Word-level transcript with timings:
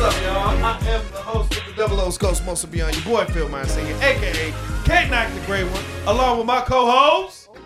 what's 0.00 0.16
up, 0.16 0.22
y'all? 0.22 0.64
I 0.64 0.78
am 0.88 1.12
the 1.12 1.18
host 1.18 1.54
of 1.58 1.66
the 1.66 1.72
Double 1.74 2.00
O's 2.00 2.16
Ghost 2.16 2.44
Most 2.46 2.70
Beyond, 2.70 2.94
your 2.96 3.04
boy 3.04 3.24
Phil 3.32 3.48
Mine 3.48 3.66
Singing, 3.66 3.94
aka 3.96 4.54
K 4.84 5.08
Knock 5.10 5.30
the 5.34 5.40
Great 5.46 5.64
One, 5.64 5.82
along 6.06 6.38
with 6.38 6.46
my 6.46 6.60
co-host. 6.62 7.48
Oh, 7.50 7.58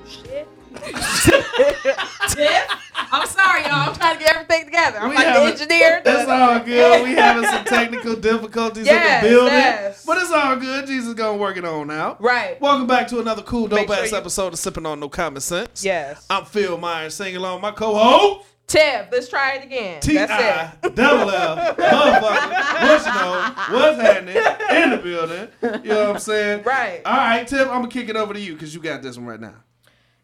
Tiff, 2.30 2.68
I'm 3.12 3.26
sorry, 3.28 3.62
y'all. 3.62 3.88
I'm 3.90 3.94
trying 3.94 4.18
to 4.18 4.24
get 4.24 4.34
everything 4.34 4.64
together. 4.64 4.98
I'm 4.98 5.10
We 5.10 5.14
like 5.14 5.26
the 5.34 5.40
engineer. 5.42 6.02
It's 6.04 6.28
all 6.28 6.58
good. 6.60 7.04
We 7.04 7.12
having 7.14 7.48
some 7.48 7.64
technical 7.64 8.16
difficulties 8.16 8.86
Yes, 8.86 9.22
in 9.22 9.28
the 9.30 9.34
building, 9.36 9.52
yes. 9.54 10.04
but 10.04 10.18
it's 10.18 10.32
all 10.32 10.56
good. 10.56 10.86
Jesus 10.88 11.14
gonna 11.14 11.38
work 11.38 11.56
it 11.56 11.64
on 11.64 11.90
out. 11.92 12.20
Right. 12.20 12.60
Welcome 12.60 12.86
back 12.88 13.06
to 13.08 13.20
another 13.20 13.42
cool, 13.42 13.68
dope 13.68 13.78
Make 13.78 13.88
sure 13.88 14.04
ass 14.04 14.10
you- 14.10 14.18
episode 14.18 14.52
of 14.52 14.58
Sipping 14.58 14.84
on 14.84 14.98
No 15.00 15.08
Common 15.08 15.40
Sense. 15.40 15.84
Yes. 15.84 16.26
I'm 16.28 16.44
Phil 16.44 16.76
Myers 16.76 17.14
singing 17.14 17.36
along 17.36 17.54
with 17.56 17.62
my 17.62 17.70
co-host. 17.72 18.46
Tiff, 18.66 19.06
let's 19.12 19.28
try 19.28 19.54
it 19.54 19.64
again. 19.64 20.00
T 20.00 20.18
I 20.18 20.72
double 20.82 21.30
L 21.30 21.56
motherfucker. 21.76 22.82
What 22.82 23.06
you 23.06 23.12
know? 23.14 23.78
What's 23.78 24.00
happening 24.00 24.36
in 24.82 24.90
the 24.90 24.96
building? 24.98 25.48
You 25.84 25.90
know 25.90 26.00
what 26.06 26.10
I'm 26.16 26.18
saying? 26.18 26.64
Right. 26.64 27.00
All 27.04 27.16
right, 27.16 27.46
Tim. 27.46 27.60
I'm 27.68 27.76
gonna 27.82 27.88
kick 27.88 28.08
it 28.08 28.16
over 28.16 28.34
to 28.34 28.40
you 28.40 28.54
because 28.54 28.74
you 28.74 28.80
got 28.80 29.02
this 29.02 29.16
one 29.16 29.26
right 29.26 29.40
now. 29.40 29.54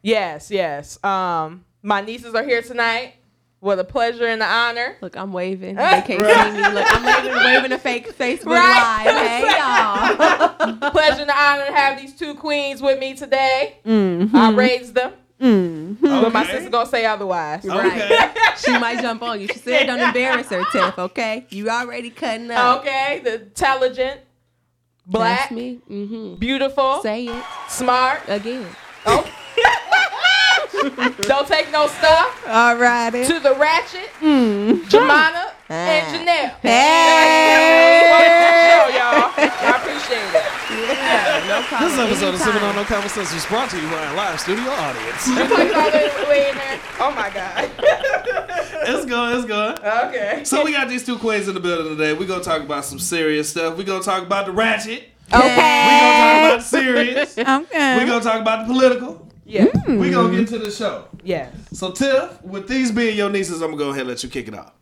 Yes, 0.03 0.51
yes. 0.51 1.03
Um, 1.05 1.65
my 1.83 2.01
nieces 2.01 2.35
are 2.35 2.43
here 2.43 2.63
tonight. 2.63 3.15
What 3.61 3.79
a 3.79 3.85
pleasure 3.85 4.27
and 4.27 4.43
an 4.43 4.49
honor. 4.49 4.97
Look, 5.01 5.17
I'm 5.17 5.33
waving. 5.33 5.77
They 5.77 6.03
can't 6.05 6.09
see 6.09 6.17
me. 6.17 6.69
Look, 6.69 6.85
I'm 6.85 7.05
waving, 7.05 7.45
waving 7.45 7.71
a 7.73 7.79
fake 7.79 8.13
Facebook 8.19 8.47
Right. 8.47 9.05
live. 9.07 9.15
Hey, 10.67 10.79
y'all. 10.81 10.91
pleasure 10.91 11.23
and 11.23 11.31
an 11.31 11.37
honor 11.39 11.67
to 11.67 11.73
have 11.73 11.97
these 12.01 12.13
two 12.17 12.35
queens 12.35 12.83
with 12.83 12.99
me 12.99 13.15
today. 13.15 13.79
Mm-hmm. 13.87 14.35
I 14.35 14.51
raised 14.51 14.97
them, 14.97 15.13
but 15.43 16.33
my 16.33 16.43
Okay. 16.43 16.53
sister 16.53 16.71
gonna 16.71 16.89
say 16.89 17.05
otherwise. 17.05 17.67
Okay. 17.67 18.29
She 18.59 18.71
might 18.79 19.01
jump 19.01 19.23
on 19.23 19.41
you. 19.41 19.49
She 19.49 19.59
said, 19.59 19.87
"Don't 19.87 19.99
embarrass 19.99 20.49
her, 20.49 20.63
Tiff." 20.71 20.99
Okay, 20.99 21.47
you 21.51 21.69
already 21.71 22.11
cutting 22.11 22.51
up. 22.51 22.81
Okay, 22.81 23.21
the 23.25 23.43
intelligent, 23.43 24.21
black, 25.07 25.41
That's 25.49 25.53
me. 25.53 25.81
Mm-hmm. 25.91 26.35
beautiful, 26.37 27.01
Say 27.03 27.27
it 27.27 27.45
smart. 27.69 28.21
again. 28.29 28.67
Oh. 29.07 29.27
Don't 31.23 31.47
take 31.47 31.71
no 31.71 31.87
stuff. 31.87 32.43
All 32.49 32.77
righty. 32.77 33.25
To 33.27 33.39
the 33.41 33.55
ratchet, 33.55 34.09
Mm. 34.21 34.85
Jemana, 34.89 35.51
Ah. 35.69 35.73
and 35.75 36.07
Janelle. 36.17 36.55
Hey. 36.63 38.09
Welcome 38.11 38.39
to 38.41 38.49
the 38.49 38.65
show, 38.73 38.87
y'all. 38.99 39.33
I 39.37 39.77
appreciate 39.77 40.33
it. 40.33 40.45
Yeah, 40.73 41.45
no 41.49 41.63
problem. 41.63 41.91
This 41.91 41.99
episode 41.99 42.35
of 42.35 42.41
Sipping 42.41 42.53
Anytime. 42.55 42.69
on 42.71 42.77
No 42.77 42.85
Common 42.85 43.09
Sense 43.09 43.33
is 43.35 43.47
brought 43.47 43.71
to 43.71 43.77
you 43.81 43.89
by 43.89 44.03
a 44.03 44.15
live 44.15 44.41
studio 44.41 44.71
audience. 44.71 45.27
You 45.29 45.37
talking 45.37 45.71
about 45.71 45.95
it 45.95 46.29
way 46.29 46.49
in 46.51 46.57
there? 46.57 46.81
Oh 47.01 47.11
my 47.11 47.31
god. 47.31 47.71
it's 48.89 49.05
good. 49.07 49.37
It's 49.39 49.47
good. 49.47 49.79
Okay. 49.79 50.43
So 50.45 50.65
we 50.65 50.73
got 50.73 50.89
these 50.89 51.05
two 51.05 51.19
queens 51.19 51.49
in 51.49 51.55
the 51.55 51.61
building 51.61 51.97
today. 51.97 52.13
We're 52.15 52.27
gonna 52.29 52.43
talk 52.43 52.63
about 52.63 52.85
some 52.85 52.99
serious 52.99 53.51
stuff. 53.51 53.77
We're 53.77 53.85
gonna 53.85 54.03
talk 54.03 54.23
about 54.23 54.47
the 54.47 54.53
ratchet. 54.53 55.05
Okay. 55.33 55.39
We're 55.39 55.41
gonna 55.41 55.57
talk 55.57 56.39
about 56.45 56.57
the 56.59 56.65
serious. 56.65 57.37
We're 57.37 57.43
Okay. 57.61 58.07
gonna 58.07 58.21
talk 58.25 58.41
about 58.41 58.67
the 58.67 58.73
political. 58.73 59.29
Yeah. 59.45 59.67
Mm. 59.67 59.99
We're 59.99 60.13
gonna 60.13 60.37
get 60.37 60.49
to 60.49 60.59
the 60.59 60.71
show. 60.71 61.09
Yes. 61.25 61.55
So 61.73 61.91
Tiff, 61.91 62.43
with 62.43 62.69
these 62.69 62.93
being 62.93 63.17
your 63.17 63.31
nieces, 63.31 63.61
I'm 63.61 63.71
gonna 63.71 63.83
go 63.83 63.91
ahead 63.91 64.01
and 64.01 64.11
let 64.11 64.23
you 64.23 64.29
kick 64.29 64.49
it 64.49 64.55
off. 64.55 64.73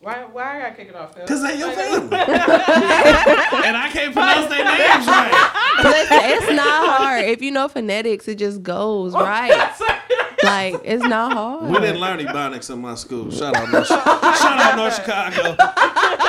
Why? 0.00 0.24
Why 0.24 0.56
I 0.56 0.60
gotta 0.60 0.74
kick 0.76 0.88
it 0.88 0.96
off? 0.96 1.14
Phil? 1.14 1.26
Cause 1.26 1.42
they 1.42 1.58
your 1.58 1.72
family. 1.72 2.16
and 2.16 3.76
I 3.76 3.90
can't 3.92 4.14
pronounce 4.14 4.48
their 4.48 4.64
names 4.64 5.06
right. 5.06 5.80
Listen, 5.84 6.18
it's 6.22 6.52
not 6.52 6.88
hard. 6.88 7.24
If 7.26 7.42
you 7.42 7.50
know 7.50 7.68
phonetics, 7.68 8.26
it 8.26 8.38
just 8.38 8.62
goes 8.62 9.14
oh, 9.14 9.20
right. 9.20 9.72
Like 10.42 10.80
it's 10.84 11.04
not 11.04 11.32
hard. 11.32 11.70
We 11.70 11.78
didn't 11.80 12.00
learn 12.00 12.18
Ebonics 12.18 12.72
in 12.72 12.80
my 12.80 12.94
school. 12.94 13.30
Shout 13.30 13.54
out 13.54 13.70
North, 13.70 13.86
shout 13.86 14.06
out 14.06 14.76
North 14.76 14.94
Chicago. 14.94 15.54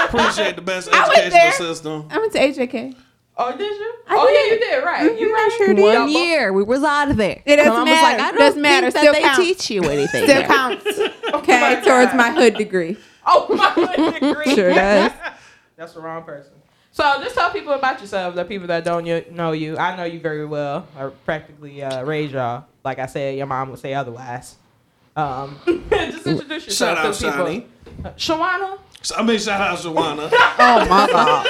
Appreciate 0.05 0.57
the 0.57 0.61
best 0.61 0.91
went 0.91 1.17
educational 1.17 1.29
there. 1.31 1.51
system. 1.53 2.07
I 2.09 2.17
went 2.17 2.33
to 2.33 2.39
AJK. 2.39 2.95
Oh, 3.37 3.51
did 3.57 3.61
you? 3.61 3.93
I 4.07 4.15
oh 4.17 4.27
did. 4.27 4.35
yeah, 4.35 4.53
you 4.53 4.59
did. 4.59 4.85
Right. 4.85 5.19
You 5.19 5.27
Mhm, 5.29 5.33
right. 5.33 5.51
I 5.51 5.57
sure 5.57 5.73
did. 5.73 5.81
One 5.81 6.09
year, 6.09 6.53
we 6.53 6.63
was 6.63 6.83
out 6.83 7.09
of 7.11 7.17
there. 7.17 7.41
It 7.45 7.55
doesn't 7.55 7.71
mom 7.73 7.85
matter. 7.85 7.93
Was 7.95 8.01
like, 8.03 8.19
I 8.19 8.31
don't 8.31 8.39
Doesn't 8.39 8.61
matter. 8.61 8.91
think 8.91 8.97
Still 9.03 9.13
that 9.13 9.19
they 9.21 9.27
counts. 9.27 9.39
teach 9.41 9.71
you 9.71 9.83
anything. 9.89 10.23
Still 10.23 10.27
there. 10.27 10.47
counts. 10.47 10.85
my 10.97 11.37
Okay, 11.39 11.59
God. 11.75 11.83
towards 11.83 12.13
my 12.13 12.31
hood 12.31 12.55
degree. 12.55 12.97
Oh 13.25 13.47
my 13.55 13.69
hood 13.75 14.13
degree. 14.19 14.53
Sure 14.55 14.73
does. 14.73 15.11
That's 15.77 15.93
the 15.93 16.01
wrong 16.01 16.23
person. 16.23 16.51
So 16.91 17.03
just 17.23 17.35
tell 17.35 17.49
people 17.51 17.71
about 17.73 18.01
yourself, 18.01 18.35
the 18.35 18.43
people 18.43 18.67
that 18.67 18.83
don't 18.83 19.05
you, 19.05 19.23
know 19.31 19.53
you. 19.53 19.77
I 19.77 19.95
know 19.95 20.03
you 20.03 20.19
very 20.19 20.45
well. 20.45 20.85
I 20.97 21.07
practically 21.25 21.81
uh, 21.81 22.03
raised 22.03 22.33
y'all. 22.33 22.65
Like 22.83 22.99
I 22.99 23.05
said, 23.05 23.37
your 23.37 23.47
mom 23.47 23.69
would 23.71 23.79
say 23.79 23.93
otherwise. 23.93 24.55
Um, 25.15 25.57
just 25.89 26.27
introduce 26.27 26.65
yourself 26.67 26.97
Shout 26.97 27.05
out 27.05 27.13
to 27.13 27.23
people. 27.25 27.45
Shani. 27.45 27.65
Uh, 28.05 28.09
Shawana? 28.11 28.79
I 29.17 29.23
mean, 29.23 29.39
shout 29.39 29.59
out 29.59 29.79
Shawana. 29.79 30.31
Oh 30.63 30.85
my 30.87 31.07
god. 31.07 31.47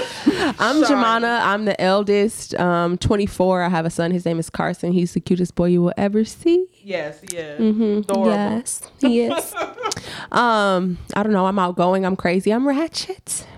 I'm 0.58 0.84
Sorry. 0.84 0.96
Jemana. 0.96 1.42
I'm 1.42 1.66
the 1.66 1.80
eldest. 1.82 2.56
Um, 2.56 2.98
24. 2.98 3.64
I 3.64 3.70
have 3.70 3.86
a 3.86 3.90
son. 3.90 4.12
His 4.12 4.26
name 4.26 4.40
is 4.40 4.50
Carson. 4.50 4.94
He's 4.94 5.14
the 5.14 5.20
cutest 5.20 5.56
boy 5.56 5.66
you 5.66 5.82
will 5.82 5.94
ever 5.98 6.24
see. 6.24 6.66
Yes, 6.82 7.20
yeah. 7.30 7.58
Mm-hmm. 7.58 7.98
Adorable. 8.00 8.32
Yes, 8.32 8.82
he 9.02 9.22
is. 9.22 9.54
um, 10.32 10.98
I 11.14 11.24
don't 11.24 11.34
know. 11.34 11.46
I'm 11.46 11.60
outgoing. 11.60 12.06
I'm 12.06 12.16
crazy. 12.16 12.52
I'm 12.52 12.68
ratchet. 12.68 13.46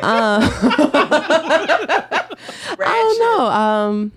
Uh, 0.00 0.40
I 1.60 2.26
don't 2.78 3.18
know. 3.18 3.46
Um, 3.46 4.12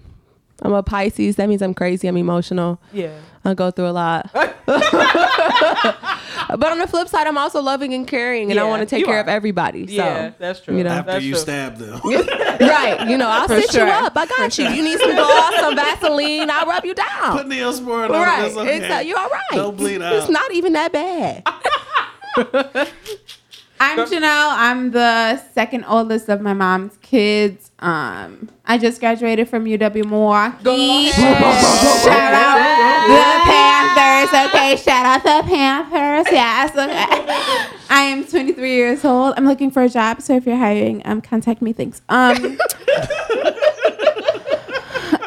I'm 0.61 0.73
a 0.73 0.83
Pisces. 0.83 1.35
That 1.37 1.49
means 1.49 1.61
I'm 1.61 1.73
crazy. 1.73 2.07
I'm 2.07 2.17
emotional. 2.17 2.79
Yeah. 2.93 3.17
I 3.43 3.53
go 3.55 3.71
through 3.71 3.87
a 3.87 3.91
lot. 3.91 4.29
but 4.33 4.45
on 6.71 6.77
the 6.77 6.87
flip 6.87 7.07
side, 7.07 7.25
I'm 7.25 7.37
also 7.37 7.61
loving 7.61 7.93
and 7.93 8.07
caring, 8.07 8.51
and 8.51 8.59
I 8.59 8.63
want 8.65 8.81
to 8.81 8.85
take 8.85 9.03
care 9.05 9.17
are. 9.17 9.21
of 9.21 9.27
everybody. 9.27 9.87
So. 9.87 9.93
Yeah, 9.93 10.31
that's 10.37 10.59
true. 10.59 10.77
you 10.77 10.83
know. 10.83 10.91
After 10.91 11.13
that's 11.13 11.25
you 11.25 11.33
true. 11.33 11.41
stab 11.41 11.77
them. 11.77 11.99
right. 12.03 13.07
You 13.09 13.17
know, 13.17 13.27
I'll 13.27 13.47
For 13.47 13.59
sit 13.59 13.71
sure. 13.71 13.87
you 13.87 13.91
up. 13.91 14.13
I 14.15 14.25
got 14.27 14.57
you. 14.57 14.67
You 14.69 14.83
need 14.83 14.99
some 14.99 15.15
gloss, 15.15 15.55
some 15.55 15.75
Vaseline. 15.75 16.51
I'll 16.51 16.67
rub 16.67 16.85
you 16.85 16.93
down. 16.93 17.37
Put 17.37 17.47
Neosporin 17.47 18.05
on 18.05 18.11
right. 18.11 18.43
it. 18.43 18.47
It's 18.47 18.57
okay. 18.57 18.77
It's, 18.77 18.93
uh, 18.93 18.99
you 18.99 19.15
all 19.15 19.29
right. 19.29 19.41
Don't 19.53 19.75
bleed 19.75 20.01
out. 20.01 20.13
It's 20.13 20.29
not 20.29 20.53
even 20.53 20.73
that 20.73 20.91
bad. 20.93 21.43
I'm 23.83 23.97
Janelle. 23.97 24.53
I'm 24.57 24.91
the 24.91 25.37
second 25.53 25.85
oldest 25.85 26.29
of 26.29 26.39
my 26.39 26.53
mom's 26.53 26.97
kids. 26.97 27.71
Um, 27.79 28.47
I 28.63 28.77
just 28.77 28.99
graduated 28.99 29.49
from 29.49 29.65
UW 29.65 30.05
Milwaukee. 30.05 31.09
Shout 31.09 31.41
out 32.31 33.07
the 33.07 33.41
Panthers. 33.49 34.49
Okay, 34.49 34.75
shout 34.75 35.05
out 35.07 35.23
the 35.23 35.49
Panthers. 35.49 36.31
Yes. 36.31 36.69
Okay. 36.77 37.75
I 37.89 38.03
am 38.03 38.23
23 38.23 38.71
years 38.71 39.03
old. 39.03 39.33
I'm 39.35 39.47
looking 39.47 39.71
for 39.71 39.81
a 39.81 39.89
job, 39.89 40.21
so 40.21 40.35
if 40.35 40.45
you're 40.45 40.57
hiring, 40.57 41.01
um, 41.05 41.19
contact 41.19 41.63
me. 41.63 41.73
Thanks. 41.73 42.03
Um, 42.07 42.59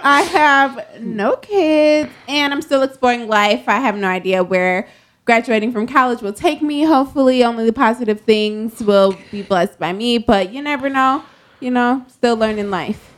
I 0.07 0.23
have 0.31 1.01
no 1.01 1.35
kids, 1.39 2.13
and 2.29 2.55
I'm 2.55 2.63
still 2.63 2.83
exploring 2.83 3.27
life. 3.27 3.65
I 3.67 3.81
have 3.81 3.97
no 3.97 4.07
idea 4.07 4.45
where 4.45 4.87
graduating 5.25 5.73
from 5.73 5.87
college 5.87 6.21
will 6.23 6.33
take 6.33 6.63
me. 6.63 6.85
Hopefully, 6.85 7.43
only 7.45 7.65
the 7.67 7.73
positive 7.73 8.21
things 8.23 8.81
will 8.83 9.17
be 9.31 9.43
blessed 9.43 9.79
by 9.79 9.93
me, 9.93 10.19
but 10.19 10.53
you 10.53 10.63
never 10.63 10.89
know. 10.89 11.25
You 11.61 11.71
know, 11.71 12.05
still 12.09 12.37
learning 12.37 12.71
life. 12.71 13.11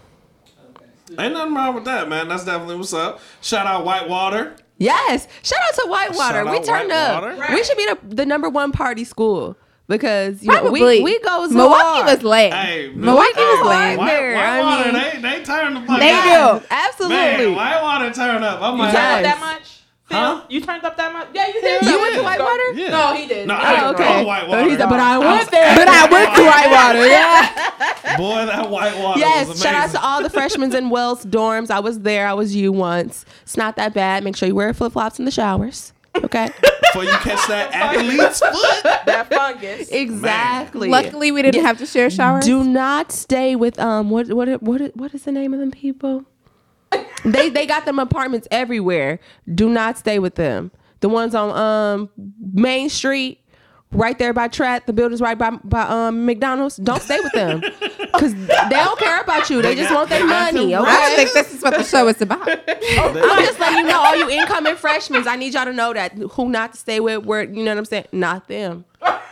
Ain't 1.18 1.32
nothing 1.34 1.54
wrong 1.54 1.74
with 1.74 1.84
that, 1.84 2.08
man. 2.08 2.28
That's 2.28 2.44
definitely 2.44 2.76
what's 2.76 2.92
up. 2.92 3.20
Shout 3.40 3.66
out 3.66 3.84
Whitewater. 3.84 4.56
Yes. 4.78 5.26
Shout 5.42 5.58
out 5.68 5.74
to 5.82 5.88
Whitewater. 5.88 6.44
Shout 6.44 6.50
we 6.50 6.58
out 6.58 6.64
turned 6.64 6.92
up. 6.92 7.22
Whitewater. 7.22 7.54
We 7.54 7.64
should 7.64 7.76
be 7.76 7.86
the, 7.86 7.98
the 8.16 8.26
number 8.26 8.48
one 8.48 8.72
party 8.72 9.04
school 9.04 9.56
because 9.88 10.42
you 10.42 10.52
know, 10.52 10.70
we 10.70 11.00
we 11.02 11.18
go 11.20 11.46
so 11.48 11.54
Milwaukee 11.54 11.82
hard. 11.82 12.06
was 12.06 12.22
late. 12.24 12.52
Hey, 12.52 12.90
Milwaukee 12.94 13.32
hey, 13.36 13.40
was 13.42 13.66
lame. 13.68 13.98
White, 13.98 14.06
there. 14.10 14.36
I 14.36 14.84
mean- 14.84 14.94
they 15.22 15.38
they 15.38 15.44
turn 15.44 15.74
the 15.74 15.80
fuck 15.82 16.00
They 16.00 16.10
up. 16.10 16.60
do. 16.62 16.66
Absolutely. 16.70 17.16
Man, 17.16 17.54
Whitewater 17.54 18.12
turn 18.12 18.42
up. 18.42 18.60
I'm 18.60 18.74
You 18.76 18.82
like, 18.82 18.94
turned 18.94 19.24
Yes. 19.24 19.34
up 19.34 19.40
that 19.40 19.40
much? 19.40 19.75
Phil? 20.08 20.18
Huh? 20.18 20.42
You 20.48 20.60
turned 20.60 20.84
up 20.84 20.96
that 20.96 21.12
much? 21.12 21.26
Yeah, 21.34 21.48
you 21.48 21.60
did. 21.60 21.82
You 21.82 21.90
Yeah. 21.90 22.00
went 22.00 22.14
to 22.14 22.22
Whitewater? 22.22 22.72
Yeah. 22.74 22.88
No, 22.90 23.12
he 23.14 23.26
didn't. 23.26 23.48
No, 23.48 23.56
He 23.56 23.60
I 23.60 23.70
didn't. 23.70 23.86
didn't 23.96 24.00
okay. 24.06 24.22
go 24.22 24.26
Whitewater. 24.28 24.62
But, 24.62 24.70
he's, 24.70 24.78
but 24.78 25.00
I 25.00 25.18
went 25.18 25.50
there. 25.50 25.76
But 25.76 25.88
I 25.88 26.06
went 26.10 26.36
to 26.36 26.44
Whitewater. 26.44 27.06
Yeah. 27.08 28.16
Boy, 28.16 28.46
that 28.46 28.70
Whitewater 28.70 29.00
was 29.02 29.18
Yes, 29.18 29.46
amazing. 29.46 29.62
shout 29.64 29.74
out 29.74 29.90
to 29.90 30.00
all 30.04 30.22
the 30.22 30.30
freshmen 30.30 30.74
in 30.76 30.90
Wells 30.90 31.24
dorms. 31.26 31.70
I 31.72 31.80
was 31.80 32.00
there. 32.00 32.28
I 32.28 32.34
was 32.34 32.54
you 32.54 32.70
once. 32.70 33.24
It's 33.42 33.56
not 33.56 33.74
that 33.76 33.94
bad. 33.94 34.22
Make 34.22 34.36
sure 34.36 34.46
you 34.48 34.54
wear 34.54 34.72
flip 34.74 34.92
flops 34.92 35.18
in 35.18 35.24
the 35.24 35.30
showers. 35.32 35.92
Okay. 36.16 36.48
Before 36.82 37.04
you 37.04 37.10
catch 37.10 37.46
that 37.48 37.74
athlete's 37.74 38.38
foot. 38.38 38.82
That 39.06 39.26
fungus. 39.28 39.88
exactly. 39.88 40.88
Luckily, 40.88 41.30
we 41.32 41.42
didn't 41.42 41.60
Yeah. 41.60 41.66
have 41.66 41.78
to 41.78 41.86
share 41.86 42.08
showers. 42.10 42.44
Do 42.44 42.62
not 42.64 43.10
stay 43.12 43.54
with 43.56 43.78
um 43.80 44.08
what 44.10 44.28
what 44.32 44.62
what 44.62 44.96
what 44.96 45.14
is 45.14 45.24
the 45.24 45.32
name 45.32 45.52
of 45.52 45.60
them 45.60 45.70
people? 45.72 46.24
They 47.24 47.48
they 47.48 47.66
got 47.66 47.84
them 47.84 47.98
apartments 47.98 48.46
everywhere. 48.50 49.18
Do 49.54 49.68
not 49.68 49.98
stay 49.98 50.18
with 50.18 50.34
them. 50.34 50.70
The 51.00 51.08
ones 51.08 51.34
on 51.34 51.50
um 51.56 52.10
Main 52.52 52.88
Street, 52.88 53.40
right 53.92 54.18
there 54.18 54.32
by 54.32 54.48
Trat, 54.48 54.86
the 54.86 54.92
buildings 54.92 55.20
right 55.20 55.38
by 55.38 55.50
by 55.50 55.82
um 55.82 56.26
McDonald's. 56.26 56.76
Don't 56.76 57.02
stay 57.02 57.20
with 57.20 57.32
them. 57.32 57.62
Because 58.16 58.34
they 58.34 58.76
don't 58.76 58.98
care 58.98 59.20
about 59.20 59.50
you. 59.50 59.60
They, 59.60 59.74
They 59.74 59.82
just 59.82 59.94
want 59.94 60.08
their 60.08 60.26
money, 60.26 60.74
okay? 60.74 60.88
I 60.88 61.00
don't 61.08 61.16
think 61.16 61.32
this 61.34 61.52
is 61.52 61.62
what 61.62 61.76
the 61.76 61.84
show 61.84 62.08
is 62.08 62.22
about. 62.22 62.48
I'm 62.48 63.44
just 63.44 63.60
letting 63.60 63.80
you 63.80 63.84
know, 63.84 63.98
all 64.00 64.16
you 64.16 64.30
incoming 64.30 64.76
freshmen, 64.76 65.28
I 65.28 65.36
need 65.36 65.52
y'all 65.52 65.66
to 65.66 65.72
know 65.74 65.92
that 65.92 66.16
who 66.16 66.48
not 66.48 66.72
to 66.72 66.78
stay 66.78 66.98
with, 66.98 67.26
where, 67.26 67.42
you 67.42 67.62
know 67.62 67.72
what 67.72 67.78
I'm 67.78 67.84
saying? 67.84 68.06
Not 68.12 68.48
them. 68.48 68.86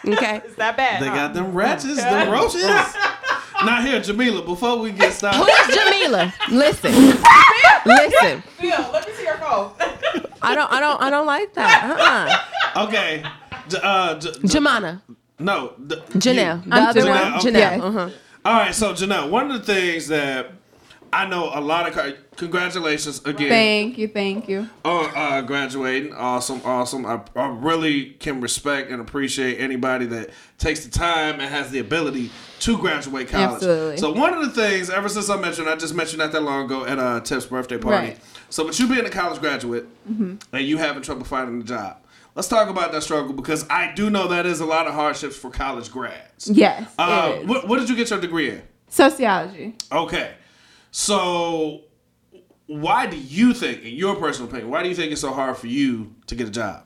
Okay? 0.07 0.43
It's 0.45 0.57
that 0.57 0.77
bad. 0.77 1.01
They 1.01 1.09
huh? 1.09 1.15
got 1.15 1.33
them 1.33 1.55
ratchets, 1.55 1.97
them 1.97 2.31
roaches. 2.31 2.63
Now 3.65 3.81
here, 3.83 4.01
Jamila, 4.01 4.43
before 4.45 4.79
we 4.79 4.91
get 4.93 5.13
started, 5.13 5.39
who 5.39 5.47
is 5.47 5.77
Jamila? 5.77 6.33
Listen. 6.51 6.93
Listen. 7.87 8.43
Phil, 8.59 8.71
let 8.93 9.07
me 9.07 9.13
see 9.15 9.25
your 9.25 9.37
phone. 9.37 9.73
I 10.43 10.55
don't 10.55 10.71
I 10.73 10.81
don't 10.81 11.01
I 11.03 11.11
don't 11.11 11.27
like 11.27 11.53
that. 11.55 12.45
Uh-uh. 12.75 12.85
okay. 12.87 13.23
J- 13.69 13.79
Uh, 13.83 14.19
J- 14.19 14.31
J- 14.33 14.59
Jamana. 14.59 15.01
no, 15.39 15.73
the, 15.79 15.97
Janelle. 16.19 16.63
The 16.65 16.75
I'm 16.75 16.87
other 16.89 17.01
Janelle, 17.01 17.23
one, 17.25 17.35
okay. 17.39 17.51
Janelle. 17.51 17.79
Yeah. 17.79 17.85
Uh-huh. 17.85 18.11
All 18.45 18.53
right, 18.55 18.75
so 18.75 18.93
Janelle, 18.93 19.31
one 19.31 19.51
of 19.51 19.65
the 19.67 19.75
things 19.75 20.09
that 20.09 20.51
I 21.15 21.27
know 21.27 21.49
a 21.55 21.61
lot 21.61 21.87
of 21.89 21.95
co- 21.95 22.15
congratulations 22.37 23.21
again 23.25 23.49
Thank 23.49 23.99
you, 23.99 24.09
thank 24.09 24.49
you. 24.49 24.69
on 24.85 25.11
uh, 25.15 25.43
graduating. 25.43 26.13
Awesome, 26.13 26.61
awesome. 26.65 27.07
I, 27.07 27.21
I 27.37 27.47
really 27.49 28.07
can 28.19 28.41
respect 28.41 28.91
and 28.91 29.01
appreciate 29.01 29.61
anybody 29.61 30.07
that 30.07 30.31
takes 30.59 30.85
the 30.85 30.91
time 30.91 31.35
and 31.39 31.43
has 31.43 31.71
the 31.71 31.79
ability 31.79 32.33
to 32.61 32.77
graduate 32.79 33.29
college. 33.29 33.55
Absolutely. 33.55 33.97
So 33.99 34.13
one 34.13 34.35
of 34.35 34.43
the 34.43 34.51
things, 34.51 34.91
ever 34.91 35.09
since 35.09 35.31
I 35.31 35.37
mentioned, 35.37 35.69
I 35.69 35.77
just 35.77 35.95
mentioned 35.95 36.19
not 36.19 36.33
that 36.33 36.43
long 36.43 36.65
ago 36.65 36.85
at 36.85 36.99
uh, 36.99 37.21
Tiff's 37.21 37.47
birthday 37.47 37.79
party. 37.79 38.09
Right. 38.09 38.19
So, 38.51 38.67
with 38.67 38.79
you 38.79 38.89
being 38.89 39.05
a 39.05 39.11
college 39.11 39.41
graduate 39.41 39.87
and 40.07 40.39
you 40.53 40.79
having 40.79 41.03
trouble 41.03 41.25
finding 41.25 41.61
a 41.61 41.65
job, 41.65 41.97
let's 42.35 42.49
talk 42.49 42.69
about 42.69 42.93
that 42.93 43.03
struggle 43.03 43.33
because 43.33 43.69
I 43.71 43.93
do 43.95 44.11
know 44.11 44.29
that 44.29 44.47
is 44.47 44.61
a 44.61 44.67
lot 44.67 44.87
of 44.89 44.95
hardships 44.95 45.37
for 45.37 45.51
college 45.51 45.91
grads. 45.91 46.49
Yes, 46.51 46.89
Uh, 46.99 47.33
it 47.35 47.43
is. 47.43 47.49
what, 47.49 47.69
what 47.69 47.79
did 47.81 47.89
you 47.89 47.97
get 47.97 48.11
your 48.11 48.21
degree 48.21 48.51
in? 48.51 48.63
Sociology. 48.89 49.75
Okay. 49.93 50.35
So, 50.97 51.81
why 52.69 53.07
do 53.09 53.17
you 53.17 53.53
think, 53.53 53.83
in 53.83 53.95
your 53.95 54.15
personal 54.15 54.49
opinion, 54.49 54.71
why 54.71 54.85
do 54.85 54.89
you 54.89 54.95
think 54.95 55.11
it's 55.11 55.21
so 55.21 55.33
hard 55.33 55.57
for 55.57 55.67
you 55.67 56.15
to 56.29 56.37
get 56.37 56.47
a 56.47 56.53
job? 56.53 56.85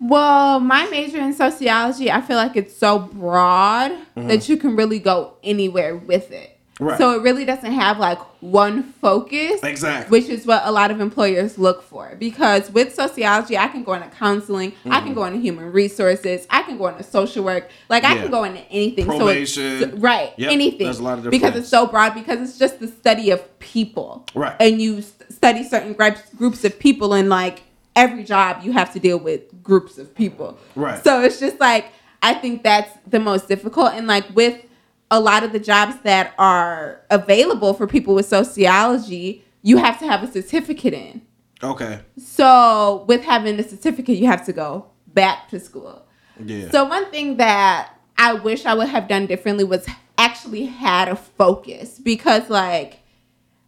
Well, 0.00 0.60
my 0.60 0.86
major 0.86 1.18
in 1.18 1.34
sociology, 1.34 2.10
I 2.10 2.22
feel 2.22 2.38
like 2.38 2.56
it's 2.56 2.74
so 2.74 3.00
broad 3.00 3.90
mm-hmm. 3.90 4.28
that 4.28 4.48
you 4.48 4.56
can 4.56 4.76
really 4.76 4.98
go 4.98 5.34
anywhere 5.44 5.94
with 5.94 6.30
it. 6.30 6.49
Right. 6.80 6.96
So 6.98 7.14
it 7.14 7.22
really 7.22 7.44
doesn't 7.44 7.72
have 7.72 7.98
like 7.98 8.18
one 8.40 8.82
focus. 8.82 9.62
Exactly. 9.62 10.18
Which 10.18 10.30
is 10.30 10.46
what 10.46 10.62
a 10.64 10.72
lot 10.72 10.90
of 10.90 11.00
employers 11.00 11.58
look 11.58 11.82
for. 11.82 12.16
Because 12.18 12.70
with 12.70 12.94
sociology, 12.94 13.56
I 13.56 13.68
can 13.68 13.84
go 13.84 13.92
into 13.92 14.08
counseling, 14.08 14.72
I 14.86 15.00
can 15.00 15.08
mm-hmm. 15.08 15.14
go 15.14 15.24
into 15.24 15.38
human 15.38 15.72
resources, 15.72 16.46
I 16.48 16.62
can 16.62 16.78
go 16.78 16.88
into 16.88 17.02
social 17.02 17.44
work, 17.44 17.70
like 17.90 18.04
I 18.04 18.16
can 18.16 18.30
go 18.30 18.44
into 18.44 18.60
anything. 18.70 19.04
Probation. 19.06 19.80
So 19.80 19.86
it's, 19.88 19.94
right, 19.98 20.32
Yep, 20.38 20.50
anything. 20.50 20.86
there's 20.86 20.98
a 20.98 21.02
lot 21.02 21.18
of 21.18 21.24
different 21.24 21.32
because 21.32 21.52
things. 21.52 21.64
it's 21.64 21.70
so 21.70 21.86
broad. 21.86 22.14
Because 22.14 22.40
it's 22.40 22.58
just 22.58 22.80
the 22.80 22.88
study 22.88 23.30
of 23.30 23.58
people. 23.58 24.26
Right. 24.34 24.56
And 24.58 24.80
you 24.80 25.02
study 25.02 25.62
certain 25.62 25.92
groups 25.92 26.22
groups 26.34 26.64
of 26.64 26.78
people, 26.78 27.12
and 27.12 27.28
like 27.28 27.62
every 27.94 28.24
job, 28.24 28.62
you 28.64 28.72
have 28.72 28.92
to 28.94 28.98
deal 28.98 29.18
with 29.18 29.62
groups 29.62 29.98
of 29.98 30.14
people. 30.14 30.58
Right. 30.74 31.02
So 31.04 31.22
it's 31.22 31.38
just 31.38 31.60
like 31.60 31.92
I 32.22 32.34
think 32.34 32.62
that's 32.62 32.90
the 33.06 33.20
most 33.20 33.48
difficult, 33.48 33.92
and 33.92 34.06
like 34.06 34.24
with 34.34 34.64
a 35.10 35.20
lot 35.20 35.42
of 35.42 35.52
the 35.52 35.58
jobs 35.58 35.96
that 36.02 36.34
are 36.38 37.02
available 37.10 37.74
for 37.74 37.86
people 37.86 38.14
with 38.14 38.26
sociology, 38.26 39.44
you 39.62 39.76
have 39.78 39.98
to 39.98 40.06
have 40.06 40.22
a 40.22 40.30
certificate 40.30 40.94
in. 40.94 41.22
Okay. 41.62 42.00
So 42.16 43.04
with 43.06 43.22
having 43.24 43.58
a 43.58 43.62
certificate, 43.62 44.16
you 44.16 44.26
have 44.26 44.46
to 44.46 44.52
go 44.52 44.86
back 45.08 45.48
to 45.50 45.60
school. 45.60 46.06
Yeah. 46.42 46.70
So 46.70 46.84
one 46.84 47.10
thing 47.10 47.36
that 47.36 47.94
I 48.16 48.34
wish 48.34 48.64
I 48.64 48.74
would 48.74 48.88
have 48.88 49.08
done 49.08 49.26
differently 49.26 49.64
was 49.64 49.86
actually 50.16 50.66
had 50.66 51.08
a 51.08 51.16
focus 51.16 51.98
because 51.98 52.48
like 52.48 53.00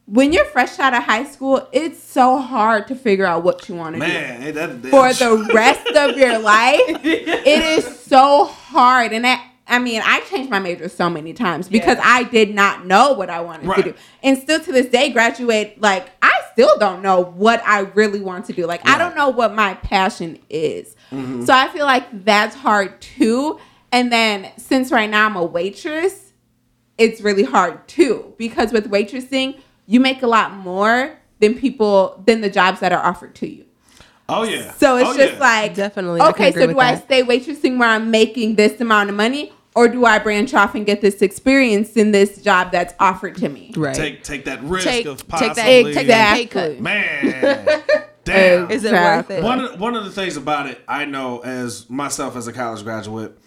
when 0.07 0.33
you're 0.33 0.45
fresh 0.47 0.79
out 0.79 0.95
of 0.95 1.03
high 1.05 1.25
school, 1.25 1.69
it's 1.73 2.03
so 2.03 2.39
hard 2.39 2.89
to 2.89 2.95
figure 2.95 3.25
out 3.25 3.45
what 3.45 3.69
you 3.69 3.75
want 3.75 3.95
to 3.97 4.01
do 4.01 4.07
Man, 4.07 4.55
that, 4.55 4.83
that, 4.83 4.91
for 4.91 5.13
the 5.13 5.51
rest 5.55 5.87
of 5.97 6.17
your 6.17 6.39
life. 6.41 6.81
It 7.05 7.47
is 7.47 8.01
so 8.01 8.45
hard. 8.45 9.13
And 9.13 9.27
I, 9.27 9.43
I 9.73 9.79
mean, 9.79 10.03
I 10.05 10.21
changed 10.21 10.51
my 10.51 10.59
major 10.59 10.89
so 10.89 11.09
many 11.11 11.33
times 11.33 11.69
because 11.69 11.97
Yeah. 11.97 12.05
I 12.05 12.23
did 12.25 12.55
not 12.55 12.87
know 12.87 13.13
what 13.15 13.31
I 13.31 13.41
wanted 13.41 13.67
Right. 13.67 13.77
to 13.79 13.83
do. 13.93 13.95
And 14.23 14.37
still 14.39 14.61
to 14.61 14.71
this 14.71 14.87
day, 14.87 15.09
graduate, 15.11 15.81
like, 15.81 16.11
I 16.21 16.31
still 16.53 16.79
don't 16.79 17.03
know 17.03 17.21
what 17.23 17.63
I 17.67 17.81
really 17.81 18.21
want 18.21 18.45
to 18.47 18.53
do. 18.53 18.67
Like, 18.67 18.87
I 18.89 18.99
don't 18.99 19.17
know 19.17 19.31
what 19.31 19.55
my 19.55 19.75
passion 19.75 20.39
is. 20.51 20.95
Mm-hmm. 21.11 21.45
So 21.47 21.55
I 21.55 21.69
feel 21.69 21.87
like 21.87 22.25
that's 22.25 22.55
hard 22.55 23.01
too. 23.01 23.59
And 23.91 24.13
then 24.13 24.51
since 24.59 24.93
right 24.93 25.09
now 25.11 25.27
I'm 25.27 25.37
a 25.37 25.45
waitress, 25.45 26.33
it's 26.99 27.21
really 27.23 27.43
hard 27.45 27.89
too 27.89 28.35
because 28.37 28.73
with 28.73 28.91
waitressing, 28.91 29.59
you 29.87 29.99
make 30.01 30.23
a 30.23 30.27
lot 30.27 30.53
more 30.53 31.19
than 31.41 31.55
people 31.55 32.23
than 32.27 32.43
the 32.43 32.51
jobs 32.51 32.81
that 32.81 32.93
are 32.93 33.03
offered 33.05 33.35
to 33.37 33.49
you. 33.49 33.65
oh 34.29 34.45
yeah. 34.45 34.73
So 34.75 34.97
it's 34.99 35.11
Oh, 35.11 35.17
just 35.17 35.35
yeah. 35.35 35.41
like 35.41 35.75
Definitely, 35.75 36.21
Okay, 36.21 36.53
so 36.53 36.61
with 36.67 36.71
do 36.77 36.79
I 36.81 36.95
that. 36.95 37.05
stay 37.05 37.23
waitressing 37.23 37.79
where 37.79 37.89
I'm 37.89 38.11
making 38.11 38.55
this 38.55 38.81
amount 38.81 39.11
of 39.11 39.17
money, 39.17 39.53
or 39.75 39.89
do 39.89 40.05
I 40.05 40.19
branch 40.19 40.53
off 40.55 40.75
and 40.75 40.85
get 40.85 41.01
this 41.01 41.23
experience 41.23 41.97
in 41.97 42.13
this 42.13 42.43
job 42.43 42.73
that's 42.73 42.95
offered 43.01 43.37
to 43.37 43.49
me? 43.49 43.73
Right. 43.77 43.95
take 43.95 44.23
take 44.23 44.45
that 44.47 44.63
risk 44.63 44.87
Take- 44.87 45.07
of 45.07 45.19
take 45.19 45.29
possibly. 45.29 45.55
that- 45.55 45.95
take 45.95 46.07
that 46.09 46.35
pay 46.35 46.43
Exactly. 46.43 46.75
cut. 46.75 46.81
Man, 46.81 47.83
damn. 48.25 48.71
Is 48.71 48.85
it 48.85 48.93
worth 48.93 49.31
it? 49.31 49.43
One 49.43 49.61
of, 49.61 49.81
one 49.81 49.95
of 49.97 50.05
the 50.05 50.11
things 50.11 50.37
about 50.37 50.67
it, 50.69 50.81
I 50.87 51.05
know 51.05 51.41
as 51.41 51.89
myself 51.91 52.37
as 52.37 52.47
a 52.47 52.53
college 52.53 52.83
graduate, 52.85 53.39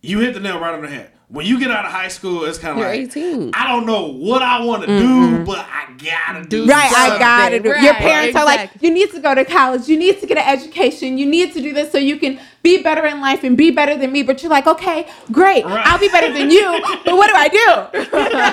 you 0.00 0.20
hit 0.20 0.34
the 0.34 0.40
nail 0.40 0.58
right 0.60 0.74
on 0.74 0.82
the 0.82 0.88
head. 0.88 1.10
When 1.34 1.44
you 1.46 1.58
get 1.58 1.72
out 1.72 1.84
of 1.84 1.90
high 1.90 2.06
school, 2.06 2.44
it's 2.44 2.58
kind 2.58 2.78
of 2.78 2.84
like 2.84 3.00
18. 3.00 3.50
I 3.54 3.66
don't 3.66 3.86
know 3.86 4.06
what 4.06 4.40
I 4.40 4.64
want 4.64 4.82
to 4.84 4.86
do, 4.86 5.44
but 5.44 5.58
I 5.68 5.92
gotta 5.98 6.46
do. 6.48 6.64
Right, 6.64 6.92
I 6.92 7.08
something. 7.08 7.18
got 7.18 7.52
it. 7.52 7.64
Your 7.64 7.74
Right, 7.74 7.96
parents 7.96 8.36
are 8.36 8.44
like, 8.44 8.70
you 8.80 8.92
need 8.94 9.10
to 9.10 9.18
go 9.20 9.34
to 9.34 9.44
college, 9.44 9.88
you 9.88 9.98
need 9.98 10.20
to 10.20 10.26
get 10.28 10.38
an 10.38 10.44
education, 10.46 11.18
you 11.18 11.26
need 11.26 11.52
to 11.54 11.60
do 11.60 11.72
this 11.72 11.90
so 11.90 11.98
you 11.98 12.18
can 12.18 12.38
be 12.62 12.84
better 12.84 13.04
in 13.04 13.20
life 13.20 13.42
and 13.42 13.56
be 13.56 13.72
better 13.72 13.96
than 13.96 14.12
me. 14.12 14.22
But 14.22 14.42
you're 14.44 14.50
like, 14.50 14.68
okay, 14.68 15.08
great, 15.32 15.64
Right. 15.64 15.84
I'll 15.84 15.98
be 15.98 16.08
better 16.08 16.32
than 16.32 16.50
you, 16.50 16.70
but 17.04 17.16
what 17.16 17.26
do 17.28 17.34
I 17.36 17.48
do? 17.48 17.98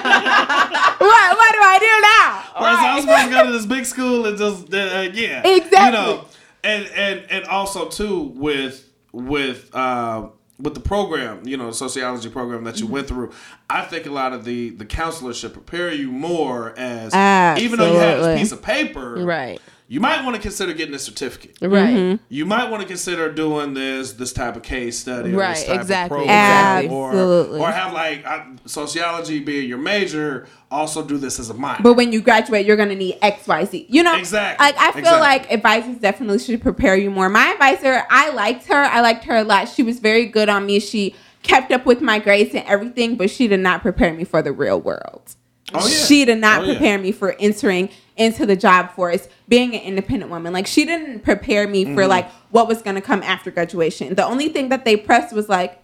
what, 0.01 1.37
what 1.37 1.53
do 1.53 1.59
I 1.61 1.77
do 1.79 1.93
now? 2.01 2.61
Whereas 2.61 2.79
I 2.79 2.95
was 2.95 3.03
supposed 3.03 3.25
to 3.25 3.31
go 3.31 3.45
to 3.45 3.51
this 3.51 3.65
big 3.67 3.85
school 3.85 4.25
and 4.25 4.37
just 4.37 4.73
uh, 4.73 5.09
yeah, 5.13 5.45
Exactly. 5.47 5.85
You 5.85 5.91
know, 5.91 6.25
and 6.63 6.85
and 6.95 7.25
and 7.29 7.45
also 7.45 7.89
too 7.89 8.33
with 8.35 8.87
with 9.11 9.69
uh, 9.75 10.29
with 10.61 10.73
the 10.73 10.79
program, 10.79 11.45
you 11.47 11.57
know, 11.57 11.67
the 11.67 11.73
sociology 11.73 12.29
program 12.29 12.63
that 12.63 12.77
you 12.77 12.85
mm-hmm. 12.85 12.93
went 12.93 13.07
through. 13.07 13.31
I 13.69 13.83
think 13.83 14.05
a 14.05 14.11
lot 14.11 14.33
of 14.33 14.45
the 14.45 14.71
the 14.71 14.85
counselors 14.85 15.37
should 15.37 15.53
prepare 15.53 15.91
you 15.91 16.11
more 16.11 16.77
as 16.77 17.13
even 17.61 17.79
though 17.79 17.91
you 17.91 17.99
have 17.99 18.23
this 18.23 18.39
piece 18.39 18.51
of 18.51 18.61
paper, 18.61 19.15
Right. 19.25 19.61
You 19.91 19.99
might 19.99 20.23
want 20.23 20.37
to 20.37 20.41
consider 20.41 20.71
getting 20.71 20.95
a 20.95 20.99
certificate. 20.99 21.57
Right. 21.61 22.17
You 22.29 22.45
might 22.45 22.69
want 22.71 22.81
to 22.81 22.87
consider 22.87 23.29
doing 23.29 23.73
this 23.73 24.13
this 24.13 24.31
type 24.31 24.55
of 24.55 24.63
case 24.63 24.97
study, 24.97 25.33
or 25.33 25.39
Right, 25.39 25.53
this 25.57 25.65
type 25.65 25.81
exactly, 25.81 26.19
Of 26.19 26.27
program, 26.27 26.77
exactly. 26.85 27.59
Or, 27.59 27.67
or 27.67 27.71
have 27.71 27.91
like 27.91 28.25
uh, 28.25 28.45
sociology 28.65 29.41
being 29.41 29.67
your 29.67 29.79
major. 29.79 30.47
Also 30.71 31.03
do 31.05 31.17
this 31.17 31.41
as 31.41 31.49
a 31.49 31.53
minor. 31.53 31.83
But 31.83 31.95
when 31.95 32.13
you 32.13 32.21
graduate, 32.21 32.65
you're 32.65 32.77
gonna 32.77 32.95
need 32.95 33.17
X, 33.21 33.45
Y, 33.45 33.65
Z. 33.65 33.85
You 33.89 34.01
know, 34.03 34.15
Exactly, 34.17 34.65
Like 34.65 34.77
I 34.77 34.91
feel 34.93 34.99
exactly. 34.99 35.19
like 35.19 35.51
advisors 35.51 35.97
definitely 35.97 36.39
should 36.39 36.61
prepare 36.61 36.95
you 36.95 37.11
more. 37.11 37.27
My 37.27 37.47
advisor, 37.49 38.03
I 38.09 38.29
liked 38.29 38.67
her. 38.67 38.83
I 38.85 39.01
liked 39.01 39.25
her 39.25 39.35
a 39.35 39.43
lot. 39.43 39.67
She 39.67 39.83
was 39.83 39.99
very 39.99 40.25
good 40.25 40.47
on 40.47 40.65
me. 40.65 40.79
She 40.79 41.15
kept 41.43 41.69
up 41.73 41.85
with 41.85 41.99
my 41.99 42.17
grades 42.17 42.55
and 42.55 42.63
everything, 42.65 43.17
but 43.17 43.29
she 43.29 43.49
did 43.49 43.59
not 43.59 43.81
prepare 43.81 44.13
me 44.13 44.23
for 44.23 44.41
the 44.41 44.53
real 44.53 44.79
world. 44.79 45.35
Oh, 45.73 45.85
yeah. 45.85 45.93
She 46.05 46.23
did 46.23 46.37
not 46.37 46.61
Oh, 46.61 46.63
yeah. 46.65 46.73
prepare 46.75 46.97
me 46.97 47.11
for 47.11 47.33
entering 47.39 47.89
into 48.21 48.45
the 48.45 48.55
job 48.55 48.91
force, 48.91 49.27
being 49.47 49.73
an 49.75 49.81
independent 49.81 50.29
woman. 50.31 50.53
Like 50.53 50.67
she 50.67 50.85
didn't 50.85 51.21
prepare 51.21 51.67
me 51.67 51.81
Mm-hmm. 51.85 51.95
for 51.95 52.05
like 52.05 52.29
what 52.51 52.67
was 52.67 52.81
gonna 52.81 53.01
come 53.01 53.23
after 53.23 53.49
graduation. 53.49 54.13
The 54.15 54.25
only 54.25 54.49
thing 54.49 54.69
that 54.69 54.85
they 54.85 54.95
pressed 54.95 55.33
was 55.33 55.49
like, 55.49 55.79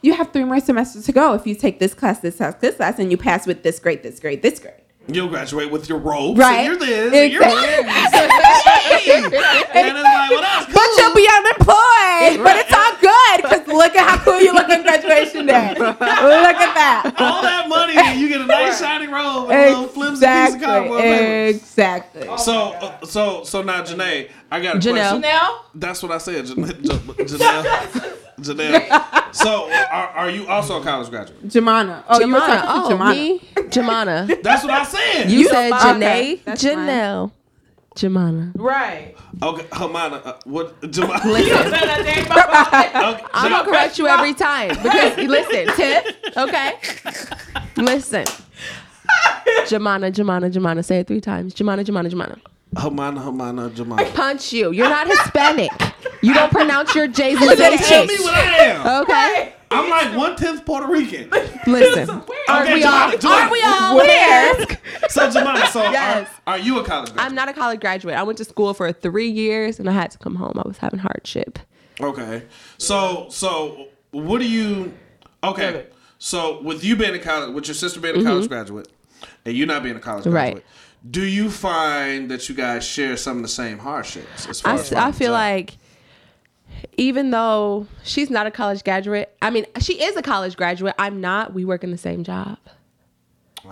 you 0.00 0.14
have 0.14 0.32
three 0.32 0.44
more 0.44 0.60
semesters 0.60 1.04
to 1.06 1.12
go 1.12 1.34
if 1.34 1.46
you 1.46 1.54
take 1.54 1.78
this 1.78 1.92
class, 1.92 2.20
this 2.20 2.36
class, 2.36 2.54
this 2.56 2.76
class, 2.76 2.98
and 2.98 3.10
you 3.10 3.16
pass 3.16 3.46
with 3.46 3.62
this 3.62 3.78
grade, 3.78 4.02
this 4.02 4.18
grade, 4.20 4.40
this 4.40 4.58
grade. 4.58 4.80
You'll 5.08 5.28
graduate 5.28 5.70
with 5.70 5.88
your 5.88 5.98
robes. 5.98 6.38
Right. 6.38 6.58
And 6.58 6.66
you're 6.66 6.76
this. 6.76 7.12
And 7.14 7.32
you're 7.32 7.42
Exactly. 7.42 9.12
and 9.12 9.96
it's 9.96 10.04
like, 10.04 10.30
well, 10.30 10.40
that's 10.42 10.66
cool. 10.66 10.74
But 10.74 10.88
you'll 10.98 11.14
be 11.14 11.28
unemployed. 11.28 12.44
But 12.44 12.56
it's 12.56 12.72
all 12.72 12.96
good 13.00 13.42
because 13.42 13.66
look 13.68 13.94
at 13.94 14.08
how 14.08 14.24
cool 14.24 14.40
you 14.40 14.52
look 14.52 14.68
on 14.68 14.82
graduation 14.82 15.46
day. 15.46 15.74
look 15.78 16.00
at 16.00 16.74
that. 16.74 17.14
all 17.18 17.42
that 17.42 17.68
money, 17.68 17.94
you 18.18 18.28
get 18.28 18.40
a 18.40 18.46
nice 18.46 18.80
shiny 18.80 19.06
robe 19.06 19.50
and 19.50 19.60
a 19.74 19.78
little 19.78 19.86
flimsy 19.88 20.26
piece 20.26 20.54
of 20.54 20.60
cardboard. 20.60 21.04
Exactly. 21.04 22.22
Exactly. 22.22 22.38
So, 22.38 22.72
uh, 22.72 23.06
so, 23.06 23.44
so 23.44 23.62
now, 23.62 23.82
Janae, 23.82 24.30
I 24.50 24.60
got 24.60 24.76
a 24.76 24.78
Janelle. 24.78 24.92
question. 24.92 25.20
Now, 25.20 25.60
That's 25.74 26.02
what 26.02 26.12
I 26.12 26.18
said, 26.18 26.46
Jan- 26.46 26.64
Jan- 26.64 26.98
Janelle. 27.00 28.16
Janelle. 28.40 29.22
So, 29.36 29.70
are, 29.70 30.08
are 30.08 30.30
you 30.30 30.46
also 30.48 30.80
a 30.80 30.82
college 30.82 31.10
graduate? 31.10 31.46
Jamana. 31.46 32.02
Oh, 32.08 32.18
you 32.20 32.32
were 32.32 32.38
talking 32.38 32.70
Oh, 32.72 32.88
to 32.88 32.94
Jamana. 32.96 33.10
me? 33.14 33.38
Jamana. 33.68 34.42
That's 34.42 34.62
what 34.64 34.72
I 34.72 34.82
said. 34.84 35.30
You, 35.30 35.40
You- 35.40 35.48
said 35.50 35.72
okay, 35.72 35.76
Janae. 36.40 36.44
that's 36.44 36.62
fine. 36.64 36.76
Janelle. 36.78 37.32
Jamana. 37.96 38.52
right. 38.56 39.14
okay, 39.42 39.64
Hamana, 39.64 40.26
uh, 40.26 40.34
what? 40.44 40.80
Jamana. 40.80 41.24
You 41.38 41.48
don't 41.50 41.64
say 41.64 41.70
that 41.70 42.02
name 42.04 42.24
about 42.26 43.14
Okay, 43.14 43.26
I'm 43.34 43.50
gonna 43.50 43.64
correct 43.68 43.98
you 43.98 44.06
every 44.06 44.32
time 44.32 44.68
because 44.70 45.16
listen, 45.18 45.66
Tiff. 45.76 46.16
Okay, 46.36 46.72
listen. 47.76 48.24
Jamana, 49.66 50.10
Jamana, 50.12 50.50
Jamana. 50.52 50.84
Say 50.84 51.00
it 51.00 51.06
three 51.06 51.20
times. 51.20 51.54
Jamana, 51.54 51.84
Jamana, 51.84 52.10
Jamana. 52.10 52.38
Homana, 52.76 53.24
Homana, 53.24 53.70
Jamana. 53.70 54.12
Punch 54.14 54.52
you. 54.52 54.70
You're 54.70 54.88
not 54.88 55.06
Hispanic. 55.06 55.70
You 56.22 56.34
don't 56.34 56.52
pronounce 56.52 56.94
your 56.94 57.08
J's 57.08 57.40
and 57.40 57.58
Tell 57.58 58.06
me 58.06 58.16
what 58.18 58.34
I 58.34 58.56
am. 58.58 59.02
Okay. 59.02 59.52
I'm 59.70 59.90
like 59.90 60.16
one 60.16 60.36
tenth 60.36 60.64
Puerto 60.64 60.86
Rican. 60.86 61.28
Listen. 61.66 62.08
Aren't 62.48 62.68
Okay, 62.68 62.74
we 62.74 62.84
all? 62.84 63.10
Jamana, 63.10 63.18
Jamana. 63.18 63.30
Aren't 63.30 63.52
we 63.52 63.62
all? 63.62 63.96
Where? 63.96 64.06
Yes. 64.06 64.78
So 65.08 65.28
Jamana, 65.28 65.66
so 65.68 65.82
Yes. 65.82 66.28
are, 66.46 66.54
are 66.54 66.58
you 66.58 66.78
a 66.78 66.84
college 66.84 67.08
graduate? 67.12 67.26
I'm 67.26 67.34
not 67.34 67.48
a 67.48 67.52
college 67.52 67.80
graduate. 67.80 68.14
I 68.14 68.22
went 68.22 68.38
to 68.38 68.44
school 68.44 68.74
for 68.74 68.92
three 68.92 69.28
years 69.28 69.80
and 69.80 69.88
I 69.88 69.92
had 69.92 70.10
to 70.12 70.18
come 70.18 70.36
home. 70.36 70.52
I 70.56 70.66
was 70.66 70.78
having 70.78 71.00
hardship. 71.00 71.58
Okay. 72.00 72.42
So 72.78 73.26
so 73.30 73.88
what 74.12 74.38
do 74.40 74.48
you 74.48 74.92
okay. 75.42 75.86
So 76.18 76.62
with 76.62 76.84
you 76.84 76.96
being 76.96 77.14
a 77.14 77.18
college 77.18 77.54
with 77.54 77.66
your 77.66 77.74
sister 77.74 78.00
being 78.00 78.14
a 78.14 78.18
mm-hmm. 78.18 78.26
college 78.28 78.48
graduate 78.48 78.88
and 79.44 79.56
you 79.56 79.66
not 79.66 79.82
being 79.82 79.96
a 79.96 80.00
college 80.00 80.24
graduate, 80.24 80.54
Right. 80.56 80.64
Do 81.10 81.24
you 81.24 81.50
find 81.50 82.30
that 82.30 82.48
you 82.48 82.54
guys 82.54 82.84
share 82.84 83.16
some 83.16 83.36
of 83.36 83.42
the 83.42 83.48
same 83.48 83.78
hardships 83.78 84.64
I, 84.64 85.08
I 85.08 85.12
feel 85.12 85.32
like 85.32 85.76
even 86.96 87.30
though 87.30 87.86
she's 88.02 88.30
not 88.30 88.46
a 88.46 88.50
college 88.50 88.84
graduate, 88.84 89.34
I 89.42 89.50
mean, 89.50 89.66
she 89.80 90.02
is 90.02 90.16
a 90.16 90.22
college 90.22 90.56
graduate. 90.56 90.94
I'm 90.98 91.20
not. 91.20 91.54
We 91.54 91.64
work 91.64 91.84
in 91.84 91.90
the 91.90 91.98
same 91.98 92.24
job. 92.24 92.58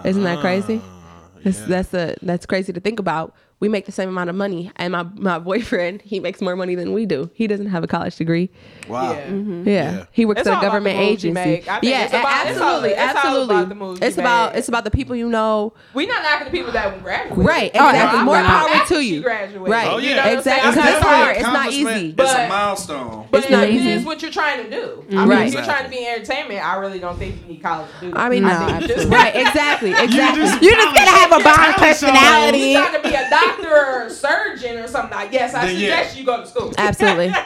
Isn't 0.04 0.24
that 0.24 0.40
crazy? 0.40 0.80
Ah, 0.82 1.28
that's, 1.42 1.60
yeah. 1.60 1.66
that's 1.66 1.94
a 1.94 2.16
that's 2.22 2.46
crazy 2.46 2.72
to 2.72 2.80
think 2.80 2.98
about. 2.98 3.34
We 3.64 3.68
make 3.70 3.86
the 3.86 3.92
same 3.92 4.10
amount 4.10 4.28
of 4.28 4.36
money, 4.36 4.70
and 4.76 4.92
my 4.92 5.04
my 5.16 5.38
boyfriend 5.38 6.02
he 6.02 6.20
makes 6.20 6.42
more 6.42 6.54
money 6.54 6.74
than 6.74 6.92
we 6.92 7.06
do. 7.06 7.30
He 7.32 7.46
doesn't 7.46 7.68
have 7.68 7.82
a 7.82 7.86
college 7.86 8.14
degree. 8.16 8.50
Wow. 8.88 9.12
Yeah. 9.12 9.22
Mm-hmm. 9.24 9.34
Mm-hmm. 9.54 9.68
Yeah, 9.68 9.74
Yeah. 9.96 10.04
he 10.12 10.26
works 10.26 10.40
It's 10.40 10.48
at 10.50 10.58
a 10.58 10.60
government 10.60 10.98
the 10.98 11.04
moves 11.06 11.24
you 11.24 11.30
agency. 11.30 11.50
make. 11.50 11.68
I 11.68 11.80
think 11.80 11.90
yeah, 11.90 12.04
it's 12.04 12.12
about- 12.12 12.46
it's 12.46 12.60
absolutely, 12.60 12.90
it's 12.90 13.00
all 13.00 13.08
absolutely. 13.16 13.56
about 13.56 13.68
the 13.70 13.74
moves 13.74 14.00
it's 14.02 14.18
about 14.18 14.50
make. 14.52 14.58
it's 14.58 14.68
about 14.68 14.84
the 14.84 14.90
people 14.90 15.16
you 15.16 15.28
know. 15.30 15.72
We're 15.94 16.06
not 16.08 16.22
knocking 16.22 16.44
the 16.44 16.50
people 16.50 16.72
that 16.72 17.02
graduate. 17.02 17.38
Right, 17.38 17.70
Oh, 17.74 17.88
exactly. 17.88 18.18
yeah, 18.18 18.24
More 18.24 18.36
I'm 18.36 18.44
power 18.44 18.86
to 18.88 19.00
you. 19.00 19.22
graduated. 19.22 19.68
Right, 19.68 19.88
Oh, 19.90 19.96
yeah. 19.96 20.08
You 20.10 20.16
know 20.16 20.38
exactly. 20.38 20.42
saying? 20.44 20.60
Because 20.60 20.76
it's 20.76 20.84
That's 20.84 21.06
hard. 21.06 21.36
It's 21.36 21.42
not 21.44 21.54
Accomplishment. 21.54 21.96
easy. 21.96 22.14
It's 22.18 22.32
a 22.34 22.48
milestone. 22.48 23.26
But 23.30 23.40
It's 23.40 23.50
not 23.50 23.68
easy. 23.70 23.90
is 23.92 24.04
what 24.04 24.20
you're 24.22 24.30
trying 24.30 24.64
to 24.64 24.70
do. 24.70 25.04
I 25.10 25.14
mean, 25.14 25.28
Right. 25.28 25.48
if 25.48 25.54
you're 25.54 25.64
trying 25.64 25.84
to 25.84 25.90
be 25.90 26.06
entertainment, 26.06 26.60
I 26.64 26.76
really 26.76 26.98
don't 26.98 27.18
think 27.18 27.36
you 27.42 27.54
need 27.54 27.62
college 27.62 27.88
to 28.00 28.10
do. 28.10 28.12
I 28.16 28.28
mean, 28.28 28.42
No, 28.42 28.48
no, 28.50 29.08
right, 29.08 29.34
exactly, 29.34 29.90
exactly. 29.92 30.42
just- 30.42 30.62
You 30.62 30.70
just 30.70 30.94
gotta 30.94 31.10
have 31.10 31.32
a 31.32 31.42
bomb 31.42 31.74
personality. 31.74 32.58
you 32.58 32.78
trying 32.82 33.02
to 33.02 33.08
be 33.08 33.14
a 33.14 33.30
doctor 33.30 33.53
or 33.64 34.02
a 34.06 34.10
surgeon 34.10 34.78
or 34.78 34.88
something. 34.88 35.16
I 35.16 35.26
guess 35.26 35.54
I 35.54 35.66
Then, 35.66 35.76
yeah. 35.76 35.98
suggest 35.98 36.18
you 36.18 36.24
go 36.24 36.40
to 36.40 36.46
school. 36.46 36.72
Absolutely. 36.78 37.32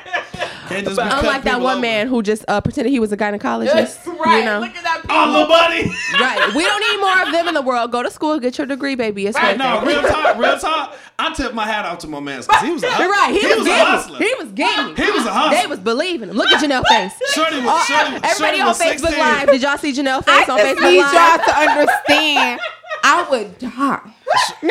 Just 0.69 0.99
Unlike 0.99 1.45
that 1.45 1.61
one 1.63 1.73
over. 1.79 1.81
man 1.81 2.09
who 2.09 2.23
just 2.23 2.45
uh, 2.47 2.61
pretended 2.61 2.91
he 2.91 3.01
was 3.01 3.11
a 3.11 3.17
gynecologist. 3.17 3.65
Yes, 3.75 4.07
right. 4.07 4.41
You 4.41 4.45
know? 4.45 4.61
Look 4.61 4.77
at 4.77 4.83
that. 4.85 5.03
Oh, 5.09 5.31
little 5.33 5.47
buddy. 5.49 5.85
right. 6.21 6.55
We 6.55 6.63
don't 6.63 6.81
need 6.93 7.01
more 7.01 7.23
of 7.27 7.33
them 7.33 7.49
in 7.49 7.55
the 7.55 7.63
world. 7.63 7.91
Go 7.91 8.03
to 8.03 8.11
school, 8.11 8.39
get 8.39 8.59
your 8.59 8.67
degree, 8.67 8.95
baby. 8.95 9.27
It's 9.27 9.37
Right, 9.39 9.57
no, 9.57 9.81
real 9.83 10.03
talk, 10.09 10.37
real 10.37 10.59
talk. 10.59 10.95
I 11.19 11.33
tip 11.33 11.55
my 11.55 11.65
hat 11.67 11.87
off 11.87 12.01
to 12.01 12.07
my 12.07 12.21
man 12.21 12.43
because 12.43 12.63
he 12.63 12.71
was 12.71 12.83
a 12.85 12.87
You're 12.99 13.09
right. 13.09 13.31
He, 13.33 13.47
was, 13.47 13.63
a 13.63 13.65
getting. 13.65 13.87
hustler. 13.87 14.19
He 14.19 14.35
was 14.39 14.53
getting. 14.53 14.95
He 14.97 15.11
was 15.11 15.25
a 15.25 15.33
hustler. 15.33 15.59
They 15.59 15.67
was 15.67 15.81
believing 15.81 16.29
him. 16.29 16.37
Look 16.37 16.53
at 16.53 16.63
Janelle 16.63 16.85
face. 16.87 17.15
Shorty 17.33 17.57
was, 17.57 17.65
Oh, 17.67 17.85
Shorty, 17.89 18.17
everybody 18.17 18.35
Shorty 18.37 18.61
on 18.61 18.67
was 18.69 18.79
Facebook 18.79 18.99
16. 19.09 19.19
Live. 19.19 19.49
Did 19.49 19.63
y'all 19.63 19.79
see 19.79 19.93
Janelle 19.95 20.23
I 20.29 20.39
face 20.41 20.49
on 20.51 20.59
just 20.59 20.77
Facebook 20.79 20.91
need 20.93 20.99
Live? 21.01 21.13
y'all 21.15 21.45
to 21.47 21.59
understand. 21.59 22.61
I 23.03 23.27
would 23.31 23.59
die. 23.59 24.01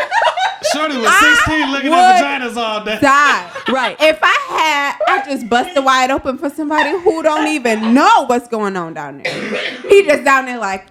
Shorty 0.74 0.98
was 0.98 1.08
I 1.08 1.36
16 1.46 1.72
looking 1.72 1.90
would 1.92 2.00
at 2.00 2.42
vaginas 2.42 2.58
all 2.58 2.84
day. 2.84 3.00
Die. 3.00 3.52
Right. 3.68 3.98
If 4.00 4.20
I 4.24 4.38
had, 4.50 4.96
I 5.08 5.26
just 5.26 5.50
bust 5.50 5.66
busted 5.68 5.84
wide 5.84 6.10
open 6.10 6.38
for 6.38 6.50
somebody 6.50 6.92
who 6.92 7.22
don't 7.22 7.48
even 7.48 7.94
know 7.94 8.26
what's 8.28 8.48
going 8.48 8.78
on 8.78 8.94
down 8.94 9.22
there. 9.22 9.58
He 9.90 10.06
just 10.06 10.24
down 10.24 10.46
there 10.46 10.58
like, 10.58 10.88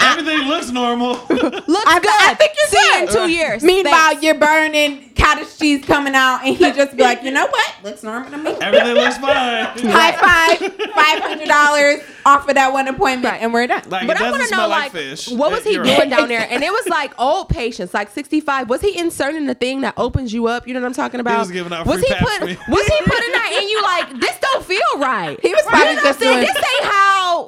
Everything 0.00 0.48
looks 0.48 0.70
normal. 0.70 1.12
Looks 1.28 1.86
I, 1.86 2.00
good. 2.00 2.10
I 2.10 2.34
think 2.36 2.52
you're 2.56 2.68
See 2.68 2.78
you 2.92 3.02
in 3.02 3.08
two 3.08 3.30
years. 3.30 3.62
Meanwhile, 3.62 3.92
Thanks. 4.08 4.22
you're 4.22 4.34
burning 4.34 5.10
cottage 5.14 5.56
cheese 5.58 5.84
coming 5.84 6.14
out, 6.14 6.40
and 6.44 6.56
he 6.56 6.72
just 6.72 6.96
be 6.96 7.02
like, 7.02 7.22
you 7.22 7.30
know 7.30 7.46
what? 7.46 7.74
Looks 7.84 8.02
normal 8.02 8.30
to 8.30 8.38
me. 8.38 8.50
Everything 8.60 8.94
looks 8.94 9.18
fine. 9.18 9.66
High 9.76 10.12
five, 10.12 10.58
five 10.92 11.18
hundred 11.22 11.46
dollars 11.46 12.00
off 12.26 12.48
of 12.48 12.54
that 12.54 12.72
one 12.72 12.88
appointment, 12.88 13.32
Right. 13.32 13.42
and 13.42 13.52
we're 13.52 13.66
done. 13.66 13.82
Like 13.88 14.06
But 14.06 14.16
I 14.20 14.30
want 14.30 14.42
to 14.42 14.50
know, 14.56 14.66
like, 14.66 14.92
like, 14.92 14.92
fish. 14.92 15.28
what 15.28 15.52
was 15.52 15.62
he 15.62 15.74
doing 15.74 15.86
right. 15.86 16.10
down 16.10 16.28
there? 16.28 16.46
And 16.50 16.62
it 16.64 16.70
was 16.72 16.88
like 16.88 17.12
old 17.20 17.48
patients, 17.48 17.94
like 17.94 18.10
65. 18.10 18.68
Was 18.68 18.80
he 18.80 18.98
inserting 18.98 19.46
the 19.46 19.54
thing 19.54 19.82
that 19.82 19.94
opens 19.96 20.32
you 20.32 20.46
up? 20.48 20.66
You 20.66 20.74
know 20.74 20.80
what 20.80 20.86
I'm 20.86 20.94
talking 20.94 21.20
about? 21.20 21.38
was 21.38 21.50
giving 21.50 21.72
out 21.72 21.86
was 21.86 22.00
free 22.00 22.08
he 22.08 22.14
put, 22.24 22.36
Smear. 22.38 22.58
Was 22.68 22.86
he 22.86 22.98
putting 23.04 23.32
that 23.32 23.58
in 23.62 23.68
you 23.68 23.82
like, 23.82 24.20
this 24.20 24.38
don't 24.40 24.64
feel 24.64 24.98
right? 24.98 25.38
He 25.40 25.52
was 25.54 25.62
You 25.64 25.70
probably 25.70 25.94
know 25.96 26.02
just 26.02 26.18
saying? 26.18 26.32
doing. 26.44 26.46
This 26.46 26.56
ain't 26.56 26.84
how 26.92 27.46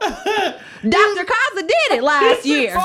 Dr. 0.90 1.24
Kaza 1.24 1.56
did 1.66 1.92
it 1.98 2.02
last 2.02 2.44
year. 2.44 2.76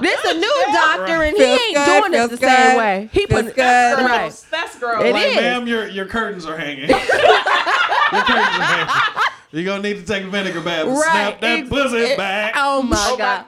This 0.00 0.24
is 0.24 0.30
a 0.36 0.38
new 0.38 0.64
doctor 0.72 1.22
and 1.22 1.36
he 1.36 1.42
Feels 1.42 1.60
ain't 1.60 1.74
good, 1.76 2.00
doing 2.00 2.12
this 2.12 2.30
the 2.30 2.36
good, 2.36 2.48
same 2.48 2.78
way. 2.78 3.08
He 3.12 3.26
feels 3.26 3.42
put 3.44 3.54
good. 3.56 3.62
Right. 3.98 4.44
That's 4.50 4.78
gross. 4.78 5.04
It 5.04 5.12
Like, 5.12 5.26
is. 5.26 5.36
ma'am, 5.36 5.66
your 5.66 5.86
your 5.88 6.06
curtains 6.06 6.46
are 6.46 6.56
hanging. 6.56 6.88
your 6.88 6.98
curtains 6.98 7.28
are 7.28 8.62
hanging. 8.62 9.22
You're 9.52 9.64
gonna 9.64 9.82
need 9.82 9.98
to 9.98 10.04
take 10.04 10.24
a 10.24 10.28
vinegar 10.30 10.60
bath 10.62 10.86
and 10.86 10.96
Right. 10.96 11.02
snap 11.02 11.40
that 11.42 11.58
Ex- 11.60 11.68
pussy 11.68 11.96
it- 11.98 12.16
back. 12.16 12.54
Oh 12.56 12.82
my 12.82 13.14
god. 13.18 13.44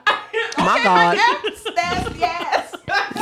My 0.57 0.73
Okay, 0.75 0.83
God. 0.83 1.15
Yes, 1.17 1.63
that's 1.75 2.19
yes. 2.19 2.75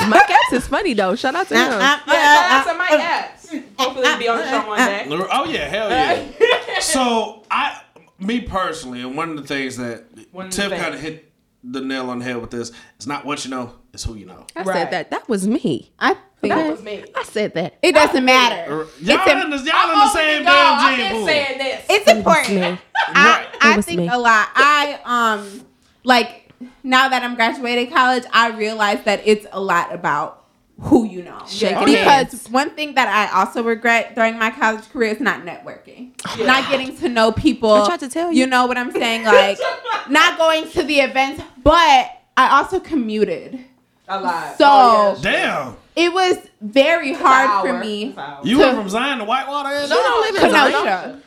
My 0.09 0.19
cats 0.27 0.51
is 0.53 0.67
funny 0.67 0.93
though. 0.93 1.15
Shout 1.15 1.35
out 1.35 1.47
to 1.47 1.55
him. 1.55 1.71
Uh, 1.71 1.75
uh, 1.75 1.79
Yeah, 1.79 1.93
uh, 2.07 2.07
that's 2.07 2.67
uh, 2.69 2.73
my 2.73 2.87
yes. 2.91 3.55
Hopefully, 3.79 4.05
he'll 4.07 4.17
be 4.17 4.27
on 4.27 4.37
the 4.39 4.49
show 4.49 4.67
one 4.67 4.77
day. 4.79 5.05
Oh 5.09 5.45
yeah, 5.45 5.67
hell 5.69 5.89
yeah. 5.89 6.79
so 6.81 7.43
I, 7.49 7.79
me 8.19 8.41
personally, 8.41 9.01
and 9.01 9.15
one 9.17 9.29
of 9.31 9.37
the 9.37 9.43
things 9.43 9.77
that 9.77 10.05
One 10.31 10.49
Tiff 10.49 10.71
kind 10.71 10.93
of 10.93 10.99
hit 11.01 11.31
the 11.63 11.81
nail 11.81 12.09
on 12.09 12.19
the 12.19 12.25
head 12.25 12.37
with 12.37 12.51
this. 12.51 12.71
It's 12.97 13.07
not 13.07 13.25
what 13.25 13.43
you 13.45 13.51
know, 13.51 13.73
it's 13.93 14.03
who 14.03 14.15
you 14.15 14.25
know. 14.25 14.45
I 14.55 14.63
Right. 14.63 14.75
said 14.75 14.91
that. 14.91 15.11
That 15.11 15.29
was 15.29 15.47
me. 15.47 15.91
I 15.99 16.15
think 16.41 16.53
That 16.53 16.69
was 16.71 16.81
me. 16.83 17.05
I 17.15 17.23
said 17.23 17.53
that. 17.53 17.75
it 17.81 17.93
doesn't 17.95 18.25
matter. 18.25 18.71
Y'all, 18.99 19.17
It's 19.19 19.31
in 19.31 19.37
im- 19.39 19.49
the, 19.49 19.57
y'all 19.57 19.65
in 19.65 19.69
I'm 19.71 19.99
the 19.99 20.09
same 20.09 20.37
to 20.39 20.43
go. 20.45 20.51
damn 20.51 20.79
I'm 20.79 20.95
gene 20.95 20.99
just 21.05 21.11
pool. 21.15 21.25
saying 21.25 21.57
this. 21.57 21.85
It's 21.89 22.11
important. 22.11 22.79
I, 23.07 23.41
It 23.43 23.57
I 23.61 23.75
was 23.77 23.85
think 23.85 23.99
me. 24.01 24.07
a 24.09 24.17
lot. 24.17 24.49
I 24.55 24.99
um 25.05 25.65
like 26.03 26.49
now 26.83 27.07
that 27.09 27.23
I'm 27.23 27.35
graduating 27.35 27.91
college, 27.91 28.23
I 28.33 28.49
realize 28.49 29.03
that 29.05 29.21
it's 29.25 29.45
a 29.53 29.61
lot 29.61 29.93
about 29.93 30.42
who 30.79 31.05
you 31.05 31.21
know. 31.23 31.41
Shaking 31.47 31.85
because 31.85 32.03
hands. 32.03 32.49
one 32.49 32.71
thing 32.71 32.95
that 32.95 33.07
I 33.07 33.39
also 33.39 33.63
regret 33.63 34.15
during 34.15 34.37
my 34.37 34.49
college 34.49 34.89
career 34.89 35.11
is 35.11 35.19
not 35.19 35.41
networking, 35.45 36.11
not 36.45 36.69
getting 36.69 36.95
to 36.97 37.09
know 37.09 37.31
people. 37.31 37.71
I 37.73 37.85
tried 37.87 37.99
to 38.01 38.09
tell 38.09 38.31
you. 38.31 38.39
You 38.39 38.47
know 38.47 38.65
what 38.65 38.77
I'm 38.77 38.91
saying? 38.91 39.23
Like 39.25 39.57
not 40.09 40.37
going 40.37 40.69
to 40.71 40.83
the 40.83 40.99
events, 41.01 41.43
but 41.63 42.09
I 42.35 42.57
also 42.59 42.79
commuted. 42.79 43.59
A 44.07 44.19
lot. 44.19 44.43
Oh, 44.49 44.55
so- 44.57 44.65
Oh, 44.65 45.15
yeah. 45.21 45.31
Damn, 45.31 45.77
It 45.95 46.11
was 46.13 46.37
very 46.59 47.11
It's 47.11 47.19
hard 47.21 47.65
for 47.65 47.79
me. 47.79 48.05
It's 48.09 48.17
an 48.17 48.19
hour. 48.23 48.39
you 48.43 48.57
To- 48.57 48.63
went 48.63 48.77
from 48.77 48.89
Zion 48.89 49.19
to 49.19 49.23
Whitewater. 49.25 49.69
and 49.69 49.89
No, 49.89 49.95
no, 49.95 50.23
shit? 50.23 50.33
live 50.33 50.43
in 50.43 50.51
Zion. 50.51 50.71
Kenosha. 50.71 51.21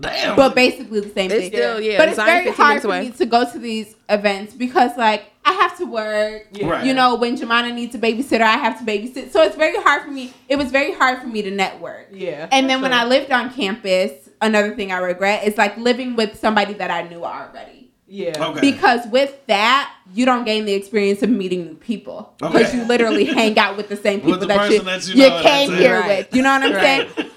Damn, 0.00 0.36
but 0.36 0.54
basically 0.54 1.00
the 1.00 1.10
same 1.10 1.30
It's 1.30 1.34
thing. 1.40 1.50
still 1.52 1.80
yeah. 1.80 1.98
but 1.98 2.08
it's 2.08 2.16
Zion 2.16 2.44
very 2.44 2.56
hard 2.56 2.80
for 2.82 2.88
away. 2.88 3.00
me 3.02 3.10
to 3.10 3.26
go 3.26 3.48
to 3.50 3.58
these 3.58 3.94
events 4.08 4.54
because 4.54 4.90
like 4.96 5.24
I 5.46 5.52
have 5.52 5.76
to 5.78 5.84
work. 5.84 6.46
Yeah. 6.52 6.66
Right. 6.68 6.86
You 6.86 6.94
know, 6.94 7.14
when 7.16 7.36
Jemana 7.36 7.74
needs 7.74 7.94
a 7.94 7.98
babysitter, 7.98 8.40
I 8.42 8.56
have 8.56 8.78
to 8.78 8.84
babysit. 8.84 9.30
So 9.30 9.42
it's 9.42 9.56
very 9.56 9.76
hard 9.76 10.02
for 10.04 10.10
me. 10.10 10.32
It 10.48 10.56
was 10.56 10.70
very 10.70 10.92
hard 10.92 11.20
for 11.20 11.26
me 11.26 11.42
to 11.42 11.50
network. 11.50 12.08
Yeah. 12.12 12.48
And 12.50 12.68
then 12.70 12.80
when 12.80 12.92
I 12.92 13.04
lived 13.04 13.30
on 13.30 13.52
campus, 13.52 14.12
another 14.40 14.74
thing 14.74 14.90
I 14.92 14.98
regret 14.98 15.44
is 15.44 15.58
like 15.58 15.76
living 15.76 16.16
with 16.16 16.38
somebody 16.38 16.72
that 16.74 16.90
I 16.90 17.02
knew 17.08 17.24
already. 17.24 17.90
Yeah. 18.06 18.32
Okay. 18.38 18.60
Because 18.60 19.06
with 19.08 19.34
that, 19.46 19.92
you 20.12 20.24
don't 20.24 20.44
gain 20.44 20.66
the 20.66 20.72
experience 20.74 21.22
of 21.22 21.30
meeting 21.30 21.64
new 21.66 21.74
people. 21.74 22.34
Because 22.38 22.68
Okay. 22.68 22.76
you 22.78 22.84
literally 22.84 23.24
hang 23.24 23.58
out 23.58 23.76
with 23.76 23.88
the 23.88 23.96
same 23.96 24.20
people 24.22 24.38
the 24.38 24.46
that, 24.46 24.70
you, 24.70 24.80
that 24.82 25.08
you 25.08 25.22
you 25.24 25.28
know, 25.28 25.42
came 25.42 25.72
here 25.72 26.00
Right. 26.00 26.18
with. 26.24 26.34
You 26.36 26.42
know 26.42 26.50
what 26.52 26.62
I'm 26.62 26.72
Right. 26.74 26.82
saying? 27.16 27.30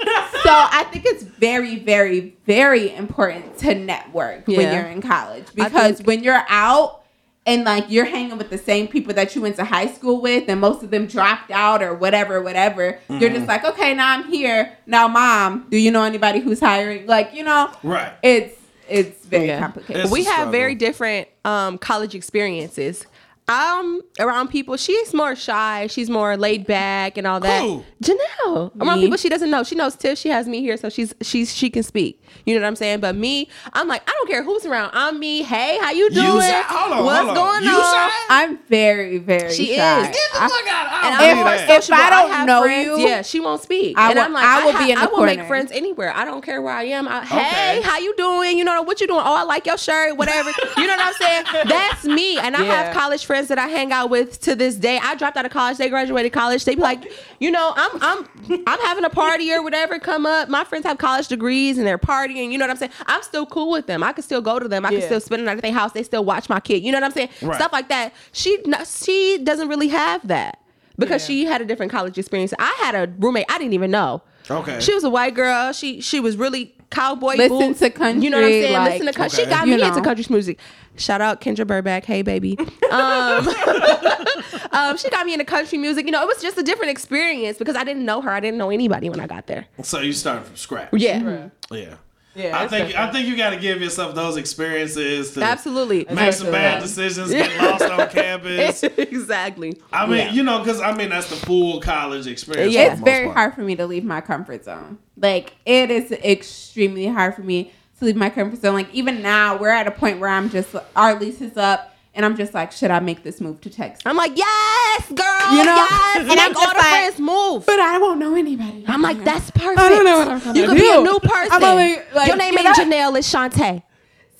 so 0.44 0.52
I 0.52 0.86
think 0.92 1.06
it's 1.08 1.24
very, 1.24 1.78
very, 1.78 2.36
very 2.46 2.94
important 2.96 3.58
to 3.60 3.76
network 3.76 4.48
when 4.48 4.74
you're 4.74 4.86
in 4.86 5.02
college 5.02 5.46
because 5.56 5.98
think- 5.98 6.08
when 6.08 6.24
you're 6.24 6.46
out 6.48 7.02
and 7.48 7.64
like 7.64 7.86
you're 7.90 8.06
hanging 8.06 8.38
with 8.38 8.52
the 8.52 8.58
same 8.58 8.88
people 8.88 9.14
that 9.16 9.34
you 9.36 9.42
went 9.42 9.56
to 9.56 9.64
high 9.64 9.88
school 9.88 10.22
with 10.22 10.48
and 10.50 10.62
most 10.62 10.84
of 10.84 10.92
them 10.92 11.08
dropped 11.08 11.50
out 11.50 11.82
or 11.82 11.96
whatever, 11.96 12.42
whatever, 12.44 13.00
you're 13.10 13.20
Mm-hmm. 13.22 13.36
just 13.36 13.48
like, 13.48 13.64
okay, 13.66 13.96
now 13.96 14.12
I'm 14.12 14.26
here. 14.30 14.78
Now, 14.86 15.08
mom, 15.08 15.66
do 15.72 15.78
you 15.78 15.90
know 15.90 16.04
anybody 16.04 16.40
who's 16.40 16.60
hiring? 16.60 17.08
Like, 17.08 17.34
you 17.34 17.44
know, 17.44 17.72
right. 17.84 18.14
it's 18.22 18.54
it's 18.90 19.26
very 19.26 19.48
Yeah. 19.48 19.60
complicated. 19.60 20.04
It's 20.04 20.12
we 20.12 20.26
a 20.26 20.30
have 20.32 20.50
very 20.52 20.76
different 20.76 21.28
um, 21.44 21.78
college 21.78 22.14
experiences. 22.16 23.06
Um 23.50 24.02
around 24.20 24.50
people 24.50 24.76
she's 24.76 25.14
more 25.14 25.34
shy 25.34 25.88
she's 25.88 26.10
more 26.10 26.36
laid 26.36 26.68
back 26.68 27.18
and 27.18 27.26
all 27.26 27.40
that 27.40 27.62
Who? 27.62 27.82
janelle 28.04 28.76
around 28.82 28.98
Me? 29.00 29.06
people 29.06 29.16
she 29.18 29.30
doesn't 29.30 29.50
know 29.50 29.64
she 29.64 29.74
knows 29.76 29.96
tiff 29.96 30.18
she 30.18 30.28
has 30.30 30.50
me 30.50 30.60
here 30.60 30.76
so 30.76 30.90
she's 30.90 31.14
she's 31.22 31.56
she 31.56 31.70
can 31.70 31.82
speak 31.84 32.22
you 32.46 32.54
know 32.54 32.60
what 32.62 32.68
i'm 32.68 32.76
saying 32.76 33.00
but 33.00 33.16
me 33.16 33.48
i'm 33.72 33.88
like 33.88 34.02
i 34.06 34.12
don't 34.12 34.28
care 34.30 34.44
who's 34.44 34.66
around 34.66 34.92
i'm 34.94 35.18
me 35.18 35.44
hey 35.44 35.78
how 35.80 35.92
you 35.92 36.10
doing 36.10 36.42
shy? 36.42 36.62
Hold 36.68 36.92
on, 36.92 37.06
what's 37.06 37.18
hold 37.26 37.30
on. 37.30 37.36
going 37.36 37.64
You 37.64 37.70
on 37.70 38.10
shy? 38.10 38.16
I'm 38.30 38.58
very, 38.68 39.18
very 39.18 39.54
She 39.54 39.76
shy. 39.78 40.02
is. 40.02 40.08
Get 40.08 40.16
the 40.34 40.40
I- 40.44 40.50
fuck 40.50 40.68
out! 40.74 41.06
and 41.06 41.16
I 41.16 41.18
I'm 41.18 41.20
don't 41.20 41.36
more 41.38 41.46
believe 41.46 41.70
if- 41.70 41.88
that. 41.88 42.12
I 42.14 42.22
don't 42.22 42.32
have 42.32 42.48
know 42.48 42.62
friends, 42.64 42.86
you, 42.88 43.08
yeah, 43.08 43.22
she 43.22 43.40
won't 43.40 43.62
speak. 43.64 43.98
I 43.98 44.10
and 44.12 44.20
I'm 44.20 44.34
like, 44.34 44.44
I 44.44 44.66
will 44.66 44.72
ha- 44.74 44.84
be 44.86 44.92
in 44.92 44.98
the 45.00 45.04
I 45.04 45.08
will 45.08 45.26
make 45.26 45.42
friends 45.48 45.72
anywhere. 45.72 46.12
I 46.14 46.26
don't 46.26 46.42
care 46.44 46.62
where 46.62 46.74
I 46.74 46.84
am. 46.84 47.08
I, 47.08 47.20
Okay. 47.24 47.40
Hey, 47.40 47.82
how 47.82 47.98
you 48.00 48.14
doing? 48.18 48.58
You 48.58 48.66
know 48.66 48.82
what 48.82 49.00
you 49.00 49.08
doing? 49.08 49.22
Oh, 49.24 49.36
I 49.36 49.44
like 49.44 49.66
your 49.66 49.78
shirt. 49.78 50.18
Whatever. 50.18 50.50
you 50.78 50.88
know 50.88 50.96
what 50.98 51.00
I'm 51.08 51.14
saying? 51.14 51.44
That's 51.70 52.04
me. 52.04 52.38
And 52.38 52.56
I 52.58 52.66
Yeah. 52.66 52.84
have 52.84 52.94
college 52.94 53.26
friends 53.26 53.37
that 53.48 53.60
I 53.60 53.68
hang 53.68 53.92
out 53.92 54.10
with 54.10 54.42
to 54.42 54.56
this 54.56 54.76
day. 54.76 55.00
I 55.02 55.16
dropped 55.16 55.38
out 55.38 55.46
of 55.46 55.52
college. 55.52 55.78
They 55.78 55.88
graduated 55.90 56.34
college. 56.34 56.66
They 56.66 56.74
be 56.76 56.82
like, 56.82 57.04
you 57.40 57.52
know, 57.52 57.74
I'm 57.76 57.92
I'm 58.02 58.28
I'm 58.68 58.80
having 58.80 59.06
a 59.06 59.10
party 59.10 59.54
or 59.54 59.62
whatever 59.62 60.00
come 60.00 60.26
up. 60.26 60.50
My 60.50 60.64
friends 60.64 60.86
have 60.88 60.98
college 60.98 61.28
degrees 61.28 61.78
and 61.78 61.86
they're 61.86 62.00
partying. 62.00 62.52
You 62.52 62.58
know 62.58 62.64
what 62.64 62.72
I'm 62.72 62.78
saying? 62.78 62.92
I'm 63.06 63.22
still 63.22 63.46
cool 63.46 63.70
with 63.72 63.86
them. 63.86 64.02
I 64.02 64.14
can 64.14 64.24
still 64.24 64.42
go 64.42 64.58
to 64.58 64.68
them. 64.68 64.86
I 64.86 64.90
can 64.90 65.00
Yeah. 65.00 65.06
still 65.06 65.22
spend 65.22 65.42
the 65.42 65.46
night 65.46 65.58
at 65.58 65.62
their 65.64 65.72
house. 65.72 65.92
They 65.92 66.04
still 66.04 66.26
watch 66.26 66.50
my 66.50 66.60
kid. 66.60 66.84
You 66.84 66.92
know 66.92 66.98
what 66.98 67.06
I'm 67.06 67.12
saying? 67.12 67.30
Right. 67.44 67.56
Stuff 67.56 67.72
like 67.72 67.90
that. 67.90 68.14
She 68.32 68.58
she 68.86 69.38
doesn't 69.44 69.68
really 69.70 69.90
have 69.90 70.28
that 70.28 70.60
because 70.98 71.22
Yeah. 71.24 71.28
she 71.28 71.46
had 71.46 71.62
a 71.62 71.66
different 71.66 71.92
college 71.92 72.18
experience. 72.18 72.54
I 72.58 72.76
had 72.82 72.96
a 72.96 73.14
roommate 73.20 73.46
I 73.50 73.58
didn't 73.60 73.74
even 73.74 73.92
know. 73.92 74.24
Okay. 74.50 74.80
She 74.80 74.94
was 74.94 75.04
a 75.04 75.10
white 75.10 75.36
girl. 75.36 75.74
She 75.74 76.02
she 76.02 76.20
was 76.20 76.38
really 76.38 76.74
cowboy. 76.90 77.36
Listen 77.36 77.58
boots. 77.60 77.80
to 77.80 77.90
country, 77.90 78.24
You 78.24 78.30
know 78.30 78.38
what 78.38 78.46
I'm 78.46 78.52
saying? 78.52 78.74
like- 78.74 78.92
Listen 78.94 79.08
to 79.08 79.14
country. 79.14 79.44
Okay. 79.44 79.46
She 79.46 79.50
got 79.56 79.68
You 79.68 79.76
me 79.78 79.82
into 79.84 80.02
country 80.02 80.26
music. 80.30 80.60
Shout 80.98 81.22
out 81.22 81.42
Kendra 81.42 81.66
Burback. 81.66 82.06
Hey 82.06 82.22
baby. 82.22 82.58
Um, 82.90 83.46
um, 84.72 84.98
she 84.98 85.10
got 85.10 85.26
me 85.26 85.34
into 85.34 85.44
country 85.46 85.78
music. 85.78 86.06
You 86.06 86.12
know, 86.14 86.22
it 86.22 86.28
was 86.28 86.42
just 86.42 86.58
a 86.58 86.64
different 86.64 86.90
experience 86.92 87.58
because 87.58 87.76
I 87.76 87.84
didn't 87.84 88.06
know 88.06 88.22
her. 88.22 88.32
I 88.32 88.40
didn't 88.40 88.58
know 88.58 88.70
anybody 88.70 89.10
when 89.10 89.20
I 89.20 89.28
got 89.28 89.48
there. 89.48 89.66
So 89.84 90.00
you 90.00 90.14
started 90.14 90.46
from 90.46 90.56
scratch. 90.56 90.90
Yeah, 90.94 91.22
Right. 91.24 91.52
Yeah. 91.72 91.96
Yeah, 92.38 92.60
I 92.60 92.68
think 92.68 92.96
I 92.96 93.12
think 93.12 93.28
you 93.28 93.36
got 93.36 93.50
to 93.50 93.58
give 93.58 93.82
yourself 93.82 94.14
those 94.14 94.38
experiences 94.38 95.32
to 95.34 95.42
absolutely. 95.42 96.06
make 96.14 96.34
some 96.34 96.52
bad 96.52 96.76
Yeah. 96.76 96.80
decisions, 96.80 97.32
get 97.32 97.60
lost 97.62 97.84
on 97.84 98.10
campus. 98.10 98.84
exactly. 98.98 99.76
I 99.92 100.06
mean, 100.06 100.18
Yeah. 100.18 100.32
you 100.34 100.44
know, 100.44 100.60
because 100.60 100.80
I 100.80 100.94
mean 100.96 101.10
that's 101.10 101.30
the 101.30 101.36
full 101.36 101.82
college 101.82 102.28
experience. 102.28 102.74
Yeah. 102.74 102.94
it's 102.94 103.02
very 103.02 103.26
part. 103.26 103.38
hard 103.38 103.54
for 103.56 103.62
me 103.62 103.76
to 103.76 103.88
leave 103.88 104.04
my 104.04 104.22
comfort 104.22 104.64
zone. 104.66 105.00
Like 105.18 105.56
it 105.66 105.90
is 105.90 106.12
extremely 106.12 107.08
hard 107.08 107.34
for 107.36 107.42
me 107.42 107.72
to 108.00 108.06
leave 108.06 108.16
my 108.16 108.30
comfort 108.30 108.62
zone. 108.62 108.76
Like 108.76 108.94
even 108.94 109.22
now, 109.24 109.58
we're 109.58 109.70
at 109.70 109.88
a 109.88 109.92
point 109.92 110.20
where 110.20 110.30
I'm 110.30 110.50
just 110.50 110.76
our 110.96 111.20
lease 111.20 111.42
is 111.42 111.58
up, 111.58 111.96
and 112.18 112.26
I'm 112.26 112.36
just 112.36 112.54
like, 112.54 112.72
should 112.74 112.92
I 112.92 113.00
make 113.00 113.24
this 113.24 113.40
move 113.40 113.62
to 113.62 113.70
Texas? 113.70 114.02
I'm 114.06 114.18
like, 114.18 114.36
yes, 114.36 115.08
girl. 115.10 115.52
You 115.56 115.64
know? 115.64 115.76
yes. 115.76 116.18
And 116.18 116.32
And 116.32 116.40
I'm 116.40 116.48
I'm 116.48 116.54
just 116.54 116.66
all 116.68 116.74
the 116.74 116.78
like- 116.80 116.88
friends 116.90 117.20
move. 117.20 117.66
But 117.66 117.80
I 117.80 117.98
won't 118.00 118.20
know 118.20 118.36
anybody. 118.36 118.84
I'm 118.88 119.02
like, 119.02 119.24
that's 119.24 119.50
perfect. 119.52 119.80
I 119.80 119.88
don't 119.90 120.04
know 120.04 120.18
what 120.20 120.28
I'm 120.28 120.40
gonna 120.40 120.60
You 120.60 120.68
could 120.68 120.78
be 120.78 120.92
a 120.92 121.00
new 121.02 121.20
person. 121.20 121.52
I'm 121.54 121.64
only, 121.64 121.98
like, 122.14 122.28
Your 122.28 122.36
name 122.38 122.58
ain't? 122.58 122.76
Janelle, 122.76 123.18
it's 123.18 123.32
Shantae. 123.34 123.84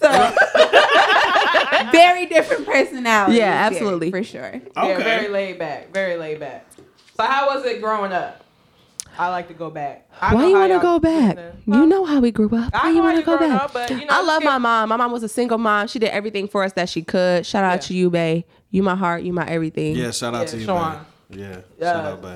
So 0.02 0.10
very 1.92 2.26
different 2.28 2.66
personality. 2.66 3.38
Yeah, 3.38 3.68
absolutely. 3.72 4.12
for 4.12 4.24
sure. 4.24 4.48
Okay. 4.56 4.72
Yeah, 4.76 4.98
very 4.98 5.28
laid 5.30 5.58
back. 5.60 5.92
Very 5.94 6.18
laid 6.18 6.40
back. 6.40 6.66
So 7.16 7.24
how 7.24 7.48
was 7.56 7.66
it 7.66 7.82
growing 7.82 8.12
up? 8.12 8.44
I 9.20 9.30
like 9.30 9.48
to 9.48 9.54
go 9.54 9.70
back. 9.70 10.10
I 10.22 10.34
Why 10.36 10.48
you 10.48 10.54
want 10.54 10.72
to 10.74 10.80
go 10.80 11.00
back? 11.00 11.38
Huh? 11.38 11.52
You 11.66 11.86
know 11.86 12.06
how 12.06 12.20
we 12.20 12.32
grew 12.32 12.48
up. 12.56 12.72
I 12.74 12.78
Why 12.78 12.90
know 12.92 12.96
you 12.98 13.04
want 13.04 13.18
to 13.18 13.24
go 13.24 13.38
back? 13.38 13.62
up, 13.64 13.74
but, 13.74 13.90
you 13.90 13.98
know, 13.98 14.06
I 14.10 14.22
love 14.24 14.44
my 14.44 14.58
mom. 14.58 14.90
My 14.90 14.96
mom 14.98 15.12
was 15.12 15.24
a 15.24 15.30
single 15.30 15.58
mom. 15.58 15.88
She 15.88 16.00
did 16.00 16.10
everything 16.10 16.48
for 16.48 16.64
us 16.64 16.74
that 16.74 16.90
she 16.90 17.02
could. 17.04 17.46
Shout 17.46 17.64
out 17.64 17.74
Yeah. 17.74 17.78
to 17.88 17.94
you, 17.96 18.10
babe. 18.10 18.44
You 18.70 18.84
my 18.84 18.96
heart. 18.96 19.24
You 19.24 19.34
my 19.34 19.46
everything. 19.48 19.96
Yeah, 19.96 20.12
shout 20.12 20.36
out 20.36 20.42
Yeah, 20.42 20.46
to 20.52 20.58
you, 20.58 20.66
Sean. 20.66 20.92
man. 20.94 21.06
Yeah, 21.30 21.54
shout 21.80 22.06
Uh, 22.06 22.10
out, 22.10 22.24
man. 22.24 22.34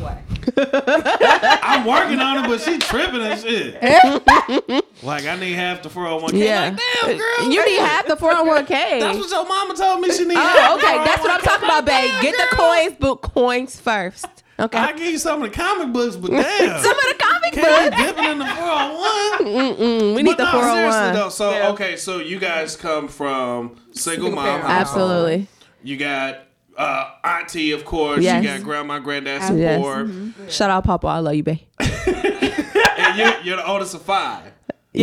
Way. 0.00 0.18
I'm 1.62 1.84
working 1.84 2.20
on 2.20 2.44
it, 2.44 2.48
but 2.48 2.60
she 2.60 2.78
tripping 2.78 3.20
and 3.20 3.40
shit. 3.40 3.74
like 5.02 5.26
I 5.26 5.36
need 5.38 5.54
half 5.54 5.82
the 5.82 5.88
401k. 5.88 6.32
Yeah. 6.38 6.68
Like, 6.68 6.80
damn, 7.02 7.18
girl. 7.18 7.50
You 7.52 7.66
need 7.66 7.80
half 7.80 8.06
the 8.06 8.14
401k. 8.16 9.00
That's 9.00 9.18
what 9.18 9.30
your 9.30 9.46
mama 9.48 9.74
told 9.74 10.00
me 10.00 10.12
she 10.12 10.24
need. 10.24 10.36
oh, 10.38 10.76
okay. 10.78 11.04
That's 11.04 11.20
what 11.22 11.30
I'm 11.32 11.40
talking 11.40 11.64
about, 11.68 11.84
babe. 11.84 12.12
Get 12.22 12.36
the 12.36 12.56
coins, 12.56 12.96
but 13.00 13.16
coins 13.22 13.80
first. 13.80 14.26
Okay. 14.60 14.76
I 14.78 14.92
give 14.92 15.06
you 15.12 15.18
some 15.18 15.42
of 15.42 15.50
the 15.50 15.56
comic 15.56 15.92
books, 15.92 16.16
but 16.16 16.30
damn. 16.32 16.82
Some 16.82 16.90
of 16.90 17.04
the 17.04 17.14
comic 17.18 17.52
Can't 17.52 17.90
books. 17.92 18.02
be 18.02 18.08
dipping 18.08 18.24
in 18.32 18.38
the 18.38 18.46
401. 18.56 19.76
Mm-mm, 19.76 20.14
we 20.16 20.22
need 20.24 20.36
But 20.36 20.38
the 20.38 20.44
no, 20.44 20.50
seriously 20.50 20.90
401. 20.90 21.14
though. 21.14 21.28
So 21.28 21.50
Yeah. 21.52 21.68
okay, 21.68 21.96
so 21.96 22.18
you 22.18 22.38
guys 22.40 22.74
come 22.76 23.06
from 23.08 23.76
single 23.92 24.26
Single 24.26 24.30
mom 24.32 24.44
parent. 24.44 24.64
household. 24.64 25.10
Absolutely. 25.10 25.46
You 25.84 25.96
got 25.96 26.38
uh, 26.76 27.10
auntie, 27.24 27.70
of 27.72 27.84
course. 27.84 28.20
Yes. 28.22 28.42
You 28.42 28.48
got 28.50 28.62
grandma, 28.64 28.98
granddad 28.98 29.42
Yes. 29.58 29.76
support, 29.76 30.10
Shout 30.50 30.70
out, 30.70 30.84
Papa. 30.84 31.06
I 31.06 31.18
love 31.18 31.34
you, 31.34 31.42
babe. 31.44 31.58
and 31.80 33.16
you're, 33.18 33.40
you're 33.42 33.56
the 33.56 33.66
oldest 33.66 33.94
of 33.94 34.02
five. 34.02 34.52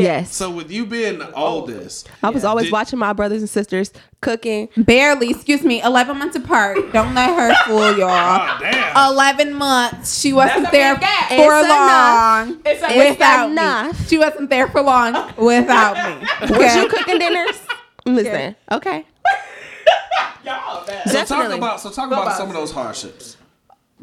Yes. 0.04 0.36
So 0.36 0.50
with 0.52 0.70
you 0.72 0.86
being 0.86 1.20
the 1.20 1.32
oldest, 1.34 2.10
I 2.22 2.30
was 2.30 2.44
always 2.44 2.66
Did- 2.66 2.74
watching 2.74 3.00
my 3.00 3.14
brothers 3.14 3.42
and 3.42 3.50
sisters 3.50 3.92
cooking. 4.22 4.70
Barely, 4.78 5.30
excuse 5.30 5.64
me, 5.64 5.82
11 5.82 6.18
months 6.18 6.36
apart. 6.36 6.78
Don't 6.92 7.14
let 7.16 7.30
her 7.30 7.56
fool 7.66 7.98
y'all. 7.98 8.10
oh 8.10 8.58
damn, 8.60 9.12
11 9.14 9.54
months. 9.54 10.20
She 10.20 10.34
wasn't 10.34 10.64
That's 10.64 10.70
a 10.74 10.78
there 10.78 10.94
big 10.96 11.02
gap. 11.02 11.30
for 11.30 11.60
It's 11.60 11.70
long. 11.70 12.62
It's 12.66 12.82
a- 12.84 12.90
It's 12.90 13.10
without 13.12 13.50
enough. 13.52 14.00
me. 14.00 14.06
She 14.08 14.18
wasn't 14.18 14.50
there 14.50 14.68
for 14.68 14.82
long 14.82 15.14
without 15.38 15.96
me. 16.22 16.28
Was 16.58 16.76
you 16.76 16.88
cooking 16.90 17.20
dinners? 17.20 17.60
Listen, 18.06 18.56
okay. 18.72 19.06
Y'all 20.46 20.86
bad. 20.86 21.08
so 21.10 21.14
talk 21.20 21.28
definitely. 21.28 21.58
about 21.58 21.80
so 21.80 21.90
talk 21.90 22.08
about 22.08 22.24
about 22.24 22.38
some 22.38 22.50
of 22.50 22.54
those 22.54 22.72
hardships 22.72 23.38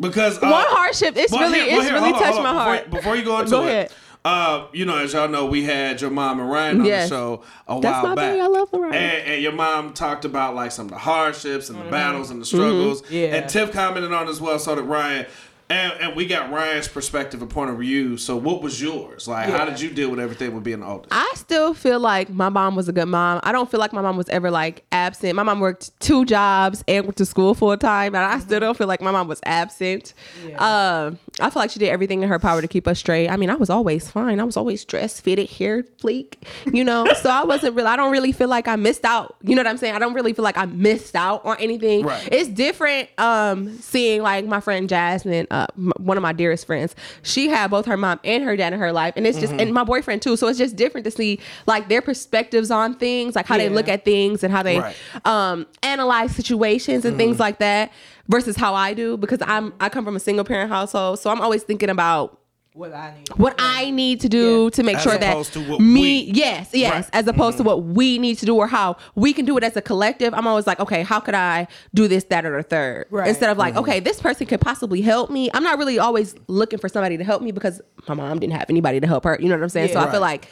because 0.00 0.38
uh, 0.38 0.48
One 0.48 0.64
hardship, 0.66 1.16
it's 1.16 1.31
well, 1.31 1.42
really, 1.42 1.61
here- 1.61 1.68
well, 1.68 1.78
it's 1.81 1.88
here, 1.90 1.94
really 1.98 2.11
hold 2.12 2.14
on, 2.16 2.22
touched 2.22 2.33
hold 2.35 2.44
my 2.44 2.52
heart. 2.52 2.85
Before, 2.87 2.98
before 2.98 3.16
you 3.16 3.24
go 3.24 3.38
into 3.38 3.50
Go 3.50 3.62
it, 3.62 3.68
ahead. 3.68 3.92
Uh, 4.24 4.66
you 4.72 4.85
know, 4.85 4.98
as 4.98 5.12
y'all 5.14 5.28
know, 5.28 5.46
we 5.46 5.64
had 5.64 6.00
your 6.00 6.11
mom 6.11 6.38
and 6.38 6.48
Ryan 6.50 6.80
on 6.80 6.87
Yes. 6.87 7.08
the 7.08 7.14
show 7.16 7.42
a 7.66 7.80
That's 7.80 7.92
while 7.94 8.02
my 8.11 8.14
back. 8.14 8.30
baby. 8.32 8.40
I 8.40 8.46
love 8.46 8.72
Lorraine. 8.72 8.94
And, 8.94 9.26
and 9.32 9.42
your 9.42 9.52
mom 9.52 9.92
talked 9.94 10.24
about 10.24 10.54
like 10.54 10.70
some 10.70 10.87
of 10.87 10.92
the 10.92 10.98
hardships 10.98 11.68
and 11.70 11.78
the 11.80 11.90
battles 11.90 12.30
and 12.30 12.40
the 12.40 12.46
struggles. 12.46 13.02
Mm-hmm. 13.02 13.14
Yeah. 13.14 13.35
And 13.37 13.48
Tiff 13.50 13.72
commented 13.72 14.12
on 14.12 14.28
as 14.28 14.40
well, 14.40 14.58
so 14.61 14.74
did 14.76 14.85
Ryan. 14.85 15.26
And, 15.72 16.00
and 16.02 16.16
we 16.16 16.26
got 16.26 16.52
Ryan's 16.52 16.87
perspective 16.87 17.40
and 17.40 17.50
point 17.50 17.70
of 17.70 17.78
view. 17.78 18.18
So 18.18 18.37
what 18.37 18.61
was 18.61 18.80
yours? 18.82 19.26
Like, 19.26 19.48
how 19.48 19.64
did 19.64 19.80
you 19.80 19.88
deal 19.88 20.11
with 20.11 20.20
everything 20.20 20.54
with 20.54 20.64
being 20.64 20.80
the 20.80 20.87
oldest? 20.87 21.08
I 21.12 21.32
still 21.35 21.72
feel 21.72 21.98
like 21.98 22.28
my 22.28 22.50
mom 22.50 22.76
was 22.76 22.90
a 22.90 22.92
good 22.92 23.06
mom. 23.06 23.40
I 23.42 23.52
don't 23.52 23.70
feel 23.70 23.80
like 23.80 23.94
my 23.94 24.02
mom 24.02 24.18
was 24.18 24.28
ever 24.28 24.50
like 24.50 24.85
absent. 24.92 25.35
My 25.35 25.42
mom 25.42 25.61
worked 25.61 25.98
two 25.98 26.26
jobs 26.26 26.85
and 26.87 27.06
went 27.06 27.16
to 27.16 27.24
school 27.24 27.54
full 27.54 27.74
time, 27.78 28.14
and 28.14 28.22
I 28.22 28.38
still 28.40 28.61
don't 28.61 28.76
feel 28.76 28.87
like 28.87 29.00
my 29.00 29.11
mom 29.11 29.28
was 29.28 29.40
absent. 29.46 30.12
Um, 30.58 31.18
I 31.40 31.48
feel 31.48 31.62
like 31.62 31.70
she 31.70 31.78
did 31.78 31.88
everything 31.88 32.22
in 32.22 32.28
her 32.28 32.38
power 32.38 32.61
to 32.61 32.68
keep 32.68 32.87
us 32.87 32.98
straight. 32.98 33.28
I 33.30 33.38
mean, 33.38 33.48
I 33.48 33.54
was 33.54 33.70
always 33.70 34.11
fine. 34.11 34.40
I 34.40 34.44
was 34.44 34.58
always 34.58 34.85
dressed, 34.85 35.22
fitted, 35.22 35.48
hair 35.48 35.85
fleek, 35.85 36.35
you 36.70 36.85
know. 36.85 37.06
so 37.22 37.30
I 37.30 37.44
wasn't 37.44 37.76
really. 37.76 37.88
I 37.88 37.96
don't 37.96 38.12
really 38.12 38.32
feel 38.32 38.48
like 38.48 38.68
I 38.68 38.76
missed 38.76 39.06
out. 39.06 39.37
You 39.42 39.54
know 39.54 39.61
what 39.61 39.68
I'm 39.68 39.78
saying? 39.78 39.94
I 39.94 39.98
don't 39.98 40.12
really 40.12 40.35
feel 40.35 40.44
like 40.44 40.58
I 40.58 40.66
missed 40.66 41.16
out 41.16 41.46
on 41.46 41.56
anything. 41.58 42.04
Right. 42.04 42.28
It's 42.30 42.50
different 42.50 43.08
um, 43.18 43.78
seeing 43.78 44.20
like 44.20 44.44
my 44.44 44.61
friend 44.61 44.87
Jasmine, 44.87 45.46
uh, 45.50 45.62
m- 45.77 45.92
one 45.98 46.16
of 46.16 46.22
my 46.22 46.33
dearest 46.33 46.66
friends. 46.66 46.94
She 47.22 47.48
had 47.48 47.70
both 47.70 47.87
her 47.87 47.96
mom 47.96 48.20
and 48.25 48.44
her 48.44 48.57
dad 48.57 48.72
in 48.72 48.79
her 48.81 48.92
life, 48.92 49.14
and 49.16 49.27
it's 49.27 49.38
just 49.38 49.53
and 49.53 49.72
my 49.72 49.85
boyfriend 49.85 50.22
too. 50.22 50.37
So 50.37 50.48
it's 50.48 50.59
just 50.59 50.77
different 50.77 51.05
to 51.05 51.11
see 51.11 51.40
like 51.66 51.88
their 51.88 52.03
perspectives 52.03 52.70
on 52.70 52.94
things, 52.96 53.35
like 53.37 53.46
how 53.46 53.59
they 53.59 53.68
look 53.68 53.88
at 53.88 54.05
things 54.05 54.42
and 54.44 54.53
how 54.53 54.62
they 54.62 54.79
Right. 54.81 54.96
um, 55.25 55.66
analyze 55.83 56.35
situations 56.35 57.05
and 57.05 57.16
things 57.16 57.38
like 57.40 57.59
that 57.59 57.92
versus 58.29 58.57
how 58.57 58.75
I 58.75 58.94
do 58.94 59.16
because 59.16 59.40
I'm 59.42 59.72
I 59.81 59.88
come 59.88 60.05
from 60.05 60.16
a 60.16 60.20
single 60.20 60.44
parent 60.44 60.70
household, 60.70 61.18
so 61.18 61.31
I'm 61.31 61.40
always 61.40 61.62
thinking 61.62 61.90
about 61.90 62.38
What 62.74 62.94
I 62.94 63.12
need. 63.18 63.28
what 63.37 63.54
I 63.58 63.90
need 63.90 64.20
to 64.22 64.30
do 64.30 64.64
Yeah. 64.64 64.70
to 64.70 64.82
make 64.82 64.96
As 64.96 65.02
sure 65.02 65.18
that 65.18 65.44
to 65.44 65.61
what 65.61 65.78
me, 65.80 66.00
we- 66.00 66.32
yes, 66.35 66.70
yes, 66.72 66.90
Right. 67.04 67.11
as 67.12 67.26
opposed 67.26 67.58
to 67.58 67.62
mm-hmm. 67.64 67.68
what 67.68 67.82
we 67.85 68.16
need 68.18 68.38
to 68.38 68.46
do 68.46 68.56
or 68.56 68.66
how 68.66 68.96
we 69.14 69.35
can 69.35 69.44
do 69.44 69.58
it 69.58 69.62
as 69.64 69.76
a 69.76 69.82
collective. 69.82 70.32
I'm 70.32 70.46
always 70.46 70.66
like, 70.66 70.80
okay, 70.80 71.02
how 71.02 71.20
could 71.20 71.35
I 71.35 71.68
do 71.92 72.08
this, 72.08 72.24
that, 72.24 72.46
or 72.46 72.56
the 72.56 72.62
third? 72.62 73.08
Right. 73.11 73.28
Instead 73.28 73.50
of 73.50 73.58
like, 73.58 73.74
mm-hmm. 73.74 73.80
okay, 73.82 74.00
this 74.00 74.20
person 74.22 74.46
could 74.46 74.62
possibly 74.62 75.02
help 75.02 75.28
me. 75.30 75.50
I'm 75.52 75.62
not 75.64 75.76
really 75.76 75.98
always 75.98 76.35
looking 76.48 76.78
for 76.78 76.88
somebody 76.88 77.18
to 77.18 77.24
help 77.24 77.42
me 77.42 77.52
because 77.52 77.82
my 78.08 78.14
mom 78.14 78.38
didn't 78.38 78.54
have 78.54 78.70
anybody 78.70 79.00
to 79.00 79.06
help 79.06 79.24
her. 79.24 79.37
You 79.38 79.50
know 79.50 79.56
what 79.56 79.64
I'm 79.64 79.68
saying? 79.68 79.88
so 79.92 80.00
Yeah. 80.00 80.06
I 80.06 80.11
feel 80.11 80.20
like 80.22 80.48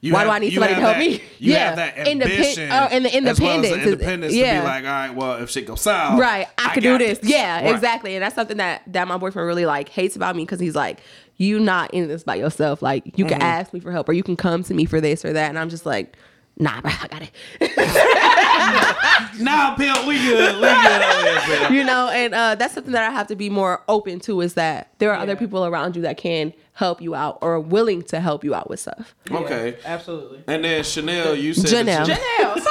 You 0.00 0.12
Why 0.12 0.20
have- 0.20 0.28
do 0.28 0.32
I 0.32 0.38
need 0.38 0.54
somebody 0.54 0.74
to 0.76 0.80
help 0.80 0.92
that- 0.94 1.00
me? 1.00 1.14
You 1.40 1.52
Yeah. 1.54 1.58
have 1.66 1.76
that 1.76 1.96
Independ- 1.96 2.22
ambition, 2.22 2.70
oh, 2.70 2.74
and 2.88 3.04
the 3.04 3.08
as 3.16 3.40
well 3.40 3.50
as 3.50 3.56
independence 3.56 3.68
the 3.72 3.80
is- 3.80 3.92
independence 3.94 4.32
to 4.32 4.38
yeah. 4.38 4.60
be 4.60 4.66
like, 4.66 4.84
all 4.84 4.90
right, 4.90 5.14
well, 5.14 5.42
if 5.42 5.50
shit 5.50 5.66
goes 5.66 5.80
south, 5.80 6.20
right 6.20 6.46
i, 6.56 6.68
could 6.72 6.84
do 6.84 6.90
got 6.92 6.98
this, 6.98 7.18
yeah 7.24 7.64
Right. 7.64 7.74
exactly 7.74 8.14
and 8.14 8.22
that's 8.22 8.36
something 8.36 8.58
that 8.58 8.82
that 8.86 9.08
my 9.08 9.16
boyfriend 9.16 9.48
really 9.48 9.66
like 9.66 9.88
hates 9.88 10.14
about 10.14 10.36
me 10.36 10.44
because 10.44 10.60
he's 10.60 10.76
like 10.76 11.00
you 11.38 11.58
not 11.58 11.92
in 11.94 12.06
this 12.08 12.22
by 12.24 12.34
yourself 12.34 12.82
like 12.82 13.16
you 13.18 13.24
Mm-hmm. 13.24 13.32
can 13.34 13.42
ask 13.42 13.72
me 13.72 13.80
for 13.80 13.90
help 13.92 14.08
or 14.08 14.12
you 14.12 14.22
can 14.22 14.36
come 14.36 14.62
to 14.64 14.74
me 14.74 14.84
for 14.84 15.00
this 15.00 15.24
or 15.24 15.32
that 15.32 15.48
and 15.48 15.58
i'm 15.58 15.68
just 15.70 15.86
like 15.86 16.16
nah 16.58 16.80
bro, 16.80 16.90
i 17.02 17.08
got 17.08 17.22
it 17.22 17.30
Nah, 19.40 19.74
Pimp, 19.76 20.06
we 20.06 20.18
good. 20.18 20.54
We 20.56 20.60
good 20.62 21.02
over 21.02 21.22
here, 21.28 21.40
Pimp. 21.58 21.70
you 21.74 21.84
know 21.84 22.08
and 22.08 22.34
uh, 22.34 22.54
that's 22.56 22.74
something 22.74 22.92
that 22.92 23.08
i 23.08 23.12
have 23.12 23.26
to 23.28 23.36
be 23.36 23.48
more 23.50 23.82
open 23.88 24.18
to 24.20 24.40
is 24.40 24.54
that 24.54 24.92
there 24.98 25.12
are 25.12 25.18
other 25.18 25.36
people 25.36 25.64
around 25.64 25.94
you 25.96 26.02
that 26.02 26.16
can 26.18 26.52
help 26.72 27.00
you 27.00 27.14
out 27.14 27.38
or 27.40 27.54
are 27.54 27.60
willing 27.60 28.02
to 28.02 28.20
help 28.20 28.42
you 28.44 28.54
out 28.54 28.68
with 28.70 28.80
stuff 28.80 29.14
Okay. 29.30 29.76
Absolutely. 29.84 30.42
And 30.46 30.64
then 30.64 30.82
Chanel, 30.84 31.34
you 31.36 31.52
said 31.54 31.86
that 31.86 32.06
Janelle. 32.06 32.08
you- 32.08 32.14
Janelle. 32.62 32.64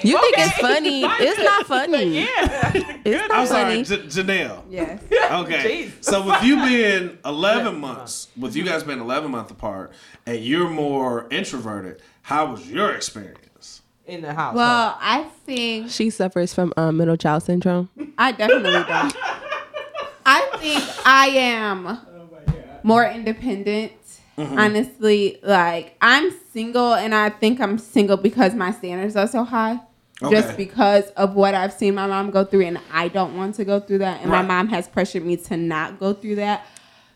Stop 0.00 0.04
messing 0.04 0.04
up 0.04 0.04
people's 0.04 0.04
names. 0.04 0.04
Right. 0.04 0.04
You 0.04 0.18
think 0.20 0.38
it's 0.38 0.58
funny. 0.58 1.04
It's 1.28 1.38
not 1.38 1.66
funny. 1.66 2.20
yeah. 2.20 2.72
It's 3.04 3.28
not 3.28 3.38
I'm 3.38 3.46
sorry, 3.46 3.84
funny. 3.84 4.02
J- 4.08 4.22
Janelle. 4.22 4.62
Yes. 4.68 5.02
Okay. 5.30 5.62
Jesus. 5.84 6.06
So 6.06 6.26
with 6.26 6.42
you 6.42 6.56
being 6.64 7.18
11 7.24 7.78
months, 7.80 8.28
with 8.38 8.54
you 8.56 8.64
guys 8.64 8.82
being 8.82 9.00
11 9.00 9.30
months 9.30 9.50
apart, 9.50 9.92
and 10.26 10.38
you're 10.44 10.68
more 10.70 11.26
introverted, 11.30 12.02
how 12.22 12.50
was 12.52 12.68
your 12.70 12.92
experience? 12.92 13.82
In 14.06 14.22
the 14.22 14.32
house. 14.32 14.54
Well, 14.54 14.96
I 15.00 15.24
think 15.44 15.90
She 15.90 16.08
suffers 16.10 16.54
from 16.54 16.72
um, 16.78 16.96
middle 16.96 17.16
child 17.16 17.42
syndrome. 17.42 17.90
I 18.16 18.32
definitely 18.32 18.72
don't. 18.72 19.16
I 20.24 20.48
think 20.58 20.82
I 21.06 21.26
am 21.28 21.98
more 22.82 23.04
independent. 23.06 23.92
Honestly, 24.38 25.38
like 25.42 25.96
I'm 26.00 26.30
single, 26.52 26.94
and 26.94 27.14
I 27.14 27.28
think 27.28 27.60
I'm 27.60 27.76
single 27.76 28.16
because 28.16 28.54
my 28.54 28.70
standards 28.72 29.16
are 29.16 29.26
so 29.26 29.42
high. 29.44 29.80
Okay. 30.22 30.34
Just 30.34 30.56
because 30.56 31.04
of 31.10 31.34
what 31.34 31.54
I've 31.54 31.72
seen 31.72 31.94
my 31.94 32.06
mom 32.06 32.30
go 32.30 32.44
through, 32.44 32.62
and 32.66 32.80
I 32.92 33.08
don't 33.08 33.36
want 33.36 33.54
to 33.56 33.64
go 33.64 33.78
through 33.78 33.98
that, 33.98 34.20
and 34.22 34.30
Right. 34.30 34.42
my 34.42 34.48
mom 34.62 34.68
has 34.68 34.88
pressured 34.88 35.24
me 35.24 35.36
to 35.36 35.56
not 35.56 36.00
go 36.00 36.12
through 36.12 36.36
that. 36.36 36.66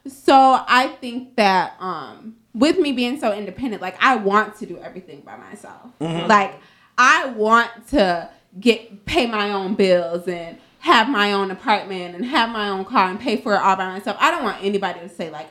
So 0.07 0.35
I 0.69 0.89
think 1.01 1.37
that 1.37 1.75
um, 1.81 2.37
with 2.55 2.79
me 2.79 2.93
being 2.93 3.19
so 3.21 3.33
independent, 3.33 3.83
like 3.83 3.97
I 4.01 4.17
want 4.17 4.57
to 4.59 4.67
do 4.67 4.79
everything 4.79 5.21
by 5.21 5.37
myself. 5.37 5.91
Like 6.01 6.55
I 6.99 7.27
want 7.27 7.71
to 7.89 8.31
get 8.61 9.05
pay 9.05 9.27
my 9.27 9.51
own 9.53 9.75
bills 9.75 10.29
and 10.29 10.59
have 10.81 11.09
my 11.09 11.33
own 11.33 11.51
apartment 11.53 12.15
and 12.17 12.25
have 12.25 12.51
my 12.51 12.69
own 12.69 12.85
car 12.85 13.09
and 13.09 13.19
pay 13.19 13.37
for 13.37 13.55
it 13.55 13.59
all 13.61 13.77
by 13.77 13.87
myself. 13.89 14.17
I 14.21 14.31
don't 14.31 14.43
want 14.45 14.63
anybody 14.63 15.01
to 15.01 15.09
say 15.09 15.31
like, 15.31 15.49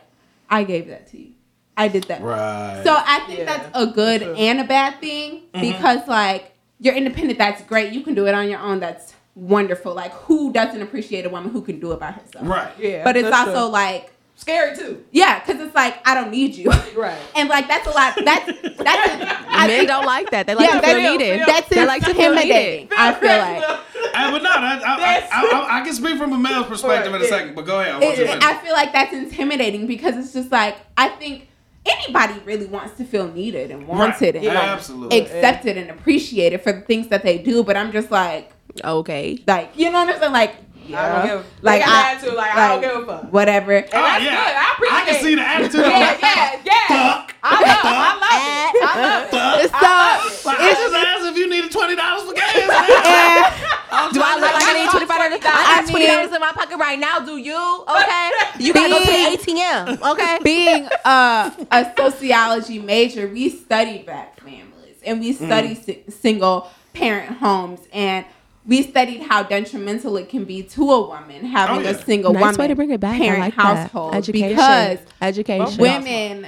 I 0.50 0.64
gave 0.66 0.88
that 0.88 1.08
to 1.12 1.20
you. 1.20 1.32
I 1.78 1.88
did 1.88 2.04
that. 2.06 2.22
Right. 2.22 2.82
So 2.84 2.94
I 2.94 3.20
think 3.26 3.40
Yeah, 3.40 3.46
that's 3.46 3.70
a 3.74 3.88
good 3.88 4.22
true. 4.22 4.36
and 4.36 4.60
a 4.60 4.66
bad 4.66 5.00
thing 5.02 5.44
because 5.54 6.08
like 6.08 6.51
you're 6.82 6.96
independent, 6.96 7.38
that's 7.40 7.62
great. 7.64 7.94
You 7.94 8.02
can 8.02 8.14
do 8.16 8.28
it 8.28 8.34
on 8.34 8.50
your 8.50 8.60
own. 8.60 8.80
That's 8.82 9.14
wonderful. 9.36 9.94
Like 9.94 10.12
who 10.14 10.52
doesn't 10.52 10.82
appreciate 10.82 11.26
a 11.26 11.30
woman 11.30 11.52
who 11.52 11.62
can 11.62 11.80
do 11.80 11.92
it 11.94 12.00
by 12.00 12.12
herself? 12.12 12.46
right. 12.48 12.72
yeah. 12.80 13.04
But 13.06 13.16
it's 13.16 13.32
also 13.32 13.52
true. 13.66 13.72
like 13.72 14.12
scary 14.36 14.76
too. 14.76 15.06
yeah, 15.12 15.40
because 15.40 15.62
it's 15.62 15.76
like 15.76 16.06
I 16.06 16.14
don't 16.16 16.32
need 16.32 16.56
you. 16.56 16.72
Right. 16.96 17.18
And 17.36 17.48
like 17.48 17.68
that's 17.70 17.88
a 17.88 17.92
lot. 17.92 18.14
That's 18.26 18.46
that's. 18.78 19.48
I 19.54 19.68
Men 19.68 19.70
think 19.80 19.88
don't 19.90 20.06
like 20.06 20.30
that. 20.32 20.46
They 20.48 20.56
like 20.56 20.68
Yeah, 20.70 20.82
to 20.82 20.88
feel 20.88 20.96
that- 20.96 21.12
needed. 21.20 21.42
that's 21.48 21.70
they 21.70 21.86
like 21.86 22.04
to 22.04 22.14
feel 22.14 22.32
intimidating. 22.34 22.82
needed. 22.86 22.98
I 22.98 23.14
feel 23.14 23.30
like 23.38 23.82
Hey, 24.14 24.26
uh, 24.26 24.32
but 24.32 24.44
no, 24.44 24.50
that, 24.50 24.84
I, 24.84 24.96
I, 24.96 25.30
I, 25.32 25.62
I, 25.78 25.80
I 25.80 25.86
can 25.86 25.94
speak 25.94 26.18
from 26.18 26.34
a 26.34 26.38
male's 26.38 26.66
perspective 26.68 27.14
in 27.14 27.22
a 27.22 27.24
Yeah. 27.24 27.30
second, 27.30 27.56
but 27.56 27.66
go 27.66 27.80
ahead. 27.80 27.94
I 27.96 28.00
want 28.00 28.18
it, 28.18 28.20
you 28.20 28.26
to. 28.28 28.44
I 28.46 28.58
feel 28.58 28.74
like 28.74 28.92
that's 28.92 29.14
intimidating 29.14 29.88
because 29.88 30.18
it's 30.18 30.34
just 30.34 30.52
like 30.52 30.76
I 30.98 31.08
think 31.10 31.48
anybody 31.86 32.40
really 32.46 32.66
wants 32.68 32.98
to 32.98 33.04
feel 33.06 33.28
needed 33.32 33.72
and 33.72 33.88
wanted 33.88 34.36
and 34.36 34.46
Yeah, 34.46 34.54
like, 34.54 34.70
absolutely. 34.70 35.20
accepted 35.22 35.78
and 35.78 35.90
appreciated 35.90 36.62
for 36.62 36.72
the 36.72 36.82
things 36.82 37.08
that 37.10 37.24
they 37.24 37.38
do. 37.38 37.64
But 37.64 37.78
I'm 37.78 37.92
just 37.92 38.12
like, 38.12 38.52
Okay. 38.84 39.40
like 39.48 39.72
you 39.78 39.92
know 39.92 40.06
what 40.06 40.14
I'm 40.16 40.20
saying? 40.20 40.32
Like, 40.34 40.56
I 40.96 41.28
don't 41.28 41.28
give. 41.28 41.46
like 41.62 41.82
Like 41.82 41.88
I- 41.88 41.92
I, 41.92 42.12
attitude, 42.14 42.34
like, 42.36 42.56
I 42.56 42.68
don't 42.70 42.82
give 42.82 43.04
a 43.04 43.06
fuck. 43.06 43.34
whatever. 43.34 43.72
And 43.74 43.88
that's 43.92 44.24
good. 44.24 44.34
I 44.34 44.74
appreciate. 44.74 44.98
I 44.98 45.06
can 45.06 45.24
see 45.24 45.36
the 45.36 45.42
attitude. 45.42 45.82
Yeah, 45.82 46.18
yeah, 46.22 46.62
yeah. 46.66 46.88
Fuck. 46.88 47.36
I 47.44 47.62
love, 47.62 47.80
I 47.84 47.96
love 48.22 48.22
it. 48.22 48.42
Eh. 48.42 48.86
I 48.86 49.02
love 49.02 49.64
it. 49.66 49.72
Fuck. 49.72 50.32
So 50.32 50.50
Like, 50.50 50.60
I 50.60 50.72
just 50.74 50.96
asked 50.96 51.26
if 51.26 51.38
you 51.38 51.50
needed 51.50 51.72
twenty 51.72 51.96
dollars 51.96 52.24
for 52.28 52.34
gas. 52.34 52.54
man. 52.56 52.68
Eh. 52.70 53.68
and 53.92 54.14
Do 54.14 54.22
I 54.24 54.36
look 54.36 54.54
like 54.54 54.64
I 54.68 54.74
need 54.82 54.90
twenty 54.92 55.06
five 55.08 55.18
dollars? 55.20 55.42
I 55.44 55.50
I 55.50 55.82
got 55.82 55.90
twenty 55.90 56.08
dollars 56.08 56.34
in 56.34 56.40
my 56.42 56.52
pocket 56.52 56.78
right 56.78 57.00
now. 57.00 57.20
Do 57.20 57.38
you? 57.38 57.86
Okay. 57.90 58.32
You 58.60 58.74
gotta 58.74 58.90
go 58.90 59.00
to 59.00 59.06
the 59.06 59.52
ATM. 59.52 60.12
Okay. 60.12 60.38
being 60.44 60.88
a, 61.06 61.52
a 61.72 61.94
sociology 61.98 62.78
major, 62.80 63.28
we 63.28 63.50
study 63.50 64.04
black 64.04 64.40
families 64.40 64.98
and 65.04 65.20
we 65.20 65.34
studied 65.34 65.78
mm. 65.78 65.84
si- 65.86 66.04
single 66.12 66.68
parent 66.94 67.38
homes 67.38 67.80
and 67.92 68.24
we 68.66 68.84
studied 68.84 69.22
how 69.24 69.44
detrimental 69.44 70.18
it 70.18 70.30
can 70.30 70.44
be 70.46 70.62
to 70.64 70.92
a 70.92 71.08
woman 71.08 71.46
having 71.46 71.78
Oh, 71.78 71.80
yeah. 71.80 71.90
a 71.90 72.04
single 72.04 72.34
Nice 72.34 72.42
woman 72.42 72.56
way 72.58 72.68
to 72.68 72.76
bring 72.76 72.92
it 72.92 73.00
back. 73.00 73.16
I 73.16 73.20
parent 73.20 73.40
like 73.42 73.54
household. 73.56 74.14
Education. 74.16 74.50
because 74.50 75.00
Education. 75.22 75.78
women, 75.82 76.48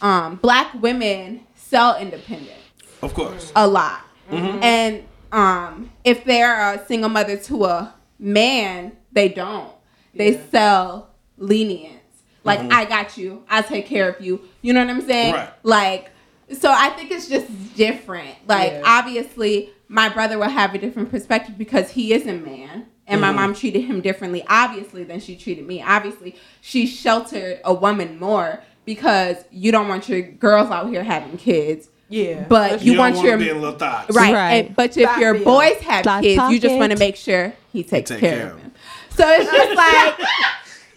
um, 0.00 0.36
black 0.36 0.74
women 0.82 1.40
sell 1.54 1.96
independent 1.98 2.58
Of 3.00 3.14
course. 3.14 3.52
a 3.54 3.66
lot. 3.66 4.00
And 4.30 5.04
um, 5.30 5.90
if 6.04 6.24
they're 6.24 6.74
a 6.74 6.84
single 6.86 7.10
mother 7.10 7.36
to 7.36 7.64
a 7.64 7.94
man, 8.18 8.92
they 9.12 9.28
don't. 9.28 9.70
They 10.14 10.32
Yeah. 10.32 10.40
sell 10.50 11.10
lenience. 11.38 11.98
Like, 12.44 12.60
I 12.72 12.84
got 12.86 13.16
you. 13.16 13.44
I 13.48 13.62
take 13.62 13.86
care 13.86 14.08
of 14.08 14.20
you. 14.20 14.40
You 14.62 14.72
know 14.72 14.80
what 14.84 14.90
I'm 14.90 15.06
saying? 15.06 15.34
Right. 15.34 15.48
Like, 15.62 16.10
so 16.58 16.70
I 16.76 16.90
think 16.90 17.10
it's 17.12 17.28
just 17.28 17.46
different. 17.76 18.34
Like, 18.48 18.72
Yeah. 18.72 18.82
obviously, 18.84 19.70
my 19.92 20.08
brother 20.08 20.38
will 20.38 20.48
have 20.48 20.74
a 20.74 20.78
different 20.78 21.10
perspective 21.10 21.58
because 21.58 21.90
he 21.90 22.14
is 22.14 22.26
a 22.26 22.32
man. 22.32 22.86
And 23.06 23.20
my 23.20 23.26
mm-hmm. 23.26 23.36
mom 23.36 23.54
treated 23.54 23.82
him 23.82 24.00
differently, 24.00 24.42
obviously, 24.48 25.04
than 25.04 25.20
she 25.20 25.36
treated 25.36 25.66
me. 25.66 25.82
Obviously, 25.82 26.34
she 26.62 26.86
sheltered 26.86 27.60
a 27.62 27.74
woman 27.74 28.18
more 28.18 28.62
because 28.86 29.36
you 29.50 29.70
don't 29.70 29.88
want 29.88 30.08
your 30.08 30.22
girls 30.22 30.70
out 30.70 30.88
here 30.88 31.04
having 31.04 31.36
kids. 31.36 31.90
Yeah. 32.08 32.46
But 32.48 32.70
That's 32.70 32.84
you 32.84 32.96
want 32.98 33.16
wanna 33.16 33.28
your- 33.28 33.38
be 33.38 33.50
in 33.50 33.60
little 33.60 33.78
thoughts. 33.78 34.16
Right. 34.16 34.32
Right. 34.32 34.66
And, 34.66 34.76
but 34.76 34.96
if 34.96 35.08
Stop 35.08 35.20
your 35.20 35.34
it. 35.34 35.44
boys 35.44 35.76
have 35.80 36.04
Side 36.04 36.24
kids, 36.24 36.42
you 36.50 36.58
just 36.58 36.76
want 36.76 36.92
to 36.92 36.98
make 36.98 37.16
sure 37.16 37.52
he 37.70 37.84
takes 37.84 38.08
take 38.08 38.20
care, 38.20 38.36
care 38.36 38.46
of 38.46 38.54
of 38.54 38.62
them. 38.62 38.72
So 39.10 39.28
it's 39.28 39.50
just 39.50 39.76
like 39.76 40.28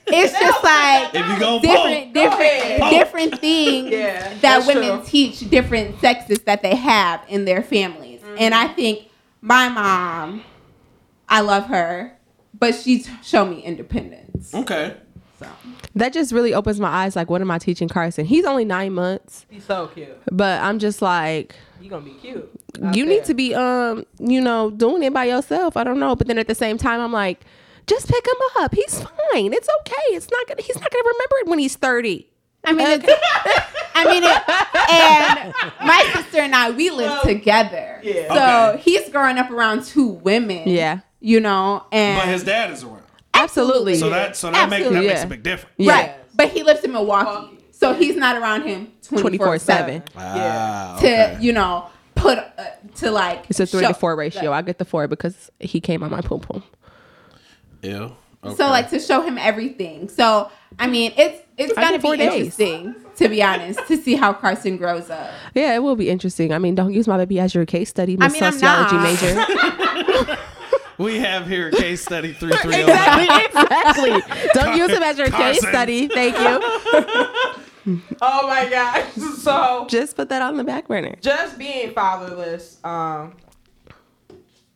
it's 0.08 0.40
just 0.40 0.64
like 0.64 1.08
If 1.16 1.62
different, 1.62 2.14
Go 2.14 2.22
different, 2.30 2.92
different 2.92 3.42
things 3.42 3.90
Yeah, 3.92 4.34
that 4.40 4.66
women 4.66 5.00
true. 5.00 5.06
teach 5.06 5.50
different 5.50 6.00
sexes 6.00 6.40
that 6.44 6.62
they 6.62 6.76
have 6.76 7.22
in 7.28 7.44
their 7.44 7.62
families. 7.62 8.15
And 8.38 8.54
I 8.54 8.68
think 8.70 9.08
my 9.42 9.70
mom, 9.70 10.44
I 11.30 11.42
love 11.42 11.66
her, 11.68 12.18
but 12.58 12.76
she's 12.76 13.10
shown 13.24 13.50
me 13.52 13.62
independence. 13.62 14.54
Okay. 14.54 14.96
So 15.40 15.48
That 15.96 16.14
just 16.14 16.32
really 16.32 16.54
opens 16.54 16.80
my 16.80 16.88
eyes. 16.90 17.16
Like, 17.16 17.30
what 17.30 17.42
am 17.42 17.52
I 17.52 17.58
teaching 17.60 17.90
Carson? 17.90 18.26
He's 18.26 18.46
only 18.46 18.64
nine 18.66 18.94
months, 18.94 19.46
He's 19.50 19.66
so 19.66 19.88
cute. 19.88 20.18
but 20.32 20.62
I'm 20.62 20.80
just 20.80 21.02
like, 21.02 21.56
You 21.82 21.90
gonna 21.90 22.06
be 22.06 22.14
cute. 22.14 22.50
you 22.78 22.92
there. 22.92 23.06
need 23.06 23.26
to 23.26 23.34
be, 23.34 23.54
um, 23.54 24.06
you 24.20 24.40
know, 24.40 24.72
doing 24.72 25.04
it 25.04 25.14
by 25.14 25.26
yourself. 25.26 25.76
I 25.76 25.84
don't 25.84 26.00
know, 26.00 26.16
but 26.16 26.28
then 26.28 26.38
at 26.38 26.48
the 26.48 26.56
same 26.56 26.78
time, 26.78 27.02
I'm 27.02 27.12
like, 27.12 27.42
just 27.88 28.08
pick 28.08 28.26
him 28.26 28.64
up. 28.64 28.74
He's 28.74 29.00
fine. 29.02 29.54
It's 29.54 29.68
okay. 29.82 30.16
It's 30.16 30.30
not 30.32 30.48
gonna. 30.48 30.62
He's 30.62 30.80
not 30.80 30.90
gonna 30.90 31.04
remember 31.04 31.36
it 31.42 31.48
when 31.48 31.60
he's 31.60 31.76
thirty. 31.76 32.28
I 32.66 32.74
mean, 32.74 32.88
it's, 32.90 33.06
I 33.96 34.06
mean, 34.06 34.24
it, 34.24 34.92
and 34.92 35.54
my 35.88 36.12
sister 36.14 36.40
and 36.40 36.56
I, 36.56 36.72
we 36.72 36.90
live 36.90 37.10
Well, 37.10 37.22
together. 37.24 38.00
yeah. 38.04 38.28
So 38.34 38.72
Okay. 38.74 38.82
he's 38.84 39.10
growing 39.10 39.38
up 39.38 39.50
around 39.52 39.84
two 39.86 40.08
women. 40.08 40.68
Yeah. 40.68 41.00
You 41.20 41.40
know, 41.40 41.86
and 41.92 42.20
But 42.20 42.28
his 42.28 42.44
dad 42.44 42.72
is 42.72 42.84
around. 42.84 43.02
Absolutely. 43.34 43.96
So 43.96 44.10
that 44.10 44.36
so 44.36 44.52
that, 44.52 44.70
make, 44.70 44.80
that 44.84 44.88
Absolutely, 44.88 45.08
makes 45.08 45.24
a 45.24 45.28
big 45.28 45.44
difference. 45.44 45.74
Yeah. 45.78 45.92
right. 45.94 46.16
But 46.36 46.50
he 46.52 46.64
lives 46.64 46.82
in 46.84 46.92
Milwaukee, 46.92 47.26
Milwaukee. 47.32 47.58
so 47.72 47.94
he's 47.94 48.16
not 48.16 48.36
around 48.38 48.64
him 48.64 48.92
twenty 49.02 49.38
four 49.38 49.56
24/7. 49.56 49.60
seven 49.62 50.04
Ah, 50.16 50.98
to 51.02 51.06
okay. 51.06 51.38
you 51.42 51.52
know 51.54 51.88
put 52.16 52.38
uh, 52.38 52.66
to 52.96 53.12
like. 53.12 53.46
It's 53.50 53.60
a 53.60 53.66
three 53.66 53.82
show- 53.82 53.88
to 53.90 53.94
four 53.94 54.16
ratio. 54.16 54.52
I 54.54 54.62
get 54.62 54.78
the 54.78 54.86
four 54.86 55.08
because 55.08 55.50
he 55.60 55.80
came 55.82 56.02
on 56.04 56.12
my 56.12 56.22
pom 56.22 56.40
pom. 56.42 56.64
Ew. 57.82 58.16
Okay. 58.44 58.56
So 58.56 58.68
like 58.68 58.90
to 58.92 59.00
show 59.00 59.22
him 59.22 59.38
everything. 59.38 60.10
So 60.10 60.50
I 60.80 60.88
mean, 60.88 61.14
it's 61.18 61.42
it's 61.58 61.74
gonna 61.74 61.98
be 61.98 62.02
four 62.02 62.18
days. 62.18 62.34
interesting 62.60 62.96
to 63.18 63.30
be 63.30 63.42
honest 63.42 63.80
to 63.88 63.96
see 63.98 64.16
how 64.16 64.34
Carson 64.34 64.78
grows 64.78 65.10
up. 65.10 65.32
Yeah, 65.54 65.74
it 65.76 65.80
will 65.80 65.96
be 65.96 66.10
interesting. 66.10 66.52
I 66.54 66.58
mean, 66.60 66.76
don't 66.76 66.94
use 66.94 67.08
my 67.08 67.18
baby 67.18 67.40
as 67.40 67.56
your 67.56 67.66
case 67.66 67.90
study, 67.90 68.18
Miss 68.18 68.34
mean, 68.34 68.44
I'm 68.44 68.52
Sociology 68.54 68.96
not. 68.96 70.28
major. 70.28 70.38
we 70.98 71.18
have 71.20 71.48
here 71.48 71.72
case 71.72 72.02
study 72.02 72.34
three 72.34 72.52
three 72.58 72.76
oh 72.76 72.88
exactly, 72.88 74.12
exactly. 74.16 74.50
Don't 74.54 74.78
use 74.78 74.90
him 74.92 75.04
as 75.04 75.18
your 75.18 75.30
case 75.30 75.60
study. 75.68 76.08
Thank 76.08 76.38
you. 76.38 77.62
Oh 78.20 78.48
my 78.48 78.68
gosh. 78.68 79.12
So 79.44 79.86
Just 79.88 80.16
put 80.16 80.30
that 80.30 80.42
on 80.42 80.58
the 80.58 80.64
back 80.64 80.88
burner. 80.88 81.16
just 81.22 81.60
being 81.60 81.92
fatherless. 81.94 82.84
Um, 82.84 83.34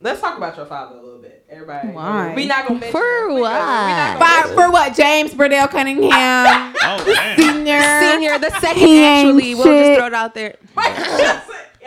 let's 0.02 0.22
talk 0.22 0.38
about 0.38 0.56
your 0.58 0.66
father 0.66 0.96
a 0.98 1.02
little 1.02 1.20
bit. 1.20 1.46
Everybody. 1.50 1.90
Why? 1.90 2.34
We 2.36 2.46
not 2.46 2.68
gonna 2.68 2.80
mention 2.80 2.92
For 2.92 3.28
him. 3.30 3.36
We 3.36 3.42
not 3.42 3.52
gonna- 3.52 3.86
we 3.86 3.92
not 3.94 4.20
what? 4.20 4.44
gonna 4.44 4.48
For, 4.56 4.62
for 4.66 4.72
what? 4.72 4.96
James 4.96 5.34
Burdell 5.34 5.68
Cunningham, 5.70 6.76
Oh 6.84 7.04
damn. 7.06 7.38
senior. 7.40 7.82
Senior, 8.02 8.40
the 8.40 8.52
second 8.60 8.78
He 8.82 9.04
ain't 9.04 9.28
actually. 9.30 9.56
We'll 9.56 9.64
just 9.66 9.98
throw 10.00 10.08
it 10.08 10.14
out 10.14 10.34
there. 10.36 10.56
Wait, 10.78 10.86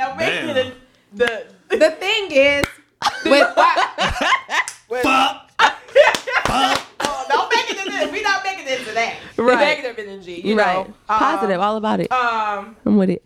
I'm 0.01 0.17
making 0.17 0.47
the 0.55 0.73
the. 1.15 1.47
The 1.77 1.91
thing 1.93 2.31
is, 2.33 2.65
with 3.25 3.49
Wait, 4.91 5.03
Fuck. 5.03 5.51
oh, 6.51 7.27
don't 7.31 7.51
make 7.55 7.71
it 7.71 7.79
to 7.85 7.91
this. 7.91 8.13
We 8.13 8.23
not 8.23 8.45
making 8.45 8.67
it 8.69 8.85
to 8.87 8.93
that. 8.93 9.17
Right. 9.39 9.59
Negative 9.79 9.99
energy. 10.07 10.43
You 10.45 10.59
right. 10.59 10.87
know. 10.87 10.95
Positive, 11.07 11.57
Um, 11.59 11.63
all 11.67 11.77
about 11.77 12.01
it. 12.01 12.13
um, 12.13 12.77
I'm 12.85 12.99
with 12.99 13.09
it. 13.11 13.23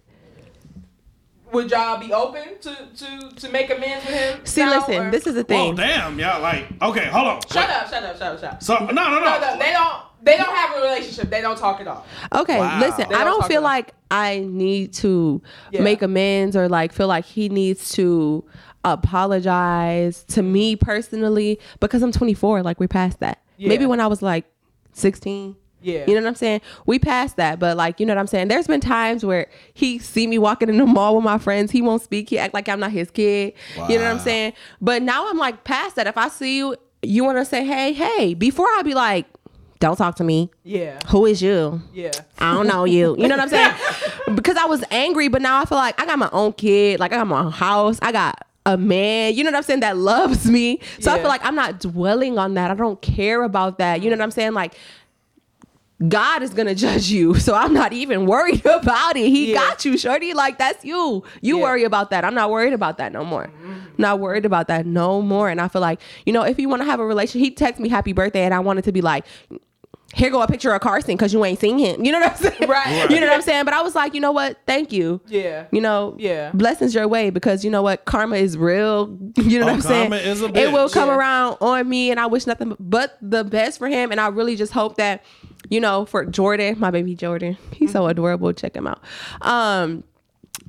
Would 1.53 1.71
y'all 1.71 1.99
be 1.99 2.13
open 2.13 2.43
to 2.61 2.77
to 2.97 3.31
to 3.37 3.49
make 3.51 3.71
amends 3.71 4.05
with 4.05 4.15
him? 4.15 4.45
See, 4.47 4.63
now, 4.63 4.79
listen, 4.79 5.07
or- 5.07 5.11
this 5.11 5.27
is 5.27 5.35
the 5.35 5.45
thing. 5.45 5.73
Oh 5.73 5.77
damn, 5.77 6.19
y'all 6.19 6.41
like 6.43 6.67
okay, 6.83 7.07
hold 7.07 7.29
on. 7.29 7.41
Shut 7.51 7.69
up! 7.71 7.89
Shut 7.89 8.03
up! 8.03 8.17
Shut 8.19 8.23
up! 8.35 8.41
Shut 8.41 8.53
up! 8.55 8.63
So 8.63 8.77
no 8.79 8.87
no 8.93 9.11
no. 9.11 9.21
No, 9.25 9.39
no, 9.41 9.59
they 9.59 9.73
don't. 9.73 10.03
They 10.23 10.37
don't 10.39 10.57
have 10.57 10.77
a 10.77 10.81
relationship. 10.81 11.31
They 11.31 11.41
don't 11.41 11.57
talk 11.59 11.81
at 11.81 11.87
all. 11.87 12.05
Okay, 12.35 12.59
Wow. 12.59 12.81
listen, 12.81 13.07
They 13.09 13.15
I 13.15 13.23
don't 13.23 13.41
don't 13.41 13.49
feel 13.49 13.63
like 13.63 13.93
I 14.11 14.41
need 14.41 14.93
to 14.95 15.41
Yeah. 15.71 15.83
make 15.83 16.03
amends 16.03 16.57
or 16.57 16.69
like 16.69 16.93
feel 16.93 17.07
like 17.07 17.25
he 17.27 17.49
needs 17.49 17.93
to 17.93 18.45
apologize 18.83 20.25
to 20.25 20.43
me 20.43 20.75
personally 20.77 21.61
because 21.81 22.03
I'm 22.03 22.13
24. 22.13 22.63
Like 22.63 22.81
we're 22.81 22.89
past 22.89 23.21
that. 23.21 23.41
Yeah. 23.57 23.69
Maybe 23.69 23.87
when 23.87 24.01
I 24.01 24.07
was 24.07 24.23
like 24.23 24.47
16. 24.95 25.57
Yeah. 25.87 26.05
You 26.09 26.17
know 26.17 26.23
what 26.23 26.31
I'm 26.31 26.35
saying? 26.35 26.63
We 26.85 26.99
passed 26.99 27.37
that, 27.37 27.61
but 27.61 27.77
like, 27.77 28.01
you 28.01 28.07
know 28.07 28.15
what 28.15 28.21
I'm 28.21 28.27
saying? 28.27 28.49
There's 28.49 28.67
been 28.67 28.81
times 28.81 29.25
where 29.25 29.47
he 29.73 30.01
see 30.01 30.27
me 30.27 30.37
walking 30.37 30.69
in 30.69 30.79
the 30.79 30.85
mall 30.85 31.15
with 31.15 31.25
my 31.25 31.39
friends. 31.39 31.71
He 31.71 31.81
won't 31.81 32.03
speak. 32.03 32.29
He 32.29 32.41
act 32.41 32.55
like 32.55 32.69
I'm 32.69 32.81
not 32.81 32.91
his 32.91 33.09
kid. 33.13 33.53
You 33.89 33.99
know 33.99 34.05
what 34.05 34.11
I'm 34.11 34.19
saying? 34.19 34.55
But 34.81 35.03
now 35.03 35.31
I'm 35.31 35.39
like 35.39 35.63
past 35.63 35.95
that. 35.95 36.09
If 36.09 36.19
I 36.19 36.29
see 36.29 36.59
you, 36.59 36.77
you 37.03 37.23
want 37.23 37.39
to 37.39 37.45
say, 37.45 37.65
hey, 37.65 37.93
hey, 37.93 38.35
before 38.35 38.67
I 38.67 38.83
be 38.83 38.95
like, 38.95 39.27
don't 39.79 39.97
talk 39.97 40.17
to 40.17 40.25
me. 40.25 40.51
Yeah. 40.65 40.99
Who 41.09 41.25
is 41.25 41.41
you? 41.41 41.81
Yeah. 41.93 42.11
I 42.39 42.55
don't 42.55 42.67
know 42.67 42.85
you. 42.85 43.15
You 43.17 43.29
know 43.29 43.37
what 43.37 43.43
I'm 43.43 43.49
saying? 43.49 43.75
because 44.35 44.57
I 44.57 44.65
was 44.65 44.83
angry, 44.91 45.29
but 45.29 45.41
now 45.41 45.61
I 45.61 45.67
feel 45.67 45.79
like 45.79 46.01
I 46.01 46.07
got 46.07 46.19
my 46.19 46.31
own 46.33 46.53
kid. 46.55 46.99
Like 46.99 47.13
I 47.13 47.17
got 47.17 47.29
my 47.29 47.45
own 47.45 47.53
house. 47.53 48.01
I 48.03 48.11
got 48.11 48.43
a 48.67 48.77
man, 48.77 49.33
you 49.35 49.45
know 49.45 49.51
what 49.51 49.59
I'm 49.59 49.63
saying, 49.63 49.81
that 49.81 49.97
loves 49.97 50.51
me. 50.51 50.81
So 50.99 51.13
I 51.13 51.19
feel 51.19 51.29
like 51.29 51.45
I'm 51.45 51.55
not 51.55 51.79
dwelling 51.79 52.37
on 52.37 52.55
that. 52.55 52.71
I 52.71 52.75
don't 52.75 53.01
care 53.01 53.45
about 53.45 53.79
that. 53.79 54.03
You 54.03 54.11
know 54.11 54.17
what 54.17 54.25
I'm 54.25 54.33
saying? 54.33 54.55
Like 54.55 54.75
God 56.09 56.43
is 56.43 56.53
gonna 56.53 56.75
judge 56.75 57.09
you. 57.09 57.35
So 57.47 57.55
I'm 57.55 57.73
not 57.73 57.93
even 57.93 58.27
worried 58.27 58.65
about 58.67 59.17
it. 59.17 59.29
He 59.29 59.53
Yeah. 59.53 59.55
got 59.55 59.85
you, 59.85 59.97
Shorty. 59.97 60.35
Like 60.35 60.59
that's 60.59 60.85
you. 60.85 61.23
You 61.41 61.57
Yeah. 61.59 61.63
worry 61.63 61.85
about 61.85 62.11
that. 62.11 62.25
I'm 62.25 62.35
not 62.35 62.51
worried 62.51 62.73
about 62.75 62.99
that 62.99 63.13
no 63.13 63.25
more. 63.25 63.51
Not 63.99 64.21
worried 64.21 64.45
about 64.45 64.69
that 64.69 64.85
no 64.85 65.23
more. 65.23 65.49
And 65.49 65.61
I 65.61 65.69
feel 65.69 65.81
like, 65.81 66.01
you 66.27 66.33
know, 66.33 66.43
if 66.43 66.59
you 66.59 66.69
want 66.69 66.83
to 66.83 66.87
have 66.87 67.01
a 67.01 67.07
relationship, 67.07 67.45
he 67.45 67.51
texted 67.55 67.79
me 67.79 67.89
happy 67.89 68.13
birthday 68.13 68.43
and 68.43 68.53
I 68.53 68.59
wanted 68.61 68.85
to 68.85 68.93
be 68.93 69.01
like, 69.01 69.25
here 70.15 70.31
go 70.31 70.41
a 70.41 70.47
picture 70.47 70.73
of 70.73 70.81
Carson 70.81 71.15
because 71.15 71.33
you 71.33 71.45
ain't 71.45 71.59
seen 71.61 71.79
him. 71.79 71.97
You 72.05 72.13
know 72.13 72.21
what 72.21 72.33
I'm 72.33 72.37
saying? 72.37 72.69
Right. 72.71 73.07
You 73.11 73.21
know 73.21 73.27
what 73.27 73.35
I'm 73.37 73.43
saying? 73.43 73.65
But 73.65 73.75
I 73.75 73.83
was 73.83 73.95
like, 73.95 74.15
you 74.15 74.21
know 74.21 74.33
what? 74.33 74.59
Thank 74.67 74.93
you. 74.93 75.21
Yeah. 75.27 75.65
You 75.73 75.81
know, 75.81 76.15
Yeah. 76.19 76.51
blessings 76.55 76.95
your 76.95 77.09
way 77.09 77.31
because 77.31 77.65
you 77.65 77.71
know 77.71 77.83
what? 77.83 78.05
Karma 78.05 78.37
is 78.37 78.57
real. 78.59 79.19
You 79.37 79.59
know 79.61 79.65
Oh, 79.65 79.67
what 79.69 79.75
I'm 79.75 79.81
saying? 79.81 80.13
is 80.13 80.43
a 80.43 80.47
It 80.59 80.73
will 80.73 80.89
come 80.89 81.09
Yeah. 81.09 81.17
around 81.17 81.57
on 81.61 81.89
me 81.89 82.11
and 82.11 82.21
I 82.21 82.27
wish 82.27 82.47
nothing 82.47 82.77
but 82.79 83.17
the 83.23 83.45
best 83.45 83.79
for 83.79 83.89
him. 83.89 84.11
And 84.11 84.21
I 84.21 84.29
really 84.29 84.57
just 84.57 84.73
hope 84.73 84.97
that, 84.97 85.23
you 85.69 85.81
know, 85.81 86.05
for 86.07 86.25
Jordan, 86.25 86.79
my 86.79 86.91
baby 86.91 87.15
Jordan, 87.15 87.57
he's 87.73 87.89
Mm-hmm. 87.91 87.93
so 87.93 88.07
adorable. 88.07 88.53
Check 88.53 88.75
him 88.77 88.87
out. 88.87 89.01
Um, 89.43 90.05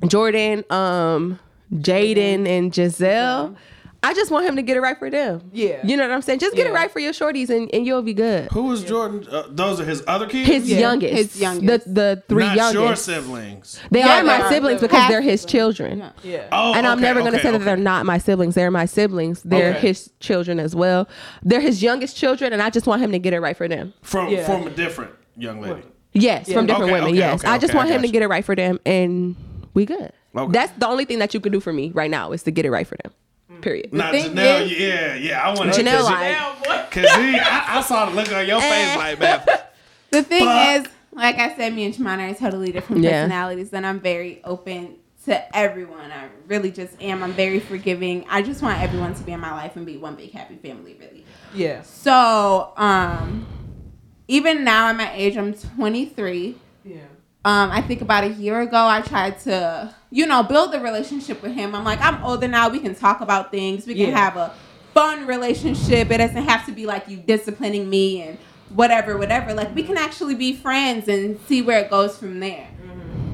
Jordan, 0.06 0.64
um, 0.70 1.38
Jaden, 1.72 2.46
and 2.46 2.74
Giselle. 2.74 3.56
I 4.00 4.14
just 4.14 4.30
want 4.30 4.46
him 4.46 4.54
to 4.56 4.62
get 4.62 4.76
it 4.76 4.80
right 4.80 4.96
for 4.96 5.10
them. 5.10 5.50
Yeah. 5.52 5.84
You 5.84 5.96
know 5.96 6.04
what 6.06 6.12
I'm 6.14 6.22
saying? 6.22 6.38
Just 6.38 6.54
get 6.54 6.68
it 6.68 6.72
right 6.72 6.88
for 6.90 7.00
your 7.00 7.12
shorties 7.12 7.50
and, 7.50 7.68
and 7.74 7.84
you'll 7.84 8.00
be 8.02 8.14
good. 8.14 8.48
Who 8.52 8.70
is 8.70 8.84
Jordan? 8.84 9.26
Uh, 9.28 9.42
those 9.48 9.80
are 9.80 9.84
his 9.84 10.04
other 10.06 10.28
kids. 10.28 10.46
His 10.48 10.70
Yeah. 10.70 10.78
youngest. 10.78 11.12
His 11.14 11.40
youngest. 11.40 11.86
The 11.86 11.92
the 11.92 12.22
three 12.28 12.44
Not 12.44 12.56
youngest. 12.56 12.74
your 12.74 12.94
siblings. 12.96 13.80
They 13.90 13.98
Yeah, 13.98 14.20
are 14.20 14.22
my 14.24 14.42
they 14.42 14.48
siblings 14.50 14.80
They're 14.80 14.88
because 14.88 15.00
half 15.02 15.10
they're 15.10 15.20
his 15.20 15.44
children. 15.44 15.98
Yeah. 15.98 16.10
Yeah. 16.22 16.48
Oh, 16.52 16.74
And 16.74 16.86
I'm 16.86 17.00
never 17.00 17.20
going 17.20 17.32
to 17.32 17.38
okay, 17.38 17.48
say 17.48 17.50
that 17.50 17.56
okay. 17.56 17.64
they're 17.64 17.76
not 17.76 18.06
my 18.06 18.18
siblings. 18.18 18.54
They're 18.54 18.70
my 18.70 18.86
siblings. 18.86 19.42
They're 19.42 19.70
Okay. 19.70 19.88
his 19.88 20.10
children 20.20 20.60
as 20.60 20.76
well. 20.76 21.08
They're 21.42 21.60
his 21.60 21.82
youngest 21.82 22.16
children, 22.16 22.52
and 22.52 22.62
I 22.62 22.70
just 22.70 22.86
want 22.86 23.02
him 23.02 23.10
to 23.12 23.18
get 23.18 23.32
it 23.32 23.40
right 23.40 23.56
for 23.56 23.66
them. 23.66 23.94
from 24.02 24.28
Yeah. 24.28 24.46
from 24.46 24.66
a 24.68 24.70
different 24.70 25.10
young 25.36 25.60
lady. 25.60 25.82
Yes, 26.12 26.48
Yeah. 26.48 26.54
from 26.54 26.66
different 26.66 26.84
Okay, 26.84 26.92
women. 26.92 27.08
okay, 27.10 27.18
yes, 27.18 27.40
okay, 27.42 27.52
I 27.52 27.58
just 27.58 27.70
okay, 27.72 27.78
want 27.78 27.90
I 27.90 27.94
him 27.94 28.02
to 28.02 28.08
get 28.08 28.22
it 28.22 28.28
right 28.28 28.44
for 28.44 28.54
them, 28.54 28.78
and 28.86 29.34
we 29.74 29.84
good. 29.84 30.12
Okay. 30.36 30.52
That's 30.52 30.72
the 30.78 30.86
only 30.86 31.04
thing 31.04 31.18
that 31.18 31.34
you 31.34 31.40
can 31.40 31.50
do 31.52 31.58
for 31.58 31.72
me 31.72 31.90
right 31.94 32.10
now 32.10 32.30
is 32.32 32.44
to 32.44 32.50
get 32.52 32.64
it 32.64 32.70
right 32.70 32.86
for 32.86 32.96
them. 33.02 33.12
Period. 33.60 33.92
Not 33.92 34.12
thing 34.12 34.34
Janelle. 34.34 34.62
is- 34.62 34.78
yeah, 34.78 35.14
yeah. 35.14 35.42
I 35.42 35.54
want 35.54 35.70
Janelle 35.72 35.98
to. 35.98 36.04
like- 36.04 36.90
Cause 36.90 37.04
he, 37.16 37.38
I, 37.38 37.78
I 37.78 37.80
saw 37.82 38.06
the 38.06 38.16
look 38.16 38.32
on 38.32 38.46
your 38.46 38.60
face 38.60 38.96
like, 38.96 39.18
man. 39.20 39.42
The 40.10 40.22
thing 40.22 40.44
Fuck. 40.44 40.86
is, 40.86 40.92
like 41.12 41.36
I 41.38 41.54
said, 41.54 41.74
me 41.74 41.84
and 41.84 41.94
Shimon 41.94 42.18
are 42.20 42.34
totally 42.34 42.72
different 42.72 43.02
Yeah. 43.02 43.24
personalities, 43.24 43.72
and 43.74 43.86
I'm 43.86 44.00
very 44.00 44.40
open 44.42 44.96
to 45.26 45.56
everyone. 45.56 46.10
I 46.10 46.28
really 46.46 46.70
just 46.70 47.00
am. 47.02 47.22
I'm 47.22 47.34
very 47.34 47.60
forgiving. 47.60 48.24
I 48.30 48.40
just 48.40 48.62
want 48.62 48.80
everyone 48.80 49.14
to 49.16 49.22
be 49.22 49.32
in 49.32 49.40
my 49.40 49.52
life 49.52 49.76
and 49.76 49.84
be 49.84 49.98
one 49.98 50.14
big 50.14 50.32
happy 50.32 50.56
family, 50.56 50.96
really. 50.98 51.26
Yeah. 51.54 51.82
So, 51.82 52.72
um, 52.78 53.46
even 54.28 54.64
now 54.64 54.88
at 54.88 54.96
my 54.96 55.12
age, 55.12 55.36
I'm 55.36 55.52
23. 55.52 56.56
Yeah. 56.86 56.96
Um, 57.44 57.70
I 57.70 57.80
think 57.82 58.00
about 58.00 58.24
a 58.24 58.28
year 58.28 58.60
ago, 58.60 58.76
I 58.86 59.00
tried 59.00 59.38
to, 59.40 59.94
you 60.10 60.26
know, 60.26 60.42
build 60.42 60.74
a 60.74 60.80
relationship 60.80 61.40
with 61.40 61.52
him. 61.52 61.74
I'm 61.74 61.84
like, 61.84 62.00
I'm 62.00 62.22
older 62.24 62.48
now. 62.48 62.68
We 62.68 62.80
can 62.80 62.94
talk 62.94 63.20
about 63.20 63.50
things. 63.50 63.86
We 63.86 63.94
can 63.94 64.10
Yeah. 64.10 64.18
have 64.18 64.36
a 64.36 64.52
fun 64.92 65.26
relationship. 65.26 66.10
It 66.10 66.18
doesn't 66.18 66.42
have 66.42 66.66
to 66.66 66.72
be 66.72 66.84
like 66.84 67.08
you 67.08 67.16
disciplining 67.16 67.88
me 67.88 68.22
and 68.22 68.38
whatever, 68.74 69.16
whatever. 69.16 69.54
Like, 69.54 69.74
we 69.74 69.82
can 69.84 69.96
actually 69.96 70.34
be 70.34 70.52
friends 70.52 71.08
and 71.08 71.38
see 71.46 71.62
where 71.62 71.78
it 71.78 71.88
goes 71.90 72.18
from 72.18 72.40
there. 72.40 72.66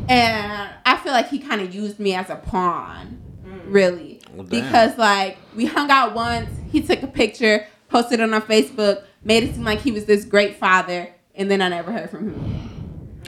And 0.08 0.68
I 0.84 0.96
feel 0.98 1.12
like 1.12 1.30
he 1.30 1.38
kind 1.38 1.62
of 1.62 1.74
used 1.74 1.98
me 1.98 2.14
as 2.14 2.28
a 2.28 2.36
pawn, 2.36 3.18
really. 3.66 4.20
Well, 4.34 4.44
because, 4.46 4.98
like, 4.98 5.38
we 5.56 5.64
hung 5.64 5.90
out 5.90 6.14
once. 6.14 6.50
He 6.70 6.82
took 6.82 7.02
a 7.02 7.06
picture, 7.06 7.66
posted 7.88 8.20
it 8.20 8.32
on 8.34 8.42
Facebook, 8.42 9.02
made 9.24 9.44
it 9.44 9.54
seem 9.54 9.64
like 9.64 9.80
he 9.80 9.90
was 9.92 10.04
this 10.04 10.26
great 10.26 10.56
father, 10.56 11.08
and 11.34 11.50
then 11.50 11.62
I 11.62 11.68
never 11.68 11.90
heard 11.90 12.10
from 12.10 12.28
him 12.28 12.34
again. 12.44 12.70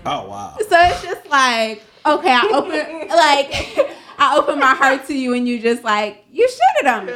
Oh 0.07 0.29
wow. 0.29 0.57
So 0.61 0.77
it's 0.81 1.03
just 1.03 1.27
like, 1.29 1.83
okay, 2.05 2.31
I 2.33 2.51
open 2.55 3.09
like 3.09 3.97
I 4.19 4.37
open 4.37 4.59
my 4.59 4.75
heart 4.75 5.07
to 5.09 5.15
you 5.17 5.35
and 5.35 5.47
you 5.47 5.59
just 5.61 5.85
like 5.85 6.25
you 6.31 6.49
shitted 6.49 6.93
on 6.93 7.07
me. 7.07 7.13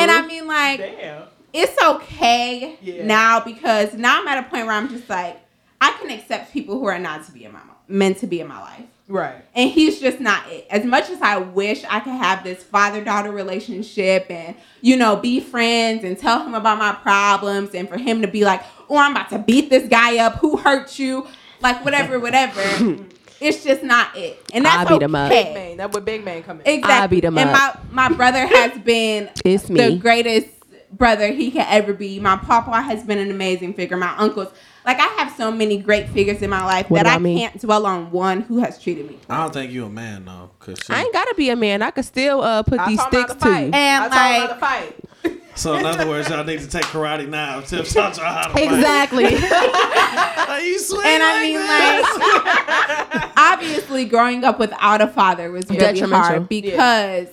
And 0.00 0.10
I 0.10 0.26
mean 0.26 0.46
like 0.46 0.78
Damn. 0.78 1.22
it's 1.52 1.80
okay 1.82 2.78
Yeah. 2.82 3.04
now 3.06 3.40
because 3.40 3.94
now 3.94 4.20
I'm 4.20 4.28
at 4.28 4.38
a 4.44 4.48
point 4.48 4.66
where 4.66 4.74
I'm 4.74 4.88
just 4.88 5.08
like 5.08 5.40
I 5.80 5.92
can 6.00 6.10
accept 6.10 6.52
people 6.52 6.78
who 6.78 6.86
are 6.86 6.98
not 6.98 7.24
to 7.26 7.32
be 7.32 7.44
in 7.44 7.52
my 7.52 7.60
meant 7.88 8.18
to 8.18 8.26
be 8.26 8.40
in 8.40 8.48
my 8.48 8.60
life. 8.60 8.84
Right. 9.06 9.44
And 9.54 9.70
he's 9.70 10.00
just 10.00 10.18
not 10.18 10.50
it. 10.50 10.66
As 10.70 10.84
much 10.84 11.10
as 11.10 11.20
I 11.20 11.36
wish 11.36 11.84
I 11.84 12.00
could 12.00 12.14
have 12.14 12.42
this 12.42 12.62
father 12.62 13.04
daughter 13.04 13.30
relationship 13.30 14.26
and, 14.30 14.56
you 14.80 14.96
know, 14.96 15.16
be 15.16 15.40
friends 15.40 16.04
and 16.04 16.18
tell 16.18 16.42
him 16.44 16.54
about 16.54 16.78
my 16.78 16.92
problems 16.92 17.74
and 17.74 17.86
for 17.86 17.98
him 17.98 18.22
to 18.22 18.28
be 18.28 18.44
like, 18.46 18.62
oh, 18.88 18.96
I'm 18.96 19.12
about 19.12 19.28
to 19.30 19.38
beat 19.38 19.68
this 19.68 19.86
guy 19.88 20.18
up. 20.24 20.36
Who 20.36 20.56
hurt 20.56 20.98
you? 20.98 21.26
Like, 21.64 21.82
whatever, 21.82 22.20
whatever. 22.20 22.60
it's 23.40 23.64
just 23.64 23.82
not 23.82 24.14
it. 24.14 24.38
And 24.52 24.66
that's 24.66 24.86
I 24.86 24.94
beat 24.94 25.02
him 25.02 25.14
up. 25.14 25.30
Big 25.30 25.46
okay. 25.46 25.54
man. 25.54 25.76
That 25.78 25.92
would 25.92 26.04
big 26.04 26.22
man 26.22 26.42
come 26.42 26.60
in. 26.60 26.66
Exactly. 26.66 26.92
I 26.92 27.06
beat 27.06 27.24
him 27.24 27.38
and 27.38 27.48
up. 27.48 27.90
my, 27.90 28.08
my 28.08 28.14
brother 28.14 28.46
has 28.46 28.78
been 28.80 29.30
It's 29.46 29.64
the 29.64 29.96
greatest 29.96 30.48
brother 30.96 31.28
he 31.32 31.50
could 31.50 31.66
ever 31.68 31.92
be. 31.92 32.18
My 32.20 32.36
papa 32.36 32.80
has 32.82 33.02
been 33.04 33.18
an 33.18 33.30
amazing 33.30 33.74
figure. 33.74 33.96
My 33.96 34.14
uncles. 34.16 34.48
Like, 34.86 34.98
I 35.00 35.06
have 35.18 35.34
so 35.34 35.50
many 35.50 35.78
great 35.78 36.10
figures 36.10 36.42
in 36.42 36.50
my 36.50 36.62
life 36.62 36.90
What 36.90 36.98
that 37.04 37.06
I 37.06 37.12
about 37.12 37.22
me? 37.22 37.38
can't 37.38 37.58
dwell 37.58 37.86
on 37.86 38.10
one 38.10 38.42
who 38.42 38.58
has 38.58 38.78
treated 38.82 39.08
me. 39.08 39.18
I 39.30 39.42
don't 39.42 39.52
think 39.54 39.72
you 39.72 39.86
a 39.86 39.88
man 39.88 40.26
though, 40.26 40.50
cause 40.58 40.78
she, 40.84 40.92
I 40.92 41.00
ain't 41.02 41.12
gotta 41.12 41.34
be 41.38 41.48
a 41.48 41.56
man. 41.56 41.80
I 41.80 41.90
could 41.90 42.04
still 42.04 42.42
uh, 42.42 42.62
put 42.62 42.78
I 42.78 42.88
these 42.90 42.98
told 42.98 43.14
him 43.14 43.20
not 43.20 43.30
sticks 43.30 43.42
to 43.44 43.48
to 43.48 43.60
you. 43.60 43.70
And, 43.72 44.04
I 44.04 44.08
told 44.08 44.12
him 44.12 44.40
like- 44.40 44.50
to 44.50 44.60
fight. 44.60 45.40
So 45.56 45.74
in 45.76 45.86
other 45.86 46.08
words, 46.08 46.28
y'all 46.28 46.42
need 46.42 46.58
to 46.60 46.66
take 46.66 46.82
karate 46.86 47.28
now. 47.28 47.60
Tips 47.60 47.94
taught 47.94 48.16
y'all 48.16 48.26
how 48.26 48.48
to 48.48 48.52
fight. 48.54 48.64
Exactly. 48.64 49.24
Are 50.48 50.60
you 50.60 50.78
swing 50.80 51.06
And 51.06 51.22
I 51.22 51.42
mean, 51.44 51.60
this? 51.60 53.14
like, 53.22 53.32
obviously, 53.36 54.04
growing 54.04 54.42
up 54.42 54.58
without 54.58 55.00
a 55.00 55.06
father 55.06 55.52
was 55.52 55.66
really 55.66 55.78
Detrimental. 55.78 56.18
hard 56.18 56.48
because 56.48 57.28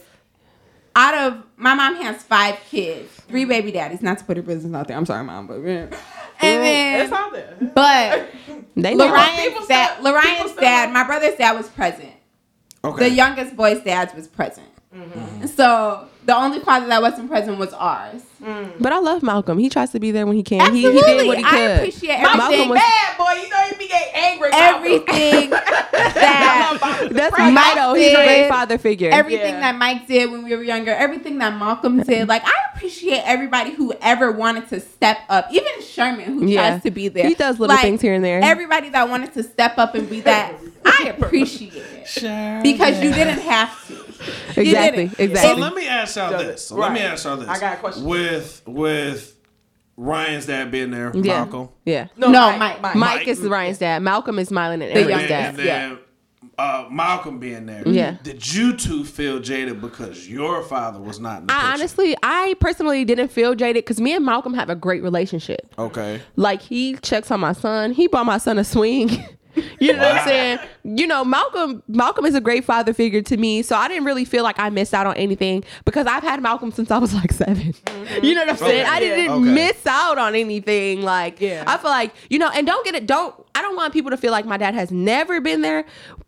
out 0.95 1.15
of 1.15 1.43
my 1.61 1.73
mom 1.75 1.95
has 1.97 2.21
five 2.23 2.59
kids, 2.69 3.09
three 3.27 3.45
baby 3.45 3.71
daddies. 3.71 4.01
Not 4.01 4.17
to 4.19 4.25
put 4.25 4.37
her 4.37 4.43
business 4.43 4.73
out 4.73 4.87
there. 4.87 4.97
I'm 4.97 5.05
sorry, 5.05 5.23
mom, 5.23 5.47
but 5.47 5.55
and 5.59 5.93
It's 5.93 5.99
then, 6.41 7.13
out 7.13 7.31
there. 7.33 7.55
but 7.75 8.29
they 8.75 8.95
know. 8.95 9.05
Lorion's 9.05 9.39
People 9.41 9.67
dad, 9.67 9.85
still- 9.93 9.97
people 9.97 10.11
Lorion's 10.11 10.53
dad, 10.55 10.83
like- 10.85 10.93
my 10.93 11.03
brother's 11.03 11.35
dad 11.37 11.53
was 11.55 11.69
present. 11.69 12.11
okay. 12.83 13.09
The 13.09 13.15
youngest 13.15 13.55
boy's 13.55 13.81
dad 13.83 14.11
was 14.15 14.27
present. 14.27 14.67
Mm-hmm. 14.95 15.45
So 15.47 16.07
the 16.25 16.35
only 16.35 16.59
father 16.59 16.87
that 16.87 17.01
wasn't 17.01 17.29
present 17.29 17.57
was 17.57 17.73
ours. 17.73 18.21
Mm. 18.43 18.73
But 18.79 18.91
I 18.93 18.99
love 18.99 19.21
Malcolm. 19.23 19.57
He 19.59 19.69
tries 19.69 19.91
to 19.91 19.99
be 19.99 20.11
there 20.11 20.25
when 20.25 20.35
he 20.35 20.43
can. 20.43 20.73
He, 20.73 20.85
Absolutely, 20.87 21.11
he 21.11 21.17
did 21.19 21.27
what 21.27 21.37
he 21.37 21.43
could. 21.43 21.53
I 21.53 21.59
appreciate 21.73 22.21
Malcolm 22.21 22.41
everything. 22.41 22.69
was- 22.69 22.79
Bad 22.79 23.17
boy, 23.17 23.41
you 23.43 23.49
know 23.49 23.65
you 23.71 23.77
be 23.77 23.87
getting 23.87 24.13
angry. 24.15 24.47
about 24.49 24.75
everything 24.75 25.49
that 25.95 27.07
That's 27.11 27.37
Mike 27.37 27.55
Mito. 27.77 27.97
He's 27.97 28.13
a 28.13 28.15
did. 28.15 28.25
great 28.25 28.49
father 28.49 28.77
figure. 28.77 29.09
everything 29.11 29.55
Yeah. 29.55 29.59
that 29.61 29.75
Mike 29.75 30.07
did 30.07 30.31
when 30.31 30.43
we 30.43 30.55
were 30.55 30.63
younger, 30.63 30.91
everything 30.91 31.37
that 31.39 31.57
Malcolm 31.57 32.01
did. 32.03 32.27
Like 32.27 32.43
I 32.45 32.53
appreciate 32.73 33.21
everybody 33.25 33.71
who 33.71 33.93
ever 34.01 34.31
wanted 34.31 34.67
to 34.69 34.79
step 34.79 35.17
up. 35.29 35.47
Even 35.51 35.81
Sherman 35.81 36.25
who 36.39 36.45
Yeah. 36.47 36.69
tries 36.69 36.83
to 36.83 36.91
be 36.91 37.07
there. 37.09 37.27
He 37.27 37.35
does 37.35 37.59
little 37.59 37.75
Like, 37.75 37.83
things 37.83 38.01
here 38.01 38.13
and 38.13 38.23
there. 38.23 38.41
Everybody 38.43 38.89
that 38.89 39.09
wanted 39.09 39.33
to 39.33 39.43
step 39.43 39.77
up 39.77 39.93
and 39.95 40.09
be 40.09 40.21
that, 40.21 40.53
I 40.85 41.13
appreciate 41.15 41.73
it. 41.75 42.07
Sure. 42.07 42.59
Because 42.63 43.01
you 43.03 43.11
didn't 43.11 43.39
have 43.39 43.69
to. 43.69 43.80
You 43.80 43.80
Exactly, 44.57 45.03
exactly. 45.17 45.35
So 45.37 45.55
let 45.55 45.73
me 45.73 45.87
ask 45.87 46.15
y'all 46.15 46.31
this. 46.31 46.47
it. 46.47 46.59
So 46.59 46.75
Let 46.75 46.93
me 46.93 46.99
ask 47.01 47.25
y'all 47.25 47.37
this. 47.37 47.47
I 47.47 47.59
got 47.59 47.77
a 47.77 47.79
question. 47.79 48.03
With 48.05 48.61
with 48.65 49.37
Ryan's 49.97 50.45
dad 50.47 50.71
being 50.71 50.91
there, 50.91 51.11
yeah. 51.15 51.43
Malcolm. 51.45 51.69
Yeah. 51.85 52.07
No, 52.17 52.29
Mike. 52.29 52.59
Mike. 52.59 52.81
Mike, 52.81 52.95
Mike. 52.95 53.27
is 53.27 53.39
Ryan's 53.41 53.77
dad. 53.77 54.01
Malcolm 54.01 54.39
is 54.39 54.49
Mylon 54.49 54.73
and 54.73 54.81
The 54.83 54.93
Aaron's 54.93 55.09
youngest. 55.09 55.29
dad. 55.29 55.49
And 55.49 55.57
then 55.59 55.99
uh, 56.57 56.87
Malcolm 56.91 57.39
being 57.39 57.65
there. 57.65 57.87
Yeah. 57.87 58.17
Did 58.23 58.53
you 58.53 58.75
two 58.75 59.03
feel 59.03 59.39
jaded 59.39 59.81
because 59.81 60.27
your 60.27 60.63
father 60.63 60.99
was 60.99 61.19
not 61.19 61.41
in 61.41 61.47
the 61.47 61.53
I 61.53 61.57
picture? 61.57 61.73
honestly, 61.73 62.15
I 62.23 62.55
personally 62.59 63.05
didn't 63.05 63.29
feel 63.29 63.55
jaded 63.55 63.83
because 63.83 63.99
me 64.01 64.13
and 64.15 64.25
Malcolm 64.25 64.53
have 64.53 64.69
a 64.69 64.75
great 64.75 65.01
relationship. 65.03 65.73
Okay. 65.77 66.21
Like 66.35 66.61
he 66.61 66.95
checks 66.97 67.31
on 67.31 67.39
my 67.39 67.53
son. 67.53 67.91
He 67.91 68.07
bought 68.07 68.25
my 68.25 68.37
son 68.37 68.57
a 68.59 68.63
swing. 68.63 69.23
You 69.81 69.91
know 69.91 69.99
what 69.99 70.15
I'm 70.15 70.27
saying? 70.27 70.59
You 70.83 71.05
know, 71.07 71.23
Malcolm 71.23 71.83
Malcolm 71.87 72.25
is 72.25 72.33
a 72.35 72.41
great 72.41 72.65
father 72.65 72.93
figure 72.93 73.21
to 73.21 73.37
me. 73.37 73.61
So 73.61 73.75
I 73.75 73.87
didn't 73.87 74.05
really 74.05 74.25
feel 74.25 74.43
like 74.43 74.57
I 74.59 74.69
missed 74.69 74.93
out 74.93 75.05
on 75.05 75.15
anything 75.15 75.63
because 75.85 76.07
I've 76.07 76.23
had 76.23 76.41
Malcolm 76.41 76.71
since 76.71 76.89
I 76.91 76.97
was 76.97 77.13
like 77.13 77.31
7 77.31 77.73
You 78.23 78.33
know 78.35 78.41
what 78.41 78.49
I'm 78.49 78.57
saying? 78.57 78.81
Okay. 78.81 78.89
I 78.89 78.99
didn't 78.99 79.25
Yeah. 79.25 79.31
Okay. 79.33 79.53
miss 79.53 79.85
out 79.85 80.17
on 80.17 80.33
anything. 80.35 81.01
Like 81.03 81.39
Yeah. 81.39 81.63
I 81.67 81.77
feel 81.77 81.91
like, 81.91 82.13
you 82.29 82.39
know, 82.39 82.49
and 82.49 82.65
don't 82.65 82.83
get 82.83 82.95
it, 82.95 83.05
don't 83.05 83.35
I 83.53 83.61
don't 83.61 83.75
want 83.75 83.91
people 83.93 84.11
to 84.11 84.17
feel 84.17 84.31
like 84.31 84.45
my 84.45 84.57
dad 84.57 84.73
has 84.73 84.91
never 84.91 85.41
been 85.41 85.61
there. 85.61 85.83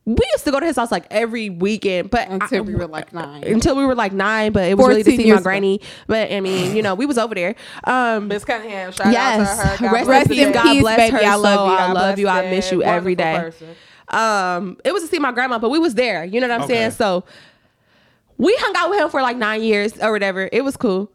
We 0.05 0.17
used 0.33 0.43
to 0.43 0.51
go 0.51 0.59
to 0.59 0.65
his 0.65 0.75
house 0.75 0.91
like 0.91 1.05
every 1.09 1.49
weekend, 1.49 2.09
but 2.11 2.27
Until 2.29 2.59
I- 2.59 2.61
we 2.61 2.75
were 2.75 2.87
like 2.87 3.13
nine. 3.13 3.43
until 3.45 3.75
we 3.77 3.85
were 3.85 3.95
like 3.95 4.11
nine, 4.11 4.51
but 4.51 4.67
it 4.69 4.77
was 4.77 4.87
really 4.89 5.03
to 5.03 5.11
see 5.11 5.29
my 5.29 5.35
ago. 5.35 5.43
granny. 5.43 5.79
But 6.07 6.31
I 6.31 6.41
mean, 6.41 6.75
you 6.75 6.81
know, 6.81 6.93
we 6.95 7.05
was 7.05 7.17
over 7.17 7.33
there. 7.33 7.55
Um, 7.85 8.27
Miss 8.27 8.43
Cunningham, 8.43 8.91
shout 8.91 9.11
yes, 9.13 9.49
out 9.49 9.61
to 9.61 9.67
her. 9.77 9.85
God 9.85 9.93
rest, 9.93 10.05
bless 10.05 10.23
in 10.25 10.27
peace. 10.33 10.53
God 10.53 10.79
bless 10.81 10.97
baby. 11.11 11.23
her. 11.25 11.31
I 11.31 11.35
love 11.35 11.67
you. 11.69 11.75
I 11.75 11.91
love 11.93 12.19
you. 12.19 12.27
I 12.27 12.49
miss 12.51 12.71
you 12.71 12.83
every 12.83 13.15
day. 13.15 13.37
person. 13.39 13.67
Um, 14.09 14.77
it 14.83 14.93
was 14.93 15.03
to 15.03 15.07
see 15.09 15.19
my 15.19 15.31
grandma, 15.31 15.59
but 15.59 15.69
we 15.69 15.79
was 15.79 15.95
there. 15.95 16.23
You 16.25 16.39
know 16.41 16.47
what 16.47 16.55
I'm 16.55 16.61
Okay. 16.63 16.73
saying? 16.73 16.91
So 16.91 17.23
we 18.37 18.55
hung 18.59 18.73
out 18.77 18.89
with 18.89 18.99
him 18.99 19.09
for 19.09 19.21
like 19.21 19.37
nine 19.37 19.63
years 19.63 19.97
or 20.01 20.11
whatever. 20.11 20.49
It 20.51 20.63
was 20.63 20.75
cool. 20.77 21.09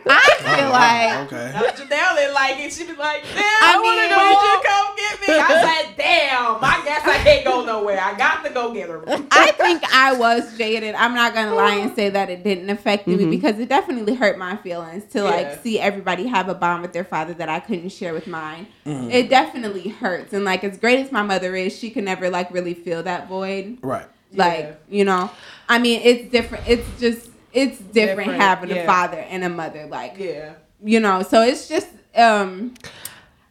I 0.06 0.36
feel 0.38 0.70
like 0.70 1.26
Okay. 1.26 1.52
Janelle 1.82 2.16
didn't 2.16 2.34
like 2.34 2.58
it. 2.58 2.72
She 2.72 2.84
be 2.84 2.92
like, 2.94 3.22
damn, 3.22 3.42
I 3.42 3.74
I, 3.74 3.80
want 3.82 3.96
to 3.96 4.02
mean- 4.02 4.10
go. 4.10 4.26
Would 4.26 4.42
you 4.42 4.62
come 4.64 4.96
get 4.96 5.28
me? 5.28 5.34
I 5.34 5.82
said, 5.82 5.96
damn, 5.96 6.56
I 6.62 6.82
guess 6.84 7.06
I 7.06 7.18
can't 7.24 7.44
go 7.44 7.64
nowhere. 7.64 8.00
I 8.00 8.16
got 8.16 8.44
to 8.44 8.50
go 8.50 8.72
get 8.72 8.88
her. 8.88 9.02
I 9.30 9.50
think 9.52 9.82
I 9.92 10.12
was 10.14 10.56
jaded. 10.56 10.94
I'm 10.94 11.14
not 11.14 11.34
gonna 11.34 11.54
lie 11.54 11.74
and 11.76 11.94
say 11.94 12.08
that 12.10 12.30
it 12.30 12.42
didn't 12.44 12.70
affect 12.70 13.06
Mm-hmm. 13.06 13.30
me 13.30 13.36
because 13.36 13.58
it 13.58 13.68
definitely 13.68 14.14
hurt 14.14 14.38
my 14.38 14.56
feelings 14.56 15.04
to 15.12 15.18
Yeah. 15.18 15.24
like 15.24 15.62
see 15.62 15.78
everybody 15.78 16.26
have 16.26 16.48
a 16.48 16.54
bond 16.54 16.82
with 16.82 16.92
their 16.92 17.04
father 17.04 17.34
that 17.34 17.48
I 17.48 17.60
couldn't 17.60 17.90
share 17.90 18.12
with 18.14 18.26
mine. 18.26 18.66
Mm-hmm. 18.86 19.10
It 19.10 19.28
definitely 19.28 19.88
hurts. 19.88 20.32
And 20.32 20.44
like 20.44 20.64
as 20.64 20.78
great 20.78 21.00
as 21.00 21.12
my 21.12 21.22
mother 21.22 21.54
is, 21.56 21.76
she 21.76 21.90
could 21.90 22.04
never 22.04 22.30
like 22.30 22.50
really 22.52 22.74
feel 22.74 23.02
that 23.02 23.28
void. 23.28 23.78
Right. 23.82 24.06
Like, 24.32 24.58
Yeah. 24.60 24.74
you 24.88 25.04
know. 25.04 25.30
I 25.68 25.78
mean 25.78 26.00
it's 26.04 26.30
different 26.30 26.64
it's 26.68 27.00
just 27.00 27.28
it's 27.52 27.78
different, 27.78 28.18
Different, 28.30 28.40
having 28.40 28.70
yeah. 28.70 28.76
a 28.76 28.86
father 28.86 29.18
and 29.18 29.44
a 29.44 29.48
mother. 29.48 29.86
Like 29.86 30.14
Yeah. 30.18 30.54
you 30.84 31.00
know 31.00 31.22
so 31.22 31.42
it's 31.42 31.68
just 31.68 31.88
um 32.14 32.74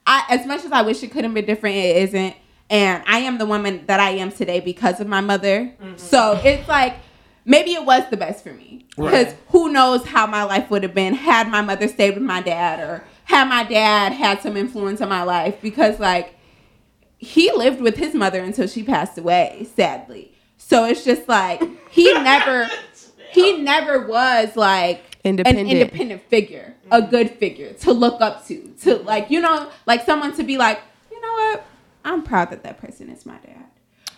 i 0.07 0.23
as 0.29 0.45
much 0.45 0.63
as 0.65 0.71
i 0.71 0.81
wish 0.81 1.01
it 1.03 1.11
could 1.11 1.23
have 1.23 1.33
been 1.33 1.45
different 1.45 1.75
it 1.75 1.97
isn't 1.97 2.35
and 2.69 3.03
i 3.07 3.19
am 3.19 3.37
the 3.39 3.45
woman 3.45 3.83
that 3.87 3.99
i 3.99 4.09
am 4.11 4.31
today 4.31 4.59
because 4.59 4.99
of 4.99 5.07
my 5.07 5.21
mother 5.21 5.71
so 5.97 6.39
it's 6.43 6.67
like 6.67 6.95
maybe 7.45 7.73
it 7.73 7.83
was 7.85 8.03
the 8.11 8.17
best 8.17 8.43
for 8.43 8.53
me 8.53 8.85
because 8.95 9.27
Right. 9.27 9.37
who 9.49 9.71
knows 9.71 10.05
how 10.05 10.25
my 10.27 10.43
life 10.43 10.69
would 10.71 10.83
have 10.83 10.93
been 10.93 11.13
had 11.15 11.47
my 11.47 11.61
mother 11.61 11.87
stayed 11.87 12.13
with 12.13 12.23
my 12.23 12.41
dad 12.41 12.79
or 12.79 13.03
had 13.25 13.45
my 13.49 13.63
dad 13.63 14.13
had 14.13 14.41
some 14.41 14.55
influence 14.57 15.01
on 15.01 15.09
my 15.09 15.23
life 15.23 15.59
because 15.61 15.99
like 15.99 16.35
he 17.17 17.51
lived 17.51 17.81
with 17.81 17.97
his 17.97 18.13
mother 18.13 18.39
until 18.41 18.67
she 18.67 18.83
passed 18.83 19.17
away 19.17 19.67
sadly 19.75 20.31
so 20.57 20.85
it's 20.85 21.03
just 21.03 21.27
like 21.27 21.61
he 21.89 22.11
never 22.23 22.67
he 23.35 23.61
never 23.61 24.07
was 24.07 24.55
like 24.55 25.03
Independent. 25.23 25.67
an 25.67 25.71
independent 25.75 26.21
figure, 26.29 26.75
a 26.91 27.01
mm-hmm. 27.01 27.09
good 27.09 27.31
figure 27.31 27.73
to 27.73 27.93
look 27.93 28.21
up 28.21 28.45
to, 28.47 28.73
to 28.81 28.97
like 28.97 29.29
you 29.29 29.41
know, 29.41 29.69
like 29.85 30.05
someone 30.05 30.35
to 30.35 30.43
be 30.43 30.57
like, 30.57 30.81
you 31.11 31.19
know 31.19 31.31
what, 31.33 31.65
I'm 32.03 32.23
proud 32.23 32.51
that 32.51 32.63
that 32.63 32.77
person 32.77 33.09
is 33.09 33.25
my 33.25 33.37
dad. 33.37 33.65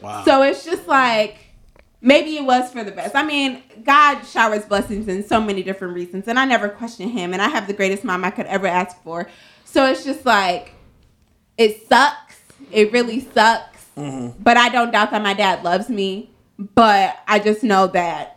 Wow. 0.02 0.24
So 0.26 0.44
it's 0.44 0.66
just 0.66 0.88
like 0.88 1.38
maybe 2.02 2.38
it 2.38 2.44
was 2.44 2.72
for 2.72 2.84
the 2.84 2.92
best. 2.92 3.16
I 3.16 3.24
mean, 3.24 3.64
God 3.84 4.24
showers 4.24 4.66
blessings 4.66 5.08
in 5.08 5.24
so 5.24 5.42
many 5.42 5.64
different 5.64 5.94
reasons, 5.94 6.28
and 6.28 6.38
I 6.38 6.46
never 6.46 6.70
question 6.70 7.10
Him, 7.10 7.34
and 7.34 7.42
I 7.42 7.48
have 7.50 7.68
the 7.68 7.74
greatest 7.74 8.04
mom 8.04 8.24
I 8.24 8.32
could 8.32 8.46
ever 8.48 8.68
ask 8.68 9.02
for. 9.04 9.30
So 9.66 9.86
it's 9.86 10.04
just 10.04 10.26
like 10.26 10.74
it 11.58 11.88
sucks. 11.88 12.40
It 12.72 12.92
really 12.92 13.22
sucks. 13.22 13.86
Mm-hmm. 13.96 14.42
But 14.42 14.58
I 14.58 14.70
don't 14.70 14.92
doubt 14.92 15.12
that 15.12 15.22
my 15.22 15.34
dad 15.34 15.64
loves 15.64 15.90
me. 15.90 16.32
But 16.60 17.20
I 17.28 17.40
just 17.40 17.64
know 17.64 17.88
that 17.88 18.37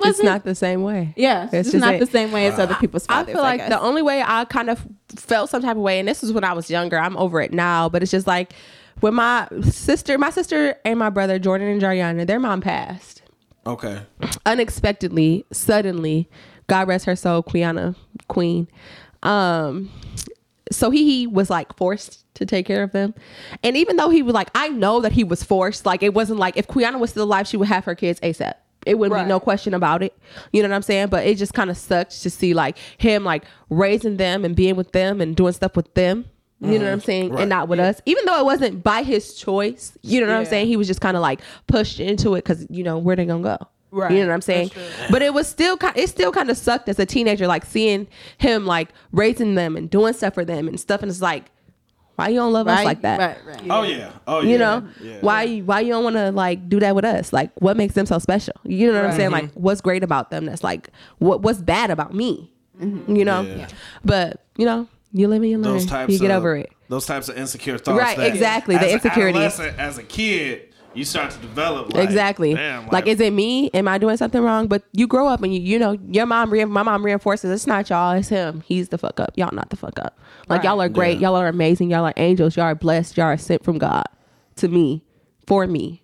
wasn't. 0.00 0.16
It's 0.16 0.22
not 0.24 0.44
the 0.44 0.54
same 0.54 0.82
way. 0.82 1.12
Yeah, 1.16 1.44
it's, 1.44 1.54
It's 1.54 1.66
just 1.68 1.72
just 1.72 1.84
not 1.84 1.94
it. 1.94 2.00
the 2.00 2.06
same 2.06 2.32
way 2.32 2.46
as 2.46 2.58
other 2.58 2.74
people's 2.76 3.06
I 3.08 3.24
feel 3.24 3.36
like 3.42 3.58
guess. 3.60 3.68
the 3.68 3.80
only 3.80 4.02
way 4.02 4.22
I 4.26 4.44
kind 4.44 4.70
of 4.70 4.84
felt 5.16 5.50
some 5.50 5.62
type 5.62 5.76
of 5.76 5.82
way, 5.82 5.98
and 5.98 6.08
this 6.08 6.22
was 6.22 6.32
when 6.32 6.44
I 6.44 6.52
was 6.52 6.70
younger. 6.70 6.98
I'm 6.98 7.16
over 7.16 7.40
it 7.40 7.52
now, 7.52 7.88
but 7.88 8.02
it's 8.02 8.10
just 8.10 8.26
like 8.26 8.52
when 9.00 9.14
my 9.14 9.48
sister, 9.62 10.18
my 10.18 10.30
sister 10.30 10.76
and 10.84 10.98
my 10.98 11.10
brother 11.10 11.38
Jordan 11.38 11.68
and 11.68 11.80
Jariana, 11.80 12.26
their 12.26 12.40
mom 12.40 12.60
passed 12.60 13.22
Okay. 13.66 14.00
unexpectedly, 14.46 15.44
suddenly. 15.52 16.28
God 16.66 16.88
rest 16.88 17.04
her 17.06 17.16
soul, 17.16 17.42
Quiana 17.42 17.94
Queen. 18.28 18.68
Um, 19.22 19.90
so 20.70 20.90
he, 20.90 21.04
he 21.04 21.26
was 21.26 21.48
like 21.50 21.74
forced 21.76 22.24
to 22.34 22.44
take 22.46 22.66
care 22.66 22.82
of 22.82 22.92
them, 22.92 23.14
and 23.64 23.76
even 23.76 23.96
though 23.96 24.10
he 24.10 24.22
was 24.22 24.34
like, 24.34 24.50
I 24.54 24.68
know 24.68 25.00
that 25.00 25.12
he 25.12 25.24
was 25.24 25.42
forced. 25.42 25.86
Like 25.86 26.02
it 26.02 26.14
wasn't 26.14 26.38
like 26.38 26.56
if 26.56 26.68
Quiana 26.68 26.98
was 27.00 27.10
still 27.10 27.24
alive, 27.24 27.48
she 27.48 27.56
would 27.56 27.68
have 27.68 27.84
her 27.84 27.94
kids 27.94 28.20
asap. 28.20 28.54
It 28.86 28.98
would 28.98 29.10
Right. 29.10 29.24
be 29.24 29.28
no 29.28 29.40
question 29.40 29.74
about 29.74 30.02
it. 30.02 30.16
You 30.52 30.62
know 30.62 30.68
what 30.68 30.74
I'm 30.76 30.82
saying? 30.82 31.08
But 31.08 31.26
it 31.26 31.36
just 31.36 31.54
kind 31.54 31.70
of 31.70 31.76
sucks 31.76 32.22
to 32.22 32.30
see 32.30 32.54
like 32.54 32.76
him 32.96 33.24
like 33.24 33.44
raising 33.70 34.16
them 34.16 34.44
and 34.44 34.54
being 34.54 34.76
with 34.76 34.92
them 34.92 35.20
and 35.20 35.36
doing 35.36 35.52
stuff 35.52 35.76
with 35.76 35.92
them. 35.94 36.26
You 36.60 36.78
know 36.78 36.86
what 36.86 36.92
I'm 36.92 37.00
mm. 37.00 37.04
saying? 37.04 37.30
Right. 37.30 37.40
And 37.42 37.50
not 37.50 37.68
with 37.68 37.78
us. 37.78 38.00
Even 38.04 38.24
though 38.26 38.40
it 38.40 38.44
wasn't 38.44 38.82
by 38.82 39.04
his 39.04 39.34
choice. 39.34 39.96
You 40.02 40.20
know 40.20 40.26
what 40.26 40.34
I'm 40.34 40.44
saying? 40.44 40.66
He 40.66 40.76
was 40.76 40.88
just 40.88 41.00
kind 41.00 41.16
of 41.16 41.20
like 41.20 41.40
pushed 41.68 42.00
into 42.00 42.34
it 42.34 42.42
because 42.44 42.66
you 42.68 42.82
know 42.82 42.98
where 42.98 43.14
they 43.14 43.26
gonna 43.26 43.42
go. 43.42 43.58
Right. 43.90 44.10
You 44.12 44.20
know 44.20 44.28
what 44.28 44.34
I'm 44.34 44.40
saying? 44.42 44.70
But 45.10 45.22
it 45.22 45.32
was 45.32 45.46
still 45.46 45.76
kind. 45.76 45.96
It 45.96 46.08
still 46.08 46.32
kind 46.32 46.50
of 46.50 46.56
sucked 46.56 46.88
as 46.88 46.98
a 46.98 47.06
teenager, 47.06 47.46
like 47.46 47.64
seeing 47.64 48.08
him 48.38 48.66
like 48.66 48.90
raising 49.12 49.54
them 49.54 49.76
and 49.76 49.88
doing 49.88 50.12
stuff 50.14 50.34
for 50.34 50.44
them 50.44 50.68
and 50.68 50.78
stuff. 50.78 51.00
And 51.00 51.10
it's 51.10 51.22
like, 51.22 51.50
why 52.18 52.28
you 52.28 52.34
don't 52.36 52.52
love 52.52 52.66
us 52.66 52.84
like 52.84 53.02
that? 53.02 53.18
Right, 53.20 53.38
right. 53.46 53.66
Oh 53.70 53.82
yeah. 53.84 54.10
Oh 54.26 54.40
yeah. 54.40 54.50
You 54.50 54.58
know, 54.58 54.88
Yeah. 55.00 55.18
why 55.20 55.44
you- 55.44 55.64
why 55.64 55.80
you 55.80 55.92
don't 55.92 56.02
want 56.02 56.16
to 56.16 56.32
like 56.32 56.68
do 56.68 56.80
that 56.80 56.96
with 56.96 57.04
us? 57.04 57.32
Like, 57.32 57.50
what 57.60 57.76
makes 57.76 57.94
them 57.94 58.06
so 58.06 58.18
special? 58.18 58.54
You 58.64 58.88
know 58.88 58.94
what 58.94 59.04
I'm 59.04 59.10
Right. 59.10 59.16
saying? 59.16 59.30
Like, 59.30 59.52
what's 59.52 59.80
great 59.80 60.02
about 60.02 60.30
them? 60.30 60.44
That's 60.46 60.64
like, 60.64 60.90
what 61.18 61.42
what's 61.42 61.60
bad 61.62 61.90
about 61.90 62.12
me? 62.14 62.52
Mm-hmm. 62.82 63.14
You 63.16 63.24
know, 63.24 63.42
Yeah. 63.42 63.68
but 64.04 64.42
you 64.56 64.66
know, 64.66 64.88
you 65.12 65.28
live 65.28 65.42
and 65.42 65.50
you 65.50 65.58
learn. 65.58 65.72
Those 65.74 65.86
types. 65.86 66.12
You 66.12 66.18
get 66.18 66.30
of, 66.32 66.38
over 66.38 66.56
it. 66.56 66.70
Those 66.88 67.06
types 67.06 67.28
of 67.28 67.36
insecure 67.36 67.78
thoughts. 67.78 67.98
Right, 67.98 68.16
that 68.16 68.26
exactly, 68.28 68.76
the 68.76 68.80
as 68.86 68.88
an 68.88 68.94
insecurity. 68.94 69.38
As 69.78 69.98
a 69.98 70.02
kid, 70.02 70.67
you 70.98 71.04
start 71.04 71.30
to 71.30 71.38
develop. 71.38 71.94
Like, 71.94 72.04
exactly. 72.04 72.54
Damn, 72.54 72.88
like, 72.88 73.06
is 73.06 73.20
it 73.20 73.32
me? 73.32 73.70
Am 73.72 73.86
I 73.86 73.98
doing 73.98 74.16
something 74.16 74.42
wrong? 74.42 74.66
But 74.66 74.82
you 74.92 75.06
grow 75.06 75.28
up 75.28 75.42
and 75.42 75.54
you, 75.54 75.60
you 75.60 75.78
know, 75.78 75.92
your 76.08 76.26
mom, 76.26 76.50
re- 76.50 76.64
my 76.64 76.82
mom 76.82 77.04
reinforces 77.04 77.50
it's 77.50 77.66
not 77.66 77.88
y'all, 77.88 78.12
it's 78.12 78.28
him. 78.28 78.62
He's 78.66 78.88
the 78.88 78.98
fuck 78.98 79.20
up. 79.20 79.32
Y'all 79.36 79.54
not 79.54 79.70
the 79.70 79.76
fuck 79.76 79.98
up. 79.98 80.18
Like 80.48 80.58
Right. 80.58 80.64
y'all 80.64 80.82
are 80.82 80.88
great. 80.88 81.20
Yeah. 81.20 81.28
Y'all 81.28 81.36
are 81.36 81.48
amazing. 81.48 81.90
Y'all 81.90 82.04
are 82.04 82.14
angels. 82.16 82.56
Y'all 82.56 82.66
are 82.66 82.74
blessed. 82.74 83.16
Y'all 83.16 83.26
are 83.26 83.36
sent 83.36 83.62
from 83.62 83.78
God 83.78 84.06
to 84.56 84.68
me, 84.68 85.04
for 85.46 85.66
me. 85.66 86.02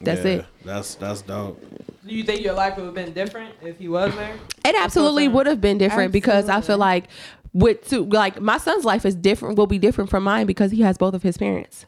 That's 0.00 0.24
yeah, 0.24 0.32
it. 0.32 0.46
That's 0.64 0.96
that's 0.96 1.22
dope. 1.22 1.62
Do 2.06 2.14
you 2.14 2.24
think 2.24 2.42
your 2.42 2.54
life 2.54 2.76
would 2.76 2.86
have 2.86 2.94
been 2.94 3.12
different 3.12 3.54
if 3.62 3.78
he 3.78 3.88
was 3.88 4.12
there? 4.16 4.34
It 4.64 4.74
absolutely 4.76 5.28
would 5.28 5.46
have 5.46 5.60
been 5.60 5.78
different 5.78 6.12
because 6.12 6.48
I 6.48 6.60
feel 6.60 6.78
like 6.78 7.04
with 7.52 7.88
two, 7.88 8.04
like 8.06 8.40
my 8.40 8.58
son's 8.58 8.84
life 8.84 9.06
is 9.06 9.14
different. 9.14 9.56
Will 9.56 9.68
be 9.68 9.78
different 9.78 10.10
from 10.10 10.24
mine 10.24 10.46
because 10.46 10.72
he 10.72 10.80
has 10.80 10.98
both 10.98 11.14
of 11.14 11.22
his 11.22 11.38
parents. 11.38 11.86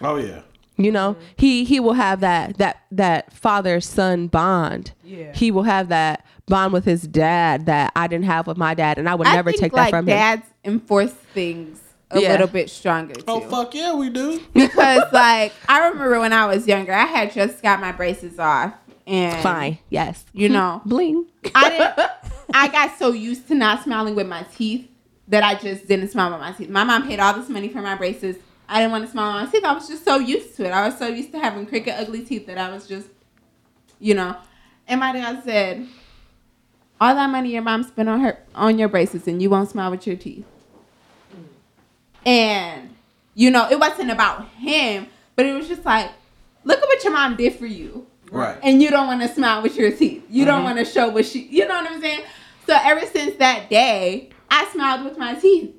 Oh 0.00 0.16
yeah. 0.16 0.42
You 0.80 0.90
know, 0.90 1.14
mm-hmm. 1.14 1.24
he 1.36 1.64
he 1.64 1.78
will 1.78 1.92
have 1.92 2.20
that 2.20 2.56
that 2.58 2.84
that 2.92 3.32
father 3.32 3.80
son 3.80 4.28
bond. 4.28 4.92
Yeah. 5.04 5.32
He 5.34 5.50
will 5.50 5.64
have 5.64 5.88
that 5.90 6.24
bond 6.46 6.72
with 6.72 6.84
his 6.84 7.02
dad 7.02 7.66
that 7.66 7.92
I 7.94 8.06
didn't 8.06 8.24
have 8.24 8.46
with 8.46 8.56
my 8.56 8.74
dad, 8.74 8.98
and 8.98 9.08
I 9.08 9.14
would 9.14 9.26
I 9.26 9.34
never 9.34 9.52
take 9.52 9.72
like 9.72 9.86
that 9.86 9.90
from 9.90 10.08
him. 10.08 10.16
dads 10.16 10.46
enforce 10.64 11.12
things 11.12 11.80
a 12.10 12.20
Yeah. 12.20 12.32
little 12.32 12.46
bit 12.46 12.70
stronger 12.70 13.14
oh, 13.28 13.40
too. 13.40 13.46
Oh 13.46 13.50
fuck 13.50 13.74
yeah, 13.74 13.94
we 13.94 14.08
do. 14.08 14.40
because 14.54 15.12
like 15.12 15.52
I 15.68 15.88
remember 15.88 16.18
when 16.18 16.32
I 16.32 16.46
was 16.46 16.66
younger, 16.66 16.92
I 16.92 17.04
had 17.04 17.32
just 17.32 17.62
got 17.62 17.80
my 17.80 17.92
braces 17.92 18.38
off, 18.38 18.72
and 19.06 19.42
Fine, 19.42 19.78
yes, 19.90 20.24
you 20.32 20.48
hmm, 20.48 20.54
know, 20.54 20.82
bling. 20.86 21.26
I 21.54 21.68
didn't. 21.68 22.10
I 22.54 22.68
got 22.68 22.98
so 22.98 23.12
used 23.12 23.48
to 23.48 23.54
not 23.54 23.84
smiling 23.84 24.14
with 24.14 24.26
my 24.26 24.44
teeth 24.54 24.88
that 25.28 25.44
I 25.44 25.54
just 25.54 25.86
didn't 25.86 26.08
smile 26.08 26.30
with 26.32 26.40
my 26.40 26.52
teeth. 26.52 26.68
My 26.68 26.84
mom 26.84 27.06
paid 27.06 27.20
all 27.20 27.34
this 27.34 27.48
money 27.48 27.68
for 27.68 27.80
my 27.80 27.94
braces. 27.94 28.36
I 28.70 28.80
didn't 28.80 28.92
want 28.92 29.04
to 29.04 29.10
smile 29.10 29.36
on 29.36 29.44
my 29.44 29.50
teeth. 29.50 29.64
I 29.64 29.72
was 29.72 29.88
just 29.88 30.04
so 30.04 30.18
used 30.18 30.56
to 30.56 30.64
it. 30.64 30.70
I 30.70 30.86
was 30.86 30.96
so 30.96 31.08
used 31.08 31.32
to 31.32 31.38
having 31.38 31.66
crooked, 31.66 31.92
ugly 31.92 32.22
teeth 32.24 32.46
that 32.46 32.56
I 32.56 32.70
was 32.70 32.86
just, 32.86 33.08
you 33.98 34.14
know. 34.14 34.36
And 34.86 35.00
my 35.00 35.12
dad 35.12 35.42
said, 35.44 35.86
"All 37.00 37.14
that 37.14 37.28
money 37.28 37.52
your 37.52 37.62
mom 37.62 37.82
spent 37.82 38.08
on 38.08 38.20
her 38.20 38.38
on 38.54 38.78
your 38.78 38.88
braces, 38.88 39.26
and 39.26 39.42
you 39.42 39.50
won't 39.50 39.68
smile 39.68 39.90
with 39.90 40.06
your 40.06 40.16
teeth." 40.16 40.46
And 42.24 42.94
you 43.34 43.50
know, 43.50 43.68
it 43.70 43.78
wasn't 43.78 44.10
about 44.10 44.48
him, 44.50 45.06
but 45.36 45.46
it 45.46 45.54
was 45.54 45.68
just 45.68 45.84
like, 45.84 46.10
look 46.64 46.78
at 46.78 46.84
what 46.86 47.02
your 47.02 47.12
mom 47.12 47.36
did 47.36 47.54
for 47.54 47.66
you 47.66 48.06
Right. 48.30 48.58
and 48.62 48.80
you 48.82 48.90
don't 48.90 49.06
want 49.06 49.22
to 49.22 49.28
smile 49.28 49.62
with 49.62 49.76
your 49.76 49.90
teeth. 49.90 50.24
You 50.28 50.44
don't 50.44 50.56
mm-hmm. 50.56 50.76
want 50.76 50.78
to 50.78 50.84
show 50.84 51.08
what 51.08 51.26
she, 51.26 51.40
you 51.44 51.66
know 51.66 51.74
what 51.80 51.90
I'm 51.90 52.00
saying? 52.00 52.22
So 52.66 52.76
ever 52.80 53.04
since 53.06 53.36
that 53.36 53.68
day, 53.70 54.30
I 54.50 54.68
smiled 54.72 55.04
with 55.04 55.18
my 55.18 55.34
teeth. 55.34 55.74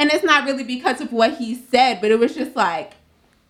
And 0.00 0.10
it's 0.10 0.24
not 0.24 0.46
really 0.46 0.64
because 0.64 1.02
of 1.02 1.12
what 1.12 1.36
he 1.36 1.54
said, 1.54 2.00
but 2.00 2.10
it 2.10 2.18
was 2.18 2.34
just 2.34 2.56
like 2.56 2.92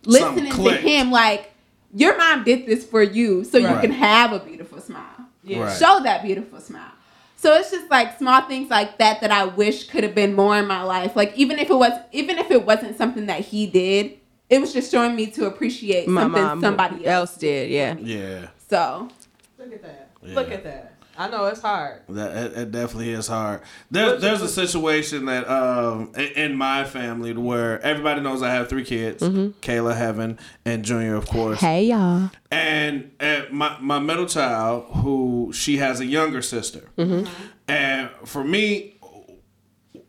listening 0.04 0.52
to 0.52 0.70
him, 0.72 1.12
like, 1.12 1.52
your 1.94 2.16
mom 2.18 2.42
did 2.42 2.66
this 2.66 2.84
for 2.84 3.02
you 3.02 3.44
so 3.44 3.56
you 3.56 3.66
can 3.80 3.92
have 3.92 4.32
a 4.32 4.40
beautiful 4.40 4.80
smile. 4.80 5.04
Yeah. 5.44 5.60
Right. 5.62 5.78
Show 5.78 6.00
that 6.02 6.24
beautiful 6.24 6.60
smile. 6.60 6.90
So 7.36 7.54
it's 7.54 7.70
just 7.70 7.88
like 7.90 8.18
small 8.18 8.42
things 8.42 8.68
like 8.68 8.98
that 8.98 9.20
that 9.20 9.30
I 9.30 9.44
wish 9.44 9.88
could 9.88 10.02
have 10.04 10.14
been 10.14 10.34
more 10.34 10.58
in 10.58 10.66
my 10.66 10.82
life. 10.82 11.16
Like 11.16 11.36
even 11.36 11.58
if 11.58 11.70
it 11.70 11.74
was 11.74 11.92
even 12.12 12.38
if 12.38 12.50
it 12.50 12.66
wasn't 12.66 12.98
something 12.98 13.26
that 13.26 13.40
he 13.40 13.66
did, 13.66 14.18
it 14.50 14.60
was 14.60 14.72
just 14.72 14.90
showing 14.90 15.14
me 15.16 15.26
to 15.28 15.46
appreciate 15.46 16.08
My 16.08 16.22
something 16.22 16.42
mom 16.42 16.60
somebody 16.60 17.06
else. 17.06 17.30
else 17.30 17.36
did. 17.38 17.70
Yeah. 17.70 17.96
Yeah. 17.98 18.48
So 18.68 19.08
Look 19.58 19.72
at 19.72 19.82
that. 19.82 20.10
Yeah. 20.22 20.34
Look 20.34 20.50
at 20.50 20.64
that. 20.64 20.89
I 21.20 21.28
know 21.28 21.44
it's 21.46 21.60
hard. 21.60 22.00
That 22.08 22.34
it, 22.34 22.58
it 22.58 22.70
definitely 22.72 23.10
is 23.10 23.26
hard. 23.26 23.60
There's 23.90 24.22
there's 24.22 24.40
a 24.40 24.48
situation 24.48 25.26
that 25.26 25.46
um 25.50 26.12
in, 26.16 26.28
in 26.52 26.56
my 26.56 26.84
family 26.84 27.34
where 27.34 27.78
everybody 27.82 28.22
knows 28.22 28.42
I 28.42 28.48
have 28.54 28.70
three 28.70 28.86
kids, 28.86 29.22
Kayla, 29.22 29.94
Heaven, 29.94 30.38
and 30.64 30.82
Junior, 30.82 31.16
of 31.16 31.28
course. 31.28 31.60
Hey 31.60 31.84
y'all. 31.84 32.30
And, 32.50 33.10
and 33.20 33.50
my 33.50 33.78
my 33.80 33.98
middle 33.98 34.24
child, 34.24 34.86
who 35.02 35.52
she 35.52 35.76
has 35.76 36.00
a 36.00 36.06
younger 36.06 36.40
sister, 36.40 36.88
and 37.68 38.08
for 38.24 38.42
me, 38.42 38.96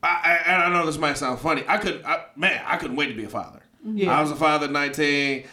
I, 0.01 0.07
I, 0.07 0.33
and 0.47 0.63
I 0.63 0.69
know 0.69 0.85
this 0.85 0.97
might 0.97 1.17
sound 1.17 1.41
funny. 1.41 1.65
I 1.67 1.77
could, 1.77 2.03
I, 2.05 2.23
man, 2.37 2.63
I 2.65 2.77
couldn't 2.77 2.95
wait 2.95 3.07
to 3.07 3.15
be 3.15 3.25
a 3.25 3.29
father. 3.29 3.61
Yeah. 3.83 4.17
I 4.17 4.21
was 4.21 4.31
a 4.31 4.35
father 4.35 4.67
at 4.67 4.71
19. 4.71 5.43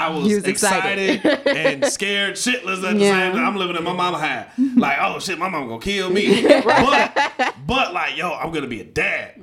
I 0.00 0.10
was, 0.10 0.24
was 0.24 0.44
excited, 0.44 1.16
excited. 1.24 1.46
and 1.56 1.84
scared 1.86 2.34
shitless 2.34 2.82
at 2.84 2.94
the 2.96 3.00
Yeah. 3.00 3.12
same 3.12 3.32
time. 3.32 3.46
I'm 3.46 3.56
living 3.56 3.76
in 3.76 3.84
my 3.84 3.92
mama 3.92 4.18
high. 4.18 4.46
Like, 4.76 4.98
oh 5.00 5.18
shit, 5.18 5.38
my 5.38 5.48
mama 5.48 5.66
gonna 5.68 5.80
kill 5.80 6.10
me. 6.10 6.42
but, 6.64 7.54
but 7.66 7.92
like, 7.92 8.16
yo, 8.16 8.32
I'm 8.32 8.52
gonna 8.52 8.66
be 8.66 8.80
a 8.80 8.84
dad. 8.84 9.34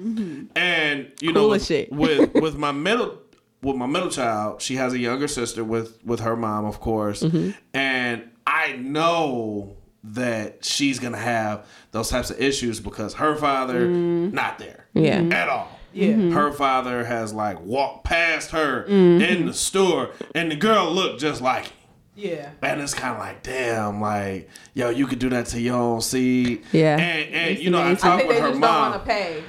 And 0.56 1.12
you 1.22 1.34
know, 1.34 1.41
Cool 1.41 1.49
with, 1.51 1.66
shit. 1.66 1.91
with 1.91 2.34
with 2.34 2.56
my 2.58 2.72
middle 2.72 3.20
with 3.62 3.76
my 3.76 3.86
middle 3.88 4.10
child, 4.10 4.62
she 4.62 4.76
has 4.76 4.93
a 4.93 4.99
younger 4.99 5.28
sister 5.28 5.64
with 5.64 6.03
with 6.06 6.20
her 6.22 6.36
mom, 6.36 6.66
of 6.66 6.80
course, 6.80 7.24
Mm-hmm. 7.24 7.51
and 7.74 8.24
I 8.47 8.74
know 8.74 9.78
that 10.08 10.64
she's 10.64 10.99
gonna 10.99 11.18
have 11.18 11.66
those 11.91 12.10
types 12.10 12.30
of 12.30 12.39
issues 12.39 12.80
because 12.80 13.16
her 13.16 13.36
father 13.36 13.88
not 13.88 14.60
there 14.60 14.86
Mm. 14.95 15.30
Yeah. 15.32 15.36
at 15.38 15.49
all. 15.49 15.68
Yeah. 15.96 16.10
Mm-hmm. 16.10 16.32
Her 16.32 16.52
father 16.52 17.06
has 17.06 17.34
like 17.34 17.62
walked 17.62 18.04
past 18.04 18.52
her 18.52 18.84
mm-hmm. 18.84 19.22
in 19.22 19.46
the 19.46 19.54
store, 19.54 20.12
and 20.36 20.52
the 20.52 20.56
girl 20.58 20.91
looked 20.91 21.22
just 21.22 21.41
like 21.41 21.68
him. 21.68 21.72
Yeah. 22.18 22.50
And 22.62 22.80
it's 22.82 22.93
kind 22.93 23.14
of 23.14 23.20
like, 23.20 23.43
damn, 23.43 24.00
like, 24.02 24.50
yo, 24.74 24.89
you 24.89 25.06
could 25.08 25.20
do 25.20 25.30
that 25.30 25.48
to 25.48 25.60
your 25.60 25.76
own 25.76 26.02
seed. 26.02 26.64
Yeah. 26.72 26.98
And, 26.98 27.34
and 27.34 27.60
you 27.60 27.70
know, 27.70 27.80
I 27.80 27.91
I 27.91 27.96
talked 27.96 28.28
with 28.28 28.38
her 28.39 28.50
just 28.50 28.62
don't 28.62 28.62
mom. 28.62 28.91
want 28.91 29.04
to 29.06 29.10
pay. 29.12 29.43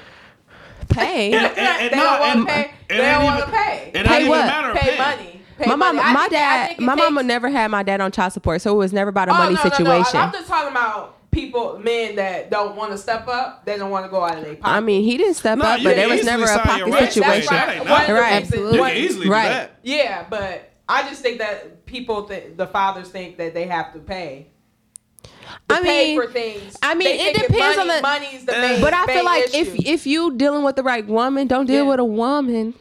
Pay. 0.88 1.32
And- 1.32 1.46
and- 1.46 1.58
and 1.58 1.92
they 1.92 1.96
no, 1.96 2.02
don't 2.04 2.20
want 2.20 2.48
to 2.48 2.54
pay. 2.54 2.70
They 2.88 2.96
don't 2.98 3.24
want 3.24 3.44
to 3.44 3.50
pay. 3.52 3.90
It 3.94 4.06
Pay 4.06 4.28
what? 4.28 4.40
a 4.44 4.46
matter 4.46 4.70
of 4.70 4.76
Pay 4.78 4.98
money. 4.98 5.42
Pay 5.58 5.66
My 5.66 5.74
mom, 5.74 5.96
my 5.96 6.28
dad, 6.28 6.68
think 6.68 6.80
it 6.80 6.84
my 6.84 6.94
mama 6.94 7.22
never 7.22 7.48
had 7.48 7.70
my 7.70 7.82
dad 7.82 8.00
on 8.00 8.12
child 8.12 8.32
support, 8.32 8.60
so 8.60 8.74
it 8.74 8.78
was 8.78 8.92
never 8.92 9.10
about 9.10 9.28
a 9.28 9.32
Oh, 9.32 9.34
money 9.34 9.54
no, 9.54 9.62
no, 9.62 9.68
no. 9.68 9.76
situation. 9.76 10.20
I'm 10.20 10.32
just 10.32 10.48
talking 10.48 10.70
about 10.70 11.15
people, 11.36 11.78
men 11.78 12.16
that 12.16 12.50
don't 12.50 12.74
want 12.76 12.90
to 12.92 12.98
step 12.98 13.28
up. 13.28 13.64
They 13.64 13.76
don't 13.76 13.90
want 13.90 14.04
to 14.06 14.10
go 14.10 14.24
out 14.24 14.38
of 14.38 14.44
their 14.44 14.56
pocket. 14.56 14.74
I 14.76 14.80
mean, 14.80 15.04
he 15.04 15.16
didn't 15.18 15.34
step 15.34 15.58
No, 15.58 15.64
up, 15.66 15.80
but 15.82 15.90
can 15.90 15.96
there 15.96 16.08
was 16.08 16.24
never 16.24 16.44
a 16.44 16.46
sign 16.48 16.58
pocket 16.60 16.86
rights. 16.86 17.14
situation. 17.14 17.46
That 17.54 17.76
ain't 17.76 17.88
One 17.88 18.00
of 18.00 18.06
the 18.08 18.14
Right. 18.14 18.32
Absolutely. 18.42 18.78
can 18.78 18.96
easily 18.96 19.28
Right. 19.28 19.70
Yeah, 19.82 20.24
but 20.30 20.72
I 20.88 21.08
just 21.08 21.20
think 21.22 21.38
that 21.38 21.84
people, 21.86 22.22
think 22.26 22.56
the 22.56 22.66
fathers 22.66 23.08
think 23.08 23.36
that 23.38 23.54
they 23.54 23.66
have 23.66 23.92
to 23.92 23.98
pay. 23.98 24.48
I 25.70 25.80
mean, 25.80 26.20
for 26.20 26.30
things. 26.32 26.76
I 26.82 26.94
mean, 26.94 27.08
They 27.08 27.30
it 27.30 27.34
depends 27.34 27.58
money, 27.76 27.78
on 27.78 27.96
the- 27.96 28.02
money's 28.02 28.44
the 28.44 28.52
main. 28.52 28.80
But 28.80 28.94
I 28.94 29.06
feel 29.06 29.24
like 29.24 29.54
if 29.54 29.74
if 29.86 30.06
you 30.06 30.32
dealing 30.36 30.62
with 30.64 30.76
the 30.76 30.82
right 30.82 31.06
woman, 31.06 31.46
don't 31.46 31.66
deal 31.66 31.84
Yeah. 31.84 31.90
with 31.90 32.00
a 32.00 32.04
woman 32.04 32.74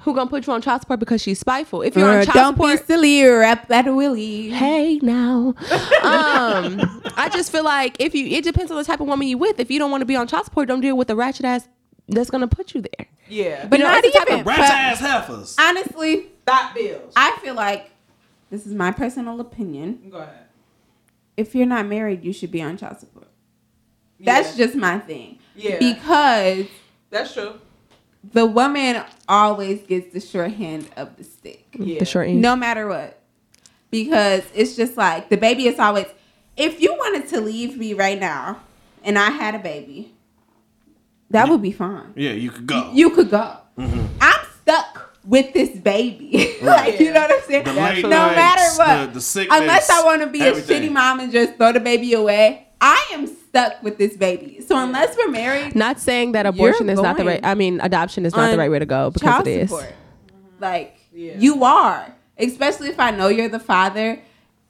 who 0.00 0.14
gonna 0.14 0.30
put 0.30 0.46
you 0.46 0.52
on 0.52 0.62
child 0.62 0.80
support 0.82 1.00
because 1.00 1.20
she's 1.22 1.38
spiteful. 1.38 1.82
If 1.82 1.96
you're 1.96 2.08
on 2.08 2.16
Or 2.18 2.24
child 2.24 2.34
don't 2.34 2.54
support, 2.54 2.80
be 2.80 2.84
silly 2.86 3.22
or 3.24 3.38
rap 3.40 3.68
that 3.68 3.84
willy. 3.94 4.50
hey 4.50 4.98
now, 5.02 5.54
um, 6.02 7.02
I 7.16 7.28
just 7.32 7.52
feel 7.52 7.64
like 7.64 7.96
if 8.00 8.14
you, 8.14 8.26
it 8.26 8.44
depends 8.44 8.70
on 8.70 8.76
the 8.78 8.84
type 8.84 9.00
of 9.00 9.06
woman 9.06 9.28
you 9.28 9.38
with. 9.38 9.60
If 9.60 9.70
you 9.70 9.78
don't 9.78 9.90
want 9.90 10.00
to 10.02 10.06
be 10.06 10.16
on 10.16 10.26
child 10.26 10.44
support, 10.46 10.68
don't 10.68 10.80
deal 10.80 10.96
with 10.96 11.08
the 11.08 11.16
ratchet 11.16 11.44
ass 11.44 11.68
that's 12.08 12.30
gonna 12.30 12.48
put 12.48 12.74
you 12.74 12.80
there. 12.82 13.06
yeah, 13.28 13.66
But 13.66 13.78
You 13.78 13.84
know, 13.84 13.90
not 13.92 14.04
it's 14.04 14.12
the 14.12 14.18
type 14.18 14.28
even. 14.28 14.40
of 14.40 14.46
Rats 14.46 14.60
but 14.60 14.70
ass 14.70 15.00
heifers. 15.00 15.56
honestly, 15.60 16.26
stop 16.42 16.74
bills. 16.74 17.12
I 17.16 17.38
feel 17.42 17.54
like 17.54 17.90
this 18.50 18.66
is 18.66 18.74
my 18.74 18.90
personal 18.90 19.40
opinion. 19.40 20.08
Go 20.10 20.16
ahead. 20.18 20.46
If 21.36 21.54
you're 21.54 21.66
not 21.66 21.86
married, 21.86 22.24
you 22.24 22.32
should 22.32 22.50
be 22.50 22.60
on 22.62 22.76
child 22.76 22.98
support. 23.00 23.28
That's 24.18 24.56
just 24.56 24.74
my 24.74 24.98
thing. 24.98 25.38
Yeah. 25.54 25.78
Because 25.78 26.66
That's 27.10 27.32
true. 27.32 27.54
The 28.32 28.46
woman 28.46 29.02
always 29.28 29.82
gets 29.82 30.12
the 30.12 30.20
short 30.20 30.52
hand 30.52 30.88
of 30.96 31.16
the 31.16 31.24
stick. 31.24 31.64
Yeah. 31.78 31.98
The 31.98 32.04
short 32.04 32.28
end. 32.28 32.42
No 32.42 32.54
matter 32.56 32.86
what. 32.86 33.18
Because 33.90 34.42
it's 34.54 34.76
just 34.76 34.96
like 34.96 35.30
the 35.30 35.36
baby 35.36 35.66
is 35.66 35.78
always 35.78 36.06
if 36.56 36.80
you 36.80 36.92
wanted 36.94 37.28
to 37.30 37.40
leave 37.40 37.76
me 37.76 37.94
right 37.94 38.18
now 38.20 38.60
and 39.02 39.18
I 39.18 39.30
had 39.30 39.54
a 39.54 39.58
baby, 39.58 40.12
that 41.30 41.48
would 41.48 41.62
be 41.62 41.72
fine. 41.72 42.12
Yeah, 42.16 42.32
you 42.32 42.50
could 42.50 42.66
go. 42.66 42.90
You 42.92 43.10
could 43.10 43.30
go. 43.30 43.56
Mm-hmm. 43.78 44.06
I'm 44.20 44.46
stuck 44.62 45.16
with 45.24 45.52
this 45.54 45.70
baby. 45.78 46.56
like 46.62 47.00
you 47.00 47.12
know 47.12 47.20
what 47.20 47.32
I'm 47.32 47.42
saying? 47.48 47.64
The 47.64 47.72
no 47.72 47.80
nights, 47.80 48.02
matter 48.08 48.76
what. 48.76 49.06
the- 49.06 49.12
the 49.14 49.20
sickness, 49.20 49.58
Unless 49.60 49.90
I 49.90 50.04
want 50.04 50.20
to 50.22 50.26
be 50.28 50.40
everything. 50.42 50.84
a 50.84 50.86
shitty 50.88 50.92
mom 50.92 51.20
and 51.20 51.32
just 51.32 51.56
throw 51.56 51.72
the 51.72 51.80
baby 51.80 52.12
away, 52.12 52.68
I 52.80 53.10
am 53.12 53.26
stuck 53.50 53.82
with 53.82 53.98
this 53.98 54.16
baby. 54.16 54.60
So 54.66 54.76
unless 54.78 55.16
we're 55.16 55.28
married, 55.30 55.74
Not 55.74 55.98
saying 56.00 56.32
that 56.32 56.46
abortion 56.46 56.88
is 56.88 57.00
not 57.00 57.16
the 57.16 57.24
going 57.24 57.34
right. 57.36 57.44
I 57.44 57.54
mean, 57.54 57.80
adoption 57.80 58.24
is 58.24 58.34
not 58.34 58.50
the 58.50 58.58
right 58.58 58.70
way 58.70 58.78
to 58.78 58.86
go 58.86 59.10
because 59.10 59.28
child 59.28 59.46
it 59.46 59.62
is. 59.62 59.70
support. 59.70 59.92
Like 60.60 60.96
Yeah. 61.12 61.34
you 61.38 61.64
are, 61.64 62.14
especially 62.38 62.88
if 62.88 62.98
I 63.00 63.10
know 63.10 63.28
you're 63.28 63.48
the 63.48 63.58
father. 63.60 64.20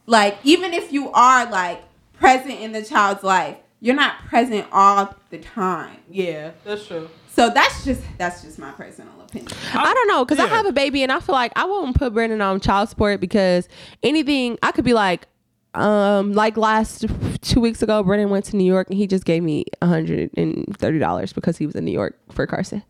Like 0.06 0.38
even 0.44 0.72
if 0.72 0.92
you 0.92 1.10
are 1.12 1.48
like 1.50 1.82
present 2.14 2.58
in 2.60 2.72
the 2.72 2.82
child's 2.82 3.22
life, 3.22 3.56
you're 3.80 3.94
not 3.94 4.18
present 4.26 4.66
all 4.72 5.14
the 5.30 5.38
time. 5.38 5.96
Yeah, 6.10 6.50
that's 6.64 6.86
true. 6.86 7.08
So 7.32 7.48
that's 7.50 7.84
just 7.84 8.02
that's 8.18 8.42
just 8.42 8.58
my 8.58 8.72
personal 8.72 9.12
opinion. 9.20 9.52
I 9.72 9.94
don't 9.94 10.08
know 10.08 10.24
because 10.24 10.38
I 10.38 10.48
have 10.48 10.66
a 10.66 10.72
baby 10.72 11.02
and 11.02 11.12
I 11.12 11.20
feel 11.20 11.34
like 11.34 11.52
I 11.54 11.64
won't 11.64 11.96
put 11.96 12.12
Brendan 12.12 12.40
on 12.40 12.60
child 12.60 12.88
support 12.88 13.20
because 13.20 13.68
anything 14.02 14.58
I 14.62 14.72
could 14.72 14.84
be 14.84 14.94
like, 14.94 15.26
um, 15.74 16.32
like 16.32 16.56
last 16.56 17.04
two 17.42 17.60
weeks 17.60 17.82
ago, 17.82 18.02
Brendan 18.02 18.30
went 18.30 18.44
to 18.46 18.56
New 18.56 18.64
York 18.64 18.88
and 18.90 18.96
he 18.98 19.06
just 19.06 19.24
gave 19.24 19.42
me 19.42 19.64
hundred 19.82 20.30
and 20.36 20.76
thirty 20.78 20.98
dollars 20.98 21.32
because 21.32 21.56
he 21.58 21.66
was 21.66 21.74
in 21.74 21.84
New 21.84 21.92
York 21.92 22.18
for 22.32 22.46
Carson. 22.46 22.82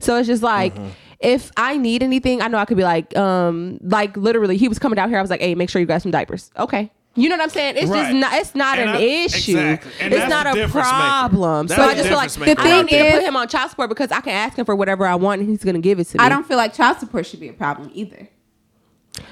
So 0.00 0.16
it's 0.18 0.26
just 0.26 0.42
like 0.42 0.74
if 1.20 1.50
I 1.56 1.76
need 1.76 2.02
anything, 2.02 2.42
I 2.42 2.48
know 2.48 2.58
I 2.58 2.64
could 2.64 2.76
be 2.76 2.82
like, 2.82 3.16
um, 3.16 3.78
like 3.82 4.16
literally, 4.16 4.56
he 4.56 4.68
was 4.68 4.78
coming 4.78 4.96
down 4.96 5.08
here. 5.08 5.18
I 5.18 5.22
was 5.22 5.30
like, 5.30 5.40
hey, 5.40 5.54
make 5.54 5.70
sure 5.70 5.80
you 5.80 5.86
got 5.86 6.02
some 6.02 6.10
diapers. 6.10 6.50
Okay. 6.58 6.90
You 7.16 7.28
know 7.28 7.36
what 7.36 7.44
I'm 7.44 7.50
saying? 7.50 7.76
It's 7.76 7.88
Right. 7.88 8.02
just 8.02 8.14
not. 8.14 8.32
It's 8.34 8.54
not 8.56 8.78
And 8.80 8.90
an 8.90 8.96
I- 8.96 9.00
issue. 9.00 9.56
exactly. 9.56 9.92
It's 10.00 10.28
not 10.28 10.52
the 10.52 10.64
a 10.64 10.68
problem. 10.68 11.68
So 11.68 11.76
I 11.80 11.94
just 11.94 12.08
feel 12.08 12.16
like 12.16 12.32
difference 12.32 12.38
maker. 12.56 12.60
I 12.60 12.64
don't 12.68 12.78
The 12.90 12.96
need 12.96 12.98
to 12.98 13.04
thing 13.04 13.12
put 13.12 13.22
is- 13.22 13.28
him 13.28 13.36
on 13.36 13.46
child 13.46 13.70
support 13.70 13.88
because 13.88 14.10
I 14.10 14.20
can 14.20 14.32
ask 14.32 14.58
him 14.58 14.64
for 14.64 14.74
whatever 14.74 15.06
I 15.06 15.14
want 15.14 15.40
and 15.40 15.48
he's 15.48 15.62
gonna 15.62 15.78
give 15.78 16.00
it 16.00 16.08
to 16.08 16.18
me. 16.18 16.24
I 16.24 16.28
don't 16.28 16.44
feel 16.44 16.56
like 16.56 16.74
child 16.74 16.98
support 16.98 17.24
should 17.26 17.38
be 17.38 17.48
a 17.48 17.52
problem 17.52 17.92
either. 17.94 18.28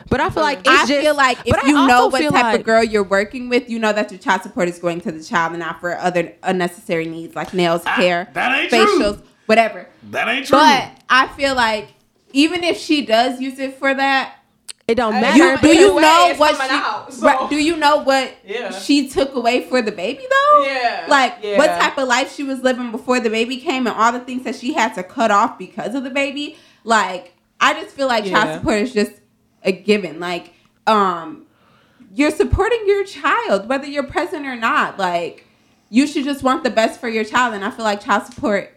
But 0.09 0.21
I 0.21 0.31
feel 0.31 0.43
like 0.43 0.59
it's 0.61 0.69
I 0.69 0.87
just, 0.87 1.01
feel 1.01 1.17
like 1.17 1.39
if 1.45 1.63
you 1.67 1.73
know 1.73 2.07
what 2.09 2.21
type 2.23 2.33
like- 2.33 2.61
of 2.61 2.65
girl 2.67 2.85
you're 2.85 3.03
working 3.03 3.49
with, 3.49 3.69
you 3.69 3.79
know 3.79 3.93
that 3.93 4.11
your 4.11 4.21
child 4.21 4.43
support 4.43 4.69
is 4.69 4.79
going 4.79 5.01
to 5.03 5.13
the 5.13 5.23
child 5.25 5.53
and 5.53 5.61
not 5.61 5.81
for 5.81 5.97
other 5.99 6.35
unnecessary 6.43 7.07
needs 7.07 7.35
like 7.35 7.53
nails, 7.55 7.83
ah, 7.87 7.91
hair, 7.91 8.29
that 8.35 8.59
ain't 8.61 8.71
true. 8.71 8.79
facials, 8.87 9.23
whatever. 9.47 9.89
That 10.11 10.29
ain't 10.29 10.47
true. 10.47 10.59
But 10.59 10.91
I 11.09 11.29
feel 11.29 11.55
like 11.55 11.89
even 12.33 12.63
if 12.63 12.79
she 12.79 13.05
does 13.05 13.41
use 13.41 13.59
it 13.59 13.77
for 13.79 13.93
that, 13.93 14.37
it 14.89 14.97
don't 14.97 15.21
matter. 15.21 15.39
you, 15.39 15.59
do 15.59 15.69
you 15.69 15.85
either 15.87 15.95
way, 15.95 16.03
know 16.03 16.35
what 16.37 16.57
she 16.57 16.63
out, 16.71 17.13
so- 17.13 17.27
right, 17.27 17.49
do 17.51 17.57
you 17.57 17.77
know 17.77 17.99
what 18.03 18.33
Yeah. 18.45 18.71
she 18.71 19.09
took 19.09 19.35
away 19.35 19.63
for 19.69 19.81
the 19.81 19.93
baby 19.93 20.27
though? 20.29 20.65
Yeah, 20.65 21.07
Like 21.09 21.37
yeah. 21.43 21.57
what 21.59 21.69
type 21.69 21.97
of 21.99 22.07
life 22.09 22.35
she 22.35 22.43
was 22.43 22.61
living 22.61 22.91
before 22.91 23.19
the 23.21 23.31
baby 23.31 23.57
came 23.59 23.87
and 23.87 23.97
all 23.97 24.13
the 24.13 24.21
things 24.21 24.43
that 24.45 24.57
she 24.57 24.73
had 24.75 24.95
to 24.95 25.03
cut 25.03 25.31
off 25.31 25.57
because 25.59 25.95
of 25.95 26.03
the 26.05 26.11
baby. 26.11 26.57
Like 26.85 27.33
I 27.61 27.75
just 27.81 27.95
feel 27.95 28.09
like 28.09 28.25
child 28.27 28.59
support 28.59 28.79
is 28.79 28.93
just 28.93 29.13
a 29.65 29.73
given. 29.73 30.21
Like 30.21 30.53
um 30.87 31.47
you're 32.15 32.31
supporting 32.31 32.83
your 32.87 33.05
child 33.05 33.69
whether 33.69 33.87
you're 33.87 34.03
present 34.07 34.47
or 34.47 34.57
not. 34.57 34.99
Like 34.99 35.47
you 35.91 36.07
should 36.07 36.25
just 36.25 36.43
want 36.43 36.65
the 36.65 36.71
best 36.71 37.01
for 37.01 37.09
your 37.09 37.25
child 37.25 37.55
and 37.55 37.65
I 37.65 37.71
feel 37.71 37.85
like 37.85 38.01
child 38.01 38.25
support 38.27 38.71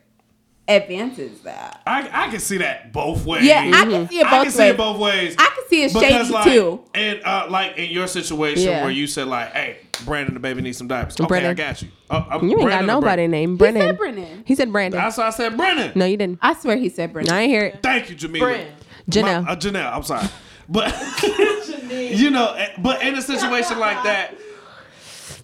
advances 0.68 1.42
that. 1.42 1.82
I, 1.86 2.10
I 2.12 2.30
can 2.30 2.40
see 2.40 2.58
that 2.58 2.92
both 2.92 3.26
ways. 3.26 3.44
Yeah, 3.46 3.70
I 3.74 3.86
can 3.86 4.08
see 4.10 4.20
it 4.20 4.24
both 4.24 4.34
I 4.34 4.38
both 4.38 4.44
can 4.46 4.52
see 4.52 4.60
ways. 4.60 4.72
it 4.74 4.78
both 4.78 5.00
ways. 5.00 5.36
I 5.38 5.52
can 5.56 5.68
see 5.70 5.84
it 5.84 5.94
Because, 5.94 6.02
shady 6.28 6.34
like, 6.34 6.44
too. 6.46 6.84
And 6.96 7.22
uh, 7.24 7.48
like 7.50 7.78
in 7.78 7.92
your 7.92 8.08
situation 8.08 8.64
Yeah. 8.64 8.82
where 8.82 8.92
you 8.92 9.06
said 9.08 9.28
like, 9.28 9.52
"Hey, 9.54 9.78
Brandon, 10.06 10.34
the 10.34 10.40
baby 10.40 10.62
needs 10.62 10.78
some 10.78 10.88
diapers." 10.88 11.16
Okay, 11.20 11.28
Brennan. 11.28 11.52
I 11.52 11.54
got 11.54 11.82
you. 11.84 11.90
Uh, 12.10 12.14
uh, 12.32 12.40
you 12.42 12.50
ain't 12.50 12.60
got 12.60 12.66
Brandon 12.66 12.84
or 12.90 12.94
nobody 12.94 13.28
Brennan? 13.28 13.32
named 13.32 13.52
He 13.54 13.58
Brennan. 13.58 13.82
said 13.82 13.98
Brennan. 13.98 14.44
He 14.48 14.56
said 14.56 14.72
Brandon. 14.72 15.00
That's 15.00 15.18
why 15.18 15.28
I 15.28 15.30
said 15.30 15.56
Brennan. 15.58 15.92
no, 15.96 16.06
you 16.06 16.18
didn't. 16.18 16.40
I 16.42 16.54
swear 16.56 16.78
he 16.78 16.90
said 16.90 17.14
Brennan. 17.14 17.32
I 17.32 17.42
ain't 17.42 17.52
hear 17.52 17.66
it. 17.66 17.80
Thank 17.84 18.10
you, 18.10 18.16
Jamila. 18.16 18.46
Brand. 18.48 18.72
Janelle. 19.10 19.46
My- 19.46 19.52
uh, 19.52 19.56
Janelle. 19.56 19.94
I'm 19.96 20.04
sorry, 20.04 20.28
but 20.70 20.94
you 21.90 22.30
know, 22.32 22.54
eh, 22.54 22.70
but 22.78 23.02
in 23.02 23.16
a 23.16 23.22
situation 23.22 23.80
like 23.80 24.04
that, 24.04 24.36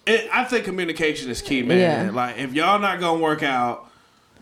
it, 0.06 0.28
I 0.32 0.44
think 0.44 0.64
communication 0.64 1.30
is 1.30 1.42
key, 1.42 1.62
man. 1.62 2.06
Yeah. 2.06 2.12
Like 2.12 2.38
if 2.38 2.52
y'all 2.54 2.78
not 2.78 3.00
gonna 3.00 3.20
work 3.22 3.42
out. 3.42 3.88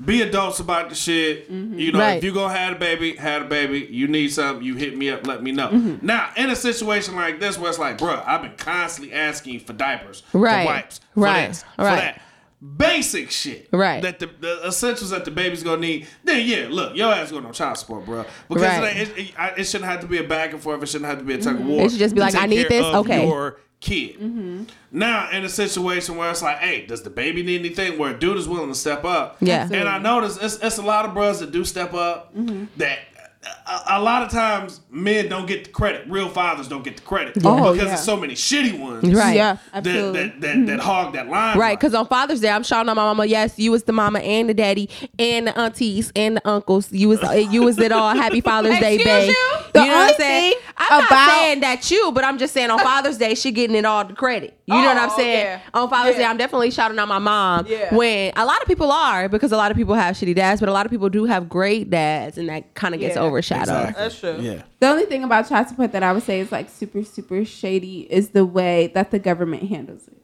Be 0.02 0.22
adults 0.22 0.60
about 0.60 0.88
the 0.88 0.94
shit. 0.94 1.50
You 1.50 1.92
know, 1.92 1.98
Right. 1.98 2.16
if 2.16 2.24
you 2.24 2.32
gonna 2.32 2.56
have 2.56 2.76
a 2.76 2.78
baby, 2.78 3.16
have 3.16 3.42
a 3.42 3.44
baby. 3.44 3.80
You 3.90 4.08
need 4.08 4.28
something, 4.32 4.64
you 4.64 4.74
hit 4.74 4.96
me 4.96 5.10
up, 5.10 5.26
let 5.26 5.42
me 5.42 5.52
know. 5.52 5.68
Mm-hmm. 5.68 6.06
Now, 6.06 6.30
in 6.38 6.48
a 6.48 6.56
situation 6.56 7.16
like 7.16 7.38
this, 7.38 7.58
where 7.58 7.68
it's 7.68 7.78
like, 7.78 7.98
bruh, 7.98 8.26
I've 8.26 8.40
been 8.40 8.56
constantly 8.56 9.12
asking 9.12 9.60
for 9.60 9.74
diapers, 9.74 10.22
Right. 10.32 10.62
for 10.62 10.72
wipes, 10.72 11.00
for 11.12 11.20
Right. 11.20 11.54
for 11.76 11.84
Right. 11.84 11.96
that. 12.00 12.22
Basic 12.60 13.30
shit, 13.30 13.68
Right. 13.72 14.02
That 14.02 14.18
the, 14.18 14.26
the 14.26 14.66
essentials 14.66 15.10
that 15.10 15.24
the 15.24 15.30
baby's 15.30 15.62
gonna 15.62 15.80
need. 15.80 16.06
Then 16.24 16.46
yeah, 16.46 16.66
look, 16.70 16.94
your 16.94 17.12
ass 17.12 17.30
going 17.30 17.46
on 17.46 17.52
child 17.52 17.78
support, 17.78 18.04
bro. 18.04 18.24
Because 18.48 18.62
Right. 18.62 18.96
it, 18.96 19.08
it, 19.08 19.18
it, 19.18 19.34
it 19.58 19.64
shouldn't 19.64 19.90
have 19.90 20.00
to 20.00 20.06
be 20.06 20.18
a 20.18 20.24
back 20.24 20.52
and 20.52 20.62
forth. 20.62 20.82
It 20.82 20.86
shouldn't 20.86 21.08
have 21.08 21.18
to 21.18 21.24
be 21.24 21.34
a 21.34 21.38
tug 21.38 21.54
of 21.54 21.60
mm-hmm. 21.60 21.68
war. 21.68 21.86
It 21.86 21.90
should 21.90 21.98
just 21.98 22.14
be 22.14 22.20
like, 22.20 22.34
I 22.34 22.46
need 22.46 22.68
this, 22.68 22.84
okay. 22.84 23.26
Your 23.26 23.60
kid. 23.80 24.16
Mm-hmm. 24.16 24.64
Now 24.92 25.30
in 25.30 25.44
a 25.44 25.48
situation 25.48 26.16
where 26.16 26.30
it's 26.30 26.42
like, 26.42 26.58
hey, 26.58 26.84
does 26.86 27.02
the 27.02 27.10
baby 27.10 27.42
need 27.42 27.60
anything? 27.60 27.98
Where 27.98 28.14
a 28.14 28.18
dude 28.18 28.36
is 28.36 28.48
willing 28.48 28.68
to 28.68 28.74
step 28.74 29.04
up. 29.04 29.38
Yeah. 29.40 29.68
And 29.70 29.88
I 29.88 29.98
notice 29.98 30.36
it's, 30.40 30.58
it's 30.58 30.78
a 30.78 30.82
lot 30.82 31.06
of 31.06 31.14
bros 31.14 31.40
that 31.40 31.50
do 31.52 31.64
step 31.64 31.94
up. 31.94 32.34
Mm-hmm. 32.36 32.64
That 32.76 32.98
a, 33.42 33.80
a 33.96 34.00
lot 34.02 34.22
of 34.22 34.30
times 34.30 34.80
men 34.90 35.28
don't 35.28 35.46
get 35.46 35.64
the 35.64 35.70
credit. 35.70 36.06
Real 36.08 36.28
fathers 36.28 36.68
don't 36.68 36.84
get 36.84 36.96
the 36.98 37.02
credit 37.02 37.36
Oh, 37.42 37.56
because 37.72 37.76
yeah. 37.78 37.84
there's 37.84 38.02
so 38.04 38.16
many 38.16 38.34
shitty 38.34 38.78
ones. 38.78 39.02
Right. 39.14 39.34
Yeah, 39.34 39.54
That 39.72 39.86
absolutely. 39.86 40.20
that, 40.28 40.40
that, 40.42 40.66
that 40.66 40.80
hog 40.80 41.14
that 41.14 41.28
line. 41.28 41.56
Right, 41.58 41.78
because 41.78 41.94
on 41.94 42.06
Father's 42.06 42.40
Day, 42.40 42.50
I'm 42.50 42.62
shouting 42.62 42.90
out 42.90 42.96
my 42.96 43.02
mama. 43.04 43.24
Yes, 43.24 43.58
you 43.58 43.70
was 43.70 43.84
the 43.84 43.92
mama 43.92 44.18
and 44.18 44.48
the 44.48 44.54
daddy 44.54 44.90
and 45.18 45.46
the 45.46 45.58
aunties 45.58 46.12
and 46.14 46.36
the 46.36 46.46
uncles. 46.48 46.92
You 46.92 47.08
was 47.08 47.22
uh, 47.22 47.30
you 47.32 47.62
was 47.62 47.78
it 47.78 47.92
all. 47.92 48.14
Happy 48.14 48.42
Father's 48.42 48.78
Day, 48.80 48.98
babe. 48.98 49.28
you? 49.30 49.34
The 49.72 49.80
you 49.80 49.86
know 49.86 49.94
what 49.94 50.10
I'm 50.10 50.16
saying? 50.16 50.54
I'm 50.76 51.04
about- 51.06 51.10
not 51.10 51.30
saying 51.30 51.60
that 51.60 51.90
you, 51.90 52.12
but 52.12 52.24
I'm 52.24 52.36
just 52.36 52.52
saying 52.52 52.70
on 52.70 52.78
Father's 52.80 53.16
Day, 53.16 53.34
she 53.34 53.52
getting 53.52 53.76
it 53.76 53.84
all 53.86 54.04
the 54.04 54.12
credit. 54.14 54.58
You 54.70 54.82
know 54.82 54.88
what 54.88 54.96
I'm 54.96 55.10
Oh, 55.10 55.16
saying? 55.16 55.44
yeah. 55.44 55.60
On 55.74 55.88
Father's 55.90 56.16
Day, 56.16 56.24
I'm 56.24 56.36
definitely 56.36 56.70
shouting 56.70 56.98
out 56.98 57.08
my 57.08 57.18
mom. 57.18 57.66
Yeah. 57.68 57.94
When 57.94 58.32
a 58.36 58.44
lot 58.44 58.60
of 58.62 58.68
people 58.68 58.90
are, 58.92 59.28
because 59.28 59.52
a 59.52 59.56
lot 59.56 59.70
of 59.70 59.76
people 59.76 59.94
have 59.94 60.14
shitty 60.16 60.34
dads, 60.34 60.60
but 60.60 60.68
a 60.68 60.72
lot 60.72 60.86
of 60.86 60.90
people 60.92 61.08
do 61.08 61.24
have 61.24 61.48
great 61.48 61.90
dads, 61.90 62.38
and 62.38 62.48
that 62.48 62.74
kind 62.74 62.94
of 62.94 63.00
gets 63.00 63.16
Yeah. 63.16 63.22
overshadowed. 63.22 63.68
Exactly. 63.88 64.02
That's 64.02 64.18
true. 64.20 64.36
Yeah. 64.40 64.62
The 64.80 64.88
only 64.88 65.04
thing 65.06 65.24
about 65.24 65.48
child 65.48 65.68
support 65.68 65.92
that 65.92 66.02
I 66.02 66.12
would 66.12 66.22
say 66.22 66.40
is 66.40 66.50
like 66.52 66.68
super, 66.70 67.02
super 67.04 67.44
shady 67.44 68.06
is 68.10 68.30
the 68.30 68.44
way 68.44 68.90
that 68.94 69.10
the 69.10 69.18
government 69.18 69.64
handles 69.68 70.06
it. 70.08 70.16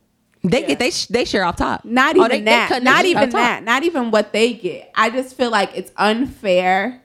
They 0.49 0.61
Yeah. 0.61 0.67
get 0.69 0.79
they 0.79 0.91
sh- 0.91 1.07
they 1.07 1.25
share 1.25 1.45
off 1.45 1.57
top. 1.57 1.85
Not 1.85 2.15
Oh, 2.17 2.21
even 2.21 2.31
they- 2.31 2.39
they 2.39 2.45
that. 2.45 2.69
cutting 2.69 2.85
not 2.85 3.05
even 3.05 3.31
that. 3.31 3.65
Not 3.65 3.83
even 3.83 4.11
what 4.13 4.33
they 4.33 4.53
get. 4.53 4.93
I 4.95 5.11
just 5.11 5.37
feel 5.37 5.51
like 5.51 5.71
it's 5.75 5.91
unfair 5.97 7.01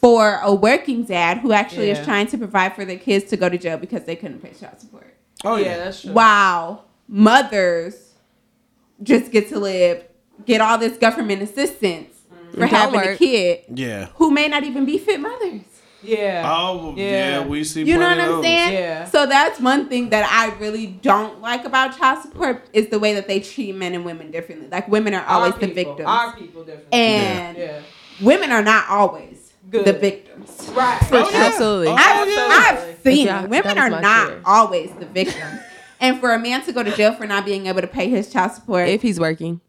for 0.00 0.40
a 0.42 0.52
working 0.52 1.04
dad 1.04 1.38
who 1.38 1.52
actually 1.52 1.88
Yeah. 1.88 1.98
is 2.00 2.04
trying 2.04 2.26
to 2.28 2.38
provide 2.38 2.74
for 2.74 2.84
their 2.84 2.96
kids 2.96 3.26
to 3.30 3.36
go 3.36 3.48
to 3.48 3.58
jail 3.58 3.76
because 3.76 4.04
they 4.04 4.16
couldn't 4.16 4.42
pay 4.42 4.50
child 4.58 4.80
support. 4.80 5.09
Oh 5.44 5.56
yeah, 5.56 5.64
yeah. 5.64 5.76
that's 5.78 6.02
true. 6.02 6.12
While 6.12 6.84
mothers 7.08 8.14
just 9.02 9.30
get 9.30 9.48
to 9.48 9.58
live, 9.58 10.04
get 10.44 10.60
all 10.60 10.78
this 10.78 10.96
government 10.98 11.42
assistance 11.42 12.14
mm-hmm. 12.32 12.52
for 12.52 12.60
Don't 12.60 12.68
having 12.68 13.00
a 13.00 13.16
kid 13.16 13.64
Yeah. 13.72 14.06
who 14.14 14.30
may 14.30 14.48
not 14.48 14.64
even 14.64 14.84
be 14.84 14.98
fit 14.98 15.20
mothers. 15.20 15.62
Yeah. 16.02 16.42
Oh 16.46 16.94
yeah. 16.96 17.40
Yeah. 17.40 17.46
we 17.46 17.64
see. 17.64 17.82
You 17.82 17.98
know 17.98 18.08
what 18.08 18.18
I'm 18.18 18.42
saying? 18.42 18.72
Yeah. 18.72 19.04
So 19.04 19.26
that's 19.26 19.60
one 19.60 19.88
thing 19.88 20.10
that 20.10 20.26
I 20.30 20.56
really 20.58 20.86
don't 20.86 21.40
like 21.40 21.64
about 21.64 21.96
child 21.96 22.22
support 22.22 22.66
is 22.72 22.88
the 22.88 22.98
way 22.98 23.14
that 23.14 23.28
they 23.28 23.40
treat 23.40 23.74
men 23.74 23.94
and 23.94 24.04
women 24.04 24.30
differently. 24.30 24.68
Like 24.68 24.88
women 24.88 25.14
are 25.14 25.22
Our 25.22 25.42
always 25.42 25.54
the 25.56 25.66
victims. 25.66 26.06
Our 26.06 26.34
people 26.36 26.64
different. 26.64 26.94
and 26.94 27.58
yeah. 27.58 27.82
women 28.20 28.50
are 28.50 28.62
not 28.62 28.88
always 28.88 29.39
Good. 29.70 29.84
the 29.86 29.92
victims. 29.92 30.70
Right. 30.74 30.98
Oh, 31.12 31.24
oh 31.26 31.30
yeah. 31.30 31.46
Absolutely. 31.46 31.88
Oh, 31.88 31.94
I've, 31.96 32.28
yeah. 32.28 32.48
I've 32.92 32.98
seen 33.02 33.26
Yeah. 33.26 33.44
Women 33.46 33.78
are 33.78 33.90
not 33.90 34.28
fear. 34.28 34.42
always 34.44 34.90
the 34.92 35.06
victims. 35.06 35.60
and 36.00 36.20
for 36.20 36.32
a 36.32 36.38
man 36.38 36.62
to 36.64 36.72
go 36.72 36.82
to 36.82 36.94
jail 36.96 37.12
for 37.14 37.26
not 37.26 37.44
being 37.44 37.66
able 37.66 37.80
to 37.80 37.86
pay 37.86 38.08
his 38.08 38.32
child 38.32 38.52
support, 38.52 38.88
If 38.88 39.02
he's 39.02 39.18
working, 39.20 39.60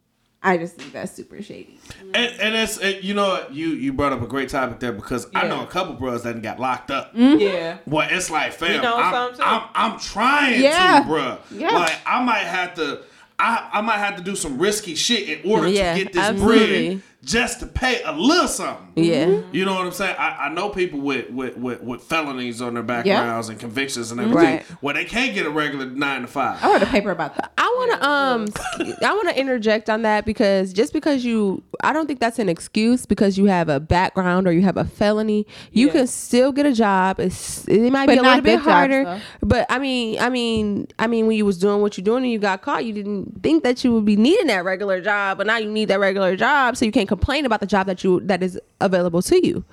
I 0.44 0.58
just 0.58 0.76
think 0.76 0.92
that's 0.94 1.12
super 1.12 1.42
shady. 1.44 1.78
And, 2.16 2.34
and 2.42 2.56
it's 2.56 2.80
it, 2.80 3.04
you 3.04 3.14
know 3.14 3.46
you 3.52 3.70
you 3.70 3.94
brought 3.94 4.12
up 4.12 4.22
a 4.24 4.28
great 4.28 4.50
topic 4.50 4.80
there 4.80 4.92
because 4.92 5.28
I 5.36 5.48
know 5.48 5.62
a 5.62 5.68
couple 5.68 5.94
bros 5.94 6.24
that 6.24 6.42
got 6.42 6.60
locked 6.60 6.90
up. 6.90 7.14
Mm-hmm. 7.16 7.40
Yeah. 7.40 7.78
Well, 7.86 8.08
it's 8.10 8.32
like, 8.32 8.54
fam, 8.54 8.74
You 8.76 8.82
know 8.82 8.98
I'm, 8.98 9.14
some, 9.14 9.36
too. 9.36 9.44
I'm, 9.44 9.70
I'm 9.76 10.00
trying 10.00 10.62
Yeah. 10.64 11.04
to, 11.04 11.10
bruh. 11.10 11.38
Yeah. 11.52 11.70
Like, 11.72 11.96
I 12.08 12.24
might 12.24 12.40
have 12.40 12.74
to, 12.76 13.02
I, 13.38 13.70
I 13.74 13.82
might 13.82 13.98
have 14.00 14.16
to 14.18 14.24
do 14.24 14.36
some 14.36 14.58
risky 14.58 14.96
shit 14.96 15.30
in 15.46 15.52
order 15.52 15.68
Yeah, 15.68 15.94
to 15.96 16.04
get 16.04 16.14
this 16.14 16.24
absolutely. 16.24 16.90
bread 16.96 17.02
just 17.24 17.60
to 17.60 17.68
pay 17.68 18.02
a 18.04 18.12
little 18.12 18.48
something. 18.48 18.88
yeah. 19.04 19.42
You 19.52 19.64
know 19.64 19.76
what 19.76 19.86
I'm 19.86 19.92
saying? 19.92 20.16
I, 20.18 20.48
I 20.48 20.50
know 20.54 20.70
people 20.70 21.00
with, 21.02 21.30
with, 21.30 21.56
with, 21.56 21.82
with 21.84 22.02
felonies 22.02 22.62
on 22.64 22.74
their 22.74 22.82
backgrounds 22.84 23.48
and 23.50 23.60
convictions 23.60 24.12
and 24.12 24.20
everything 24.20 24.42
Right. 24.56 24.64
where 24.82 24.96
they 24.96 25.06
can't 25.06 25.36
get 25.36 25.46
a 25.46 25.52
regular 25.52 25.86
nine 25.86 26.22
to 26.22 26.28
five. 26.28 26.64
I 26.64 26.74
wrote 26.74 26.82
a 26.82 26.88
paper 26.88 27.12
about 27.12 27.36
that. 27.36 27.52
I 27.60 27.64
want 27.78 27.92
to 28.02 28.10
um 28.10 28.96
I 29.04 29.14
want 29.14 29.30
to 29.30 29.40
interject 29.40 29.88
on 29.90 30.02
that 30.02 30.26
because 30.26 30.74
just 30.74 30.94
because 30.94 31.24
you 31.24 31.62
I 31.84 31.94
don't 31.94 32.08
think 32.08 32.20
that's 32.20 32.40
an 32.40 32.50
excuse 32.50 33.06
because 33.06 33.38
you 33.38 33.46
have 33.46 33.70
a 33.70 33.80
background 33.80 34.48
or 34.48 34.52
you 34.52 34.62
have 34.64 34.78
a 34.78 34.86
felony, 34.86 35.46
you 35.72 35.88
Yeah. 35.88 35.94
can 35.94 36.08
still 36.08 36.52
get 36.52 36.66
a 36.66 36.74
job. 36.74 37.20
It's 37.20 37.68
it 37.68 37.92
might 37.92 38.08
But 38.08 38.14
be 38.14 38.18
a 38.18 38.22
little 38.24 38.42
bit 38.42 38.44
good 38.44 38.56
jobs, 38.58 38.66
harder, 38.66 39.04
though. 39.06 39.20
but 39.44 39.66
I 39.70 39.78
mean, 39.78 40.20
I 40.20 40.30
mean, 40.30 40.88
I 40.98 41.06
mean 41.06 41.28
when 41.28 41.38
you 41.38 41.46
was 41.46 41.60
doing 41.60 41.82
what 41.82 41.98
you're 41.98 42.04
doing 42.06 42.24
and 42.24 42.32
you 42.32 42.40
got 42.40 42.64
caught, 42.64 42.84
you 42.84 42.94
didn't 42.94 43.44
think 43.44 43.64
that 43.64 43.84
you 43.84 43.94
would 43.94 44.06
be 44.06 44.16
needing 44.16 44.48
that 44.48 44.66
regular 44.66 45.02
job, 45.02 45.38
but 45.38 45.46
now 45.46 45.58
you 45.58 45.70
need 45.70 45.86
that 45.90 46.00
regular 46.00 46.36
job 46.36 46.76
so 46.78 46.84
you 46.86 46.92
can't 46.92 47.08
complain 47.16 47.46
about 47.46 47.60
the 47.60 47.66
job 47.76 47.88
that 47.88 48.04
you 48.04 48.20
that 48.22 48.42
is 48.42 48.60
available 48.80 49.22
to 49.24 49.46
you. 49.46 49.64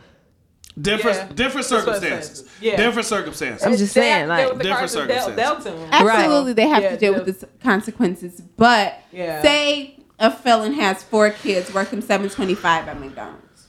Different 0.81 1.17
Yeah. 1.17 1.25
different 1.43 1.67
That's 1.69 1.87
what 1.87 1.97
it 1.97 2.01
circumstances. 2.03 2.45
Yeah. 2.61 2.77
different 2.77 3.07
circumstances. 3.07 3.67
I'm 3.67 3.77
just 3.77 3.93
saying 3.95 4.29
have 4.29 4.29
like 4.29 4.47
different 4.59 4.79
cards 4.79 4.93
dealt- 4.95 5.09
circumstances. 5.09 5.37
dealt 5.37 5.63
to 5.63 5.71
'em. 5.97 6.07
Right. 6.07 6.19
Absolutely, 6.19 6.53
they 6.53 6.69
have 6.69 6.83
Yeah, 6.83 6.91
to 6.91 6.97
deal 6.97 7.15
deal- 7.15 7.25
with 7.25 7.41
the 7.41 7.47
consequences. 7.63 8.41
But 8.57 8.95
Yeah. 9.13 9.43
say 9.43 9.99
a 10.21 10.31
felon 10.31 10.75
has 10.75 11.03
four 11.03 11.31
kids, 11.31 11.73
worth 11.75 11.91
them 11.91 12.01
seven 12.03 12.29
twenty 12.29 12.55
five 12.55 12.87
at 12.89 12.99
McDonald's. 13.01 13.67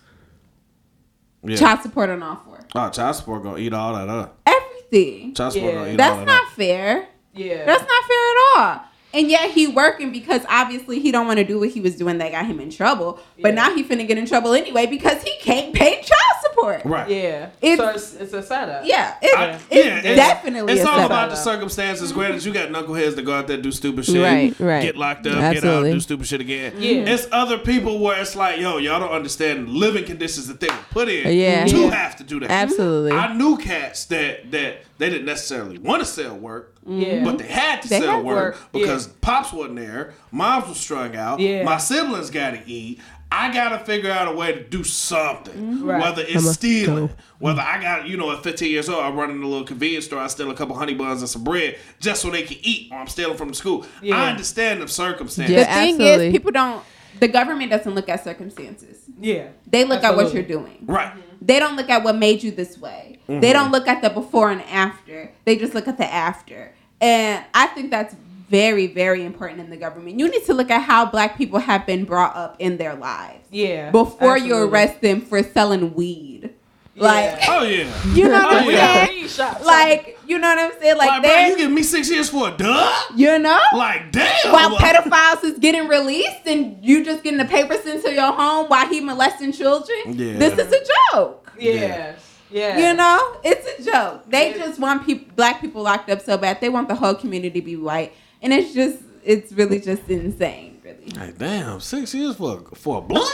Yeah. 1.43 1.55
Child 1.57 1.81
support 1.83 2.09
on 2.09 2.21
all 2.21 2.41
four. 2.45 2.59
oh, 2.75 2.89
child 2.89 3.15
support 3.15 3.43
gonna 3.43 3.57
eat 3.59 3.73
all 3.73 3.93
that 3.95 4.09
up. 4.09 4.37
Everything. 4.45 5.33
Child 5.33 5.53
support 5.53 5.73
Yeah. 5.73 5.79
gonna 5.79 5.87
eat 5.91 5.91
all 5.91 5.97
That's 5.97 6.17
that 6.19 6.25
not 6.25 6.43
up. 6.43 6.49
fair. 6.53 7.07
Yeah. 7.33 7.65
That's 7.65 7.81
not 7.81 8.03
fair 8.11 8.23
at 8.31 8.37
all. 8.57 8.81
And 9.13 9.29
yet 9.29 9.49
he 9.51 9.65
working 9.67 10.11
because 10.11 10.41
obviously 10.47 10.99
he 10.99 11.11
don't 11.11 11.25
want 11.25 11.39
to 11.39 11.43
do 11.43 11.59
what 11.59 11.69
he 11.69 11.81
was 11.81 11.95
doing 11.95 12.19
that 12.19 12.31
got 12.31 12.45
him 12.45 12.59
in 12.59 12.69
trouble. 12.69 13.19
But 13.41 13.55
now 13.55 13.73
he 13.73 13.83
finna 13.83 14.07
get 14.07 14.17
in 14.19 14.27
trouble 14.27 14.53
anyway 14.53 14.85
because 14.85 15.23
he 15.23 15.33
can't 15.39 15.73
pay 15.73 15.95
child 15.95 16.41
support. 16.43 16.85
Right. 16.85 17.09
yeah. 17.09 17.49
It's- 17.61 17.77
so 17.77 17.89
it's, 17.89 18.13
it's 18.15 18.33
a 18.33 18.43
setup. 18.43 18.83
Yeah, 18.85 19.15
it, 19.21 19.35
I- 19.37 19.45
it's 19.53 19.65
yeah, 19.71 19.97
it's- 19.99 20.15
definitely 20.15 20.73
It's 20.73 20.83
a 20.83 20.87
all 20.87 20.93
setup. 20.95 21.05
about 21.07 21.29
the 21.31 21.35
circumstances. 21.37 22.11
Granted, 22.11 22.45
you 22.45 22.53
got 22.53 22.69
knuckleheads 22.69 23.15
that 23.15 23.23
go 23.23 23.33
out 23.33 23.47
there 23.47 23.57
do 23.57 23.71
stupid 23.71 24.05
shit, 24.05 24.21
Right, 24.21 24.53
right. 24.59 24.81
get 24.83 24.95
locked 24.95 25.25
up, 25.25 25.37
Absolutely. 25.37 25.61
get 25.89 25.89
out, 25.89 25.93
do 25.95 25.99
stupid 26.01 26.27
shit 26.27 26.41
again. 26.41 26.73
Yeah. 26.77 26.91
Mm-hmm. 26.91 27.07
It's 27.07 27.27
other 27.31 27.57
people 27.57 27.99
where 27.99 28.21
it's 28.21 28.35
like, 28.35 28.59
yo, 28.59 28.77
y'all 28.77 28.99
don't 28.99 29.11
understand 29.11 29.69
living 29.69 30.05
conditions 30.05 30.47
that 30.47 30.59
they 30.59 30.67
were 30.67 30.77
put 30.91 31.09
in 31.09 31.35
Yeah. 31.35 31.65
to 31.65 31.77
Yeah. 31.77 31.89
have 31.91 32.15
to 32.17 32.23
do 32.23 32.39
that. 32.41 32.51
Absolutely. 32.51 33.13
I 33.13 33.33
knew 33.33 33.57
cats 33.57 34.05
that 34.05 34.51
that 34.51 34.83
they 34.99 35.09
didn't 35.09 35.25
necessarily 35.25 35.77
want 35.79 36.01
to 36.01 36.05
sell 36.05 36.37
work, 36.37 36.75
Yeah. 36.85 37.23
but 37.23 37.39
they 37.39 37.47
had 37.47 37.81
to 37.81 37.89
They 37.89 37.99
sell 37.99 38.17
had 38.17 38.25
work, 38.25 38.55
work, 38.55 38.71
because 38.73 39.07
pops 39.07 39.51
wasn't 39.51 39.77
there, 39.77 40.13
moms 40.31 40.67
was 40.67 40.77
strung 40.77 41.15
out, 41.15 41.39
Yeah. 41.39 41.63
my 41.63 41.77
siblings 41.77 42.29
got 42.29 42.51
to 42.51 42.61
eat. 42.69 42.99
I 43.31 43.53
gotta 43.53 43.77
figure 43.85 44.09
out 44.11 44.27
a 44.27 44.35
way 44.35 44.53
to 44.53 44.63
do 44.63 44.83
something, 44.83 45.53
mm-hmm. 45.53 45.85
Right. 45.85 46.01
whether 46.01 46.23
it's 46.27 46.49
stealing, 46.51 47.07
go. 47.07 47.13
whether 47.37 47.61
I 47.61 47.79
got 47.79 48.07
you 48.07 48.17
know 48.17 48.31
at 48.31 48.41
15 48.43 48.71
years 48.71 48.89
old, 48.89 49.03
I'm 49.03 49.15
running 49.15 49.41
a 49.41 49.47
little 49.47 49.67
convenience 49.67 50.05
store, 50.05 50.19
I 50.19 50.27
steal 50.27 50.49
a 50.49 50.55
couple 50.55 50.75
honey 50.75 50.95
buns 50.95 51.21
and 51.21 51.29
some 51.29 51.43
bread 51.43 51.77
just 51.99 52.23
so 52.23 52.31
they 52.31 52.41
can 52.41 52.57
eat, 52.61 52.91
or 52.91 52.97
I'm 52.97 53.07
stealing 53.07 53.37
from 53.37 53.49
the 53.49 53.55
school. 53.55 53.85
Yeah. 54.01 54.17
I 54.17 54.31
understand 54.31 54.81
the 54.81 54.87
circumstances. 54.87 55.55
The 55.55 55.63
thing 55.65 55.93
absolutely. 55.95 56.27
is, 56.27 56.31
people 56.33 56.51
don't. 56.51 56.83
The 57.19 57.27
government 57.27 57.69
doesn't 57.69 57.93
look 57.93 58.09
at 58.09 58.23
circumstances. 58.23 58.97
Yeah. 59.19 59.49
They 59.67 59.85
look 59.85 60.03
at 60.03 60.15
what 60.15 60.33
you're 60.33 60.43
doing. 60.43 60.83
Right. 60.87 61.13
They 61.41 61.59
don't 61.59 61.75
look 61.75 61.89
at 61.89 62.03
what 62.03 62.15
made 62.17 62.41
you 62.43 62.51
this 62.51 62.77
way. 62.77 63.08
They 63.29 63.53
don't 63.53 63.65
mm-hmm. 63.65 63.73
look 63.73 63.87
at 63.87 64.01
the 64.01 64.09
before 64.09 64.49
and 64.49 64.61
after. 64.63 65.31
They 65.45 65.55
just 65.55 65.75
look 65.75 65.87
at 65.87 65.97
the 65.97 66.11
after. 66.11 66.73
And 66.99 67.45
I 67.53 67.67
think 67.67 67.91
that's 67.91 68.15
very, 68.49 68.87
very 68.87 69.23
important 69.23 69.59
in 69.59 69.69
the 69.69 69.77
government. 69.77 70.19
You 70.19 70.27
need 70.29 70.43
to 70.45 70.53
look 70.55 70.71
at 70.71 70.81
how 70.81 71.05
black 71.05 71.37
people 71.37 71.59
have 71.59 71.85
been 71.85 72.03
brought 72.05 72.35
up 72.35 72.55
in 72.59 72.77
their 72.77 72.95
lives 72.95 73.45
Yeah. 73.51 73.91
before 73.91 74.37
you 74.37 74.55
arrest 74.57 75.01
them 75.01 75.21
for 75.21 75.43
selling 75.43 75.93
weed. 75.93 76.49
Yeah. 76.95 77.03
Like, 77.03 77.39
Oh 77.47 77.63
yeah. 77.63 78.03
you 78.13 78.23
know 78.23 78.31
what 78.31 78.53
Oh, 78.53 78.57
I'm 78.57 78.69
yeah. 78.71 79.05
saying? 79.05 79.21
Weed 79.21 79.29
shop, 79.29 79.63
Like, 79.63 80.19
you 80.25 80.39
know 80.39 80.49
what 80.49 80.57
I'm 80.57 80.79
saying? 80.81 80.97
Like, 80.97 81.07
Like, 81.09 81.21
bro, 81.21 81.39
you 81.45 81.57
give 81.57 81.71
me 81.71 81.83
six 81.83 82.09
years 82.09 82.29
for 82.29 82.49
a 82.49 82.51
dub? 82.57 82.93
you 83.15 83.37
know? 83.39 83.59
Like, 83.75 84.11
damn. 84.11 84.51
while 84.51 84.71
pedophiles 84.77 85.43
is 85.43 85.59
getting 85.59 85.87
released 85.87 86.45
and 86.47 86.83
you 86.83 87.05
just 87.05 87.23
getting 87.23 87.37
the 87.37 87.45
papers 87.45 87.81
sent 87.83 88.03
to 88.03 88.11
your 88.11 88.33
home 88.33 88.65
while 88.67 88.87
he 88.87 88.99
molesting 88.99 89.51
children. 89.53 89.97
Yeah. 90.07 90.37
This 90.39 90.57
is 90.57 90.73
a 90.73 90.83
joke. 91.13 91.51
Yes. 91.59 91.75
Yeah. 91.75 92.15
You 92.51 92.93
know, 92.93 93.35
it's 93.43 93.67
a 93.79 93.91
joke. 93.91 94.23
They 94.29 94.51
Yeah. 94.51 94.57
just 94.65 94.79
want 94.79 95.05
people, 95.05 95.27
black 95.35 95.61
people 95.61 95.81
locked 95.83 96.09
up 96.09 96.21
so 96.21 96.37
bad. 96.37 96.59
They 96.61 96.69
want 96.69 96.87
the 96.87 96.95
whole 96.95 97.13
community 97.15 97.59
to 97.61 97.65
be 97.65 97.75
white, 97.75 98.13
and 98.41 98.51
it's 98.53 98.73
just, 98.73 98.97
it's 99.23 99.51
really 99.51 99.79
just 99.79 100.07
insane, 100.09 100.79
really. 100.83 101.11
Like, 101.15 101.37
damn, 101.37 101.79
six 101.79 102.13
years 102.13 102.35
for 102.37 102.61
for 102.73 102.97
a 102.97 103.01
blunt? 103.01 103.29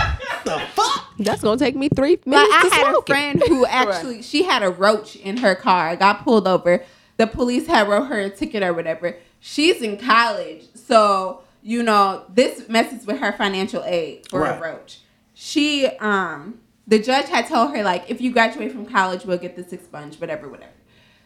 the 0.44 0.60
fuck? 0.74 1.06
That's 1.18 1.42
gonna 1.42 1.58
take 1.58 1.76
me 1.76 1.88
three 1.94 2.12
Like 2.12 2.26
minutes 2.26 2.52
I 2.54 2.62
to 2.68 2.74
had 2.74 2.86
a 2.86 2.90
smoke 2.90 3.10
it. 3.10 3.12
friend 3.12 3.42
who 3.48 3.66
actually, 3.82 4.22
she 4.22 4.44
had 4.44 4.62
a 4.62 4.70
roach 4.70 5.16
in 5.16 5.38
her 5.38 5.54
car. 5.54 5.96
Got 5.96 6.24
pulled 6.24 6.46
over. 6.48 6.82
The 7.18 7.26
police 7.26 7.66
had 7.66 7.88
wrote 7.88 8.04
her 8.06 8.20
a 8.20 8.30
ticket 8.30 8.62
or 8.62 8.72
whatever. 8.72 9.16
She's 9.40 9.82
in 9.82 9.96
college, 9.98 10.62
so 10.74 11.42
you 11.62 11.82
know 11.82 12.24
this 12.32 12.68
messes 12.68 13.06
with 13.06 13.18
her 13.18 13.32
financial 13.32 13.82
aid 13.84 14.26
for 14.30 14.40
Right. 14.40 14.56
a 14.56 14.60
roach. 14.62 15.00
She, 15.34 15.86
um, 16.00 16.60
the 16.90 16.98
judge 16.98 17.28
had 17.28 17.46
told 17.46 17.74
her 17.74 17.84
like, 17.84 18.10
if 18.10 18.20
you 18.20 18.32
graduate 18.32 18.72
from 18.72 18.84
college, 18.84 19.24
we'll 19.24 19.38
get 19.38 19.54
this 19.54 19.72
expunged, 19.72 20.20
whatever, 20.20 20.48
whatever. 20.48 20.72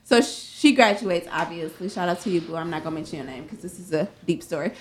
So 0.05 0.21
she 0.21 0.75
graduates, 0.75 1.27
obviously. 1.33 1.89
Shout 1.89 2.11
out 2.11 2.21
to 2.21 2.31
you, 2.31 2.43
Boo. 2.43 2.55
I'm 2.55 2.69
not 2.69 2.85
gonna 2.85 2.95
mention 2.95 3.17
your 3.17 3.27
name 3.27 3.45
because 3.45 3.61
this 3.61 3.79
is 3.81 3.91
a 3.95 4.07
deep 4.27 4.43
story. 4.43 4.73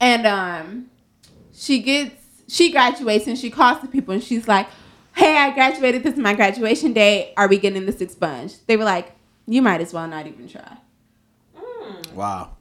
And 0.00 0.26
um, 0.26 0.90
she 1.52 1.80
gets 1.80 2.16
she 2.48 2.72
graduates 2.72 3.28
and 3.28 3.38
she 3.38 3.50
calls 3.50 3.80
the 3.80 3.86
people 3.86 4.12
and 4.12 4.22
she's 4.22 4.48
like, 4.48 4.66
"Hey, 5.14 5.36
I 5.36 5.54
graduated. 5.54 6.02
This 6.02 6.14
is 6.14 6.18
my 6.18 6.34
graduation 6.34 6.92
day. 6.92 7.32
Are 7.36 7.46
we 7.46 7.58
getting 7.58 7.86
this 7.86 8.00
expunged?" 8.00 8.66
They 8.66 8.76
were 8.76 8.82
like, 8.82 9.12
"You 9.46 9.62
might 9.62 9.80
as 9.80 9.92
well 9.92 10.08
not 10.08 10.26
even 10.26 10.48
try." 10.48 10.78
Wow. 12.12 12.56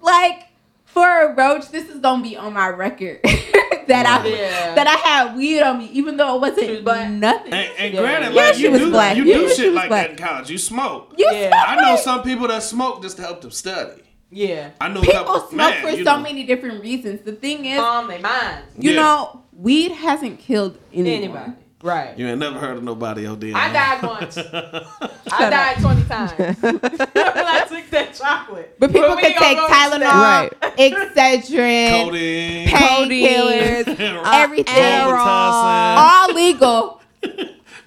Like 0.00 0.46
for 0.94 1.06
a 1.22 1.34
roach, 1.34 1.68
this 1.70 1.88
is 1.90 1.98
gonna 2.00 2.22
be 2.22 2.36
on 2.36 2.54
my 2.54 2.68
record 2.68 3.20
that 3.24 4.06
I 4.06 4.26
Yeah. 4.26 4.74
that 4.74 4.86
I 4.86 4.94
had 5.08 5.36
weed 5.36 5.60
on 5.60 5.78
me, 5.78 5.86
even 5.92 6.16
though 6.16 6.36
it 6.36 6.40
wasn't 6.40 6.84
But- 6.84 7.08
nothing. 7.10 7.52
And, 7.52 7.68
and 7.78 7.94
Yeah. 7.94 8.00
granted, 8.00 8.32
Yeah, 8.34 8.42
like 8.42 8.54
she 8.54 8.62
you 8.62 8.70
was 8.70 8.80
do, 8.80 8.90
black. 8.90 9.16
you 9.16 9.24
Yeah, 9.24 9.36
do 9.38 9.48
shit 9.54 9.72
like 9.74 9.88
black. 9.88 10.16
that 10.16 10.20
in 10.20 10.26
college. 10.26 10.50
You 10.50 10.56
smoke. 10.58 11.12
you 11.18 11.28
Yeah. 11.30 11.50
smoke 11.50 11.68
I 11.68 11.82
know 11.82 11.96
some 11.96 12.22
people 12.22 12.48
that 12.48 12.62
smoke 12.62 13.02
just 13.02 13.16
to 13.16 13.22
help 13.22 13.42
them 13.42 13.50
study. 13.50 14.02
Yeah. 14.30 14.70
I 14.80 14.88
know 14.88 15.00
people 15.02 15.12
couple, 15.24 15.40
smoke 15.48 15.56
man, 15.74 15.82
for 15.82 15.92
so 15.92 16.02
know. 16.16 16.18
many 16.20 16.44
different 16.44 16.80
reasons. 16.82 17.20
The 17.22 17.32
thing 17.32 17.66
is, 17.66 17.78
Calm 17.78 18.08
their 18.08 18.18
minds. 18.20 18.66
you 18.78 18.92
Yeah. 18.92 19.02
know, 19.02 19.42
weed 19.52 19.92
hasn't 19.92 20.38
killed 20.40 20.78
anyone. 20.92 21.12
Anybody. 21.22 21.52
Right. 21.84 22.18
You 22.18 22.28
ain't 22.28 22.38
never 22.38 22.58
heard 22.58 22.78
of 22.78 22.82
nobody 22.82 23.26
else 23.26 23.36
OD. 23.36 23.52
I 23.54 23.70
died 23.70 24.02
once. 24.02 24.38
I 25.30 25.50
died 25.50 25.76
20 25.82 26.04
times. 26.04 26.32
I 26.38 27.66
took 27.68 27.90
that 27.90 28.14
chocolate. 28.14 28.74
But 28.78 28.90
people 28.90 29.14
we 29.14 29.20
can 29.20 29.32
take 29.32 29.58
go 29.58 29.66
into 29.66 29.98
that. 29.98 30.50
Tylenol, 30.50 30.76
Excedrin, 30.78 32.04
Codeine. 32.04 32.68
painkillers, 32.68 34.00
everything. 34.24 34.74
Robitussin. 34.74 35.96
all 35.98 36.32
legal. 36.32 37.02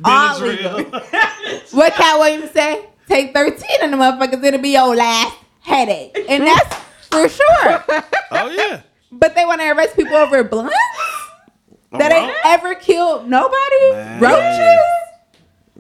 all 0.06 0.40
Benadryl. 0.40 1.74
What 1.74 1.94
Katt 1.94 2.20
Williams 2.20 2.52
say? 2.52 2.86
Take 3.08 3.34
13 3.34 3.56
of 3.82 3.90
the 3.90 3.98
motherfuckers, 3.98 4.44
it'll 4.44 4.62
be 4.62 4.74
your 4.74 4.96
last 4.96 5.36
headache. 5.62 6.16
And 6.30 6.46
that's 6.46 6.76
for 7.10 7.28
sure. 7.28 7.84
oh 8.30 8.50
yeah. 8.52 8.82
But 9.12 9.34
they 9.34 9.44
want 9.44 9.60
to 9.62 9.72
arrest 9.72 9.96
people 9.96 10.18
over 10.18 10.44
blunts 10.44 10.76
Oh, 11.92 11.98
that 11.98 12.12
well. 12.12 12.26
ain't 12.30 12.38
ever 12.46 12.76
killed 12.76 13.28
nobody? 13.30 13.92
Man. 13.92 14.20
Roaches? 14.22 14.82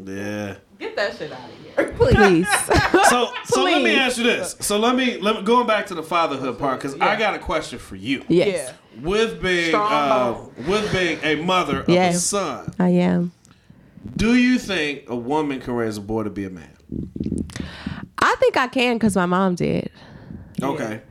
Yeah. 0.05 0.55
Get 0.79 0.95
that 0.95 1.17
shit 1.17 1.31
out 1.31 1.39
of 1.49 1.55
here. 1.57 1.93
Please. 1.97 2.47
So 3.09 3.31
so 3.45 3.63
let 3.63 3.77
me 3.83 3.91
Please. 3.91 3.97
ask 3.99 4.17
you 4.17 4.23
this. 4.25 4.55
So 4.59 4.77
let 4.77 4.93
me 4.95 5.17
let 5.21 5.37
me 5.37 5.41
going 5.43 5.65
back 5.65 5.85
to 5.87 5.95
the 5.95 6.03
fatherhood 6.03 6.59
part 6.59 6.79
because 6.81 6.99
I 6.99 7.15
got 7.17 7.35
a 7.35 7.39
question 7.39 7.79
for 7.79 7.95
you. 7.95 8.23
yes. 8.27 8.73
With 9.01 9.41
being 9.41 9.73
uh, 9.73 10.35
with 10.67 10.91
being 10.91 11.19
a 11.23 11.35
mother 11.35 11.81
of 11.81 11.89
Yeah. 11.89 12.09
a 12.09 12.13
son, 12.13 12.73
I 12.79 12.89
am. 12.89 13.31
do 14.17 14.35
you 14.35 14.59
think 14.59 15.03
a 15.09 15.15
woman 15.15 15.61
can 15.61 15.73
raise 15.75 15.95
a 15.97 16.01
boy 16.01 16.23
to 16.23 16.29
be 16.29 16.43
a 16.45 16.49
man? 16.49 16.75
I 18.19 18.35
think 18.39 18.57
I 18.57 18.67
can 18.67 18.95
because 18.97 19.15
my 19.15 19.25
mom 19.25 19.55
did. 19.55 19.89
Okay. 20.61 21.01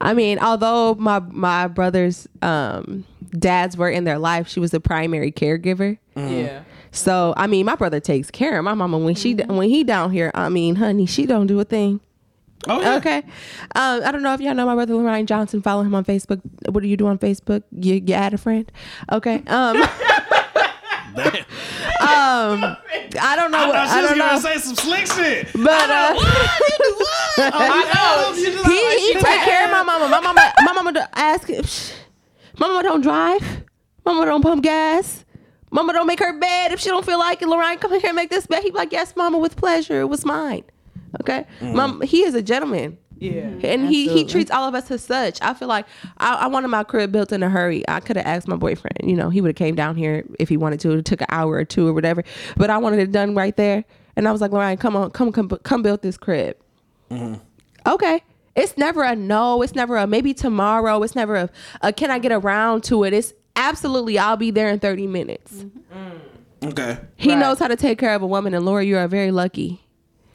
I 0.00 0.14
mean, 0.14 0.38
although 0.38 0.94
my 0.94 1.18
my 1.20 1.66
brother's 1.68 2.26
um, 2.40 3.04
dads 3.36 3.76
were 3.76 3.90
in 3.90 4.04
their 4.04 4.18
life, 4.18 4.48
she 4.48 4.60
was 4.60 4.70
the 4.70 4.80
primary 4.80 5.32
caregiver. 5.32 5.98
Yeah. 6.16 6.62
So 6.90 7.32
I 7.36 7.46
mean, 7.46 7.64
my 7.66 7.74
brother 7.74 8.00
takes 8.00 8.30
care 8.30 8.58
of 8.58 8.64
my 8.64 8.74
mama 8.74 8.98
when 8.98 9.14
she 9.14 9.34
when 9.34 9.68
he 9.68 9.82
down 9.84 10.10
here. 10.12 10.30
I 10.34 10.48
mean, 10.48 10.76
honey, 10.76 11.06
she 11.06 11.26
don't 11.26 11.46
do 11.46 11.58
a 11.60 11.64
thing. 11.64 12.00
Oh 12.68 12.80
yeah. 12.80 12.94
Okay. 12.96 13.18
Um, 13.74 14.02
I 14.04 14.12
don't 14.12 14.22
know 14.22 14.34
if 14.34 14.40
y'all 14.40 14.54
know 14.54 14.66
my 14.66 14.74
brother 14.74 14.94
Ryan 14.96 15.26
Johnson. 15.26 15.62
Follow 15.62 15.82
him 15.82 15.94
on 15.94 16.04
Facebook. 16.04 16.40
What 16.70 16.82
do 16.82 16.88
you 16.88 16.96
do 16.96 17.06
on 17.08 17.18
Facebook? 17.18 17.62
You, 17.72 17.94
you 17.94 18.14
add 18.14 18.34
a 18.34 18.38
friend. 18.38 18.70
Okay. 19.10 19.42
Um, 19.48 19.76
um, 21.16 22.76
I 23.20 23.34
don't 23.36 23.50
know. 23.50 23.58
I 23.58 23.66
What, 23.66 23.74
thought 23.74 23.88
she 23.88 23.92
I 23.94 24.00
was 24.02 24.10
don't 24.10 24.18
gonna 24.18 24.32
know. 24.34 24.38
say 24.40 24.58
some 24.58 24.74
slick 24.76 25.06
shit. 25.06 25.46
But 25.54 25.90
uh, 25.90 26.14
I 27.38 27.90
know. 27.94 28.34
he, 28.70 29.06
he 29.08 29.14
take 29.14 29.40
care 29.42 29.64
of 29.64 29.70
my 29.70 29.82
mama. 29.82 30.08
My 30.08 30.20
mama, 30.20 30.52
my 30.64 30.72
mama 30.72 30.92
do- 30.92 31.00
ask. 31.14 31.48
Psh, 31.48 31.92
my 31.92 31.96
mama 32.62 32.82
don't 32.82 33.00
drive. 33.00 33.64
Mama 34.04 34.24
don't 34.24 34.42
pump 34.42 34.62
gas. 34.62 35.24
Mama 35.70 35.92
don't 35.92 36.06
make 36.06 36.20
her 36.20 36.38
bed 36.38 36.72
if 36.72 36.80
she 36.80 36.90
don't 36.90 37.04
feel 37.04 37.18
like 37.18 37.42
it. 37.42 37.48
Lorraine, 37.48 37.78
come 37.78 37.92
here 37.92 38.00
and 38.04 38.16
make 38.16 38.30
this 38.30 38.46
bed. 38.46 38.62
He 38.62 38.70
be 38.70 38.76
like, 38.76 38.92
yes, 38.92 39.16
mama, 39.16 39.38
with 39.38 39.56
pleasure. 39.56 40.00
It 40.00 40.08
was 40.08 40.24
mine. 40.24 40.64
Okay, 41.20 41.46
mm. 41.60 41.74
mom. 41.74 42.00
He 42.02 42.22
is 42.22 42.34
a 42.34 42.42
gentleman. 42.42 42.98
Yeah. 43.18 43.52
and 43.62 43.88
he 43.88 44.08
he 44.08 44.24
treats 44.24 44.50
all 44.50 44.66
of 44.66 44.74
us 44.74 44.90
as 44.90 45.04
such. 45.04 45.38
I 45.42 45.54
feel 45.54 45.68
like 45.68 45.86
I, 46.18 46.34
I 46.34 46.46
wanted 46.48 46.68
my 46.68 46.82
crib 46.82 47.12
built 47.12 47.30
in 47.30 47.44
a 47.44 47.48
hurry. 47.48 47.88
I 47.88 48.00
could 48.00 48.16
have 48.16 48.26
asked 48.26 48.48
my 48.48 48.56
boyfriend. 48.56 48.98
You 49.04 49.14
know, 49.14 49.30
he 49.30 49.40
would 49.40 49.50
have 49.50 49.56
came 49.56 49.76
down 49.76 49.94
here 49.94 50.24
if 50.40 50.48
he 50.48 50.56
wanted 50.56 50.80
to. 50.80 50.90
It 50.98 51.04
took 51.04 51.20
an 51.20 51.28
hour 51.30 51.52
or 51.52 51.64
two 51.64 51.86
or 51.86 51.92
whatever. 51.92 52.24
But 52.56 52.70
I 52.70 52.78
wanted 52.78 52.98
it 52.98 53.12
done 53.12 53.36
right 53.36 53.56
there. 53.56 53.84
And 54.16 54.26
I 54.26 54.32
was 54.32 54.40
like, 54.40 54.50
Ryan, 54.50 54.76
come 54.76 54.96
on, 54.96 55.10
come 55.12 55.30
come 55.30 55.48
come 55.48 55.82
build 55.82 56.02
this 56.02 56.16
crib. 56.16 56.56
Mm-hmm. 57.12 57.34
Okay. 57.86 58.22
It's 58.54 58.76
never 58.76 59.02
a 59.02 59.16
no. 59.16 59.62
It's 59.62 59.74
never 59.74 59.96
a 59.96 60.06
maybe 60.06 60.34
tomorrow. 60.34 61.02
It's 61.02 61.14
never 61.16 61.34
a, 61.36 61.50
a 61.80 61.92
can 61.92 62.10
I 62.10 62.18
get 62.18 62.32
around 62.32 62.84
to 62.84 63.04
it. 63.04 63.12
It's 63.12 63.32
absolutely 63.56 64.18
I'll 64.18 64.36
be 64.36 64.50
there 64.50 64.68
in 64.68 64.78
30 64.78 65.06
minutes. 65.06 65.64
Okay. 66.62 66.98
He 67.16 67.30
Right. 67.30 67.38
knows 67.38 67.58
how 67.58 67.68
to 67.68 67.76
take 67.76 67.98
care 67.98 68.14
of 68.14 68.22
a 68.22 68.26
woman. 68.26 68.54
And 68.54 68.64
Laura, 68.64 68.84
you 68.84 68.96
are 68.96 69.08
very 69.08 69.30
lucky. 69.32 69.80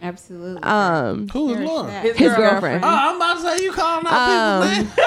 Absolutely. 0.02 0.62
Um, 0.62 1.28
Who 1.30 1.54
is 1.54 1.60
Laura? 1.62 1.88
that. 1.90 2.16
his 2.16 2.34
girlfriend. 2.36 2.84
Oh, 2.84 2.88
I'm 2.88 3.16
about 3.16 3.36
to 3.36 3.42
say 3.58 3.64
you 3.64 3.72
calling 3.72 4.06
out 4.08 4.64
Um, 4.64 4.86
people, 4.88 5.04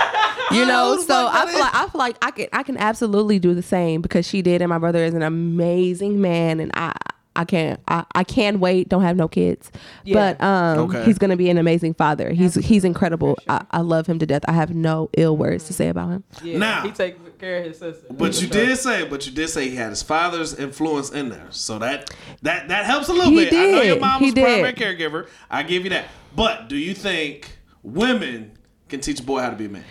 you 0.56 0.66
know 0.66 0.94
who 0.96 1.02
so 1.04 1.28
i 1.30 1.46
feel 1.48 1.60
like 1.60 1.74
i 1.74 1.86
feel 1.88 1.98
like 2.00 2.16
i 2.22 2.30
can 2.32 2.46
i 2.52 2.62
can 2.64 2.76
absolutely 2.76 3.38
do 3.38 3.54
the 3.54 3.62
same 3.62 4.00
because 4.02 4.26
she 4.26 4.42
did 4.42 4.60
and 4.60 4.68
my 4.68 4.78
brother 4.78 5.04
is 5.04 5.14
an 5.14 5.22
amazing 5.22 6.20
man 6.20 6.58
and 6.58 6.72
i 6.74 6.92
I 7.40 7.44
can't. 7.46 7.80
I, 7.88 8.04
I 8.14 8.22
can 8.24 8.60
wait. 8.60 8.88
Don't 8.90 9.00
have 9.02 9.16
no 9.16 9.26
kids, 9.26 9.72
Yeah. 10.04 10.14
but 10.36 10.44
um, 10.44 10.78
Okay. 10.90 11.04
he's 11.04 11.16
gonna 11.16 11.36
be 11.38 11.48
an 11.48 11.56
amazing 11.56 11.94
father. 11.94 12.30
He's 12.32 12.54
he's 12.56 12.84
incredible. 12.84 13.38
I, 13.48 13.64
I 13.70 13.80
love 13.80 14.06
him 14.06 14.18
to 14.18 14.26
death. 14.26 14.42
I 14.46 14.52
have 14.52 14.74
no 14.74 15.08
ill 15.16 15.36
words 15.38 15.64
to 15.68 15.72
say 15.72 15.88
about 15.88 16.10
him. 16.10 16.24
Yeah. 16.42 16.58
Now- 16.58 16.82
he 16.82 16.90
take 16.90 17.38
care 17.38 17.60
of 17.60 17.64
his 17.64 17.78
sister. 17.78 18.06
But 18.10 18.40
you 18.42 18.46
did 18.48 18.76
say, 18.76 19.08
but 19.08 19.26
you 19.26 19.32
did 19.32 19.48
say 19.48 19.70
he 19.70 19.76
had 19.76 19.88
his 19.88 20.02
father's 20.02 20.52
influence 20.58 21.10
in 21.10 21.30
there, 21.30 21.46
so 21.50 21.78
that 21.78 22.10
that 22.42 22.68
that 22.68 22.84
helps 22.84 23.08
a 23.08 23.12
little 23.14 23.30
He 23.30 23.44
bit. 23.46 23.54
I 23.54 23.56
know 23.70 23.80
your 23.82 23.94
did. 23.94 24.00
mom 24.02 24.20
was 24.22 24.32
a 24.32 24.34
primary 24.34 24.72
did. 24.74 24.98
caregiver. 24.98 25.26
I 25.50 25.62
give 25.62 25.84
you 25.84 25.90
that. 25.90 26.04
But 26.36 26.68
do 26.68 26.76
you 26.76 26.92
think 26.92 27.56
women 27.82 28.52
can 28.90 29.00
teach 29.00 29.20
a 29.20 29.22
boy 29.22 29.40
how 29.40 29.48
to 29.50 29.56
be 29.56 29.64
a 29.64 29.68
man? 29.70 29.84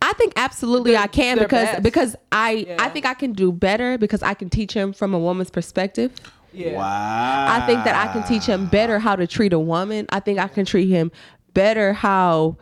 I 0.00 0.12
think 0.14 0.32
absolutely 0.36 0.92
They're- 0.92 1.00
I 1.02 1.06
can 1.08 1.38
because 1.38 1.66
best. 1.68 1.82
because 1.82 2.16
I 2.32 2.50
Yeah. 2.66 2.76
I 2.78 2.88
think 2.88 3.04
I 3.04 3.14
can 3.14 3.32
do 3.32 3.50
better 3.52 3.98
because 3.98 4.22
I 4.22 4.32
can 4.34 4.48
teach 4.48 4.72
him 4.72 4.92
from 4.92 5.12
a 5.12 5.18
woman's 5.18 5.50
perspective. 5.50 6.12
Yeah. 6.58 6.76
Wow. 6.76 7.46
I 7.50 7.66
think 7.66 7.84
that 7.84 7.94
I 7.94 8.12
can 8.12 8.22
teach 8.24 8.44
him 8.46 8.66
better 8.66 8.98
how 8.98 9.16
to 9.16 9.26
treat 9.26 9.52
a 9.52 9.58
woman. 9.58 10.06
I 10.10 10.20
think 10.20 10.38
I 10.38 10.48
can 10.48 10.64
treat 10.64 10.88
him 10.88 11.10
better 11.54 11.92
how 11.92 12.56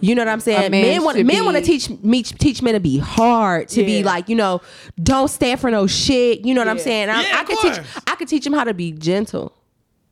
you 0.00 0.14
know 0.14 0.20
what 0.22 0.28
I'm 0.28 0.38
saying. 0.40 0.70
Man 0.70 0.82
Men 0.82 1.02
want 1.04 1.16
men 1.18 1.26
be- 1.26 1.40
want 1.40 1.56
to 1.56 1.62
teach 1.62 1.90
me 1.90 2.22
teach 2.22 2.62
men 2.62 2.74
to 2.74 2.80
be 2.80 2.98
hard, 2.98 3.68
to 3.70 3.84
be 3.84 4.04
like 4.04 4.28
you 4.28 4.36
know, 4.36 4.60
don't 5.02 5.26
stand 5.28 5.58
for 5.60 5.68
no 5.70 5.88
shit. 5.88 6.44
You 6.46 6.54
know 6.54 6.60
what 6.60 6.68
I'm 6.68 6.78
saying. 6.78 7.08
I, 7.10 7.22
Yeah, 7.22 7.36
I 7.38 7.40
of 7.42 7.46
can 7.48 7.56
teach 7.60 7.74
course. 7.74 8.02
I 8.06 8.14
can 8.14 8.26
teach 8.28 8.46
him 8.46 8.52
how 8.52 8.62
to 8.64 8.72
be 8.74 8.92
gentle. 8.92 9.52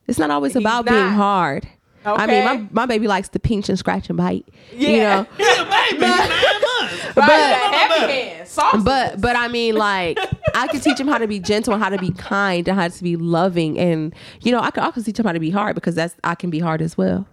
It's 0.05 0.19
not 0.19 0.29
always 0.31 0.51
He's 0.53 0.61
about 0.61 0.83
not. 0.85 0.91
being 0.91 1.07
hard. 1.13 1.65
I 2.05 2.25
mean, 2.27 2.43
my, 2.45 2.67
my 2.71 2.85
baby 2.85 3.07
likes 3.07 3.29
to 3.29 3.39
pinch 3.39 3.69
and 3.69 3.77
scratch 3.79 4.09
and 4.09 4.17
bite. 4.17 4.45
You 4.73 4.87
Yeah. 4.89 5.21
know, 5.21 5.27
He's 5.37 5.47
a 5.57 5.63
baby. 5.65 5.91
He's 5.91 5.99
nine 6.01 6.29
months. 6.31 7.03
Right, 7.15 7.15
but- 7.15 7.27
that 7.27 7.89
heavy 7.99 8.13
hand. 8.13 8.47
Sausages. 8.47 8.83
but 8.85 9.21
but 9.21 9.35
I 9.35 9.47
mean, 9.47 9.75
like 9.75 10.17
I 10.55 10.67
could 10.67 10.81
teach 10.83 10.99
him 10.99 11.07
how 11.07 11.17
to 11.17 11.27
be 11.27 11.39
gentle 11.39 11.73
and 11.73 11.81
how 11.83 11.89
to 11.89 11.97
be 11.97 12.11
kind 12.11 12.67
and 12.67 12.79
how 12.79 12.87
to 12.87 13.03
be 13.03 13.15
loving, 13.15 13.77
and 13.79 14.13
you 14.41 14.51
know, 14.51 14.59
I 14.59 14.69
could 14.71 14.83
also 14.83 15.01
teach 15.01 15.17
him 15.19 15.25
how 15.25 15.31
to 15.31 15.39
be 15.39 15.49
hard 15.49 15.75
because 15.75 15.95
that's 15.95 16.15
I 16.23 16.35
can 16.35 16.49
be 16.49 16.59
hard 16.59 16.81
as 16.81 16.97
well. 16.97 17.25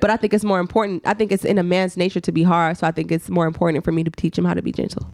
But 0.00 0.10
I 0.10 0.16
think 0.16 0.34
it's 0.34 0.44
more 0.44 0.58
important. 0.60 1.02
I 1.06 1.14
think 1.14 1.30
it's 1.32 1.44
in 1.44 1.58
a 1.58 1.62
man's 1.62 1.96
nature 1.96 2.20
to 2.20 2.32
be 2.32 2.42
hard, 2.42 2.76
so 2.76 2.86
I 2.86 2.90
think 2.92 3.10
it's 3.12 3.28
more 3.30 3.46
important 3.46 3.84
for 3.84 3.92
me 3.92 4.02
to 4.04 4.10
teach 4.10 4.36
him 4.36 4.44
how 4.44 4.54
to 4.54 4.62
be 4.62 4.72
gentle. 4.72 5.06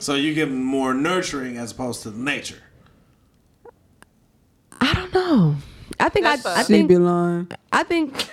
So 0.00 0.14
you 0.14 0.34
give 0.34 0.48
him 0.48 0.62
more 0.62 0.94
nurturing 0.94 1.56
as 1.58 1.70
opposed 1.72 2.02
to 2.04 2.10
nature. 2.10 2.58
I 4.80 4.94
don't 4.94 5.14
know. 5.14 5.56
I 6.00 6.08
think 6.08 6.24
That's 6.24 6.46
I, 6.46 6.54
a- 6.54 6.58
I 6.60 6.62
think 6.62 6.90
lying. 6.90 7.48
I 7.72 7.82
think 7.82 8.28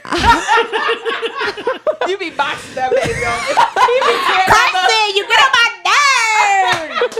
you 2.07 2.18
be 2.18 2.30
boxing 2.30 2.76
that 2.76 2.91
baby 2.91 3.26
on. 3.26 3.39
He 3.86 3.99
be 4.05 4.16
Carson, 4.53 5.16
you 5.16 5.24
get 5.28 5.39
on 5.41 5.51
my 5.51 5.70
nerves. 5.86 7.16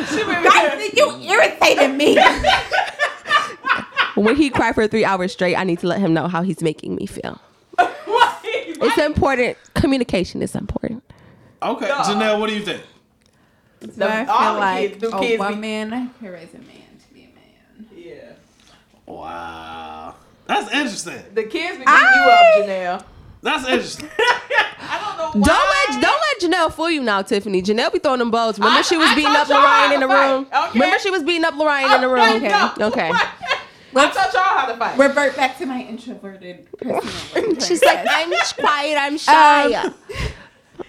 She 0.10 0.20
Carson, 0.24 0.90
you 0.96 1.06
irritating 1.32 1.96
me. 1.96 2.16
when 4.16 4.36
he 4.36 4.50
cried 4.50 4.74
for 4.74 4.86
three 4.88 5.04
hours 5.04 5.32
straight, 5.32 5.56
I 5.56 5.64
need 5.64 5.78
to 5.80 5.86
let 5.86 6.00
him 6.00 6.12
know 6.14 6.28
how 6.28 6.42
he's 6.42 6.62
making 6.62 6.94
me 6.96 7.06
feel. 7.06 7.40
What? 8.06 8.38
It's 8.44 8.98
important. 8.98 9.56
Communication 9.74 10.42
is 10.42 10.54
important. 10.54 11.02
Okay, 11.62 11.88
Duh. 11.88 12.04
Janelle, 12.04 12.40
what 12.40 12.48
do 12.48 12.54
you 12.56 12.62
think? 12.62 12.82
So 13.96 14.06
I 14.06 14.24
all 14.24 14.38
feel 14.40 14.54
the 14.54 14.58
like 14.60 14.90
kids- 14.90 15.02
them 15.02 15.12
a 15.12 15.20
kids 15.20 15.32
be- 15.32 15.38
woman 15.38 15.90
can 15.90 16.10
raise 16.30 16.54
a 16.54 16.58
man 16.58 16.98
to 17.06 17.14
be 17.14 17.24
a 17.24 17.28
man. 17.34 17.86
Yeah. 17.94 18.32
Wow, 19.06 19.24
that's 20.50 20.72
interesting. 20.72 21.22
The 21.34 21.44
kids 21.44 21.78
be 21.78 21.84
beating 21.84 21.86
you 21.86 22.30
up, 22.30 22.56
Janelle. 22.56 23.04
That's 23.42 23.66
interesting. 23.66 24.10
I 24.18 25.16
don't 25.16 25.34
know 25.34 25.40
Why? 25.40 25.46
Don't 25.46 26.02
let 26.02 26.02
don't 26.02 26.52
let 26.52 26.60
Janelle 26.60 26.72
fool 26.72 26.90
you 26.90 27.02
now, 27.02 27.22
Tiffany. 27.22 27.62
Janelle 27.62 27.92
be 27.92 27.98
throwing 27.98 28.18
them 28.18 28.30
balls. 28.30 28.58
Remember 28.58 28.80
I- 28.80 28.82
she 28.82 28.96
was 28.96 29.08
I 29.08 29.14
beating 29.14 29.30
up 29.30 29.48
y'all 29.48 29.62
Lorraine 29.62 29.92
in 29.92 30.00
the 30.00 30.08
fight, 30.08 30.30
room. 30.30 30.46
okay? 30.46 30.72
Remember 30.74 30.98
she 30.98 31.10
was 31.10 31.22
beating 31.22 31.44
up 31.44 31.54
Lorraine 31.56 31.92
in 31.92 32.00
the 32.00 32.06
oh, 32.06 32.12
room. 32.12 32.44
Okay. 32.44 32.84
Okay. 32.84 33.12
I 33.96 34.10
taught 34.10 34.32
y'all 34.32 34.42
how 34.42 34.66
to 34.66 34.76
fight. 34.76 34.98
Revert 34.98 35.36
back 35.36 35.58
to 35.58 35.66
my 35.66 35.82
introverted 35.82 36.68
personality. 36.78 37.60
She's 37.66 37.82
like, 37.82 38.06
I'm 38.08 38.32
quiet. 38.58 38.96
I'm 38.98 39.18
shy. 39.18 39.74
Um, 39.74 39.94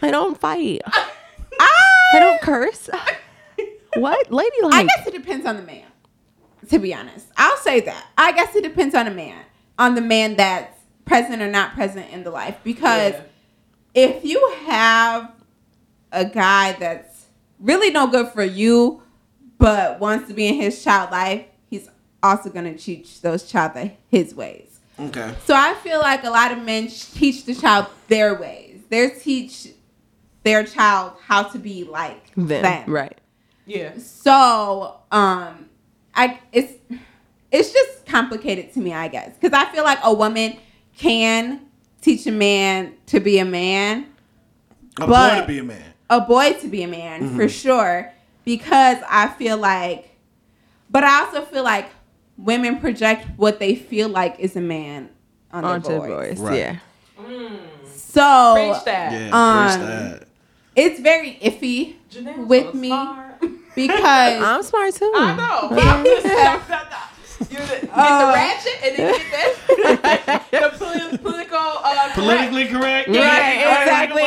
I 0.01 0.11
don't 0.11 0.39
fight. 0.39 0.81
I 0.85 1.09
I 2.13 2.19
don't 2.19 2.41
curse. 2.41 2.89
what? 3.95 4.31
Lady 4.31 4.55
I 4.63 4.83
guess 4.83 5.07
it 5.07 5.13
depends 5.13 5.45
on 5.45 5.57
the 5.57 5.63
man. 5.63 5.85
To 6.69 6.79
be 6.79 6.93
honest, 6.93 7.27
I'll 7.37 7.57
say 7.57 7.79
that. 7.81 8.07
I 8.17 8.31
guess 8.33 8.55
it 8.55 8.63
depends 8.63 8.93
on 8.95 9.05
the 9.05 9.11
man, 9.11 9.43
on 9.81 9.95
the 9.95 10.01
man 10.01 10.35
that's 10.35 10.77
present 11.05 11.41
or 11.41 11.47
not 11.49 11.73
present 11.73 12.05
in 12.11 12.23
the 12.23 12.29
life. 12.29 12.55
Because 12.63 13.13
Yeah. 13.13 13.21
if 13.95 14.23
you 14.23 14.53
have 14.67 15.31
a 16.11 16.23
guy 16.23 16.73
that's 16.73 17.25
really 17.59 17.89
no 17.89 18.05
good 18.05 18.27
for 18.29 18.43
you, 18.43 19.01
but 19.57 19.99
wants 19.99 20.27
to 20.27 20.35
be 20.35 20.47
in 20.47 20.55
his 20.55 20.83
child 20.83 21.09
life, 21.09 21.45
he's 21.67 21.89
also 22.21 22.51
gonna 22.51 22.77
teach 22.77 23.21
those 23.21 23.49
child 23.49 23.89
his 24.09 24.35
ways. 24.35 24.79
Okay. 24.99 25.33
So 25.45 25.55
I 25.55 25.73
feel 25.75 25.99
like 25.99 26.23
a 26.25 26.29
lot 26.29 26.51
of 26.51 26.63
men 26.63 26.87
teach 26.87 27.45
the 27.45 27.55
child 27.55 27.87
their 28.07 28.35
ways. 28.39 28.81
They 28.89 29.09
teach 29.09 29.69
their 30.43 30.63
child 30.63 31.13
how 31.25 31.43
to 31.43 31.57
be 31.57 31.85
like 31.85 32.35
them. 32.35 32.47
them. 32.61 32.83
Right. 32.87 33.17
Yeah. 33.65 33.93
So, 33.97 34.97
um, 35.11 35.69
I 36.13 36.39
it's 36.51 36.73
it's 37.51 37.71
just 37.71 38.05
complicated 38.05 38.73
to 38.73 38.79
me, 38.79 38.93
I 38.93 39.07
guess, 39.07 39.33
because 39.39 39.53
I 39.53 39.71
feel 39.71 39.83
like 39.83 39.99
a 40.03 40.13
woman 40.13 40.57
can 40.97 41.61
teach 42.01 42.25
a 42.27 42.31
man 42.31 42.93
to 43.07 43.19
be 43.19 43.39
a 43.39 43.45
man, 43.45 44.07
A 44.99 45.07
But- 45.07 45.35
boy 45.35 45.41
to 45.41 45.47
be 45.47 45.59
a 45.59 45.63
man. 45.63 45.83
a 46.09 46.21
boy 46.21 46.53
to 46.53 46.67
be 46.67 46.83
a 46.83 46.87
man 46.87 47.21
Mm-hmm. 47.21 47.35
for 47.37 47.47
sure, 47.49 48.11
because 48.45 48.97
I 49.09 49.27
feel 49.27 49.57
like, 49.57 50.09
but 50.89 51.03
I 51.03 51.21
also 51.25 51.41
feel 51.45 51.63
like 51.63 51.89
women 52.37 52.79
project 52.79 53.27
what 53.37 53.59
they 53.59 53.75
feel 53.75 54.09
like 54.09 54.39
is 54.39 54.55
a 54.55 54.61
man 54.61 55.09
on 55.53 55.63
their 55.63 55.71
Onto 55.73 55.89
boys. 55.89 56.09
boys. 56.09 56.39
Right. 56.39 56.57
Yeah. 56.57 56.75
So 57.95 58.53
Preach 58.55 58.83
that. 58.85 59.11
Yeah. 59.13 59.29
Um, 59.31 59.79
preach 59.79 59.87
that. 59.87 60.27
it's 60.75 60.99
very 60.99 61.37
iffy 61.41 61.95
Janelle 62.11 62.47
with 62.47 62.73
me 62.73 62.89
smart. 62.89 63.39
because 63.75 64.43
I'm 64.43 64.63
smart 64.63 64.93
too. 64.95 65.11
I 65.15 65.35
know. 65.35 65.69
But 67.49 67.49
I'm 67.49 67.49
just 67.49 67.51
you 67.51 67.57
get 67.57 67.81
the 67.81 67.99
Uh, 67.99 68.31
ratchet 68.33 68.83
and 68.83 68.95
then 68.97 69.13
you 69.13 69.19
get 69.19 69.31
that 70.03 70.45
the 70.51 70.77
poli- 70.77 71.17
political 71.17 71.57
uh, 71.57 72.11
correct. 72.13 72.13
Politically 72.15 72.65
correct. 72.67 73.07
Right, 73.09 73.57
exactly. 73.81 74.23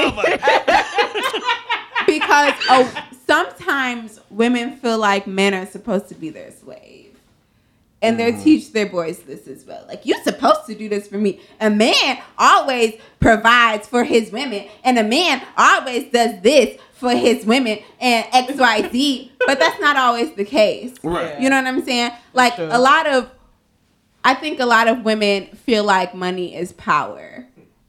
because 2.06 2.54
oh, 2.70 3.04
sometimes 3.26 4.20
women 4.30 4.76
feel 4.76 4.98
like 4.98 5.26
men 5.26 5.54
are 5.54 5.66
supposed 5.66 6.08
to 6.08 6.14
be 6.14 6.30
their 6.30 6.50
slave. 6.52 7.00
And 8.02 8.20
they 8.20 8.32
teach 8.32 8.72
their 8.72 8.84
boys 8.84 9.20
this 9.20 9.48
as 9.48 9.64
well. 9.64 9.82
Like, 9.88 10.04
you're 10.04 10.22
supposed 10.24 10.66
to 10.66 10.74
do 10.74 10.90
this 10.90 11.08
for 11.08 11.16
me. 11.16 11.40
A 11.58 11.70
man 11.70 12.18
always 12.36 13.00
provides 13.18 13.88
for 13.88 14.04
his 14.04 14.30
women, 14.30 14.68
and 14.84 14.98
a 14.98 15.02
man 15.02 15.40
always 15.56 16.10
does 16.12 16.38
this 16.42 16.78
for 17.04 17.14
his 17.14 17.44
women 17.44 17.78
and 18.00 18.24
XYZ. 18.32 19.30
but 19.46 19.58
that's 19.58 19.78
not 19.80 19.96
always 19.96 20.32
the 20.32 20.44
case. 20.44 20.94
Right. 21.02 21.38
You 21.40 21.50
know 21.50 21.56
what 21.56 21.66
I'm 21.66 21.84
saying? 21.84 22.12
Like, 22.32 22.54
Sure. 22.56 22.68
a 22.70 22.78
lot 22.78 23.06
of, 23.06 23.30
I 24.24 24.34
think 24.34 24.58
a 24.60 24.66
lot 24.66 24.88
of 24.88 25.04
women 25.04 25.46
feel 25.48 25.84
like 25.84 26.14
money 26.14 26.56
is 26.56 26.72
power. 26.72 27.46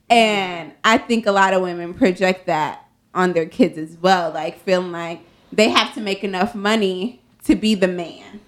And 0.09 0.73
I 0.83 0.97
think 0.97 1.25
a 1.25 1.31
lot 1.31 1.53
of 1.53 1.61
women 1.61 1.93
project 1.93 2.45
that 2.47 2.85
on 3.13 3.33
their 3.33 3.45
kids 3.45 3.77
as 3.77 3.97
well, 4.01 4.31
like 4.31 4.59
feeling 4.59 4.91
like 4.91 5.21
they 5.51 5.69
have 5.69 5.93
to 5.95 6.01
make 6.01 6.23
enough 6.23 6.53
money 6.53 7.21
to 7.45 7.55
be 7.55 7.73
the 7.75 7.87
man. 7.87 8.41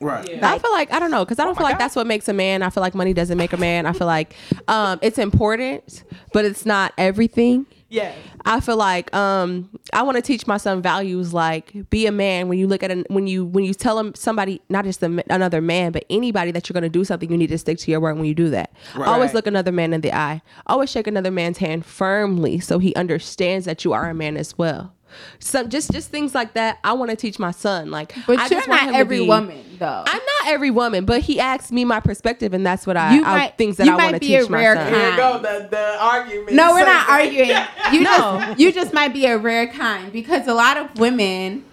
Right. 0.00 0.28
Yeah. 0.28 0.50
I 0.52 0.58
feel 0.58 0.72
like 0.72 0.92
I 0.92 0.98
don't 1.00 1.10
know 1.10 1.24
because 1.24 1.38
I 1.38 1.44
don't 1.44 1.56
feel 1.56 1.64
like 1.64 1.78
that's 1.78 1.94
what 1.96 2.06
makes 2.06 2.28
a 2.28 2.32
man. 2.32 2.62
I 2.62 2.70
feel 2.70 2.80
like 2.80 2.94
money 2.94 3.12
doesn't 3.12 3.36
make 3.36 3.52
a 3.52 3.56
man. 3.56 3.84
I 3.84 3.92
feel 3.92 4.06
like 4.06 4.34
um, 4.68 4.98
it's 5.02 5.18
important, 5.18 6.04
but 6.32 6.44
it's 6.44 6.64
not 6.64 6.92
everything. 6.96 7.66
Yeah. 7.88 8.12
I 8.44 8.60
feel 8.60 8.76
like 8.76 9.14
um, 9.14 9.70
I 9.92 10.02
want 10.02 10.16
to 10.16 10.22
teach 10.22 10.46
my 10.46 10.58
son 10.58 10.82
values 10.82 11.32
like 11.32 11.88
be 11.90 12.06
a 12.06 12.12
man. 12.12 12.48
When 12.48 12.58
you 12.58 12.66
look 12.66 12.82
at 12.82 12.90
an, 12.90 13.04
when 13.08 13.26
you 13.26 13.44
when 13.44 13.64
you 13.64 13.72
tell 13.72 13.98
him 13.98 14.14
somebody, 14.14 14.60
not 14.68 14.84
just 14.84 15.02
a, 15.02 15.24
another 15.32 15.60
man, 15.60 15.92
but 15.92 16.04
anybody 16.10 16.50
that 16.50 16.68
you're 16.68 16.74
going 16.74 16.82
to 16.82 16.88
do 16.88 17.04
something, 17.04 17.30
you 17.30 17.38
need 17.38 17.48
to 17.48 17.58
stick 17.58 17.78
to 17.78 17.90
your 17.90 18.00
word 18.00 18.16
when 18.16 18.26
you 18.26 18.34
do 18.34 18.50
that. 18.50 18.72
Right. 18.94 19.08
Always 19.08 19.32
look 19.32 19.46
another 19.46 19.72
man 19.72 19.92
in 19.92 20.02
the 20.02 20.12
eye. 20.12 20.42
Always 20.66 20.90
shake 20.90 21.06
another 21.06 21.30
man's 21.30 21.58
hand 21.58 21.86
firmly 21.86 22.60
so 22.60 22.78
he 22.78 22.94
understands 22.94 23.64
that 23.64 23.84
you 23.84 23.92
are 23.92 24.10
a 24.10 24.14
man 24.14 24.36
as 24.36 24.56
well. 24.58 24.94
So 25.40 25.66
just 25.66 25.90
just 25.92 26.10
things 26.10 26.34
like 26.34 26.54
that. 26.54 26.78
I 26.84 26.92
want 26.92 27.10
to 27.10 27.16
teach 27.16 27.38
my 27.38 27.50
son. 27.50 27.90
Like, 27.90 28.14
But 28.26 28.38
I 28.38 28.42
you're 28.42 28.48
just 28.60 28.68
not 28.68 28.80
him 28.88 28.94
every 28.94 29.20
be- 29.20 29.26
woman, 29.28 29.62
though. 29.78 30.04
I'm 30.06 30.16
not 30.42 30.46
every 30.52 30.70
woman, 30.70 31.04
but 31.04 31.20
he 31.22 31.38
asked 31.40 31.72
me 31.72 31.84
my 31.84 32.00
perspective, 32.00 32.52
and 32.54 32.64
that's 32.66 32.86
what 32.86 32.96
I, 32.96 33.14
You 33.14 33.24
I 33.24 33.36
might- 33.38 33.58
things 33.58 33.76
that 33.78 33.86
you 33.86 33.92
I 33.92 33.96
might 33.96 34.02
want 34.12 34.14
to 34.16 34.20
be 34.20 34.34
a 34.34 34.40
teach 34.40 34.50
my 34.50 34.58
rare 34.58 34.74
son. 34.76 34.92
kind. 34.92 34.96
Here 35.04 35.16
go 35.16 35.38
the 35.38 35.68
the 35.70 35.96
argument. 36.02 36.52
no, 36.52 36.72
we're 36.72 36.84
not 36.84 37.08
arguing. 37.10 37.50
You 37.92 38.00
No. 38.02 38.40
just 38.46 38.60
you 38.60 38.72
just 38.72 38.92
might 38.92 39.12
be 39.12 39.26
a 39.26 39.36
rare 39.38 39.66
kind 39.68 40.12
because 40.12 40.46
a 40.46 40.54
lot 40.54 40.76
of 40.76 40.98
women 40.98 41.64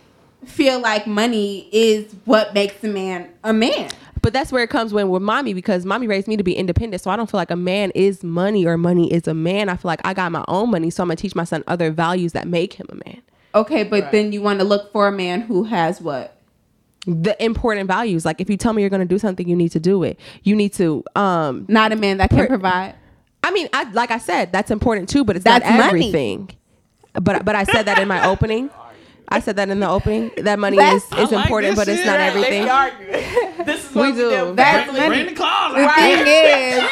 feel 0.46 0.80
like 0.80 1.08
money 1.08 1.68
is 1.72 2.14
what 2.26 2.54
makes 2.54 2.84
a 2.84 2.88
man 2.88 3.30
a 3.44 3.52
man. 3.54 3.90
But 4.26 4.34
that's 4.34 4.52
where 4.52 4.64
it 4.64 4.72
comes 4.72 4.92
when 4.92 5.10
with 5.10 5.22
mommy 5.22 5.54
because 5.54 5.86
mommy 5.86 6.08
raised 6.08 6.28
me 6.28 6.36
to 6.36 6.42
be 6.44 6.56
independent. 6.56 7.00
So 7.04 7.12
I 7.12 7.16
don't 7.16 7.30
feel 7.30 7.38
like 7.38 7.52
a 7.52 7.56
man 7.56 7.92
is 7.94 8.24
money 8.24 8.66
or 8.66 8.76
money 8.76 9.14
is 9.14 9.28
a 9.28 9.36
man. 9.36 9.70
I 9.70 9.76
feel 9.76 9.88
like 9.88 10.02
I 10.04 10.16
got 10.16 10.32
my 10.32 10.44
own 10.48 10.72
money, 10.72 10.90
so 10.90 11.04
I'm 11.04 11.10
gonna 11.10 11.16
teach 11.18 11.36
my 11.36 11.44
son 11.44 11.64
other 11.68 11.92
values 11.92 12.32
that 12.34 12.48
make 12.48 12.74
him 12.74 12.88
a 12.90 12.96
man. 13.08 13.22
Okay, 13.54 13.84
but 13.84 14.02
Right. 14.02 14.12
then 14.12 14.32
you 14.32 14.42
want 14.42 14.58
to 14.62 14.66
look 14.66 14.92
for 14.92 15.08
a 15.08 15.12
man 15.12 15.42
who 15.42 15.66
has 15.66 16.02
what? 16.02 16.36
The 17.06 17.36
important 17.44 17.86
values, 17.88 18.26
like 18.26 18.42
if 18.42 18.50
you 18.50 18.58
tell 18.58 18.74
me 18.74 18.82
you're 18.82 18.90
gonna 18.90 19.06
do 19.06 19.20
something, 19.20 19.48
you 19.48 19.56
need 19.56 19.70
to 19.74 19.80
do 19.80 20.02
it. 20.02 20.20
You 20.42 20.56
need 20.56 20.74
to. 20.74 21.04
Um, 21.16 21.66
Not 21.68 21.92
a 21.92 21.96
man 21.96 22.18
that 22.18 22.32
can 22.32 22.40
Per- 22.40 22.48
provide. 22.48 22.96
I 23.44 23.52
mean, 23.52 23.70
I 23.74 23.84
like 23.92 24.10
I 24.10 24.18
said, 24.18 24.52
that's 24.52 24.72
important 24.72 25.08
too, 25.08 25.24
but 25.24 25.36
it's 25.36 25.46
That's 25.46 25.64
not 25.64 25.78
money. 25.78 25.88
everything. 26.08 26.50
But 27.14 27.46
but 27.46 27.54
I 27.54 27.64
said 27.64 27.84
that 27.84 28.00
in 28.00 28.08
my 28.08 28.26
opening. 28.32 28.72
I 29.30 29.40
said 29.40 29.56
that 29.58 29.70
in 29.70 29.80
the 29.80 29.90
opening. 29.90 30.32
That 30.38 30.60
money 30.60 30.78
That's- 30.78 31.04
is, 31.12 31.20
is 31.20 31.32
like 31.32 31.46
important, 31.46 31.76
this 31.76 31.86
but 31.86 31.92
it's 31.92 32.06
not 32.06 32.20
Yeah, 32.20 32.26
everything. 32.26 32.66
this 33.66 33.90
is 33.90 33.96
We 33.96 34.02
what 34.02 34.14
we 34.16 34.22
do. 34.22 34.30
do. 34.30 34.56
That's 34.56 34.92
Bring, 34.92 35.10
money. 35.10 35.24
the 35.24 35.32
cars 35.36 35.74
The 35.74 35.82
out. 35.82 35.96
thing 35.96 36.20
is, 36.84 36.90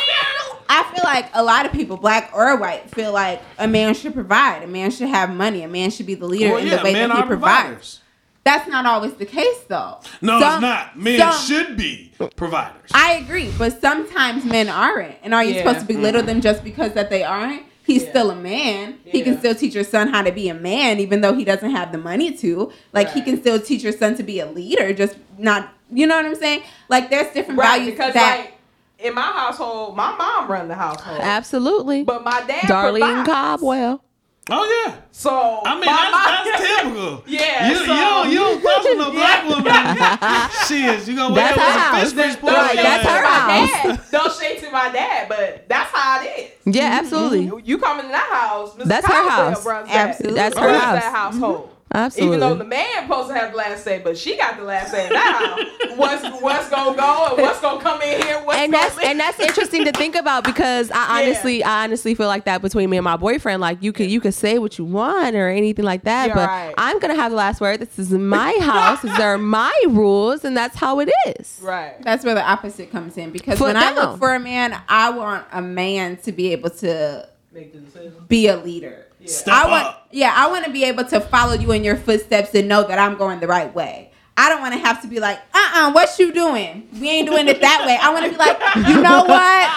I 0.70 0.84
feel 0.96 1.04
like 1.04 1.30
a 1.34 1.44
lot 1.44 1.66
of 1.66 1.72
people, 1.72 1.98
black 1.98 2.32
or 2.34 2.58
white, 2.58 2.90
feel 2.90 3.12
like 3.14 3.42
a 3.60 3.68
man 3.68 3.94
should 3.94 4.14
provide. 4.14 4.64
A 4.64 4.68
man 4.68 4.90
should 4.92 5.10
have 5.10 5.30
money. 5.30 5.62
A 5.64 5.68
man 5.68 5.92
should 5.92 6.06
be 6.08 6.16
the 6.16 6.26
leader 6.26 6.50
Well, 6.50 6.58
in 6.58 6.68
yeah, 6.68 6.78
the 6.78 6.84
way 6.84 6.94
that 6.94 7.02
he 7.12 7.22
provides. 7.24 7.28
providers. 7.28 8.00
That's 8.44 8.68
not 8.68 8.86
always 8.86 9.14
the 9.14 9.26
case, 9.26 9.60
though. 9.70 10.00
No, 10.22 10.40
Some- 10.40 10.54
it's 10.56 10.62
not. 10.62 11.00
Men 11.00 11.20
some- 11.20 11.46
should 11.46 11.78
be 11.78 12.12
providers. 12.36 12.90
I 12.94 13.14
agree, 13.14 13.52
but 13.58 13.80
sometimes 13.80 14.44
men 14.44 14.68
aren't. 14.68 15.16
And 15.24 15.34
are 15.34 15.44
you 15.44 15.54
Yeah. 15.54 15.60
supposed 15.64 15.88
to 15.88 15.94
belittle 15.94 16.22
mm-hmm. 16.22 16.28
them 16.28 16.42
just 16.42 16.64
because 16.64 16.94
that 16.94 17.10
they 17.10 17.24
aren't? 17.24 17.64
He's 17.86 18.04
Yeah. 18.04 18.10
still 18.12 18.32
a 18.32 18.36
man. 18.36 19.00
He 19.06 19.22
can 19.22 19.38
still 19.40 19.54
teach 19.56 19.76
your 19.76 19.84
son 19.84 20.08
how 20.08 20.22
to 20.22 20.32
be 20.32 20.48
a 20.50 20.54
man, 20.54 21.00
even 21.00 21.22
though 21.22 21.34
he 21.34 21.44
doesn't 21.44 21.72
have 21.72 21.92
the 21.92 21.98
money 21.98 22.32
to. 22.38 22.72
Like 22.94 23.12
he 23.12 23.22
can 23.22 23.40
still 23.42 23.60
teach 23.60 23.84
your 23.84 23.92
son 23.94 24.16
to 24.16 24.24
be 24.24 24.40
a 24.40 24.46
leader, 24.46 24.94
just 24.94 25.16
not. 25.38 25.70
You 25.92 26.08
know 26.08 26.16
what 26.16 26.26
I'm 26.26 26.36
saying? 26.36 26.64
Like 26.90 27.10
there's 27.10 27.34
different 27.34 27.60
Right, 27.60 27.78
values 27.80 27.92
because 27.96 28.14
that. 28.14 28.38
like 28.40 28.54
in 29.00 29.14
my 29.14 29.22
household, 29.22 29.96
my 29.98 30.16
mom 30.16 30.50
run 30.50 30.68
the 30.70 30.76
household, 30.76 31.20
Absolutely. 31.22 32.04
but 32.04 32.24
my 32.24 32.42
dad 32.48 32.62
Darlene 32.64 33.00
provides. 33.26 33.28
Cobwell. 33.30 34.04
Oh 34.50 34.86
yeah. 34.88 34.96
So 35.12 35.62
I 35.66 35.76
mean, 35.76 35.86
my 35.86 35.94
that's, 35.94 36.12
mom- 36.12 36.52
that's 36.52 36.82
typical. 36.82 37.24
Yeah, 37.28 37.70
You, 37.70 37.76
so- 37.76 37.82
you, 37.84 37.88
don't, 37.88 38.32
you 38.32 38.62
don't 38.62 38.84
with 38.86 38.98
no 38.98 39.12
black 39.18 39.48
woman. 39.48 39.64
Shit, 40.68 41.08
you 41.08 41.16
gonna 41.16 41.36
That's 41.36 41.58
wait 41.58 41.64
her 41.64 41.74
with 41.74 41.82
house. 41.82 42.12
a 42.12 42.16
fish 42.16 42.26
fish 42.34 42.42
Don't 42.42 42.54
Right, 42.54 42.76
that's 42.76 43.04
to 43.04 43.10
her 43.12 43.22
my 43.22 43.30
house. 43.30 43.98
dad. 43.98 44.12
Don't 44.12 44.34
shade 44.34 44.60
to 44.60 44.72
my 44.72 44.90
dad, 44.92 45.30
but 45.30 45.66
that's 45.70 45.92
how 45.94 46.22
it 46.22 46.52
is. 46.66 46.76
Yeah, 46.76 47.00
absolutely. 47.00 47.44
You, 47.46 47.62
you 47.64 47.78
come 47.78 48.00
into 48.00 48.12
that 48.12 48.30
house, 48.32 48.76
Mr. 48.76 48.84
That's 48.86 49.06
her 49.08 49.30
house. 49.30 49.66
runs 49.66 49.88
that- 49.90 50.10
Absolutely. 50.10 50.38
That's 50.40 50.58
her 50.58 50.68
runs 50.68 50.82
house. 50.84 51.02
That 51.04 51.12
household. 51.16 51.70
Absolutely. 51.94 52.38
Even 52.38 52.40
though 52.50 52.56
the 52.56 52.64
man 52.64 53.04
supposed 53.04 53.30
to 53.30 53.36
have 53.36 53.52
the 53.52 53.58
last 53.58 53.84
say, 53.84 54.00
but 54.04 54.18
she 54.18 54.36
got 54.36 54.58
the 54.58 54.64
last 54.64 54.92
say 54.92 55.10
now. 55.10 55.58
What's 55.96 56.24
what's 56.42 56.70
gonna 56.72 56.98
go 56.98 57.28
and 57.36 57.42
what's 57.44 57.62
gonna 57.62 57.80
come 57.80 58.02
in 58.02 58.20
here? 58.24 58.42
What's 58.44 58.58
and 58.58 58.72
gonna 58.72 58.90
that's 58.90 59.06
and 59.06 59.20
that's 59.20 59.40
interesting 59.40 59.86
to 59.86 59.92
think 59.92 60.16
about 60.16 60.44
because 60.44 60.90
I 60.90 60.96
Yeah. 61.22 61.28
honestly 61.28 61.64
I 61.64 61.84
honestly 61.84 62.16
feel 62.16 62.26
like 62.26 62.46
that 62.46 62.64
between 62.64 62.90
me 62.90 62.98
and 62.98 63.04
my 63.04 63.16
boyfriend 63.16 63.62
like 63.62 63.84
you 63.84 63.94
could 63.94 64.10
you 64.10 64.20
could 64.20 64.34
say 64.34 64.58
what 64.58 64.80
you 64.80 64.86
want 64.86 65.36
or 65.36 65.50
anything 65.50 65.86
like 65.86 66.04
that 66.06 66.30
Yeah, 66.30 66.34
but 66.34 66.48
right. 66.48 66.74
I'm 66.80 66.98
gonna 66.98 67.14
have 67.16 67.30
the 67.32 67.38
last 67.38 67.62
word 67.62 67.80
this 67.80 68.00
is 68.00 68.10
my 68.12 68.58
house 68.62 69.04
these 69.04 69.20
are 69.20 69.38
my 69.38 69.74
rules 69.88 70.44
and 70.44 70.58
that's 70.58 70.76
how 70.76 71.00
it 71.00 71.12
is 71.28 71.60
right. 71.62 71.94
That's 72.02 72.26
where 72.26 72.34
the 72.34 72.44
opposite 72.44 72.90
comes 72.92 73.16
in 73.18 73.30
because 73.30 73.60
Foot 73.60 73.68
when 73.68 73.78
I 73.78 73.94
look 73.94 74.18
for 74.18 74.34
a 74.34 74.40
man, 74.40 74.76
I 74.90 75.12
want 75.12 75.46
a 75.52 75.62
man 75.62 76.18
to 76.24 76.32
be 76.32 76.54
able 76.54 76.72
to 76.72 77.30
Make 77.52 77.72
the 77.72 77.80
decision. 77.82 78.14
be 78.28 78.48
a 78.48 78.58
leader. 78.58 79.03
Yeah. 79.24 79.32
Step 79.32 79.54
I 79.54 79.68
want, 79.70 79.86
up. 79.86 80.08
yeah, 80.12 80.34
I 80.36 80.48
want 80.50 80.66
to 80.66 80.72
be 80.72 80.84
able 80.84 81.06
to 81.06 81.22
follow 81.22 81.54
you 81.54 81.72
in 81.72 81.84
your 81.86 81.96
footsteps 81.96 82.54
and 82.56 82.68
know 82.68 82.84
that 82.86 83.00
I'm 83.00 83.16
going 83.18 83.40
the 83.40 83.48
right 83.48 83.74
way. 83.74 84.12
I 84.36 84.50
don't 84.50 84.60
want 84.62 84.74
to 84.74 84.80
have 84.80 85.02
to 85.04 85.08
be 85.08 85.20
like, 85.22 85.40
uh, 85.54 85.72
uh 85.76 85.92
what 85.94 86.18
you 86.20 86.34
doing? 86.34 86.90
We 87.00 87.10
ain't 87.10 87.30
doing 87.30 87.48
it 87.48 87.62
that 87.62 87.86
way. 87.86 87.98
I 88.02 88.12
want 88.12 88.26
to 88.26 88.32
be 88.32 88.38
like, 88.38 88.60
you 88.88 89.02
know 89.02 89.24
what? 89.24 89.70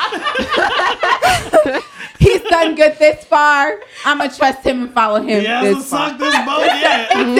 He's 2.19 2.41
done 2.43 2.75
good 2.75 2.99
this 2.99 3.25
far. 3.25 3.79
I'm 4.05 4.19
gonna 4.19 4.33
trust 4.35 4.65
him 4.65 4.83
and 4.83 4.91
follow 4.93 5.21
him 5.23 5.45
hasn't 5.45 5.77
this 5.77 5.91
far. 5.91 6.11
this 6.19 6.35
boat. 6.45 6.67
Exactly. 7.17 7.37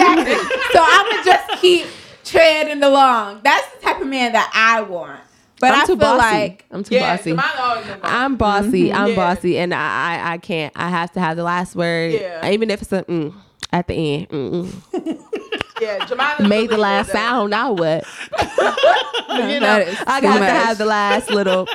so 0.71 0.79
I'm 0.81 1.09
gonna 1.09 1.23
just 1.25 1.49
keep 1.61 1.87
treading 2.23 2.81
along. 2.83 3.41
That's 3.43 3.67
the 3.75 3.81
type 3.81 3.99
of 3.99 4.07
man 4.07 4.31
that 4.33 4.49
I 4.53 4.81
want. 4.83 5.19
But 5.59 5.71
I'm 5.73 5.79
I 5.81 5.81
too 5.81 5.87
feel 5.87 5.97
bossy 5.97 6.19
like 6.37 6.65
I'm 6.71 6.83
too 6.83 6.95
Yeah, 6.95 7.15
bossy 7.17 7.33
mine 7.33 7.45
always 7.57 7.85
been 7.87 7.99
bossy. 7.99 8.13
I'm 8.15 8.35
bossy 8.35 8.93
I'm 8.93 9.09
Yeah. 9.09 9.15
bossy 9.15 9.57
and 9.57 9.73
I, 9.73 9.77
I 10.17 10.33
I 10.33 10.37
can't 10.37 10.71
I 10.75 10.89
have 10.89 11.11
to 11.13 11.19
have 11.19 11.35
the 11.37 11.43
last 11.43 11.75
word 11.75 12.13
Yeah. 12.13 12.49
even 12.49 12.69
if 12.69 12.81
it's 12.81 12.91
a 12.93 13.03
mm. 13.03 13.33
at 13.73 13.87
the 13.87 13.93
end. 13.95 14.29
Mm-mm. 14.29 15.23
Yeah, 15.79 15.99
Jemana 16.07 16.47
Made 16.49 16.71
the 16.71 16.77
last 16.77 17.11
sound. 17.11 17.53
I 17.53 17.69
would. 17.69 17.79
you 18.39 19.59
know, 19.59 19.85
I 20.07 20.19
too 20.19 20.25
got 20.27 20.39
to 20.39 20.45
have 20.45 20.77
the 20.79 20.85
last 20.85 21.29
little. 21.29 21.67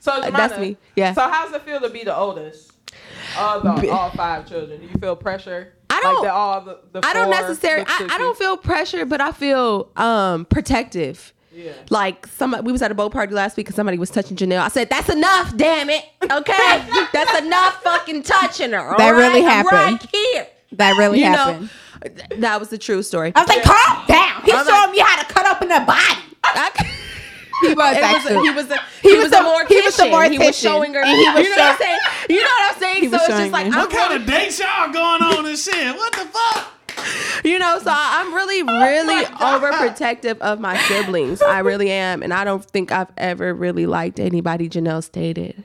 So 0.00 0.12
Jemana, 0.22 0.32
That's 0.36 0.58
me, 0.58 0.76
yeah. 0.96 1.12
So 1.12 1.22
how's 1.28 1.52
it 1.52 1.62
feel 1.62 1.80
to 1.80 1.90
be 1.90 2.04
the 2.04 2.16
oldest? 2.16 2.72
Of 3.38 3.62
the, 3.62 3.90
all 3.90 4.10
five 4.10 4.48
children. 4.48 4.80
Do 4.80 4.86
you 4.86 4.98
feel 4.98 5.14
pressure? 5.16 5.74
I 5.90 6.00
don't- 6.00 6.14
Like 6.14 6.24
the, 6.24 6.32
all 6.32 6.60
the, 6.62 6.78
the 6.92 7.06
I 7.06 7.12
don't 7.12 7.30
necessarily. 7.30 7.84
I, 7.86 8.08
I 8.12 8.18
don't 8.18 8.36
feel 8.38 8.56
pressure, 8.56 9.04
but 9.04 9.20
I 9.20 9.32
feel 9.32 9.90
um 9.96 10.46
protective. 10.46 11.34
Yeah. 11.58 11.72
Like 11.90 12.26
some, 12.28 12.54
we 12.62 12.70
was 12.72 12.82
at 12.82 12.90
a 12.90 12.94
boat 12.94 13.10
party 13.12 13.34
last 13.34 13.56
week 13.56 13.66
and 13.66 13.74
somebody 13.74 13.98
was 13.98 14.10
touching 14.10 14.36
Janelle. 14.36 14.60
I 14.60 14.68
said, 14.68 14.88
"That's 14.90 15.08
enough, 15.08 15.56
damn 15.56 15.90
it, 15.90 16.04
okay? 16.30 16.86
That's 17.12 17.40
enough, 17.40 17.82
fucking 17.82 18.22
touching 18.22 18.70
her." 18.72 18.94
That 18.96 19.10
really 19.10 19.42
right? 19.42 19.58
I'm 19.58 19.66
happened. 19.66 20.00
right 20.02 20.10
here. 20.12 20.46
That 20.72 20.96
really 20.96 21.18
You 21.18 21.24
happened. 21.26 21.70
know, 22.30 22.36
that 22.36 22.60
was 22.60 22.68
the 22.68 22.78
true 22.78 23.02
story. 23.02 23.32
I 23.34 23.40
was 23.40 23.48
like, 23.48 23.62
calm 23.64 24.04
down. 24.06 24.42
He's 24.44 24.54
I'm 24.54 24.66
showing 24.66 24.80
like- 24.82 24.92
me 24.92 24.98
how 25.00 25.20
to 25.22 25.32
cut 25.32 25.46
open 25.56 25.72
a 25.72 25.84
body. 25.84 26.22
I- 26.44 26.70
He 27.60 27.74
was 27.74 27.96
actually. 27.96 28.38
he 28.44 28.50
was 28.50 28.70
a 28.70 28.78
He 29.02 29.10
he, 29.10 29.14
was 29.16 29.24
was, 29.24 29.32
a- 29.32 29.38
a 29.38 29.40
mortician. 29.42 29.68
he 29.68 29.80
was 29.80 29.98
a 29.98 30.04
He 30.04 30.38
was 30.38 30.46
mortician. 30.46 30.62
showing 30.62 30.94
her. 30.94 31.00
And 31.00 31.10
he 31.18 31.28
was 31.28 31.42
you 31.44 31.50
know 31.50 31.56
what 31.56 31.72
I'm 31.72 31.78
saying? 31.78 31.98
You 32.30 32.36
know 32.36 32.42
what 32.44 32.72
I'm 32.74 32.80
saying? 32.80 33.10
So 33.10 33.16
it's 33.16 33.26
just 33.26 33.50
like 33.50 33.66
me. 33.66 33.72
I'm 33.72 33.78
What 33.80 33.90
kind 33.90 34.14
of 34.20 34.26
dates 34.28 34.60
y'all 34.60 34.92
going 34.92 35.22
on 35.22 35.44
and 35.44 35.58
shit? 35.58 35.96
What 35.96 36.12
the 36.12 36.18
fuck? 36.26 36.72
You 37.44 37.58
know, 37.58 37.78
so 37.78 37.90
I- 37.90 38.20
I'm 38.20 38.34
really, 38.34 38.60
oh 38.62 38.80
really 38.84 39.24
overprotective 39.26 40.38
of 40.38 40.60
my 40.60 40.76
siblings. 40.82 41.40
I 41.42 41.58
really 41.60 41.90
am, 42.06 42.22
and 42.22 42.32
I 42.34 42.44
don't 42.44 42.64
think 42.64 42.90
I've 42.92 43.10
ever 43.16 43.54
really 43.54 43.86
liked 43.86 44.18
anybody 44.20 44.68
Janelle 44.68 45.02
stated. 45.04 45.64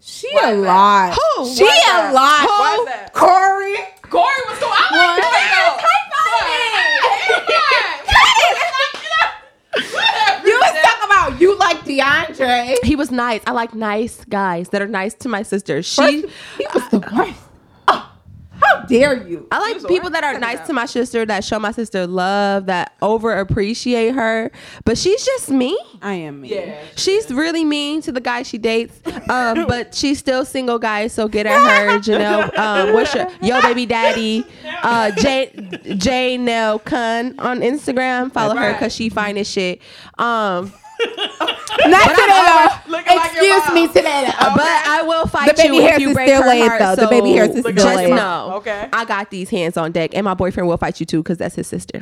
She 0.00 0.28
Why 0.32 0.50
a 0.50 0.54
is 0.54 0.62
that? 0.62 0.68
lot. 0.68 1.14
Who? 1.36 1.46
She 1.54 1.64
Why 1.64 1.70
a 1.70 1.74
that? 1.86 2.12
lot. 2.14 2.40
Who? 2.40 2.46
Why? 2.46 3.08
Corey. 3.12 3.74
Corey 4.02 4.42
was 4.48 4.58
cool. 4.58 4.68
I 4.70 4.72
like 5.16 5.18
What? 5.18 5.80
Corey 5.80 6.02
though. 6.12 6.16
You 10.46 10.54
was 10.60 10.72
talking 10.82 11.04
about 11.04 11.40
you 11.40 11.56
like 11.58 11.78
DeAndre. 11.84 12.76
He 12.84 12.94
was 12.96 13.10
nice. 13.10 13.42
I 13.46 13.50
like 13.52 13.74
nice 13.74 14.24
guys 14.26 14.68
that 14.70 14.80
are 14.80 14.86
nice 14.86 15.12
to 15.14 15.28
my 15.28 15.42
sister. 15.42 15.82
She, 15.82 16.22
First, 16.22 16.34
he 16.58 16.66
was 16.74 16.88
the 16.90 16.98
worst. 17.14 17.40
How 18.60 18.82
dare 18.82 19.26
you? 19.26 19.46
I 19.50 19.58
like 19.58 19.74
was 19.74 19.84
people 19.84 20.10
worst. 20.10 20.20
that 20.20 20.24
are 20.24 20.38
nice 20.38 20.66
to 20.66 20.72
my 20.72 20.86
sister, 20.86 21.24
that 21.26 21.44
show 21.44 21.58
my 21.58 21.72
sister 21.72 22.06
love, 22.06 22.66
that 22.66 22.94
over 23.02 23.38
appreciate 23.38 24.14
her. 24.14 24.50
But 24.84 24.98
she's 24.98 25.24
just 25.24 25.50
mean. 25.50 25.76
I 26.02 26.14
am 26.14 26.42
me. 26.42 26.54
Yeah. 26.54 26.82
She's 26.96 27.30
really 27.30 27.64
mean 27.64 28.02
to 28.02 28.12
the 28.12 28.20
guy 28.20 28.42
she 28.42 28.58
dates, 28.58 29.00
um, 29.28 29.66
but 29.68 29.94
she's 29.94 30.18
still 30.18 30.44
single, 30.44 30.78
guys. 30.78 31.12
So 31.12 31.28
get 31.28 31.46
at 31.46 31.58
her, 31.58 31.98
Janelle. 31.98 32.56
Um, 32.58 32.92
what's 32.94 33.14
your 33.14 33.28
yo 33.42 33.60
baby 33.60 33.86
daddy? 33.86 34.44
Uh, 34.82 35.10
J 35.12 35.50
J 35.96 36.36
Nell 36.36 36.78
Kun 36.78 37.38
on 37.38 37.60
Instagram. 37.60 38.32
Follow 38.32 38.56
her 38.56 38.72
because 38.72 38.94
she 38.94 39.08
fine 39.08 39.36
as 39.36 39.48
shit. 39.48 39.80
Um, 40.18 40.72
Not 41.86 42.08
today 42.10 42.42
though. 42.46 42.90
Looking 42.92 43.16
Excuse 43.18 43.64
mom. 43.66 43.74
me 43.74 43.86
today 43.88 44.24
though. 44.26 44.54
but 44.54 44.62
I 44.66 45.02
will 45.06 45.26
fight 45.26 45.48
The 45.56 45.62
baby 45.62 45.76
you 45.76 45.82
if 45.82 45.88
hairs 45.90 46.00
you 46.02 46.08
is 46.10 46.14
break 46.14 46.28
still 46.28 46.42
her 46.42 46.48
laid, 46.48 46.68
heart. 46.68 46.78
though. 46.80 46.96
The 47.04 47.08
baby 47.10 47.32
hairs 47.32 47.50
is 47.50 47.60
still 47.60 47.72
just 47.72 47.96
laid. 47.96 48.10
know, 48.10 48.52
Okay. 48.56 48.88
I 48.92 49.04
got 49.04 49.30
these 49.30 49.50
hands 49.50 49.76
on 49.76 49.92
deck, 49.92 50.14
and 50.14 50.24
my 50.24 50.34
boyfriend 50.34 50.68
will 50.68 50.76
fight 50.76 50.98
you 51.00 51.06
too 51.06 51.22
because 51.22 51.38
that's 51.38 51.54
his 51.54 51.66
sister. 51.66 52.00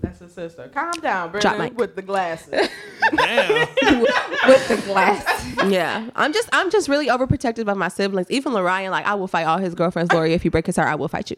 That's 0.00 0.20
his 0.20 0.32
sister. 0.32 0.68
Calm 0.72 0.92
down, 1.00 1.32
Drop 1.32 1.58
mic. 1.58 1.76
with 1.76 1.96
the 1.96 2.02
glasses. 2.02 2.68
Damn. 3.16 3.68
with 4.00 4.68
the 4.68 4.82
glass. 4.86 5.46
Yeah, 5.68 6.08
I'm 6.14 6.32
just 6.32 6.48
I'm 6.52 6.70
just 6.70 6.88
really 6.88 7.08
overprotective 7.08 7.66
of 7.68 7.76
my 7.76 7.88
siblings. 7.88 8.30
Even 8.30 8.52
Lorian, 8.52 8.90
like 8.92 9.06
I 9.06 9.14
will 9.14 9.26
fight 9.28 9.44
all 9.44 9.58
his 9.58 9.74
girlfriends. 9.74 10.12
Lori, 10.12 10.32
if 10.34 10.44
you 10.44 10.50
break 10.50 10.66
his 10.66 10.76
heart, 10.76 10.88
I 10.88 10.94
will 10.94 11.08
fight 11.08 11.30
you. 11.30 11.36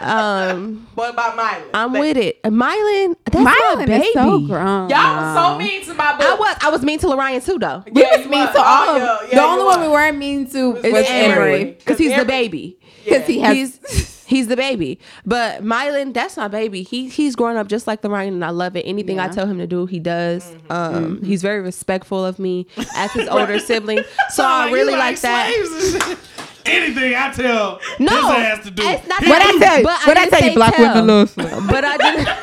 Um, 0.00 0.86
what 0.94 1.10
about 1.12 1.36
Miley? 1.36 1.64
I'm 1.74 1.92
with 1.92 2.16
it. 2.16 2.40
And 2.44 2.54
Mylan, 2.56 3.16
that's 3.24 3.44
my 3.44 3.52
Mylan 3.76 3.86
baby. 3.86 4.04
is 4.06 4.12
so 4.14 4.40
grown. 4.46 4.88
Y'all 4.90 5.16
was 5.16 5.34
so 5.36 5.58
mean 5.58 5.84
to 5.84 5.94
my 5.94 6.12
book. 6.16 6.26
I 6.26 6.34
was 6.34 6.56
I 6.62 6.70
was 6.70 6.82
mean 6.82 6.98
to 7.00 7.08
Lorian 7.08 7.40
too 7.40 7.58
though. 7.58 7.82
We 7.90 8.02
Yeah, 8.02 8.16
was 8.16 8.24
you 8.24 8.30
mean 8.30 8.40
was. 8.40 8.54
to 8.54 8.58
all 8.60 8.88
Oh, 8.88 8.96
of 8.96 9.02
yeah, 9.02 9.06
them. 9.06 9.18
yeah, 9.30 9.34
The 9.38 9.42
only 9.42 9.60
you 9.62 9.66
one 9.66 9.80
we 9.82 9.88
weren't 9.88 10.18
mean 10.18 10.50
to 10.50 10.70
was 10.72 10.84
It's 10.84 10.96
It's 10.98 11.10
Emery. 11.10 11.54
Emery 11.60 11.64
because 11.72 11.98
he's 11.98 12.12
Emery- 12.12 12.24
the 12.24 12.28
baby. 12.28 12.78
because 13.04 13.26
he 13.26 13.40
has. 13.40 13.54
He's 13.54 14.24
he's 14.26 14.48
the 14.48 14.56
baby. 14.56 14.98
But 15.24 15.62
Mylan, 15.62 16.12
that's 16.12 16.36
my 16.36 16.48
baby. 16.48 16.82
He 16.82 17.08
he's 17.08 17.36
growing 17.36 17.56
up 17.56 17.68
just 17.68 17.86
like 17.86 18.00
the 18.02 18.10
Ryan, 18.10 18.34
and 18.34 18.44
I 18.44 18.50
love 18.50 18.74
it. 18.76 18.82
Anything 18.84 19.20
I 19.20 19.28
tell 19.28 19.46
him 19.46 19.58
to 19.58 19.66
do, 19.68 19.86
he 19.86 20.00
does. 20.00 20.44
Mm-hmm. 20.44 20.72
Um, 20.72 21.22
he's 21.22 21.42
very 21.42 21.60
respectful 21.60 22.24
of 22.24 22.38
me 22.40 22.66
as 22.96 23.12
his 23.12 23.28
older 23.30 23.58
sibling. 23.60 24.02
So 24.30 24.44
I 24.44 24.66
you 24.68 24.74
really 24.74 24.94
like 24.96 25.20
that. 25.20 26.18
Slaves 26.66 26.86
and 26.86 26.94
shit. 26.94 27.02
Anything 27.02 27.14
I 27.14 27.32
tell 27.32 27.80
No, 27.98 28.32
his 28.32 28.58
ass 28.58 28.64
to 28.64 28.70
do. 28.70 28.82
it's 28.82 29.06
not 29.06 29.20
What 29.26 29.42
I 29.42 29.58
tell 29.58 29.78
you? 29.78 29.84
But 29.84 30.06
What 30.06 30.16
I 30.16 30.24
didn't 30.24 30.30
tell 30.30 30.42
you? 30.42 30.48
say 30.50 30.54
Black 30.54 30.74
tell. 30.76 30.94
women 30.94 31.06
love. 31.06 31.34
But 31.68 31.84
I 31.84 31.96
didn't. 31.96 32.28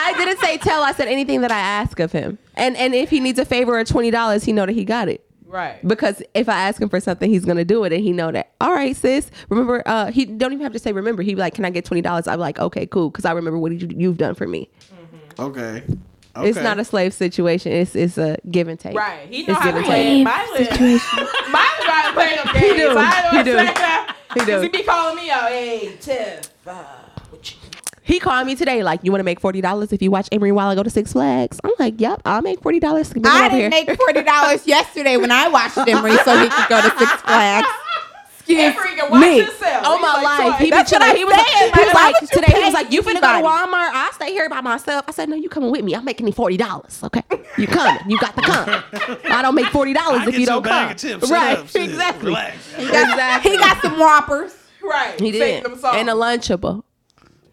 I 0.00 0.14
didn't 0.16 0.40
say 0.40 0.56
tell. 0.58 0.82
I 0.82 0.92
said 0.92 1.08
anything 1.08 1.42
that 1.42 1.50
I 1.52 1.58
ask 1.58 2.00
of 2.00 2.12
him, 2.12 2.38
and 2.54 2.76
and 2.76 2.94
if 2.94 3.10
he 3.10 3.20
needs 3.20 3.38
a 3.38 3.44
favor 3.44 3.78
or 3.78 3.84
twenty 3.84 4.10
dollars, 4.10 4.44
he 4.44 4.52
know 4.52 4.64
that 4.66 4.72
he 4.72 4.84
got 4.84 5.08
it. 5.08 5.24
Right. 5.44 5.86
Because 5.86 6.22
if 6.34 6.48
I 6.48 6.60
ask 6.60 6.80
him 6.80 6.88
for 6.88 7.00
something, 7.00 7.28
he's 7.30 7.44
gonna 7.44 7.64
do 7.64 7.84
it, 7.84 7.92
and 7.92 8.02
he 8.02 8.12
know 8.12 8.30
that. 8.32 8.52
All 8.60 8.72
right, 8.72 8.94
sis. 8.96 9.30
Remember, 9.48 9.82
uh, 9.86 10.10
he 10.10 10.24
don't 10.24 10.52
even 10.52 10.62
have 10.62 10.72
to 10.72 10.78
say 10.78 10.92
remember. 10.92 11.22
He 11.22 11.34
be 11.34 11.40
like, 11.40 11.54
"Can 11.54 11.64
I 11.64 11.70
get 11.70 11.84
twenty 11.84 12.00
dollars?" 12.00 12.26
I'm 12.26 12.38
like, 12.40 12.58
"Okay, 12.58 12.86
cool," 12.86 13.10
because 13.10 13.24
I 13.24 13.32
remember 13.32 13.58
what 13.58 13.72
you, 13.72 13.88
you've 13.94 14.18
done 14.18 14.34
for 14.34 14.46
me. 14.46 14.68
Okay. 15.38 15.82
It's 16.36 16.58
not 16.58 16.78
a 16.78 16.84
slave 16.84 17.12
situation. 17.14 17.72
It's 17.72 17.96
it's 17.96 18.16
a 18.18 18.36
give 18.50 18.68
and 18.68 18.78
take. 18.78 18.94
Right. 18.96 19.26
He 19.28 19.42
know 19.44 19.52
It's 19.54 19.60
how 19.60 19.64
give 19.64 19.72
to 19.74 19.78
and 19.78 19.86
play. 19.86 20.02
take. 20.02 20.24
Miley. 20.24 20.98
Miley 21.50 21.86
got 21.86 22.06
to 22.08 22.12
play 22.14 22.36
them 22.36 22.54
games. 22.54 22.76
do. 22.76 22.94
I 22.96 23.30
know 23.32 23.38
He 23.38 23.44
do. 23.44 23.56
I'm. 23.58 24.14
He 24.34 24.44
do. 24.44 24.60
He 24.60 24.68
be 24.68 24.82
calling 24.84 25.16
me 25.16 25.30
out. 25.30 25.48
Hey, 25.48 25.96
Tiff. 26.00 26.50
Uh, 26.66 26.84
what 27.30 27.50
you 27.50 27.56
He 28.02 28.20
called 28.20 28.46
me 28.46 28.54
today, 28.54 28.82
like, 28.82 29.00
"You 29.02 29.10
want 29.10 29.20
to 29.20 29.24
make 29.24 29.40
forty 29.40 29.60
dollars 29.60 29.92
if 29.92 30.00
you 30.02 30.10
watch 30.10 30.28
Emery 30.30 30.52
while 30.52 30.68
I 30.68 30.74
go 30.74 30.82
to 30.82 30.90
Six 30.90 31.12
Flags?" 31.12 31.58
I'm 31.64 31.72
like, 31.78 32.00
"Yep, 32.00 32.22
I'll 32.24 32.42
make 32.42 32.60
forty 32.62 32.78
dollars." 32.78 33.12
I 33.24 33.48
didn't 33.48 33.70
make 33.70 33.96
forty 33.96 34.22
dollars 34.22 34.66
yesterday 34.66 35.16
when 35.16 35.32
I 35.32 35.48
watched 35.48 35.78
Emery 35.78 36.16
so 36.18 36.38
he 36.38 36.48
could 36.48 36.68
go 36.68 36.80
to 36.82 36.98
Six 36.98 37.10
Flags. 37.22 37.66
Excuse 38.50 38.60
Emery 38.74 38.96
can 38.96 39.10
watch 39.10 39.20
me. 39.20 39.38
himself. 39.40 39.82
Oh 39.86 39.98
my 39.98 40.22
like, 40.22 40.38
life. 40.52 40.58
He 40.60 40.70
That's 40.70 40.90
what. 40.92 41.02
I'm 41.02 41.16
He 41.16 41.24
was 41.24 41.32
like, 41.34 41.46
saying. 41.46 41.72
he 41.74 41.78
was 41.80 41.86
Like, 41.86 41.94
why 41.94 42.02
like 42.12 42.22
you 42.22 42.28
today. 42.28 42.52
He 42.58 42.64
was 42.64 42.74
like, 42.74 42.92
you 42.92 43.02
finna 43.02 43.20
go 43.20 43.20
to? 43.20 43.46
Walmart. 43.46 43.90
I 43.92 44.10
stay 44.14 44.32
here 44.32 44.48
by 44.48 44.60
myself. 44.62 45.04
I 45.08 45.12
said, 45.12 45.28
no, 45.28 45.36
you 45.36 45.48
coming 45.48 45.70
with 45.70 45.84
me. 45.84 45.94
I'm 45.94 46.04
making 46.04 46.26
you 46.26 46.32
forty 46.32 46.56
dollars. 46.56 47.00
Okay, 47.04 47.22
you 47.58 47.66
coming? 47.66 48.00
You 48.10 48.18
got 48.18 48.34
to 48.36 48.42
come. 48.42 49.18
I 49.30 49.42
don't 49.42 49.54
make 49.54 49.66
forty 49.66 49.92
dollars 49.92 50.22
if 50.22 50.30
get 50.32 50.40
you 50.40 50.46
don't 50.46 50.62
bag 50.62 50.82
come. 50.86 50.90
of 50.92 50.96
chips. 50.98 51.28
Shut 51.28 51.38
right? 51.38 51.58
up. 51.58 51.74
Exactly. 51.76 52.26
Relax. 52.28 52.74
He 52.74 52.86
got, 52.88 53.42
he 53.42 53.56
got 53.58 53.82
some 53.82 53.98
whoppers. 53.98 54.54
Right. 54.82 55.20
He 55.20 55.32
Sing 55.32 55.62
did. 55.62 55.64
them. 55.64 55.78
And 55.94 56.08
a 56.08 56.14
lunchable. 56.14 56.84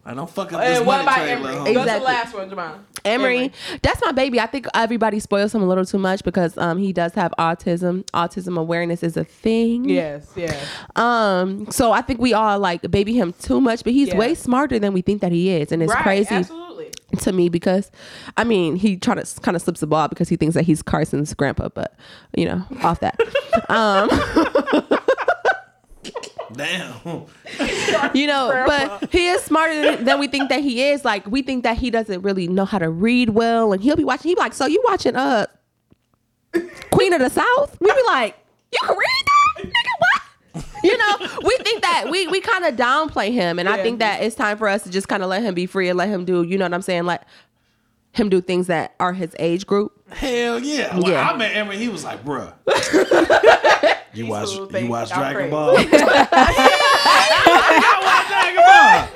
I 0.06 0.14
don't 0.14 0.30
fuck 0.30 0.54
up 0.54 0.62
this 0.62 0.78
And 0.78 0.88
what 0.88 1.04
money 1.04 1.04
about 1.04 1.16
train, 1.16 1.30
Emery? 1.30 1.56
little 1.74 1.74
What's 1.84 1.91
the 1.93 2.00
last 2.00 2.34
one, 2.36 2.50
Jamon? 2.50 2.80
Emery, 3.06 3.51
that's 3.82 4.01
my 4.03 4.12
baby. 4.12 4.39
I 4.39 4.45
think 4.47 4.68
everybody 4.74 5.20
spoils 5.20 5.53
him 5.53 5.62
a 5.62 5.66
little 5.68 5.86
too 5.86 5.97
much 5.99 6.24
because 6.24 6.58
um 6.58 6.78
he 6.78 6.91
does 6.93 7.14
have 7.14 7.34
autism. 7.39 8.03
Autism 8.14 8.58
awareness 8.60 9.03
is 9.03 9.16
a 9.18 9.24
thing. 9.24 9.88
Yes, 9.89 10.32
yes. 10.36 10.68
Um. 10.95 11.70
So 11.72 11.91
I 11.91 12.01
think 12.01 12.20
we 12.20 12.34
all 12.34 12.60
like 12.60 12.82
baby 12.89 13.14
him 13.14 13.34
too 13.39 13.62
much, 13.62 13.84
but 13.84 13.93
he's 13.93 14.10
Yeah. 14.10 14.18
way 14.18 14.36
smarter 14.36 14.80
than 14.80 14.93
we 14.93 15.01
think 15.01 15.22
that 15.22 15.32
he 15.32 15.49
is, 15.51 15.72
and 15.72 15.82
it's 15.84 15.93
right, 15.93 16.03
crazy. 16.03 16.36
Absolutely. 16.36 16.91
to 17.20 17.32
me 17.32 17.47
because 17.47 17.91
I 18.36 18.43
mean 18.43 18.76
he 18.76 18.97
try 18.97 19.16
to 19.16 19.41
kind 19.41 19.56
of 19.56 19.62
slips 19.62 19.80
the 19.80 19.88
ball 19.88 20.08
because 20.10 20.28
he 20.28 20.36
thinks 20.36 20.53
that 20.56 20.64
he's 20.66 20.82
Carson's 20.82 21.34
grandpa, 21.34 21.70
but 21.70 21.95
you 22.36 22.45
know 22.45 22.64
off 22.84 22.99
that. 22.99 23.18
um, 23.70 24.10
Damn. 26.56 27.26
you 28.14 28.28
know, 28.28 28.64
but 28.66 29.12
he 29.12 29.28
is 29.28 29.41
smarter 29.43 29.74
than, 29.82 30.06
than 30.06 30.20
we 30.20 30.28
think 30.28 30.49
that 30.49 30.62
he 30.62 30.84
is. 30.84 31.03
Like 31.06 31.26
we 31.28 31.41
think 31.41 31.64
that 31.64 31.78
he 31.78 31.89
doesn't 31.89 32.22
really 32.22 32.47
know 32.47 32.66
how 32.66 32.80
to 32.80 32.89
read 32.89 33.30
well, 33.32 33.74
and 33.74 33.82
he'll 33.82 33.95
be 33.95 34.03
watching. 34.03 34.30
He 34.30 34.36
be 34.36 34.39
like, 34.41 34.53
"So 34.53 34.66
you 34.66 34.82
watching 34.88 35.16
uh 35.16 35.45
Queen 36.91 37.14
of 37.14 37.20
the 37.20 37.30
South?" 37.30 37.78
We 37.80 37.91
be 37.91 38.03
like, 38.08 38.38
"You 38.72 38.80
can 38.88 38.97
read 38.97 39.26
that, 39.26 39.64
nigga? 39.66 39.93
What?" 39.99 40.22
You 40.84 40.97
know, 40.97 41.18
we 41.43 41.58
think 41.64 41.82
that 41.82 42.06
we 42.10 42.28
we 42.28 42.39
kind 42.41 42.64
of 42.66 42.76
downplay 42.76 43.32
him, 43.34 43.60
and 43.60 43.68
I 43.68 43.82
think 43.82 43.99
that 43.99 44.22
it's 44.22 44.36
time 44.36 44.58
for 44.58 44.68
us 44.68 44.84
to 44.84 44.89
just 44.89 45.08
kind 45.08 45.24
of 45.24 45.30
let 45.30 45.41
him 45.43 45.53
be 45.53 45.66
free 45.66 45.89
and 45.89 45.97
let 45.97 46.10
him 46.10 46.26
do. 46.26 46.43
You 46.43 46.58
know 46.58 46.66
what 46.66 46.74
I'm 46.74 46.82
saying? 46.82 47.06
Let 47.06 47.28
him 48.14 48.30
do 48.30 48.39
things 48.39 48.68
that 48.68 48.95
are 48.99 49.12
his 49.12 49.36
age 49.39 49.66
group. 49.68 49.91
Hell 50.10 50.60
yeah. 50.60 50.95
When 50.95 51.12
Yeah. 51.12 51.30
I 51.30 51.36
met 51.36 51.53
Emery, 51.56 51.78
he 51.78 51.89
was 51.89 52.06
like, 52.06 52.24
bruh. 52.24 52.53
you 54.16 54.26
watch 54.28 54.47
little 54.49 54.78
you 54.80 54.88
watch 54.89 55.09
Dragon 55.09 55.36
crazy. 55.36 55.51
Ball? 55.51 55.76
I 55.78 55.84
watch 58.03 58.28
Dragon 58.28 58.63
Ball. 58.66 59.07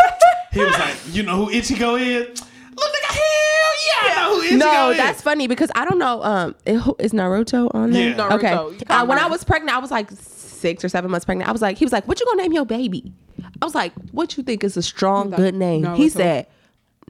He 0.51 0.59
was 0.63 0.77
like, 0.79 0.95
you 1.15 1.21
know 1.23 1.45
who 1.45 1.51
Ichigo 1.51 1.99
is? 1.99 2.41
Look, 2.41 2.93
nigga, 2.93 3.05
hell 3.05 3.73
yeah, 3.85 4.01
I 4.01 4.03
know 4.15 4.35
who 4.35 4.41
Ichigo 4.47 4.57
No, 4.59 4.93
that's 4.95 5.21
funny 5.21 5.47
because 5.47 5.69
I 5.75 5.85
don't 5.85 5.99
know. 5.99 6.23
Um, 6.23 6.55
it- 6.65 6.77
who- 6.77 6.95
is 6.99 7.11
Naruto 7.13 7.69
on 7.75 7.91
there? 7.91 8.09
Yeah. 8.09 8.15
Naruto. 8.17 8.73
Okay. 8.73 8.85
Uh, 8.89 9.05
when 9.05 9.19
I 9.19 9.27
was 9.27 9.43
pregnant, 9.43 9.75
I 9.75 9.79
was 9.79 9.91
like 9.91 10.09
six 10.11 10.83
or 10.83 10.89
seven 10.89 11.11
months 11.11 11.25
pregnant. 11.25 11.47
I 11.47 11.51
was 11.51 11.61
like, 11.61 11.77
he 11.77 11.85
was 11.85 11.91
like, 11.93 12.07
"What 12.07 12.19
you 12.19 12.25
gonna 12.25 12.41
name 12.41 12.51
your 12.53 12.65
baby?" 12.65 13.13
I 13.61 13.65
was 13.65 13.75
like, 13.75 13.93
"What 14.11 14.35
you 14.37 14.43
think 14.43 14.63
is 14.63 14.75
a 14.75 14.81
strong, 14.81 15.29
Naruto. 15.31 15.35
good 15.37 15.53
name?" 15.55 15.85
He 15.95 16.09
said, 16.09 16.47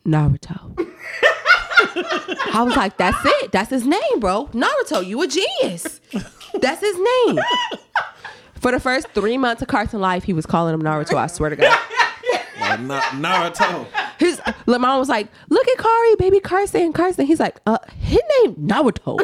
"Naruto." 0.05 0.75
I 2.53 2.61
was 2.63 2.75
like, 2.75 2.97
"That's 2.97 3.17
it. 3.25 3.51
That's 3.51 3.69
his 3.69 3.85
name, 3.87 4.19
bro. 4.19 4.47
Naruto. 4.53 5.05
You 5.05 5.21
a 5.21 5.27
genius. 5.27 6.01
That's 6.61 6.81
his 6.81 6.95
name." 6.97 7.39
For 8.59 8.71
the 8.71 8.79
first 8.79 9.07
three 9.13 9.37
months 9.37 9.61
of 9.61 9.67
Carson 9.69 10.01
life, 10.01 10.23
he 10.23 10.33
was 10.33 10.45
calling 10.45 10.73
him 10.73 10.81
Naruto. 10.81 11.15
I 11.15 11.27
swear 11.27 11.49
to 11.51 11.55
God. 11.55 11.79
Na- 12.81 12.99
Naruto. 13.13 13.85
His 14.19 14.39
mom 14.67 14.99
was 14.99 15.07
like, 15.09 15.27
"Look 15.49 15.65
at 15.67 15.77
Kari, 15.77 16.15
baby 16.17 16.39
Carson, 16.41 16.91
Carson." 16.93 17.25
He's 17.25 17.39
like, 17.39 17.59
"Uh, 17.65 17.77
his 17.99 18.19
name 18.43 18.55
Naruto." 18.55 19.17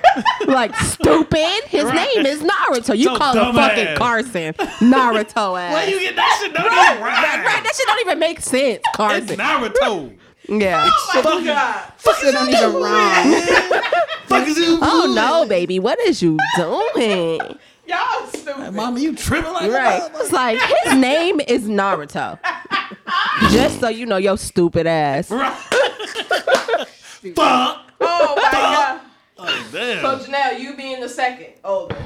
like 0.46 0.74
stupid. 0.76 1.64
His 1.66 1.84
Right. 1.84 2.08
name 2.16 2.26
is 2.26 2.40
Naruto. 2.42 2.96
You 2.96 3.04
So 3.04 3.16
call 3.16 3.34
him 3.34 3.54
fucking 3.54 3.86
dumbass. 3.88 3.96
Carson, 3.96 4.52
Naruto 4.80 5.60
ass. 5.60 5.74
Where 5.74 5.88
you 5.88 6.00
get 6.00 6.16
that 6.16 6.38
shit? 6.40 6.54
Don't 6.54 6.64
even 6.64 7.02
rhyme. 7.04 7.44
Right, 7.44 7.62
that 7.62 7.72
shit 7.76 7.86
don't 7.86 8.00
even 8.00 8.18
make 8.18 8.40
sense, 8.40 8.78
It's 8.84 8.96
Carson. 8.96 9.36
Naruto. 9.36 10.16
Yeah. 10.48 10.88
Oh 10.90 11.22
my 11.24 11.44
god. 11.44 11.92
Shit 12.20 12.34
don't 12.34 12.48
even 12.48 12.74
rhyme. 12.82 13.42
Fuck 14.26 14.48
is 14.48 14.58
you? 14.58 14.78
Oh 14.80 15.12
no, 15.14 15.46
baby, 15.46 15.78
what 15.78 15.98
is 16.00 16.22
you 16.22 16.38
doing? 16.56 17.40
Y'all 17.86 18.26
stupid. 18.28 18.74
Mama, 18.74 18.98
you 19.00 19.14
tripping 19.14 19.52
like 19.52 19.70
Right. 19.70 20.10
It's 20.16 20.32
like 20.32 20.58
his 20.84 20.94
name 20.94 21.40
is 21.40 21.64
Naruto. 21.64 22.38
Just 23.50 23.80
so 23.80 23.88
you 23.88 24.04
know, 24.06 24.16
your 24.16 24.36
stupid 24.36 24.86
ass. 24.86 25.30
Right. 25.30 25.52
Fuck. 27.34 27.84
Oh 28.00 28.34
my 28.36 28.48
god. 28.52 29.00
Oh, 29.38 29.68
So 29.70 29.78
damn. 29.78 30.18
Janelle, 30.20 30.60
you 30.60 30.76
being 30.76 31.00
the 31.00 31.08
second 31.08 31.54
oldest, 31.64 32.00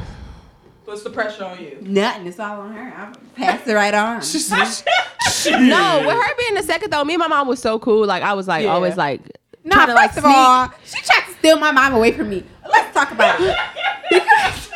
what's 0.92 1.02
the 1.04 1.10
pressure 1.10 1.44
on 1.44 1.58
you? 1.58 1.78
Nothing. 1.80 2.26
It's 2.26 2.38
all 2.38 2.60
on 2.60 2.72
her. 2.74 2.94
I'll 2.96 3.12
pass 3.34 3.66
it 3.66 3.72
right 3.72 3.94
on. 3.94 4.20
She 4.32 4.38
said. 4.38 5.60
No, 5.60 6.04
with 6.06 6.14
her 6.16 6.36
being 6.38 6.54
the 6.54 6.62
second 6.62 6.90
though, 6.92 7.02
me 7.04 7.14
and 7.14 7.20
my 7.20 7.26
mom 7.28 7.48
was 7.48 7.60
so 7.60 7.78
cool. 7.78 8.06
Like 8.06 8.22
I 8.22 8.34
was 8.34 8.46
like 8.46 8.64
Yeah. 8.64 8.74
always 8.74 8.96
like 8.96 9.20
No, 9.64 9.74
trying 9.74 9.86
first 9.86 9.88
to 9.88 9.94
like 9.94 10.10
of 10.10 10.22
sneak. 10.22 10.36
all, 10.36 10.68
she 10.84 11.02
tried 11.02 11.24
to 11.26 11.32
steal 11.38 11.58
my 11.58 11.70
mom 11.72 11.94
away 11.94 12.12
from 12.12 12.28
me. 12.28 12.44
Let's 12.70 12.92
talk 12.94 13.10
about 13.10 13.40
it. 13.40 13.56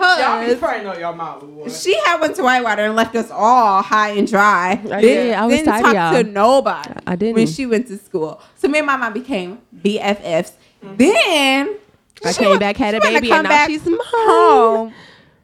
Y'all 0.00 0.40
because 0.40 0.58
probably 0.58 0.84
know 0.84 0.96
your 0.96 1.12
mom 1.14 1.56
was. 1.56 1.82
she 1.82 1.94
had 2.04 2.20
went 2.20 2.36
to 2.36 2.42
Whitewater 2.42 2.84
and 2.84 2.94
left 2.94 3.16
us 3.16 3.30
all 3.32 3.82
high 3.82 4.10
and 4.10 4.28
dry. 4.28 4.80
I 4.92 5.00
did. 5.00 5.34
I 5.34 5.44
was 5.46 5.54
didn't 5.56 5.66
tired 5.72 5.84
of 5.86 5.92
talk 5.92 6.12
y'all. 6.14 6.22
to 6.22 6.30
nobody. 6.30 6.90
I 7.06 7.16
didn't. 7.16 7.34
when 7.34 7.46
she 7.46 7.66
went 7.66 7.88
to 7.88 7.98
school. 7.98 8.40
So 8.56 8.68
me 8.68 8.78
and 8.78 8.86
my 8.86 8.96
mom 8.96 9.12
became 9.12 9.60
BFFs. 9.76 10.52
Then 10.82 11.76
I 12.24 12.32
she 12.32 12.38
came 12.38 12.50
wa- 12.50 12.58
back, 12.58 12.76
had 12.76 12.94
a 12.94 13.00
she 13.00 13.06
wanted 13.06 13.14
to 13.16 13.20
baby, 13.22 13.32
and 13.32 13.48
now 13.48 13.66
she's 13.66 13.86
mine. 13.86 13.98
home 14.02 14.94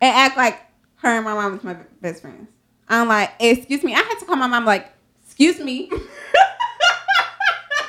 and 0.01 0.17
act 0.17 0.37
like 0.37 0.61
her 0.97 1.09
and 1.09 1.25
my 1.25 1.35
mom 1.35 1.53
was 1.53 1.65
my 1.65 1.77
best 2.01 2.23
friends. 2.23 2.49
I'm 2.89 3.09
like, 3.09 3.33
excuse 3.41 3.83
me. 3.83 3.95
I 3.95 3.99
had 3.99 4.19
to 4.19 4.25
call 4.27 4.37
my 4.37 4.47
mom 4.47 4.65
like, 4.65 4.93
excuse 5.25 5.59
me. 5.61 5.91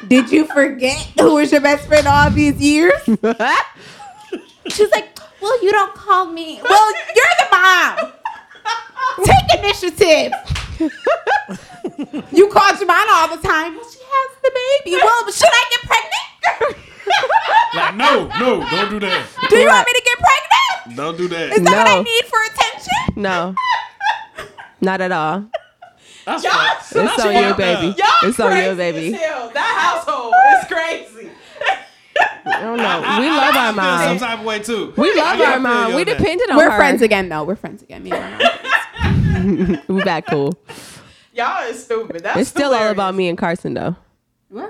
Did 0.07 0.31
you 0.31 0.45
forget 0.45 0.97
who 1.19 1.35
was 1.35 1.51
your 1.51 1.61
best 1.61 1.87
friend 1.87 2.05
all 2.07 2.29
these 2.29 2.59
years? 2.61 2.93
She's 4.67 4.91
like, 4.91 5.17
well, 5.41 5.63
you 5.63 5.71
don't 5.71 5.93
call 5.95 6.25
me. 6.27 6.59
Well, 6.63 6.93
you're 7.15 7.25
the 7.39 7.47
mom. 7.51 7.97
Take 9.25 9.59
initiative. 9.59 10.31
you 12.31 12.47
call 12.49 12.71
Jemana 12.73 13.11
all 13.11 13.35
the 13.35 13.41
time. 13.41 13.75
Well, 13.75 13.89
she 13.89 13.99
has 14.01 14.37
the 14.43 14.51
baby. 14.83 14.97
Well, 15.01 15.31
should 15.31 15.49
I 15.49 15.65
get 15.71 15.81
pregnant? 15.89 16.77
Like, 17.75 17.95
no, 17.95 18.27
no, 18.39 18.69
don't 18.69 18.89
do 18.89 18.99
that. 19.01 19.25
Do 19.49 19.57
you 19.57 19.67
want 19.67 19.85
me 19.85 19.91
to 19.93 20.01
get 20.05 20.17
pregnant? 20.17 20.97
Don't 20.97 21.17
do 21.17 21.27
that. 21.27 21.49
Is 21.51 21.61
that 21.63 21.71
what 21.75 21.87
I 21.87 21.95
No. 21.95 22.03
need 22.03 22.23
for 22.25 22.39
attention? 22.43 23.21
No. 23.21 23.55
Not 24.79 25.01
at 25.01 25.11
all. 25.11 25.45
That's 26.25 26.43
Y'all 26.43 26.53
fuck- 26.53 26.77
It's 26.81 26.89
that's 26.91 27.19
on 27.25 27.33
you, 27.35 27.53
baby. 27.55 27.87
Y'all 27.97 28.07
It's 28.29 28.39
on 28.39 28.51
crazy 28.51 28.69
you, 28.69 28.75
baby. 28.75 29.13
as. 29.15 29.51
That 29.53 29.77
household 30.05 30.33
is 30.61 30.67
crazy. 30.67 31.29
I 32.45 32.61
don't 32.61 32.77
know. 32.77 33.03
I- 33.05 33.19
We 33.19 33.27
I- 33.27 33.35
love 33.35 33.55
I 33.55 33.67
our 33.67 33.73
feel 33.73 33.83
Some 33.83 34.07
mom. 34.07 34.17
type 34.19 34.39
of 34.39 34.45
way 34.45 34.59
too. 34.59 34.93
We 34.95 35.13
love 35.15 35.27
I 35.39 35.43
our 35.45 35.51
feel 35.53 35.59
mom. 35.59 35.93
We 35.95 36.03
depended 36.05 36.49
on 36.51 36.57
We're 36.57 36.71
her. 36.71 36.77
friends 36.77 37.01
again, 37.01 37.27
though. 37.29 37.43
We're 37.43 37.55
friends 37.57 37.81
again. 37.83 38.03
Me 38.03 38.11
and 38.11 38.39
my 38.39 38.43
mom. 39.03 39.81
We 39.89 40.03
back 40.03 40.27
cool. 40.27 40.57
Y'all 41.33 41.67
is 41.67 41.83
stupid. 41.83 42.23
That's 42.23 42.39
It's 42.39 42.49
still 42.49 42.73
all 42.73 42.87
about 42.89 43.15
me 43.15 43.27
and 43.27 43.37
Carson 43.37 43.73
though. 43.73 43.95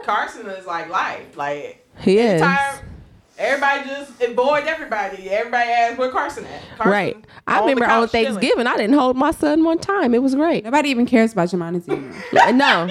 Carson 0.04 0.48
is 0.48 0.66
like 0.66 0.90
life. 0.90 1.38
Like 1.38 1.85
He 2.00 2.18
is. 2.20 2.42
anytime 2.42 2.86
everybody 3.38 3.90
just 3.90 4.22
avoid 4.22 4.66
everybody. 4.66 5.30
Everybody 5.30 5.70
asks 5.70 5.98
where 5.98 6.12
Carson 6.12 6.46
at. 6.46 6.62
Carson 6.78 6.92
Right. 6.92 7.26
I 7.48 7.60
remember 7.60 7.86
on 7.86 7.90
couch 7.90 8.12
chilling. 8.12 8.34
Thanksgiving, 8.34 8.68
I 8.68 8.78
didn't 8.78 8.96
hold 8.96 9.18
my 9.18 9.32
son 9.32 9.64
one 9.64 9.80
time. 9.80 10.14
It 10.14 10.22
was 10.22 10.36
great. 10.36 10.64
Nobody 10.64 10.90
even 10.90 11.06
cares 11.06 11.34
about 11.34 11.50
Jemana's 11.50 11.88
anymore. 11.90 12.14
No. 12.54 12.90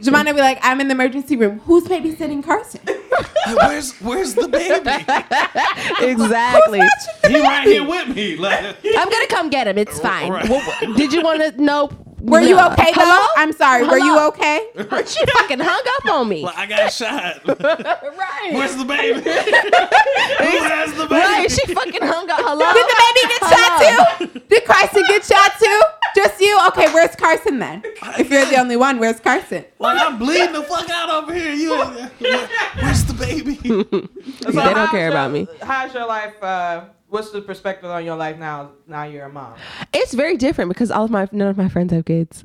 Jemana 0.00 0.34
be 0.34 0.40
like, 0.40 0.58
I'm 0.62 0.80
in 0.80 0.88
the 0.88 0.94
emergency 0.94 1.36
room. 1.36 1.60
Who's 1.60 1.84
babysitting 1.84 2.44
Carson? 2.44 2.80
Where's 3.54 3.92
Where's 4.00 4.34
the 4.34 4.48
baby? 4.48 4.74
exactly. 6.12 6.80
he 7.26 7.40
right 7.40 7.66
here 7.66 7.86
with 7.86 8.14
me. 8.14 8.36
Like, 8.36 8.76
I'm 8.84 9.10
gonna 9.10 9.26
come 9.28 9.50
get 9.50 9.66
him. 9.68 9.78
It's 9.78 9.98
fine. 10.00 10.30
Right. 10.32 10.48
Well, 10.48 10.62
did 10.96 11.12
you 11.12 11.22
want 11.22 11.40
to 11.40 11.62
know? 11.62 11.90
Were 12.20 12.40
you 12.40 12.58
okay 12.58 12.92
though? 12.94 13.00
Hello? 13.02 13.26
I'm 13.36 13.52
sorry. 13.52 13.86
Were 13.86 13.98
you 13.98 14.12
Hello? 14.14 14.28
okay? 14.28 14.66
She 15.06 15.24
fucking 15.26 15.58
hung 15.60 15.82
up 15.98 16.06
on 16.14 16.28
me. 16.28 16.42
like, 16.44 16.56
I 16.56 16.66
got 16.66 16.92
shot. 16.92 17.40
right. 17.60 18.50
Where's 18.52 18.76
the 18.76 18.84
baby? 18.84 19.20
Who 19.20 19.30
has 19.30 20.92
the 20.94 21.06
baby? 21.06 21.14
Right. 21.14 21.50
She 21.50 21.66
fucking 21.72 22.02
hung 22.02 22.28
up. 22.30 22.40
Hello. 22.42 22.72
Did 22.72 22.86
the 22.86 22.96
baby 23.02 23.22
get 23.32 23.42
shot 23.50 24.32
too? 24.32 24.40
Did 24.48 24.64
Carson 24.64 25.04
get 25.08 25.24
shot 25.24 25.52
too? 25.58 25.80
Just 26.14 26.40
you? 26.40 26.58
Okay, 26.68 26.92
where's 26.92 27.14
Carson 27.16 27.58
then? 27.58 27.82
If 28.18 28.30
you're 28.30 28.44
the 28.46 28.58
only 28.60 28.76
one, 28.76 28.98
where's 28.98 29.20
Carson? 29.20 29.64
Like 29.78 29.98
I'm 30.00 30.18
bleeding 30.18 30.52
the 30.52 30.62
fuck 30.62 30.88
out 30.90 31.08
over 31.10 31.32
here. 31.34 31.52
You, 31.54 31.70
where- 31.70 32.48
where's 32.80 33.04
the 33.04 33.14
baby? 33.14 33.56
So 34.42 34.50
They 34.52 34.74
don't 34.74 34.90
care 34.90 35.02
your- 35.02 35.10
about 35.10 35.30
me. 35.32 35.46
How's 35.62 35.94
your 35.94 36.06
life? 36.06 36.34
Uh, 36.42 36.84
what's 37.10 37.30
the 37.30 37.42
perspective 37.42 37.90
on 37.90 38.04
your 38.04 38.16
life 38.16 38.38
now? 38.38 38.70
Now 38.86 39.04
you're 39.04 39.26
a 39.26 39.32
mom. 39.32 39.54
It's 39.92 40.14
very 40.14 40.36
different 40.36 40.70
because 40.70 40.90
all 40.90 41.04
of 41.04 41.10
my 41.10 41.28
none 41.32 41.48
of 41.48 41.56
my 41.58 41.68
friends 41.68 41.92
have 41.92 42.04
kids. 42.06 42.44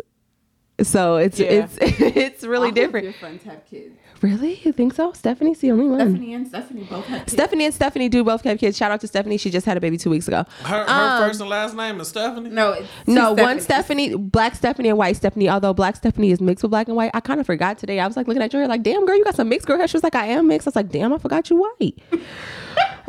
So 0.81 1.15
it's 1.15 1.39
Yeah. 1.39 1.47
it's 1.47 1.77
it's 1.81 2.43
really 2.43 2.71
different. 2.71 3.05
Your 3.05 3.13
friends 3.13 3.43
have 3.43 3.65
kids. 3.69 3.95
Really? 4.21 4.59
You 4.63 4.71
think 4.71 4.93
so? 4.93 5.11
Stephanie's 5.13 5.59
the 5.59 5.71
only 5.71 5.87
one. 5.87 5.99
Stephanie 5.99 6.33
and 6.33 6.47
Stephanie 6.47 6.83
both 6.89 7.05
have 7.05 7.19
kids. 7.21 7.33
Stephanie 7.33 7.65
and 7.65 7.73
Stephanie 7.73 8.09
do 8.09 8.23
both 8.23 8.41
have 8.43 8.57
kids. 8.57 8.75
Shout 8.77 8.89
out 8.91 9.01
to 9.01 9.07
Stephanie. 9.07 9.37
She 9.37 9.49
just 9.51 9.65
had 9.65 9.77
a 9.77 9.81
baby 9.81 9.97
two 9.97 10.09
weeks 10.09 10.27
ago. 10.27 10.45
Her, 10.63 10.83
her 10.83 10.89
Um, 10.89 11.21
first 11.27 11.41
and 11.41 11.49
last 11.49 11.75
name 11.75 11.99
is 11.99 12.07
Stephanie. 12.07 12.49
No, 12.49 12.71
it's 12.71 12.87
two 13.05 13.13
No, 13.13 13.33
one 13.33 13.59
Stephanie, 13.59 14.15
black 14.15 14.55
Stephanie 14.55 14.89
and 14.89 14.97
white 14.97 15.17
Stephanie. 15.17 15.49
Although 15.49 15.73
black 15.73 15.97
Stephanie 15.97 16.31
is 16.31 16.41
mixed 16.41 16.63
with 16.63 16.71
black 16.71 16.87
and 16.87 16.95
white, 16.95 17.11
I 17.13 17.19
kind 17.19 17.39
of 17.39 17.45
forgot 17.45 17.77
today. 17.77 17.99
I 17.99 18.07
was 18.07 18.15
like 18.17 18.27
looking 18.27 18.41
at 18.41 18.51
your 18.53 18.61
hair, 18.61 18.69
like, 18.69 18.83
damn, 18.83 19.05
girl, 19.05 19.17
you 19.17 19.23
got 19.23 19.35
some 19.35 19.49
mixed 19.49 19.67
girl 19.67 19.77
hair. 19.77 19.87
She 19.87 19.97
was 19.97 20.03
like, 20.03 20.15
I 20.15 20.25
am 20.27 20.47
mixed. 20.47 20.67
I 20.67 20.69
was 20.69 20.75
like, 20.77 20.89
damn, 20.89 21.13
I 21.13 21.17
forgot 21.19 21.49
you 21.49 21.57
white. 21.79 21.95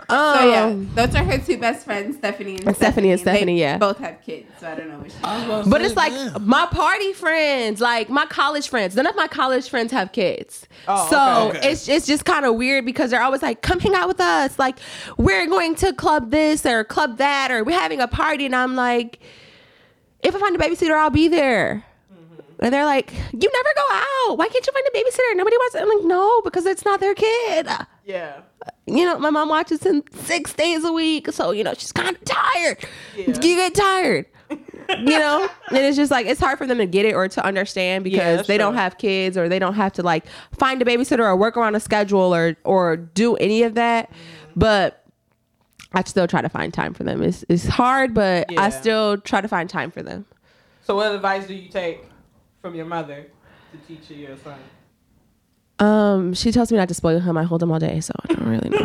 Um, 0.09 0.35
So 0.35 0.49
yeah, 0.49 0.85
those 0.95 1.15
are 1.15 1.25
her 1.25 1.39
two 1.39 1.59
best 1.59 1.85
friends, 1.85 2.17
Stephanie 2.17 2.53
and 2.53 2.61
Stephanie 2.61 2.75
Stephanie 2.75 3.11
and 3.11 3.19
They 3.21 3.23
Stephanie, 3.23 3.61
yeah. 3.61 3.79
both 3.79 3.99
have 3.99 4.23
kids, 4.23 4.47
so 4.61 4.69
I 4.69 4.75
don't 4.75 4.89
know 4.89 4.99
which. 4.99 5.13
But 5.71 5.83
it's 5.83 5.97
like 5.97 6.13
my 6.41 6.67
party 6.67 7.13
friends, 7.13 7.81
like 7.81 8.09
my 8.09 8.27
college 8.27 8.69
friends. 8.69 8.95
None 8.97 9.07
of 9.07 9.17
my 9.17 9.27
college 9.29 9.69
friends 9.69 9.93
have 9.93 10.13
kids. 10.13 10.67
Oh, 10.87 11.09
so 11.11 11.49
okay. 11.49 11.59
Okay. 11.59 11.71
it's 11.73 11.89
it's 11.89 12.07
just 12.07 12.25
kind 12.25 12.45
of 12.47 12.55
weird 12.55 12.85
because 12.85 13.11
they're 13.11 13.23
always 13.23 13.43
like, 13.43 13.63
"Come 13.63 13.81
hang 13.81 13.95
out 13.95 14.09
with 14.09 14.21
us." 14.21 14.59
Like 14.59 14.79
we're 15.17 15.47
going 15.47 15.75
to 15.77 15.93
club 15.93 16.31
this 16.31 16.65
or 16.65 16.85
club 16.85 17.19
that 17.19 17.51
or 17.51 17.65
we're 17.65 17.79
having 17.79 18.01
a 18.01 18.09
party, 18.09 18.47
and 18.47 18.55
I'm 18.55 18.77
like, 18.77 19.19
if 20.23 20.35
I 20.35 20.39
find 20.39 20.55
a 20.57 20.59
babysitter, 20.59 20.97
I'll 20.97 21.11
be 21.11 21.29
there. 21.29 21.85
And 22.61 22.73
they're 22.73 22.85
like, 22.87 23.13
"You 23.13 23.51
never 23.53 23.69
go 23.77 23.83
out. 24.31 24.39
Why 24.39 24.49
can't 24.49 24.67
you 24.67 24.73
find 24.73 24.87
a 24.87 24.97
babysitter? 24.99 25.37
Nobody 25.37 25.57
wants." 25.57 25.75
It. 25.75 25.83
I'm 25.83 25.89
like, 25.89 26.05
"No, 26.05 26.41
because 26.43 26.65
it's 26.67 26.85
not 26.85 27.01
their 27.01 27.15
kid." 27.15 27.69
Yeah. 28.05 28.41
you 28.87 29.05
know, 29.05 29.19
my 29.19 29.31
mom 29.31 29.49
watches 29.49 29.83
him 29.85 30.03
six 30.13 30.53
days 30.55 30.85
a 30.85 30.93
week, 30.93 31.33
so 31.33 31.51
you 31.51 31.63
know 31.65 31.75
she's 31.75 31.93
kind 31.93 32.17
of 32.17 32.25
tired. 32.25 32.79
Yeah. 33.17 33.27
You 33.27 33.35
get 33.57 33.75
tired, 33.75 34.27
you 34.51 35.19
know, 35.19 35.49
and 35.69 35.79
it's 35.79 35.97
just 35.97 36.11
like 36.11 36.27
it's 36.27 36.41
hard 36.41 36.57
for 36.59 36.67
them 36.67 36.79
to 36.79 36.87
get 36.87 37.05
it 37.05 37.15
or 37.15 37.29
to 37.29 37.45
understand 37.45 38.05
because 38.05 38.39
that's 38.39 38.49
they 38.49 38.57
don't 38.59 38.75
have 38.75 38.97
kids 38.97 39.37
or 39.37 39.49
they 39.49 39.59
don't 39.59 39.75
have 39.75 39.93
to 39.95 40.03
like 40.03 40.25
find 40.53 40.81
a 40.81 40.85
babysitter 40.85 41.25
or 41.25 41.37
work 41.37 41.57
around 41.57 41.75
a 41.75 41.81
schedule 41.81 42.35
or 42.35 42.57
or 42.65 42.97
do 42.97 43.35
any 43.37 43.65
of 43.65 43.75
that. 43.75 44.09
Mm-hmm. 44.11 44.53
But 44.61 45.03
I 45.93 46.03
still 46.05 46.27
try 46.27 46.41
to 46.43 46.49
find 46.49 46.73
time 46.73 46.95
for 46.95 47.05
them. 47.05 47.23
It's 47.23 47.45
it's 47.49 47.67
hard, 47.67 48.15
but 48.15 48.51
Yeah. 48.51 48.63
I 48.63 48.71
still 48.71 49.19
try 49.19 49.41
to 49.41 49.49
find 49.49 49.69
time 49.69 49.91
for 49.91 50.03
them. 50.03 50.25
So 50.85 50.95
what 50.97 51.13
advice 51.15 51.47
do 51.49 51.55
you 51.55 51.69
take 51.69 52.05
from 52.61 52.75
your 52.75 52.87
mother 52.87 53.27
to 53.73 53.79
teach 53.87 54.11
your 54.11 54.37
son? 54.37 54.59
Um, 55.79 56.35
she 56.35 56.53
tells 56.53 56.73
me 56.73 56.79
not 56.79 56.89
to 56.89 56.95
spoil 56.95 57.21
him. 57.21 57.37
I 57.37 57.43
hold 57.43 57.63
him 57.63 57.71
all 57.71 57.79
day, 57.79 58.01
so 58.01 58.13
I 58.23 58.33
don't 58.33 58.49
really 58.49 58.71
know. 58.71 58.79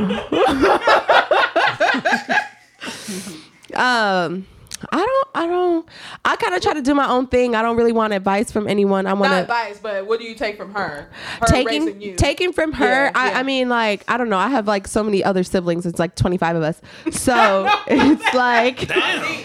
um, 3.82 4.46
I 4.92 4.98
don't. 4.98 5.28
I 5.34 5.48
don't. 5.48 5.88
I 6.26 6.36
kind 6.36 6.56
of 6.56 6.62
try 6.62 6.74
to 6.74 6.82
do 6.82 6.94
my 6.94 7.08
own 7.08 7.28
thing. 7.28 7.56
I 7.56 7.62
don't 7.62 7.78
really 7.78 7.92
want 7.92 8.14
advice 8.14 8.52
from 8.52 8.68
anyone. 8.68 9.06
I 9.06 9.14
want 9.14 9.34
advice, 9.34 9.80
but 9.82 10.08
what 10.08 10.20
do 10.20 10.26
you 10.26 10.36
take 10.36 10.58
from 10.58 10.74
her? 10.74 11.10
Her 11.40 11.46
taking 11.46 12.02
you. 12.02 12.16
taking 12.16 12.52
from 12.52 12.74
her. 12.74 13.06
Yeah, 13.06 13.12
I, 13.14 13.32
yeah. 13.32 13.40
I 13.40 13.44
mean, 13.44 13.70
like 13.70 14.04
I 14.08 14.18
don't 14.18 14.30
know. 14.30 14.38
I 14.38 14.50
have 14.50 14.68
like 14.68 14.88
so 14.88 15.04
many 15.04 15.24
other 15.24 15.44
siblings. 15.44 15.86
It's 15.86 16.00
like 16.00 16.16
twenty 16.16 16.38
five 16.38 16.56
of 16.56 16.64
us. 16.64 16.82
So 17.12 17.70
it's 17.88 18.34
like 18.34 18.88
Damn. 18.88 19.44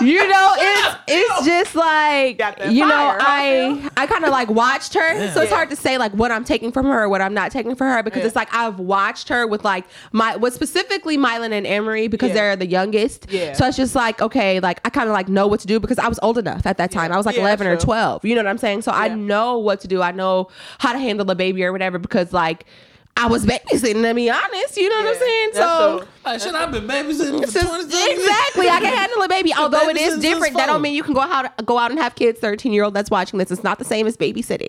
You 0.00 0.28
know, 0.28 0.52
it's 0.56 0.96
it's 1.08 1.46
just 1.46 1.74
like 1.74 2.40
you 2.70 2.86
know, 2.86 3.16
I 3.20 3.90
I 3.96 4.06
kind 4.06 4.24
of 4.24 4.30
like 4.30 4.48
watched 4.50 4.94
her, 4.94 5.32
so 5.32 5.42
it's 5.42 5.52
hard 5.52 5.70
to 5.70 5.76
say 5.76 5.98
like 5.98 6.12
what 6.12 6.30
I'm 6.32 6.44
taking 6.44 6.72
from 6.72 6.86
her 6.86 7.02
or 7.04 7.08
what 7.08 7.20
I'm 7.20 7.34
not 7.34 7.50
taking 7.52 7.74
from 7.74 7.88
her 7.88 8.02
because 8.02 8.20
Yeah. 8.20 8.26
it's 8.26 8.36
like 8.36 8.52
I've 8.54 8.78
watched 8.78 9.28
her 9.28 9.46
with 9.46 9.64
like 9.64 9.84
my 10.12 10.36
what 10.36 10.52
specifically 10.52 11.16
Mylan 11.16 11.52
and 11.52 11.66
Emery 11.66 12.08
because 12.08 12.28
Yeah. 12.30 12.34
they're 12.34 12.56
the 12.56 12.66
youngest. 12.66 13.26
Yeah. 13.30 13.52
So 13.54 13.66
it's 13.66 13.76
just 13.76 13.94
like 13.94 14.20
okay, 14.20 14.60
like 14.60 14.80
I 14.84 14.90
kind 14.90 15.08
of 15.08 15.12
like 15.12 15.28
know 15.28 15.46
what 15.46 15.60
to 15.60 15.66
do 15.66 15.80
because 15.80 15.98
I 15.98 16.08
was 16.08 16.18
old 16.22 16.38
enough 16.38 16.66
at 16.66 16.78
that 16.78 16.90
time. 16.90 17.12
I 17.12 17.16
was 17.16 17.26
like 17.26 17.36
Yeah, 17.36 17.42
11 17.42 17.66
or 17.66 17.76
12. 17.76 18.24
You 18.24 18.34
know 18.34 18.42
what 18.42 18.50
I'm 18.50 18.58
saying? 18.58 18.82
So 18.82 18.92
I 18.92 19.08
know 19.08 19.58
what 19.58 19.80
to 19.80 19.88
do. 19.88 20.02
I 20.02 20.12
know 20.12 20.48
how 20.78 20.92
to 20.92 20.98
handle 20.98 21.30
a 21.30 21.34
baby 21.34 21.64
or 21.64 21.72
whatever 21.72 21.98
because 21.98 22.32
like 22.32 22.64
I 23.18 23.26
was 23.26 23.44
babysitting 23.44 24.02
to 24.02 24.14
be 24.14 24.30
honest. 24.30 24.76
You 24.76 24.88
know 24.88 24.96
what 24.96 25.08
I'm 25.08 25.20
saying? 25.20 25.50
So. 25.54 25.98
true. 25.98 26.08
Like, 26.24 26.40
shit, 26.40 26.54
I've 26.54 26.70
been 26.72 26.86
babysitting 26.86 27.40
for 27.44 27.50
Since- 27.50 27.68
20 27.68 27.84
years. 27.94 28.18
exactly. 28.20 28.68
I 28.68 28.80
can 28.80 28.94
handle 28.96 29.22
a 29.22 29.28
baby. 29.28 29.52
Although 29.58 29.88
it 29.88 29.96
babysitting 29.96 30.00
is 30.00 30.10
since 30.12 30.22
different, 30.22 30.56
that 30.56 30.66
four. 30.66 30.74
don't 30.74 30.82
mean 30.82 30.94
you 30.94 31.02
can 31.02 31.14
go 31.14 31.20
out 31.20 31.66
go 31.66 31.78
out 31.78 31.90
and 31.90 31.98
have 31.98 32.14
kids. 32.14 32.38
Thirteen 32.38 32.72
year 32.72 32.84
old 32.84 32.94
that's 32.94 33.10
watching 33.10 33.38
this. 33.38 33.50
It's 33.50 33.64
not 33.64 33.78
the 33.78 33.84
same 33.84 34.06
as 34.06 34.16
babysitting. 34.16 34.68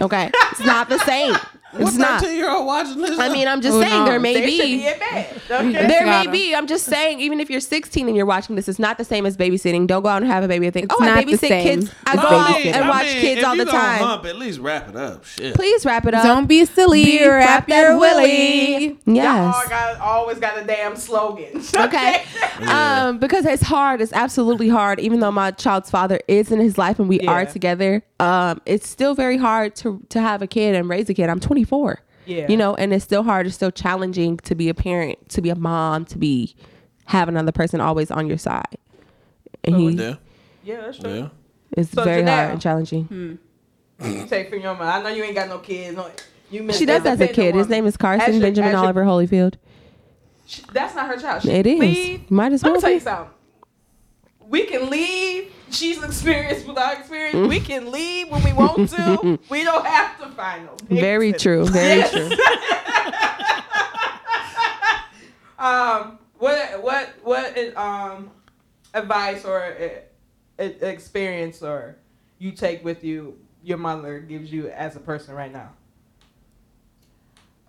Okay, 0.00 0.30
it's 0.52 0.60
not 0.64 0.88
the 0.88 0.98
same. 1.00 1.34
What 1.72 1.88
It's 1.88 1.96
not. 1.96 2.20
13 2.20 2.36
year 2.36 2.50
old 2.50 2.66
watching 2.66 3.00
this? 3.00 3.18
I 3.18 3.28
mean, 3.30 3.48
I'm 3.48 3.60
just 3.62 3.74
Who 3.76 3.82
saying 3.82 4.04
there 4.04 4.20
may 4.20 4.34
They 4.34 4.44
be 4.46 4.60
be. 4.82 4.88
Okay. 4.90 5.32
There 5.48 5.62
may 5.62 5.72
Got 5.72 6.26
'em. 6.26 6.32
be. 6.32 6.54
I'm 6.54 6.66
just 6.66 6.84
saying, 6.84 7.20
even 7.20 7.40
if 7.40 7.48
you're 7.48 7.60
16 7.60 8.06
and 8.08 8.16
you're 8.16 8.26
watching 8.26 8.56
this, 8.56 8.68
it's 8.68 8.78
not 8.78 8.98
the 8.98 9.04
same 9.04 9.24
as 9.24 9.36
babysitting. 9.38 9.86
Don't 9.86 10.02
go 10.02 10.08
out 10.10 10.22
and 10.22 10.30
have 10.30 10.44
a 10.44 10.48
baby 10.48 10.66
and 10.66 10.74
think, 10.74 10.84
It's 10.86 10.94
oh, 10.98 11.02
I 11.02 11.06
not 11.06 11.24
the 11.26 11.32
babysit 11.32 11.48
same 11.48 11.62
kids. 11.80 11.94
I 12.04 12.16
go 12.16 12.22
out 12.28 12.46
babysitting. 12.56 12.66
and 12.74 12.84
I 12.84 12.88
watch 12.90 13.06
mean, 13.06 13.20
kids 13.20 13.40
if 13.40 13.46
all 13.46 13.56
the 13.56 13.64
time. 13.64 13.98
Hump, 14.02 14.24
at 14.26 14.36
least 14.36 14.58
wrap 14.60 14.88
it 14.90 14.96
up. 14.96 15.24
Shit. 15.24 15.54
Please 15.54 15.86
wrap 15.86 16.04
it 16.06 16.12
up. 16.14 16.24
Don't 16.24 16.46
be 16.46 16.64
silly 16.66 17.04
Be- 17.04 17.26
wrap 17.26 17.66
wrap 17.66 17.68
your 17.70 17.92
that 17.94 17.98
willy. 17.98 18.86
Y'all 18.88 18.98
Yes. 19.06 19.68
got, 19.68 19.98
always 20.00 20.38
got 20.38 20.58
a 20.58 20.64
damn 20.64 20.94
slogan. 20.96 21.62
Okay. 21.82 22.22
Um, 22.66 23.18
because 23.18 23.44
it's 23.46 23.62
hard. 23.62 24.00
It's 24.00 24.12
absolutely 24.12 24.68
hard. 24.68 25.00
Even 25.00 25.20
though 25.20 25.32
my 25.32 25.50
child's 25.52 25.90
father 25.90 26.20
is 26.28 26.52
in 26.52 26.60
his 26.60 26.78
life 26.78 26.98
and 26.98 27.08
we 27.08 27.20
are 27.20 27.44
together, 27.46 28.02
um, 28.22 28.60
it's 28.66 28.88
still 28.88 29.14
very 29.14 29.36
hard 29.36 29.74
to 29.76 30.00
to 30.10 30.20
have 30.20 30.42
a 30.42 30.46
kid 30.46 30.74
and 30.74 30.88
raise 30.88 31.08
a 31.10 31.14
kid. 31.14 31.28
I'm 31.28 31.40
24. 31.40 32.00
Yeah. 32.24 32.46
You 32.48 32.56
know, 32.56 32.74
and 32.76 32.92
it's 32.92 33.04
still 33.04 33.24
hard. 33.24 33.46
It's 33.46 33.56
still 33.56 33.72
challenging 33.72 34.36
to 34.38 34.54
be 34.54 34.68
a 34.68 34.74
parent, 34.74 35.28
to 35.30 35.42
be 35.42 35.50
a 35.50 35.56
mom, 35.56 36.04
to 36.06 36.18
be 36.18 36.54
have 37.06 37.28
another 37.28 37.50
person 37.52 37.80
always 37.80 38.10
on 38.12 38.28
your 38.28 38.38
side. 38.38 38.78
And 39.64 39.76
he 39.76 39.90
Yeah. 39.90 40.14
Yeah, 40.64 40.80
that's 40.82 40.98
true. 40.98 41.12
Yeah. 41.14 41.28
is 41.76 41.90
So 41.90 42.04
very 42.04 42.22
Janelle. 42.22 42.36
hard 42.36 42.50
and 42.52 42.60
challenging. 42.62 43.38
You 44.04 44.26
take 44.26 44.50
from 44.50 44.60
your 44.60 44.74
mom. 44.74 44.82
I 44.82 45.02
know 45.02 45.08
you 45.08 45.24
ain't 45.24 45.34
got 45.34 45.48
no 45.48 45.58
kids. 45.58 45.96
No, 45.96 46.08
you 46.50 46.72
She 46.72 46.86
does 46.86 47.04
as 47.04 47.20
a 47.20 47.26
kid. 47.28 47.54
His 47.56 47.68
name 47.68 47.86
is 47.86 47.96
Carson 47.96 48.40
Benjamin 48.40 48.74
Oliver 48.76 49.02
Holyfield. 49.04 49.54
That's 50.72 50.94
not 50.94 51.06
her 51.08 51.16
child. 51.16 51.42
She 51.42 51.50
It 51.50 51.66
is. 51.66 51.80
leave- 51.80 52.30
Might 52.30 52.52
as 52.52 52.62
well. 52.62 52.74
Let 52.74 52.82
well 52.82 52.92
me 52.92 53.00
tell 53.00 53.14
you 53.14 53.26
something. 53.26 53.34
We 54.48 54.66
can 54.66 54.90
leave. 54.90 55.50
She's 55.72 56.02
experienced 56.02 56.66
with 56.66 56.78
our 56.78 56.94
experience. 56.94 57.48
We 57.48 57.60
can 57.60 57.90
leave 57.90 58.28
when 58.28 58.42
we 58.44 58.52
want 58.52 58.88
to. 58.90 59.38
we 59.48 59.64
don't 59.64 59.84
have 59.86 60.18
to 60.20 60.28
find 60.30 60.66
no. 60.66 60.76
Very 60.88 61.32
true. 61.32 61.66
Very 61.66 61.98
Yes. 61.98 62.12
true. 62.12 62.30
Um, 65.58 66.18
what 66.38 66.82
what 66.82 67.10
what 67.22 67.76
um 67.76 68.32
advice 68.94 69.44
or 69.44 69.62
uh, 69.62 70.62
uh, 70.62 70.64
experience 70.64 71.62
or 71.62 71.98
you 72.40 72.50
take 72.50 72.84
with 72.84 73.04
you 73.04 73.38
your 73.62 73.78
mother 73.78 74.18
gives 74.18 74.52
you 74.52 74.68
as 74.70 74.96
a 74.96 75.00
person 75.00 75.36
right 75.36 75.52
now? 75.52 75.70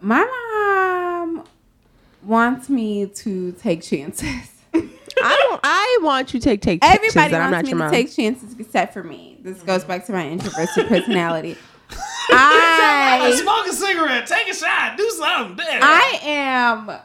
My 0.01 0.25
mom 0.25 1.43
wants 2.23 2.67
me 2.67 3.05
to 3.05 3.51
take 3.51 3.83
chances. 3.83 4.52
I 5.21 5.47
don't. 5.49 5.59
I 5.63 5.99
want 6.01 6.33
you 6.33 6.39
to 6.39 6.43
take 6.43 6.61
take 6.61 6.81
chances 6.81 6.97
Everybody 6.97 7.31
that 7.31 7.41
I'm 7.41 7.51
wants 7.51 7.57
not 7.57 7.65
me 7.65 7.69
to 7.71 7.75
mom. 7.75 7.91
take 7.91 8.11
chances 8.11 8.55
except 8.59 8.93
for 8.93 9.03
me. 9.03 9.37
This 9.41 9.61
goes 9.61 9.83
back 9.83 10.05
to 10.07 10.11
my 10.13 10.27
introverted 10.27 10.87
personality. 10.87 11.57
I 12.29 13.37
Smoke 13.41 13.67
a 13.67 13.73
cigarette. 13.73 14.27
Take 14.27 14.49
a 14.49 14.55
shot. 14.55 14.97
Do 14.97 15.09
something. 15.09 15.57
Damn. 15.57 15.83
I 15.83 16.19
am 16.23 16.99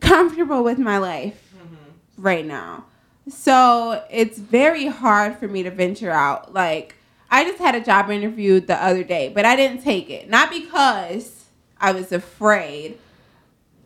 comfortable 0.00 0.62
with 0.62 0.78
my 0.78 0.98
life 0.98 1.52
mm-hmm. 1.56 2.22
right 2.22 2.44
now. 2.44 2.84
So 3.28 4.04
it's 4.10 4.38
very 4.38 4.86
hard 4.86 5.36
for 5.36 5.48
me 5.48 5.62
to 5.62 5.70
venture 5.70 6.10
out. 6.10 6.54
Like, 6.54 6.94
I 7.30 7.44
just 7.44 7.58
had 7.58 7.74
a 7.74 7.80
job 7.80 8.10
interview 8.10 8.60
the 8.60 8.82
other 8.82 9.04
day, 9.04 9.30
but 9.34 9.44
I 9.44 9.54
didn't 9.54 9.82
take 9.82 10.08
it. 10.10 10.28
Not 10.28 10.50
because 10.50 11.44
I 11.80 11.92
was 11.92 12.10
afraid, 12.10 12.98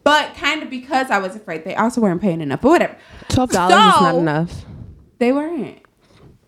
but 0.05 0.35
kind 0.35 0.63
of 0.63 0.71
because 0.71 1.11
I 1.11 1.19
was 1.19 1.37
afraid. 1.37 1.65
They 1.65 1.75
also 1.75 2.01
weren't 2.01 2.21
paying 2.21 2.41
enough, 2.41 2.61
but 2.61 2.69
whatever. 2.71 2.97
Twelve 3.29 3.51
dollars 3.51 3.95
is 3.95 4.01
not 4.01 4.15
enough. 4.17 4.65
They 5.19 5.33
weren't. 5.33 5.79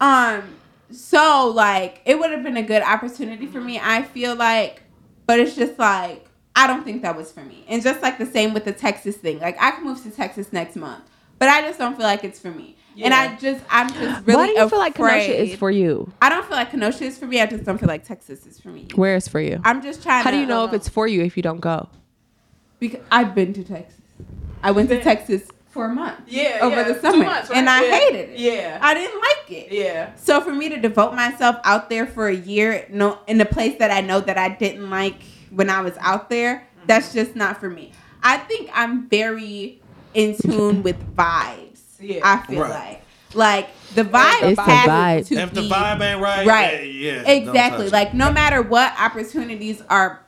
Um, 0.00 0.42
so 0.90 1.52
like 1.55 2.00
it 2.05 2.18
would 2.18 2.30
have 2.30 2.42
been 2.42 2.57
a 2.57 2.62
good 2.62 2.82
opportunity 2.82 3.46
for 3.46 3.61
me, 3.61 3.80
I 3.82 4.02
feel 4.02 4.34
like, 4.34 4.82
but 5.26 5.40
it's 5.40 5.55
just 5.55 5.78
like 5.78 6.28
I 6.57 6.66
don't 6.66 6.84
think 6.84 7.02
that 7.02 7.16
was 7.16 7.32
for 7.32 7.42
me. 7.42 7.64
And 7.68 7.82
just 7.82 8.02
like 8.02 8.18
the 8.18 8.26
same 8.26 8.55
with 8.55 8.64
the 8.64 8.72
Texas 8.72 9.16
thing. 9.16 9.40
Like 9.40 9.57
I 9.61 9.72
can 9.72 9.84
move 9.84 10.02
to 10.05 10.11
Texas 10.11 10.52
next 10.52 10.76
month. 10.76 11.05
But 11.38 11.48
I 11.48 11.62
just 11.62 11.78
don't 11.78 11.96
feel 11.96 12.07
like 12.07 12.22
it's 12.22 12.38
for 12.38 12.50
me. 12.50 12.76
And 13.02 13.12
I 13.12 13.36
just 13.36 13.64
I'm 13.68 13.88
just 13.92 14.26
really 14.26 14.36
Why 14.36 14.46
do 14.46 14.52
you 14.52 14.68
feel 14.68 14.78
like 14.78 14.94
afraid. 14.94 15.26
Kenosha 15.26 15.42
is 15.42 15.59
for 15.59 15.70
you? 15.70 16.12
I 16.22 16.28
don't 16.28 16.46
feel 16.46 16.57
like 16.57 16.70
Kenosha 16.70 17.05
is 17.05 17.18
for 17.18 17.26
me. 17.26 17.40
I 17.40 17.46
just 17.46 17.64
don't 17.64 17.78
feel 17.78 17.88
like 17.88 18.05
Texas 18.05 18.46
is 18.46 18.61
for 18.61 18.68
me. 18.68 18.86
Where 18.94 19.16
is 19.16 19.26
for 19.26 19.40
you? 19.40 19.61
I'm 19.64 19.82
just 19.82 20.02
trying 20.02 20.22
How 20.22 20.30
to 20.30 20.36
do 20.36 20.40
you 20.40 20.46
know 20.46 20.64
if 20.64 20.72
it's 20.72 20.88
for 20.88 21.09
you 21.09 21.22
if 21.22 21.36
you 21.36 21.42
don't 21.42 21.61
go? 21.61 21.88
Because 22.78 23.00
I've 23.10 23.34
been 23.34 23.52
to 23.54 23.64
Texas. 23.64 24.00
I 24.62 24.70
went 24.70 24.88
to 24.90 25.02
Texas 25.02 25.42
for 25.70 25.86
a 25.86 25.94
month. 25.94 26.20
Yeah, 26.26 26.58
Over 26.62 26.76
yeah, 26.76 26.82
the 26.92 27.00
summer. 27.00 27.24
months, 27.24 27.50
And? 27.52 27.68
I 27.68 27.84
Yeah. 27.84 27.98
hated 27.98 28.30
it. 28.30 28.38
Yeah, 28.38 28.78
I 28.80 28.94
didn't 28.94 29.20
like 29.20 29.50
it. 29.50 29.72
yeah. 29.72 30.10
So 30.16 30.40
for 30.40 30.52
me 30.52 30.68
to 30.68 30.78
devote 30.78 31.14
myself 31.14 31.56
out 31.64 31.90
there 31.90 32.06
for 32.06 32.28
a 32.28 32.34
year, 32.34 32.86
no, 32.90 33.18
in 33.26 33.40
a 33.40 33.44
place 33.44 33.76
that 33.78 33.90
I 33.90 34.00
know 34.00 34.20
that 34.20 34.38
I 34.38 34.50
didn't 34.50 34.88
like 34.88 35.16
when 35.50 35.68
I 35.70 35.80
was 35.80 35.94
out 36.00 36.30
there, 36.30 36.56
Mm-hmm. 36.76 36.86
that's 36.86 37.12
just 37.12 37.34
not 37.34 37.58
for 37.60 37.68
me. 37.70 37.92
I 38.22 38.36
think 38.38 38.70
I'm 38.74 39.08
very 39.08 39.80
in 40.12 40.36
tune 40.36 40.82
with 40.82 40.96
vibes. 41.16 41.80
Yeah. 42.00 42.20
I 42.22 42.38
feel 42.46 42.60
Right. 42.60 42.70
like, 42.70 43.00
like 43.34 43.68
the 43.94 44.04
vibe 44.04 44.42
It's 44.42 44.56
the 44.56 44.62
vibe. 44.70 45.26
to 45.28 45.34
if 45.34 45.52
the 45.52 45.62
be 45.62 45.68
vibe 45.70 46.00
ain't 46.00 46.20
right, 46.20 46.46
right. 46.46 46.84
yeah, 46.92 47.22
yeah, 47.22 47.30
exactly. 47.30 47.84
touch 47.86 47.92
Like 47.92 48.14
no 48.14 48.30
matter 48.30 48.62
what 48.62 48.92
opportunities 49.00 49.82
are 49.90 50.23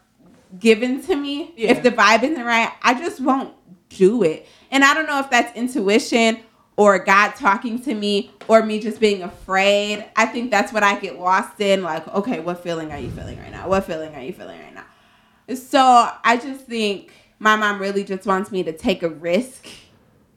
given 0.58 1.02
to 1.04 1.16
me, 1.16 1.52
Yeah. 1.56 1.70
if 1.72 1.82
the 1.82 1.90
vibe 1.90 2.22
isn't 2.22 2.44
right, 2.44 2.70
I 2.82 2.94
just 2.94 3.20
won't 3.20 3.52
do 3.88 4.22
it. 4.22 4.46
And 4.70 4.84
I 4.84 4.94
don't 4.94 5.06
know 5.06 5.18
if 5.20 5.30
that's 5.30 5.56
intuition 5.56 6.38
or 6.76 6.98
God 6.98 7.30
talking 7.36 7.80
to 7.82 7.94
me 7.94 8.30
or 8.48 8.62
me 8.64 8.78
just 8.80 9.00
being 9.00 9.22
afraid. 9.22 10.04
I 10.16 10.26
think 10.26 10.50
that's 10.50 10.72
what 10.72 10.82
I 10.82 10.98
get 10.98 11.18
lost 11.18 11.60
in. 11.60 11.82
Like, 11.82 12.06
okay, 12.08 12.40
what 12.40 12.62
feeling 12.62 12.92
are 12.92 12.98
you 12.98 13.10
feeling 13.10 13.38
right 13.38 13.50
now? 13.52 13.68
What 13.68 13.84
feeling 13.84 14.14
are 14.14 14.20
you 14.20 14.32
feeling 14.32 14.60
right 14.60 14.74
now? 14.74 15.54
So 15.54 16.10
I 16.24 16.36
just 16.36 16.66
think 16.66 17.12
my 17.38 17.56
mom 17.56 17.80
really 17.80 18.04
just 18.04 18.26
wants 18.26 18.50
me 18.50 18.62
to 18.64 18.72
take 18.72 19.02
a 19.02 19.08
risk 19.08 19.66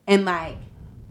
and 0.08 0.26
like 0.26 0.58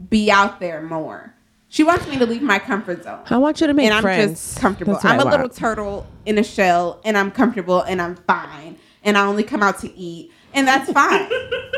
be 0.08 0.30
out 0.30 0.60
there 0.60 0.82
more. 0.82 1.34
She 1.70 1.84
wants 1.84 2.06
me 2.08 2.16
to 2.18 2.24
leave 2.24 2.40
my 2.40 2.58
comfort 2.58 3.04
zone 3.04 3.20
I 3.28 3.36
want 3.36 3.60
you 3.60 3.66
to 3.66 3.74
make 3.74 3.86
and 3.86 3.94
I'm 3.94 4.02
friends. 4.02 4.32
just 4.32 4.58
comfortable. 4.60 4.98
I'm 5.02 5.20
a 5.20 5.24
little 5.24 5.50
turtle 5.50 6.06
in 6.24 6.38
a 6.38 6.42
shell, 6.44 7.00
and 7.04 7.16
I'm 7.18 7.30
comfortable, 7.30 7.82
and 7.82 8.00
I'm 8.00 8.16
fine, 8.16 8.78
and 9.08 9.16
I 9.16 9.26
only 9.26 9.42
come 9.42 9.62
out 9.62 9.78
to 9.80 9.98
eat, 9.98 10.30
and 10.52 10.68
that's 10.68 10.92
fine. 10.92 11.28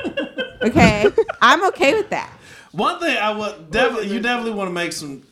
okay, 0.63 1.07
I'm 1.41 1.65
okay 1.69 1.95
with 1.95 2.11
that. 2.11 2.31
One 2.73 2.99
thing 2.99 3.17
I 3.17 3.31
would 3.31 3.71
definitely, 3.71 4.09
you 4.13 4.21
definitely 4.21 4.53
want 4.53 4.69
to 4.69 4.73
make 4.75 4.93
some, 4.93 5.23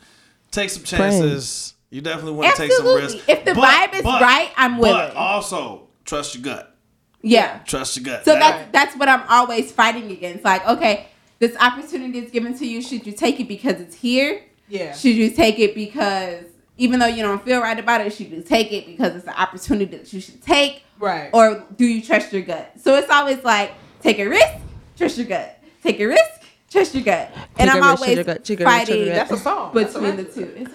take 0.50 0.70
some 0.70 0.84
chances. 0.84 1.74
You 1.90 2.00
definitely 2.00 2.32
want 2.32 2.54
to 2.54 2.62
take 2.62 2.72
some 2.72 2.86
Absolutely. 2.86 3.16
risks. 3.16 3.28
If 3.28 3.44
the 3.44 3.52
vibe 3.52 3.94
is 3.94 4.04
right, 4.04 4.50
I'm 4.56 4.78
willing. 4.78 5.08
But 5.08 5.16
also 5.16 5.88
trust 6.04 6.34
your 6.34 6.44
gut. 6.44 6.76
Yeah. 7.22 7.58
Trust 7.66 7.96
your 7.96 8.04
gut. 8.04 8.24
So 8.24 8.34
That- 8.34 8.40
that's 8.40 8.72
that's 8.72 8.96
what 8.96 9.08
I'm 9.08 9.22
always 9.28 9.72
fighting 9.72 10.10
against. 10.10 10.44
Like, 10.44 10.66
okay, 10.68 11.08
this 11.38 11.56
opportunity 11.56 12.18
is 12.18 12.30
given 12.30 12.56
to 12.58 12.66
you. 12.66 12.80
Should 12.82 13.06
you 13.06 13.12
take 13.12 13.40
it 13.40 13.48
because 13.48 13.80
it's 13.80 13.96
here? 13.96 14.42
Yeah. 14.68 14.94
Should 14.94 15.16
you 15.16 15.30
take 15.30 15.58
it 15.58 15.74
because 15.74 16.44
even 16.76 17.00
though 17.00 17.06
you 17.06 17.22
don't 17.22 17.42
feel 17.44 17.60
right 17.60 17.78
about 17.78 18.02
it, 18.02 18.12
should 18.12 18.30
you 18.30 18.42
take 18.42 18.72
it 18.72 18.86
because 18.86 19.16
it's 19.16 19.26
an 19.26 19.34
opportunity 19.34 19.96
that 19.96 20.12
you 20.12 20.20
should 20.20 20.42
take? 20.42 20.82
Right. 20.98 21.30
Or 21.32 21.64
do 21.76 21.84
you 21.86 22.02
trust 22.02 22.32
your 22.32 22.42
gut? 22.42 22.72
So 22.82 22.94
it's 22.96 23.10
always 23.10 23.42
like 23.44 23.72
take 24.02 24.18
a 24.18 24.26
risk, 24.28 24.54
trust 24.96 25.18
your 25.18 25.26
gut. 25.26 25.58
Take 25.82 26.00
a 26.00 26.06
risk, 26.06 26.42
trust 26.70 26.94
your 26.94 27.04
gut. 27.04 27.30
And 27.58 27.70
Take 27.70 27.80
a 27.80 27.84
I'm 27.84 27.84
always 27.84 28.14
your 28.14 28.24
gut. 28.24 28.44
Take 28.44 28.60
a 28.60 28.64
risk, 28.64 28.86
trust 28.86 28.88
your 28.90 28.98
fighting 28.98 29.04
gut. 29.06 29.14
That's 29.14 29.32
a 29.32 29.36
song. 29.38 29.72
That's 29.74 29.92
between 29.94 30.16
the 30.16 30.24
two. 30.24 30.66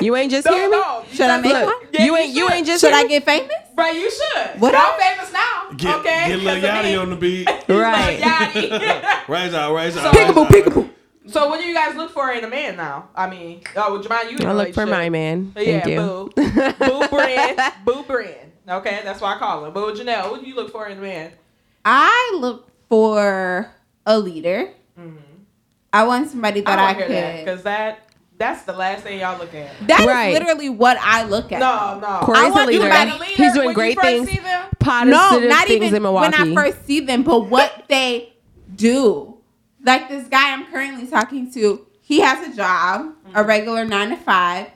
You 0.00 0.14
ain't 0.14 0.30
just 0.30 0.46
No, 0.46 0.52
hear 0.54 0.70
me. 0.70 0.76
no, 0.76 1.04
Should 1.10 1.30
I 1.30 1.40
make 1.40 1.52
look, 1.52 1.66
one? 1.66 1.88
yeah, 1.92 2.04
you 2.04 2.16
ain't. 2.16 2.32
You 2.32 2.46
should. 2.46 2.54
ain't 2.54 2.66
just. 2.66 2.80
Should 2.80 2.92
I 2.92 3.06
get 3.08 3.24
famous? 3.24 3.52
Right, 3.76 3.94
you 3.96 4.08
should. 4.08 4.60
What 4.60 4.72
I'm 4.72 5.00
famous 5.00 5.32
now. 5.32 5.70
get, 5.76 5.96
okay. 5.96 6.28
get 6.28 6.38
Lil 6.38 6.56
Yachty 6.62 7.00
on 7.02 7.10
the 7.10 7.16
beat. 7.16 7.48
Right. 7.68 8.20
Lil 8.20 8.68
Yachty. 8.70 9.28
Raise 9.28 9.52
out, 9.54 9.74
raise 9.74 9.96
out. 9.96 10.14
So- 10.14 10.20
raise 10.20 10.30
Peekaboo, 10.30 10.44
out. 10.44 10.50
peekaboo. 10.52 10.90
so, 11.26 11.48
what 11.48 11.60
do 11.60 11.66
you 11.66 11.74
guys 11.74 11.96
look 11.96 12.12
for 12.12 12.30
in 12.30 12.44
a 12.44 12.48
man 12.48 12.76
now? 12.76 13.08
I 13.16 13.28
mean, 13.28 13.62
oh, 13.74 13.94
would 13.94 14.04
you 14.04 14.08
mind 14.10 14.30
you? 14.30 14.36
in 14.36 14.44
a 14.46 14.50
I 14.50 14.52
look 14.52 14.74
for 14.74 14.86
my 14.86 15.08
man. 15.10 15.52
Yeah, 15.56 15.80
Thank 15.80 15.86
you. 15.86 16.30
boo. 16.36 16.70
boo 16.78 17.08
brand. 17.08 17.60
Boo 17.84 18.04
brand. 18.04 18.43
Okay, 18.68 19.00
that's 19.04 19.20
why 19.20 19.34
I 19.34 19.38
call 19.38 19.64
him. 19.64 19.72
But 19.74 19.86
with 19.86 20.00
Janelle, 20.00 20.30
what 20.30 20.40
do 20.42 20.48
you 20.48 20.54
look 20.54 20.70
for 20.72 20.86
in 20.88 20.98
a 20.98 21.00
man? 21.00 21.32
I 21.84 22.36
look 22.40 22.68
for 22.88 23.70
a 24.06 24.18
leader. 24.18 24.70
Mm-hmm. 24.98 25.16
I 25.92 26.04
want 26.04 26.30
somebody 26.30 26.60
that 26.62 26.78
I 26.78 26.90
I, 26.90 26.94
hear 26.94 27.08
that 27.08 27.36
could. 27.36 27.44
because 27.44 27.62
that 27.64 28.00
that's 28.36 28.62
the 28.64 28.72
last 28.72 29.02
thing 29.04 29.20
y'all 29.20 29.38
look 29.38 29.54
at. 29.54 29.70
That 29.86 30.00
is 30.00 30.06
Right. 30.06 30.32
literally 30.32 30.68
what 30.68 30.96
I 31.00 31.24
look 31.24 31.52
at. 31.52 31.60
No, 31.60 32.00
no. 32.00 32.26
Corey's 32.26 32.40
I 32.42 32.48
a 32.48 32.50
want 32.52 32.66
leader. 32.68 32.80
somebody- 32.90 33.24
He's 33.34 33.52
doing 33.52 33.66
when 33.66 33.68
you 33.68 33.74
great 33.74 33.94
first 33.96 34.06
things. 34.08 34.28
see 34.30 34.38
them, 34.38 34.66
No, 35.08 35.38
not 35.38 35.66
things 35.68 35.84
even 35.84 36.04
in 36.04 36.12
when 36.12 36.34
I 36.34 36.52
first 36.54 36.84
see 36.86 37.00
them, 37.00 37.22
but 37.22 37.48
what 37.48 37.84
they 37.88 38.32
do. 38.74 39.36
Like 39.84 40.08
this 40.08 40.26
guy 40.28 40.52
I'm 40.52 40.66
currently 40.66 41.06
talking 41.06 41.52
to, 41.52 41.86
he 42.00 42.20
has 42.20 42.48
a 42.48 42.56
job, 42.56 43.12
a 43.34 43.44
regular 43.44 43.84
nine 43.84 44.08
to 44.10 44.16
five, 44.16 44.68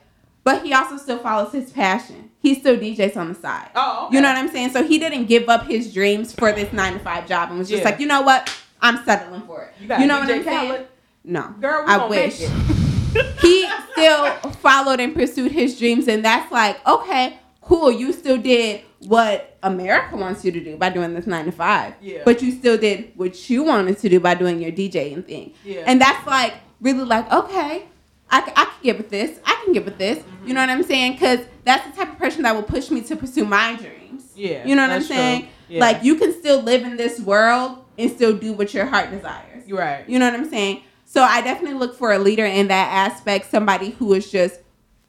but 0.45 0.63
he 0.63 0.73
also 0.73 0.97
still 0.97 1.19
follows 1.19 1.53
his 1.53 1.73
passion. 1.73 2.28
He 2.41 2.55
still 2.55 2.77
DJs 2.77 3.17
on 3.17 3.29
the 3.29 3.35
side. 3.35 3.71
Oh, 3.75 4.07
okay. 4.07 4.17
You 4.17 4.23
know 4.23 4.29
what 4.29 4.37
I'm 4.39 4.49
saying? 4.49 4.71
So 4.71 4.85
he 4.85 4.99
didn't 4.99 5.27
give 5.27 5.49
up 5.49 5.67
his 5.67 5.93
dreams 5.93 6.33
for 6.33 6.53
this 6.53 6.73
nine 6.73 6.93
to 6.95 6.99
five 7.01 7.27
job 7.27 7.51
and 7.51 7.59
was 7.59 7.69
just 7.69 7.83
Yeah. 7.83 7.91
like, 7.91 8.01
you 8.01 8.07
know 8.07 8.23
what? 8.23 8.49
I'm 8.81 9.03
settling 9.05 9.43
for 9.43 9.65
it. 9.65 9.75
You 9.81 9.89
You, 10.03 10.07
know 10.07 10.21
what 10.21 10.31
I'm 10.31 10.45
saying? 10.45 10.85
No. 11.25 11.55
girl, 11.61 11.85
we 11.85 11.93
I 11.93 12.07
wish. 12.07 12.39
he 13.41 13.69
still 13.93 14.33
followed 14.63 15.01
and 15.01 15.15
pursued 15.15 15.51
his 15.51 15.79
dreams 15.79 16.07
and 16.09 16.23
that's 16.25 16.53
like 16.53 16.77
okay 16.87 17.39
cool 17.63 17.91
you 17.91 18.13
still 18.13 18.37
did 18.37 18.83
what 19.01 19.57
america 19.63 20.15
wants 20.15 20.45
you 20.45 20.53
to 20.53 20.61
do 20.63 20.77
by 20.77 20.91
doing 20.91 21.15
this 21.15 21.27
nine 21.27 21.47
to 21.47 21.53
five 21.53 21.95
Yeah. 22.03 22.21
but 22.25 22.43
you 22.43 22.53
still 22.53 22.77
did 22.77 23.13
what 23.17 23.49
you 23.49 23.65
wanted 23.65 23.99
to 23.99 24.09
do 24.11 24.21
by 24.21 24.35
doing 24.35 24.61
your 24.61 24.71
djing 24.73 25.25
thing 25.27 25.55
Yeah. 25.65 25.85
and 25.87 26.01
that's 26.01 26.27
like 26.27 26.55
really 26.83 27.05
like 27.05 27.31
okay 27.33 27.85
I, 28.31 28.41
I 28.55 28.65
can 28.67 28.83
get 28.83 28.99
with 28.99 29.09
this 29.11 29.39
i 29.47 29.59
can 29.65 29.73
get 29.73 29.85
with 29.87 29.97
this 29.99 30.19
Mm-hmm. 30.19 30.49
you 30.49 30.55
know 30.55 30.61
what 30.61 30.69
i'm 30.71 30.83
saying 30.83 31.13
because 31.13 31.41
that's 31.69 31.87
the 31.87 31.93
type 31.97 32.13
of 32.13 32.19
person 32.19 32.43
that 32.43 32.55
will 32.55 32.63
push 32.63 32.91
me 32.91 33.01
to 33.03 33.17
pursue 33.17 33.45
my 33.45 33.77
dreams 33.77 34.33
Yeah, 34.35 34.67
you 34.67 34.75
know 34.75 34.83
what 34.83 34.93
i'm 34.93 35.03
saying 35.03 35.49
Yeah. 35.69 35.81
like 35.81 36.03
you 36.03 36.17
can 36.17 36.33
still 36.33 36.63
live 36.63 36.83
in 36.83 36.97
this 36.97 37.21
world 37.21 37.85
and 37.99 38.11
still 38.11 38.37
do 38.37 38.53
what 38.53 38.73
your 38.73 38.87
heart 38.87 39.11
desires 39.11 39.49
right. 39.77 40.09
you 40.09 40.19
know 40.19 40.31
what 40.31 40.39
I'm 40.39 40.49
saying? 40.49 40.83
So 41.05 41.23
I 41.23 41.41
definitely 41.41 41.79
look 41.79 41.97
for 41.97 42.13
a 42.13 42.19
leader 42.19 42.45
in 42.45 42.69
that 42.69 42.93
aspect, 42.93 43.51
somebody 43.51 43.91
who 43.91 44.13
is 44.15 44.31
just, 44.31 44.61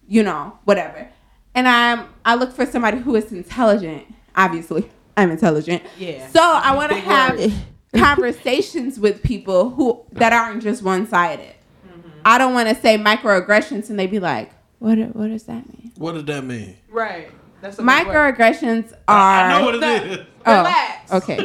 you 0.07 0.23
know, 0.23 0.57
whatever. 0.65 1.09
And 1.53 1.67
I'm 1.67 2.07
I 2.23 2.35
look 2.35 2.53
for 2.53 2.65
somebody 2.65 2.99
who 2.99 3.15
is 3.15 3.31
intelligent. 3.31 4.05
Obviously, 4.35 4.89
I'm 5.17 5.31
intelligent. 5.31 5.83
Yeah. 5.97 6.27
So 6.29 6.41
I 6.41 6.75
want 6.75 6.91
to 6.91 6.97
have 6.99 7.53
conversations 7.95 8.99
with 8.99 9.21
people 9.23 9.71
who 9.71 10.01
that 10.13 10.31
aren't 10.31 10.63
just 10.63 10.83
one 10.83 11.07
sided. 11.07 11.55
Mm-hmm. 11.87 12.09
I 12.23 12.37
don't 12.37 12.53
want 12.53 12.69
to 12.69 12.75
say 12.75 12.97
microaggressions 12.97 13.89
and 13.89 13.99
they 13.99 14.07
be 14.07 14.19
like, 14.19 14.51
what 14.79 14.97
what 15.15 15.27
does 15.27 15.43
that 15.43 15.67
mean? 15.67 15.78
What 15.99 16.13
did 16.13 16.27
that 16.27 16.45
mean? 16.45 16.77
Right. 16.89 17.29
That's 17.61 17.77
a 17.77 17.81
big 17.83 18.07
word. 18.07 18.35
Microaggressions 18.37 18.93
are. 19.05 19.43
I 19.43 19.59
know 19.59 19.65
what 19.65 19.75
it 19.75 19.81
No. 19.81 19.95
is. 19.95 20.19
Oh, 20.45 20.57
Relax. 20.59 21.11
okay. 21.11 21.37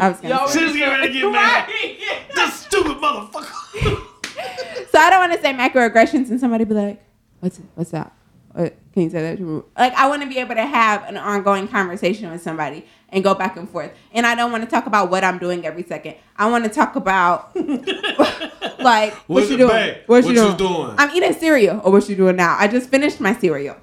I 0.00 0.08
was 0.08 0.20
gonna 0.20 0.34
Yo, 0.34 0.46
say. 0.46 0.58
She's 0.58 0.72
getting 0.76 0.88
ready 1.00 1.12
to 1.12 1.20
get 1.20 1.30
mad. 1.30 1.68
Right. 1.68 1.98
This 2.34 2.54
stupid 2.54 2.96
motherfucker. 2.96 3.96
So 4.90 4.98
I 4.98 5.10
don't 5.10 5.20
want 5.20 5.32
to 5.34 5.40
say 5.40 5.52
microaggressions 5.52 6.30
and 6.30 6.40
somebody 6.40 6.64
be 6.64 6.74
like, 6.74 7.00
"What's 7.40 7.60
what's 7.76 7.90
that? 7.90 8.12
Uh, 8.54 8.62
what, 8.62 8.76
can 8.92 9.02
you 9.04 9.10
say 9.10 9.22
that 9.22 9.38
to? 9.38 9.64
Like 9.78 9.92
I 9.94 10.08
want 10.08 10.22
to 10.22 10.28
be 10.28 10.38
able 10.38 10.54
to 10.56 10.64
have 10.66 11.04
an 11.04 11.16
ongoing 11.16 11.68
conversation 11.68 12.28
with 12.30 12.42
somebody 12.42 12.84
and 13.10 13.22
go 13.22 13.34
back 13.34 13.56
and 13.56 13.68
forth. 13.70 13.92
And 14.12 14.26
I 14.26 14.34
don't 14.34 14.50
want 14.50 14.64
to 14.64 14.70
talk 14.70 14.86
about 14.86 15.10
what 15.10 15.22
I'm 15.22 15.38
doing 15.38 15.64
every 15.64 15.84
second. 15.84 16.16
I 16.36 16.50
want 16.50 16.64
to 16.64 16.70
talk 16.70 16.96
about 16.96 17.52
like 18.82 19.12
what 19.14 19.28
What's 19.28 19.50
you 19.50 19.56
doing? 19.58 19.70
babe? 19.70 19.96
What, 20.06 20.24
What 20.24 20.34
you 20.34 20.40
you 20.42 20.56
doing? 20.56 20.56
doing? 20.56 20.94
I'm 20.98 21.10
eating 21.16 21.32
cereal. 21.34 21.80
Or 21.84 21.92
what 21.92 22.08
you 22.08 22.16
doing 22.16 22.36
now? 22.36 22.56
I 22.58 22.68
just 22.68 22.88
finished 22.90 23.20
my 23.20 23.34
cereal. 23.34 23.76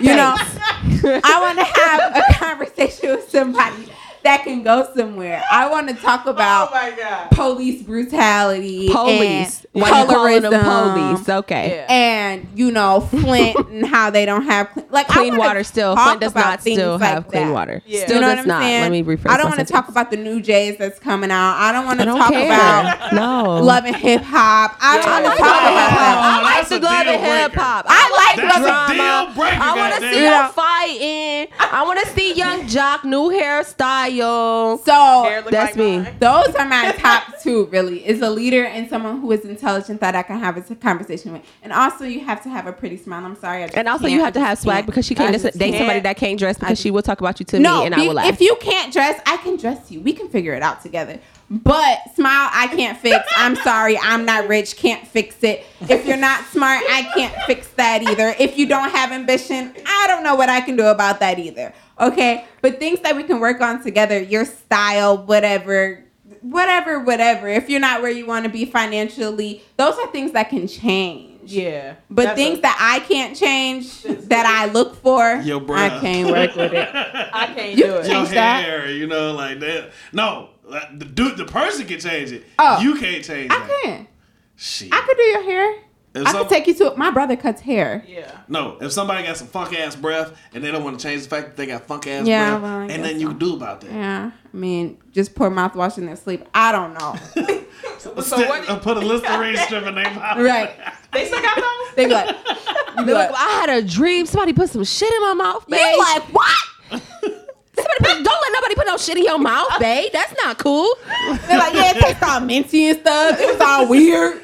You 0.00 0.14
know, 0.14 0.34
I 0.38 1.38
want 1.40 1.58
to 1.58 1.64
have 1.64 2.16
a 2.16 2.34
conversation 2.34 3.10
with 3.16 3.28
somebody 3.28 3.88
that 4.28 4.44
can 4.44 4.62
go 4.62 4.86
somewhere. 4.94 5.42
I 5.50 5.70
want 5.70 5.88
to 5.88 5.94
talk 5.94 6.22
Oh 6.26 6.30
about 6.30 6.70
my 6.70 6.90
god. 6.96 7.30
police 7.30 7.82
brutality, 7.82 8.88
police. 8.90 9.64
and 9.74 9.82
Why 9.82 10.00
you 10.02 10.06
calling 10.06 10.42
them 10.42 10.52
colorism, 10.52 11.14
police? 11.14 11.28
Okay. 11.28 11.68
Yeah. 11.76 11.86
and 11.92 12.46
you 12.54 12.70
know 12.70 13.00
Flint 13.00 13.56
and 13.70 13.86
how 13.86 14.10
they 14.10 14.26
don't 14.26 14.42
have 14.44 14.68
clean, 14.70 14.86
like 14.90 15.08
Clean 15.08 15.30
wanna 15.36 15.48
water 15.48 15.64
still. 15.64 15.96
Flint 15.96 16.20
does 16.20 16.34
not 16.34 16.60
things 16.60 16.76
still 16.78 16.98
like 16.98 17.08
have 17.08 17.28
clean 17.28 17.48
that. 17.48 17.52
water. 17.54 17.82
Yeah. 17.86 18.04
Still 18.04 18.16
you 18.16 18.20
know 18.20 18.28
does 18.34 18.36
what 18.36 18.42
I'm 18.42 18.48
not. 18.48 18.62
saying? 18.62 18.82
Let 18.82 18.92
me 18.92 19.02
rephrase 19.02 19.30
I 19.30 19.36
don't 19.38 19.46
want 19.48 19.60
to 19.60 19.64
talk 19.72 19.88
about 19.88 20.10
the 20.10 20.16
new 20.18 20.40
Jays 20.42 20.76
that's 20.76 20.98
coming 20.98 21.30
out. 21.30 21.56
I 21.56 21.72
don't 21.72 21.86
want 21.86 22.00
to 22.00 22.04
talk 22.06 22.30
care. 22.32 22.46
about 22.46 23.12
no. 23.14 23.56
love 23.64 23.84
and 23.86 23.96
hip 23.96 24.22
hop. 24.22 24.76
I 24.80 24.96
don't 24.98 25.06
Yeah. 25.06 25.22
want 25.22 25.24
to 25.24 25.42
talk 25.42 25.48
love 25.48 25.72
about 25.72 25.90
hip 25.90 25.92
that. 25.94 26.24
I 26.28 26.42
like 26.42 26.68
That's 26.68 26.68
the 26.68 26.80
love 26.80 27.06
hip 27.06 27.54
hop. 27.54 27.86
I 27.88 28.02
like 28.20 28.36
That's 28.36 28.58
a 28.58 28.60
drama. 28.60 29.32
I 29.60 29.76
want 29.76 29.94
to 29.94 30.00
see 30.12 30.22
Yeah. 30.22 30.42
them 30.42 30.52
fighting. 30.52 31.46
I 31.60 31.82
want 31.86 32.00
to 32.00 32.06
see 32.08 32.34
Yung 32.34 32.60
Joc 32.66 33.04
new 33.04 33.30
hairstyle. 33.30 34.17
So 34.18 35.42
That's 35.50 35.52
like 35.52 35.76
me. 35.76 35.98
mine. 35.98 36.16
those 36.18 36.54
are 36.54 36.66
my 36.66 36.92
top 36.98 37.40
two. 37.42 37.66
Really, 37.66 38.06
is 38.06 38.20
a 38.22 38.30
leader 38.30 38.64
and 38.64 38.88
someone 38.88 39.20
who 39.20 39.30
is 39.32 39.44
intelligent 39.44 40.00
that 40.00 40.14
I 40.14 40.22
can 40.22 40.38
have 40.38 40.56
a 40.56 40.74
conversation 40.74 41.32
with. 41.32 41.42
And 41.62 41.72
also, 41.72 42.04
you 42.04 42.20
have 42.20 42.42
to 42.44 42.48
have 42.48 42.66
a 42.66 42.72
pretty 42.72 42.96
smile. 42.96 43.24
I'm 43.24 43.36
sorry, 43.36 43.62
I 43.64 43.66
just 43.66 43.76
And 43.76 43.88
also, 43.88 44.02
can't. 44.02 44.12
you 44.14 44.20
have 44.20 44.34
to 44.34 44.40
have 44.40 44.58
swag 44.58 44.76
can't. 44.76 44.86
because 44.86 45.06
she 45.06 45.14
can't 45.14 45.32
just 45.32 45.44
listen, 45.44 45.58
date 45.58 45.72
somebody 45.72 45.94
can't. 45.94 46.02
that 46.04 46.16
can't 46.16 46.38
dress 46.38 46.58
because 46.58 46.78
she 46.80 46.90
will 46.90 47.02
talk 47.02 47.20
about 47.20 47.38
you 47.40 47.46
to 47.46 47.58
no, 47.58 47.80
me 47.80 47.86
and 47.86 47.94
be- 47.94 48.02
I 48.02 48.06
will 48.08 48.14
laugh. 48.14 48.26
if 48.32 48.40
you 48.40 48.56
can't 48.60 48.92
dress, 48.92 49.20
I 49.26 49.36
can 49.38 49.56
dress 49.56 49.90
you. 49.90 50.00
We 50.00 50.12
can 50.12 50.28
figure 50.28 50.54
it 50.54 50.62
out 50.62 50.82
together. 50.82 51.18
But 51.50 52.00
smile, 52.14 52.50
I 52.52 52.66
can't 52.68 52.98
fix. 52.98 53.26
I'm 53.36 53.56
sorry, 53.56 53.96
I'm 53.98 54.24
not 54.26 54.48
rich, 54.48 54.76
can't 54.76 55.06
fix 55.06 55.42
it. 55.42 55.64
If 55.80 56.04
you're 56.06 56.16
not 56.18 56.44
smart, 56.46 56.82
I 56.90 57.10
can't 57.14 57.34
fix 57.46 57.68
that 57.76 58.02
either. 58.02 58.34
If 58.38 58.58
you 58.58 58.66
don't 58.66 58.90
have 58.90 59.12
ambition, 59.12 59.74
I 59.86 60.06
don't 60.08 60.22
know 60.22 60.34
what 60.34 60.50
I 60.50 60.60
can 60.60 60.76
do 60.76 60.84
about 60.86 61.20
that 61.20 61.38
either. 61.38 61.72
Okay, 61.98 62.44
but 62.60 62.78
things 62.78 63.00
that 63.00 63.16
we 63.16 63.22
can 63.22 63.40
work 63.40 63.60
on 63.62 63.82
together, 63.82 64.20
your 64.22 64.44
style, 64.44 65.18
whatever, 65.24 66.04
whatever, 66.42 67.00
whatever. 67.00 67.48
If 67.48 67.70
you're 67.70 67.80
not 67.80 68.02
where 68.02 68.10
you 68.10 68.26
want 68.26 68.44
to 68.44 68.50
be 68.50 68.66
financially, 68.66 69.62
those 69.78 69.96
are 69.98 70.06
things 70.08 70.32
that 70.32 70.50
can 70.50 70.68
change. 70.68 71.26
Yeah. 71.50 71.94
But 72.10 72.36
things 72.36 72.58
a- 72.58 72.62
that 72.62 72.76
I 72.78 73.00
can't 73.08 73.34
change, 73.34 74.02
that 74.02 74.44
I 74.44 74.70
look 74.70 74.96
for, 74.96 75.36
Yo, 75.42 75.58
bruh. 75.60 75.76
I 75.78 75.98
can't 75.98 76.30
work 76.30 76.54
with 76.54 76.74
it. 76.74 76.88
I 76.94 77.46
can't 77.54 77.70
You 77.70 77.84
do 77.84 77.94
it. 77.94 78.04
Your 78.06 78.14
Change 78.16 78.28
that. 78.30 78.64
hair, 78.64 78.90
you 78.90 79.06
know, 79.06 79.32
like 79.32 79.58
that. 79.60 79.92
No, 80.12 80.50
like, 80.50 80.57
the 80.94 81.04
dude, 81.04 81.36
the 81.36 81.44
person 81.44 81.86
can 81.86 82.00
change 82.00 82.32
it. 82.32 82.44
Oh. 82.58 82.80
you 82.80 82.94
can't 82.96 83.24
change 83.24 83.50
it. 83.50 83.52
I 83.52 83.58
that. 83.66 83.80
can. 83.84 84.08
Shit. 84.56 84.88
I 84.92 85.00
could 85.02 85.16
do 85.16 85.22
your 85.22 85.42
hair. 85.42 85.74
If 86.14 86.26
I 86.26 86.32
some- 86.32 86.40
could 86.42 86.48
take 86.48 86.66
you 86.66 86.74
to 86.74 86.94
my 86.96 87.10
brother 87.10 87.36
cuts 87.36 87.60
hair. 87.60 88.02
Yeah. 88.08 88.30
no, 88.48 88.78
if 88.80 88.92
somebody 88.92 89.24
got 89.26 89.36
some 89.36 89.46
funk 89.46 89.78
ass 89.78 89.94
breath 89.94 90.32
and 90.54 90.64
they 90.64 90.70
don't 90.72 90.82
want 90.82 90.98
to 90.98 91.06
change 91.06 91.22
the 91.22 91.28
fact 91.28 91.48
that 91.48 91.56
they 91.56 91.66
got 91.66 91.86
funk 91.86 92.06
ass 92.06 92.26
Yeah, 92.26 92.50
breath, 92.58 92.62
well, 92.62 92.80
and 92.80 92.88
guess 92.88 93.00
then 93.02 93.20
you 93.20 93.26
so. 93.26 93.30
can 93.30 93.38
do 93.38 93.54
about 93.54 93.80
that. 93.82 93.92
Yeah, 93.92 94.30
I 94.52 94.56
mean, 94.56 94.98
just 95.12 95.34
pour 95.34 95.50
mouthwash 95.50 95.98
in 95.98 96.06
their 96.06 96.16
sleep. 96.16 96.44
I 96.54 96.72
don't 96.72 96.94
know. 96.94 97.14
So 97.98 98.14
So 98.22 98.36
what- 98.48 98.68
uh, 98.68 98.78
put 98.78 98.96
a 98.96 99.00
Listerine 99.00 99.56
strip 99.66 99.84
in 99.86 99.94
their 99.94 100.10
mouth. 100.14 100.38
right? 100.38 100.70
They 101.12 101.26
still 101.26 101.42
got 101.42 101.56
those? 101.56 101.94
They 101.94 102.06
be 102.06 102.14
like, 102.14 102.34
you 102.98 103.04
be 103.04 103.12
Look, 103.12 103.30
like, 103.30 103.38
I 103.38 103.50
had 103.66 103.70
a 103.70 103.82
dream. 103.86 104.26
Somebody 104.26 104.54
put 104.54 104.70
some 104.70 104.84
shit 104.84 105.12
in 105.12 105.20
my 105.20 105.34
mouth, 105.34 105.68
babe. 105.68 105.78
you 105.78 105.98
like 105.98 106.22
what? 106.34 106.56
Somebody 107.78 107.98
put, 108.16 108.24
don't 108.24 108.42
let 108.42 108.52
nobody 108.52 108.74
put 108.74 108.86
no 108.86 108.96
shit 108.96 109.16
in 109.16 109.24
your 109.24 109.38
mouth, 109.38 109.68
uh, 109.72 109.78
babe. 109.78 110.10
That's 110.12 110.34
not 110.44 110.58
cool. 110.58 110.88
They're 111.46 111.58
like, 111.58 111.74
yeah, 111.74 111.92
it 111.96 112.00
tastes 112.00 112.22
all 112.22 112.40
minty 112.40 112.88
and 112.90 112.98
stuff. 113.00 113.38
It 113.40 113.52
was 113.52 113.60
all 113.60 113.88
weird. 113.88 114.42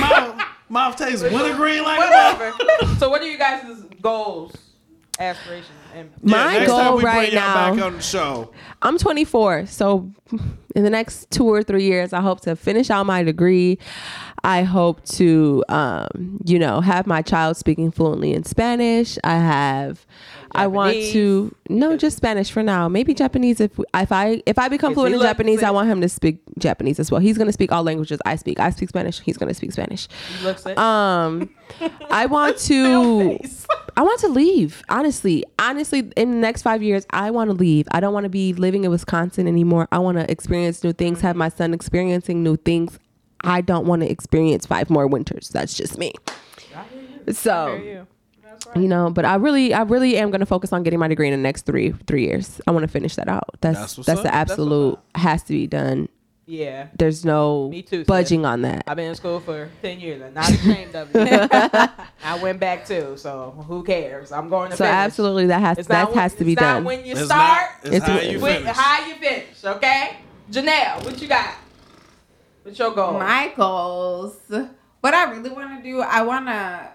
mouth, 0.00 0.42
mouth 0.68 0.96
tastes 0.96 1.22
wintergreen 1.22 1.82
like 1.84 1.98
Whatever. 1.98 2.52
so 2.98 3.08
what 3.10 3.22
are 3.22 3.26
you 3.30 3.38
guys' 3.38 3.64
goals, 4.00 4.52
aspirations, 5.18 5.70
and 5.94 6.10
My 6.22 6.54
next 6.58 6.70
time 6.70 6.86
goal 6.88 6.96
we 6.98 7.04
right 7.04 7.30
bring 7.30 7.32
y'all 7.32 7.54
now- 7.54 7.74
back 7.74 7.84
on 7.84 7.96
the 7.96 8.02
show. 8.02 8.52
I'm 8.82 8.98
24, 8.98 9.66
so 9.66 10.10
in 10.74 10.82
the 10.84 10.90
next 10.90 11.30
two 11.30 11.48
or 11.50 11.62
three 11.62 11.84
years, 11.84 12.12
I 12.12 12.20
hope 12.20 12.40
to 12.42 12.54
finish 12.56 12.90
out 12.90 13.04
my 13.06 13.22
degree. 13.22 13.78
I 14.46 14.62
hope 14.62 15.04
to, 15.06 15.64
um, 15.68 16.40
you 16.44 16.56
know, 16.56 16.80
have 16.80 17.04
my 17.04 17.20
child 17.20 17.56
speaking 17.56 17.90
fluently 17.90 18.32
in 18.32 18.44
Spanish. 18.44 19.18
I 19.24 19.34
have. 19.38 20.06
I 20.52 20.68
want 20.68 20.94
to 20.94 21.52
no, 21.68 21.96
just 21.96 22.16
Spanish 22.16 22.52
for 22.52 22.62
now. 22.62 22.88
Maybe 22.88 23.12
Japanese 23.12 23.60
if 23.60 23.76
if 23.92 24.12
I 24.12 24.42
if 24.46 24.56
I 24.56 24.68
become 24.68 24.92
If 24.92 24.94
fluent 24.94 25.16
in 25.16 25.20
Japanese, 25.20 25.64
I 25.64 25.72
want 25.72 25.88
him 25.88 26.00
to 26.00 26.08
speak 26.08 26.38
Japanese 26.58 27.00
as 27.00 27.10
well. 27.10 27.20
He's 27.20 27.36
gonna 27.36 27.52
speak 27.52 27.72
all 27.72 27.82
languages 27.82 28.20
I 28.24 28.36
speak. 28.36 28.60
I 28.60 28.70
speak 28.70 28.88
Spanish. 28.88 29.18
He's 29.18 29.36
gonna 29.36 29.52
speak 29.52 29.72
Spanish. 29.72 30.06
he 30.38 30.44
looks 30.46 30.64
it? 30.64 30.78
Um, 30.78 31.50
I 32.08 32.26
want 32.30 32.56
to. 32.58 33.40
I 33.96 34.02
want 34.02 34.20
to 34.20 34.28
leave. 34.28 34.80
Honestly, 34.88 35.42
honestly, 35.58 36.12
in 36.16 36.30
the 36.30 36.36
next 36.36 36.62
five 36.62 36.84
years, 36.84 37.04
I 37.10 37.32
want 37.32 37.50
to 37.50 37.54
leave. 37.54 37.88
I 37.90 37.98
don't 37.98 38.14
want 38.14 38.24
to 38.24 38.30
be 38.30 38.52
living 38.52 38.84
in 38.84 38.92
Wisconsin 38.92 39.48
anymore. 39.48 39.88
I 39.90 39.98
want 39.98 40.18
to 40.18 40.30
experience 40.30 40.84
new 40.84 40.92
things. 40.92 41.20
Have 41.22 41.34
my 41.34 41.48
son 41.48 41.74
experiencing 41.74 42.44
new 42.44 42.56
things. 42.56 43.00
I 43.42 43.60
don't 43.60 43.86
want 43.86 44.02
to 44.02 44.10
experience 44.10 44.66
five 44.66 44.90
more 44.90 45.06
winters. 45.06 45.48
That's 45.50 45.74
just 45.74 45.98
me. 45.98 46.12
You. 47.26 47.32
So 47.32 47.74
you. 47.76 48.06
Right. 48.68 48.76
you 48.82 48.88
know, 48.88 49.10
but 49.10 49.24
I 49.24 49.34
really, 49.36 49.74
I 49.74 49.82
really 49.82 50.16
am 50.16 50.30
going 50.30 50.40
to 50.40 50.46
focus 50.46 50.72
on 50.72 50.82
getting 50.82 50.98
my 50.98 51.08
degree 51.08 51.28
in 51.28 51.32
the 51.32 51.42
next 51.42 51.66
three 51.66 51.92
three 52.06 52.24
years. 52.24 52.60
I 52.66 52.70
want 52.70 52.82
to 52.84 52.88
finish 52.88 53.14
that 53.16 53.28
out. 53.28 53.50
That's 53.60 53.78
That's 53.78 53.96
that's, 53.96 54.06
the 54.06 54.12
up. 54.12 54.22
That's 54.24 54.50
absolute 54.52 54.98
has 55.14 55.42
to 55.44 55.52
be 55.52 55.66
done. 55.66 56.08
Yeah. 56.48 56.86
There's 56.96 57.24
no 57.24 57.68
Me 57.70 57.82
too, 57.82 57.98
sis. 58.02 58.06
budging 58.06 58.46
on 58.46 58.62
that. 58.62 58.84
I've 58.86 58.96
been 58.96 59.08
in 59.10 59.14
school 59.16 59.40
for 59.40 59.68
10 59.82 59.98
years. 59.98 60.22
I'm 60.22 60.32
not 60.32 60.48
ashamed 60.48 60.94
of 60.94 61.10
it. 61.12 61.50
I 62.24 62.38
went 62.40 62.60
back 62.60 62.86
too, 62.86 63.16
so 63.16 63.64
who 63.66 63.82
cares? 63.82 64.30
I'm 64.30 64.48
going 64.48 64.70
to 64.70 64.76
So 64.76 64.84
finish. 64.84 64.94
absolutely, 64.94 65.46
that 65.46 65.60
has 65.60 65.78
It's 65.78 65.88
that 65.88 66.02
not 66.02 66.10
when- 66.10 66.18
has 66.20 66.34
to 66.34 66.44
be 66.44 66.52
it's 66.52 66.60
not 66.60 66.74
done. 66.74 66.84
when 66.84 67.04
you 67.04 67.12
It's 67.12 67.24
start, 67.24 67.70
not- 67.84 67.92
it's 67.92 67.96
It's 67.96 68.06
how 68.06 68.20
you 68.20 68.40
with 68.40 68.58
finish. 68.58 68.76
how 68.76 69.06
you 69.08 69.14
finish, 69.16 69.64
okay? 69.64 70.16
Janelle, 70.52 71.04
what 71.04 71.20
you 71.20 71.26
got? 71.26 71.54
What's 72.66 72.80
your 72.80 72.90
goal? 72.90 73.12
My 73.12 73.52
goals. 73.56 74.34
What 75.00 75.14
I 75.14 75.30
really 75.30 75.50
want 75.50 75.78
to 75.78 75.88
do, 75.88 76.00
I 76.00 76.22
want 76.22 76.46
to, 76.46 76.52
I 76.52 76.88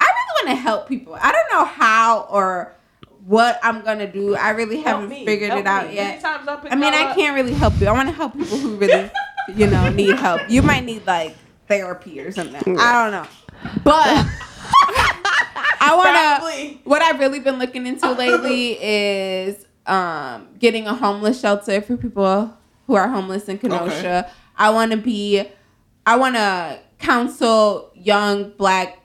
really 0.00 0.34
want 0.34 0.48
to 0.48 0.56
help 0.60 0.88
people. 0.88 1.14
I 1.14 1.30
don't 1.30 1.52
know 1.52 1.64
how 1.64 2.26
or 2.28 2.74
what 3.24 3.60
I'm 3.62 3.82
gonna 3.82 4.10
do. 4.10 4.34
I 4.34 4.50
really 4.50 4.80
Help 4.80 5.02
haven't 5.02 5.10
me. 5.10 5.24
figured 5.24 5.50
Help 5.50 5.60
it 5.60 5.66
out 5.68 5.86
me. 5.90 5.94
yet. 5.94 6.24
I'll 6.24 6.58
pick 6.58 6.72
I 6.72 6.74
mean, 6.74 6.92
I 6.92 7.04
up. 7.04 7.16
can't 7.16 7.36
really 7.36 7.52
help 7.52 7.80
you. 7.80 7.86
I 7.86 7.92
want 7.92 8.08
to 8.08 8.14
help 8.16 8.32
people 8.32 8.58
who 8.58 8.74
really, 8.74 9.12
you 9.54 9.68
know, 9.68 9.88
need 9.94 10.16
help. 10.16 10.40
You 10.50 10.60
might 10.60 10.84
need 10.84 11.06
like 11.06 11.36
therapy 11.68 12.18
or 12.18 12.32
something. 12.32 12.76
I 12.80 13.04
don't 13.04 13.12
know, 13.12 13.28
but 13.84 13.94
I 15.80 15.92
want 16.42 16.56
to. 16.74 16.78
What 16.82 17.00
I've 17.00 17.20
really 17.20 17.38
been 17.38 17.60
looking 17.60 17.86
into 17.86 18.10
lately 18.10 18.72
is 18.82 19.64
um, 19.86 20.48
getting 20.58 20.88
a 20.88 20.94
homeless 20.94 21.40
shelter 21.40 21.80
for 21.80 21.96
people 21.96 22.52
who 22.88 22.96
are 22.96 23.06
homeless 23.06 23.48
in 23.48 23.58
Kenosha. 23.58 24.28
I 24.56 24.70
want 24.70 24.92
to 24.92 24.96
be. 24.96 25.44
I 26.04 26.16
want 26.16 26.34
to 26.34 26.80
counsel 27.02 27.90
young 27.94 28.50
black 28.50 28.98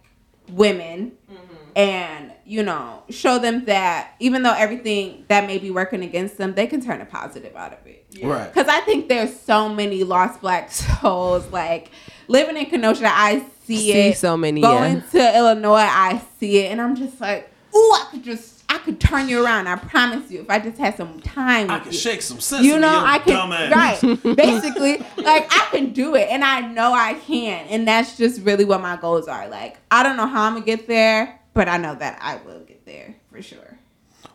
women 0.50 1.12
mm-hmm. 1.30 1.56
and 1.76 2.32
you 2.46 2.64
know 2.64 3.04
show 3.10 3.38
them 3.40 3.66
that 3.66 4.14
even 4.20 4.44
though 4.44 4.54
everything 4.54 5.26
that 5.28 5.46
may 5.46 5.58
be 5.58 5.70
working 5.70 6.04
against 6.04 6.38
them 6.38 6.54
they 6.54 6.68
can 6.68 6.80
turn 6.80 7.02
a 7.02 7.06
positive 7.06 7.54
out 7.56 7.74
of 7.74 7.86
it 7.86 8.06
Right. 8.24 8.52
because 8.52 8.70
i 8.70 8.80
think 8.82 9.10
there's 9.10 9.38
so 9.38 9.68
many 9.68 10.04
lost 10.04 10.40
black 10.40 10.72
souls 11.02 11.52
like 11.52 11.92
living 12.30 12.56
in 12.56 12.68
kenosha 12.68 13.08
i 13.08 13.44
see, 13.66 13.92
See 13.92 13.92
it 13.92 14.18
so 14.18 14.38
many, 14.38 14.62
going 14.62 15.04
yeah. 15.12 15.32
to 15.32 15.38
illinois 15.38 15.88
i 15.90 16.22
see 16.40 16.60
it 16.60 16.72
and 16.72 16.82
i'm 16.82 16.96
just 16.96 17.20
like 17.20 17.52
ooh 17.76 17.94
i 17.94 18.08
could 18.12 18.24
just 18.24 18.57
i 18.70 18.78
could 18.80 19.00
turn 19.00 19.28
you 19.30 19.44
around 19.44 19.68
i 19.68 19.76
promise 19.76 20.30
you 20.32 20.42
if 20.42 20.50
i 20.50 20.60
just 20.60 20.78
had 20.78 20.96
some 20.98 21.20
time 21.22 21.70
I 21.70 21.76
with 21.76 21.84
can 21.84 21.92
shake 21.94 22.22
some 22.22 22.40
sense. 22.40 22.66
you 22.66 22.80
know 22.80 23.04
i 23.06 23.20
can 23.20 23.52
ass. 23.52 24.04
right 24.04 24.36
basically 24.36 24.98
like 25.18 25.48
i 25.52 25.68
can 25.72 25.94
do 25.94 26.16
it 26.16 26.28
and 26.30 26.44
i 26.44 26.62
know 26.62 26.94
i 26.94 27.14
can 27.14 27.66
and 27.68 27.88
that's 27.88 28.18
just 28.18 28.42
really 28.42 28.66
what 28.66 28.82
my 28.82 28.96
goals 28.98 29.28
are 29.28 29.48
like 29.48 29.78
i 29.92 30.04
don't 30.04 30.18
know 30.18 30.28
how 30.28 30.44
i'm 30.44 30.54
gonna 30.54 30.66
get 30.66 30.88
there 30.88 31.40
but 31.54 31.68
i 31.68 31.78
know 31.78 31.96
that 31.96 32.18
i 32.22 32.36
will 32.46 32.60
get 32.62 32.86
there 32.86 33.16
for 33.32 33.42
sure 33.42 33.78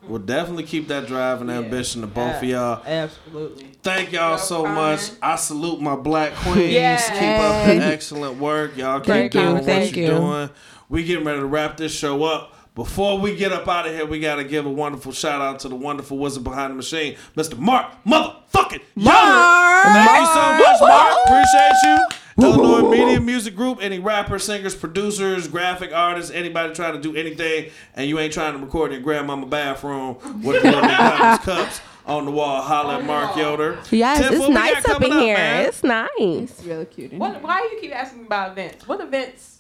We'll 0.09 0.19
definitely 0.19 0.65
keep 0.65 0.89
that 0.89 1.07
drive 1.07 1.41
and 1.43 1.51
ambition 1.51 2.01
to 2.01 2.09
both 2.09 2.43
of 2.43 2.45
y'all. 2.45 2.83
Absolutely. 2.85 3.67
Thank 3.85 4.11
y'all 4.11 4.37
so 4.37 4.65
No 4.65 4.75
much. 4.75 5.01
I 5.23 5.37
salute 5.37 5.81
my 5.81 5.95
black 5.95 6.33
queens. 6.35 6.73
Yes. 6.73 7.09
Keep 7.09 7.21
up 7.23 7.67
the 7.67 7.93
excellent 7.93 8.39
work. 8.39 8.77
Y'all 8.77 8.99
keep 8.99 9.07
Thank 9.07 9.35
you, 9.35 9.41
doing 9.41 9.55
what 9.55 9.65
thank 9.65 9.95
you're 9.97 10.07
you. 10.07 10.15
doing. 10.19 10.51
We 10.89 11.05
getting 11.05 11.25
ready 11.25 11.39
to 11.39 11.47
wrap 11.47 11.77
this 11.77 11.93
show 11.95 12.25
up. 12.25 12.53
Before 12.75 13.19
we 13.19 13.37
get 13.37 13.53
up 13.53 13.69
out 13.69 13.87
of 13.87 13.93
here, 13.93 14.07
we 14.07 14.19
gotta 14.19 14.45
give 14.45 14.65
a 14.65 14.71
wonderful 14.71 15.13
shout 15.13 15.43
out 15.43 15.59
to 15.61 15.69
the 15.69 15.77
wonderful 15.77 16.17
wizard 16.17 16.43
behind 16.43 16.71
the 16.71 16.77
machine, 16.77 17.17
Mr. 17.37 17.59
Mark 17.59 17.93
motherfucking 18.07 18.81
Yoder. 18.97 19.83
Thank 19.93 20.21
you 20.21 20.27
so 20.27 20.53
much, 20.57 20.81
Mark. 20.81 21.17
Appreciate 21.27 21.73
you. 21.85 22.45
Illinois 22.45 22.89
Media 22.89 23.21
Music 23.21 23.55
Group. 23.55 23.79
Any 23.83 23.99
rappers, 23.99 24.45
singers, 24.45 24.75
producers, 24.75 25.49
graphic 25.49 25.93
artists, 25.93 26.31
anybody 26.31 26.73
trying 26.73 26.95
to 26.95 27.01
do 27.01 27.15
anything, 27.15 27.71
and 27.95 28.09
you 28.09 28.19
ain't 28.19 28.33
trying 28.33 28.55
to 28.55 28.59
record 28.59 28.91
in 28.91 28.95
your 28.95 29.03
grandmama 29.05 29.45
bathroom 29.45 30.17
with 30.43 30.63
the 30.63 30.71
little 30.73 30.81
cups 31.45 31.83
on 32.07 32.25
the 32.25 32.31
wall, 32.31 32.63
holla 32.63 33.01
at 33.01 33.05
Mark 33.05 33.37
Yoder. 33.37 33.81
Yes, 33.91 34.19
Tiff, 34.19 34.31
it's 34.33 34.41
what 34.41 34.49
we 34.49 34.55
got 34.55 34.73
nice 34.73 34.85
up 34.87 34.93
coming 34.93 35.13
in 35.13 35.19
here. 35.19 35.37
man? 35.37 35.67
It's 35.67 35.85
nice. 35.85 36.09
it's 36.19 36.65
really 36.65 36.87
cute 36.87 37.13
What, 37.13 37.43
why 37.43 37.61
do 37.61 37.75
you 37.75 37.81
keep 37.83 37.95
asking 37.95 38.25
about 38.25 38.53
events? 38.53 38.89
What 38.89 39.03
events 39.03 39.52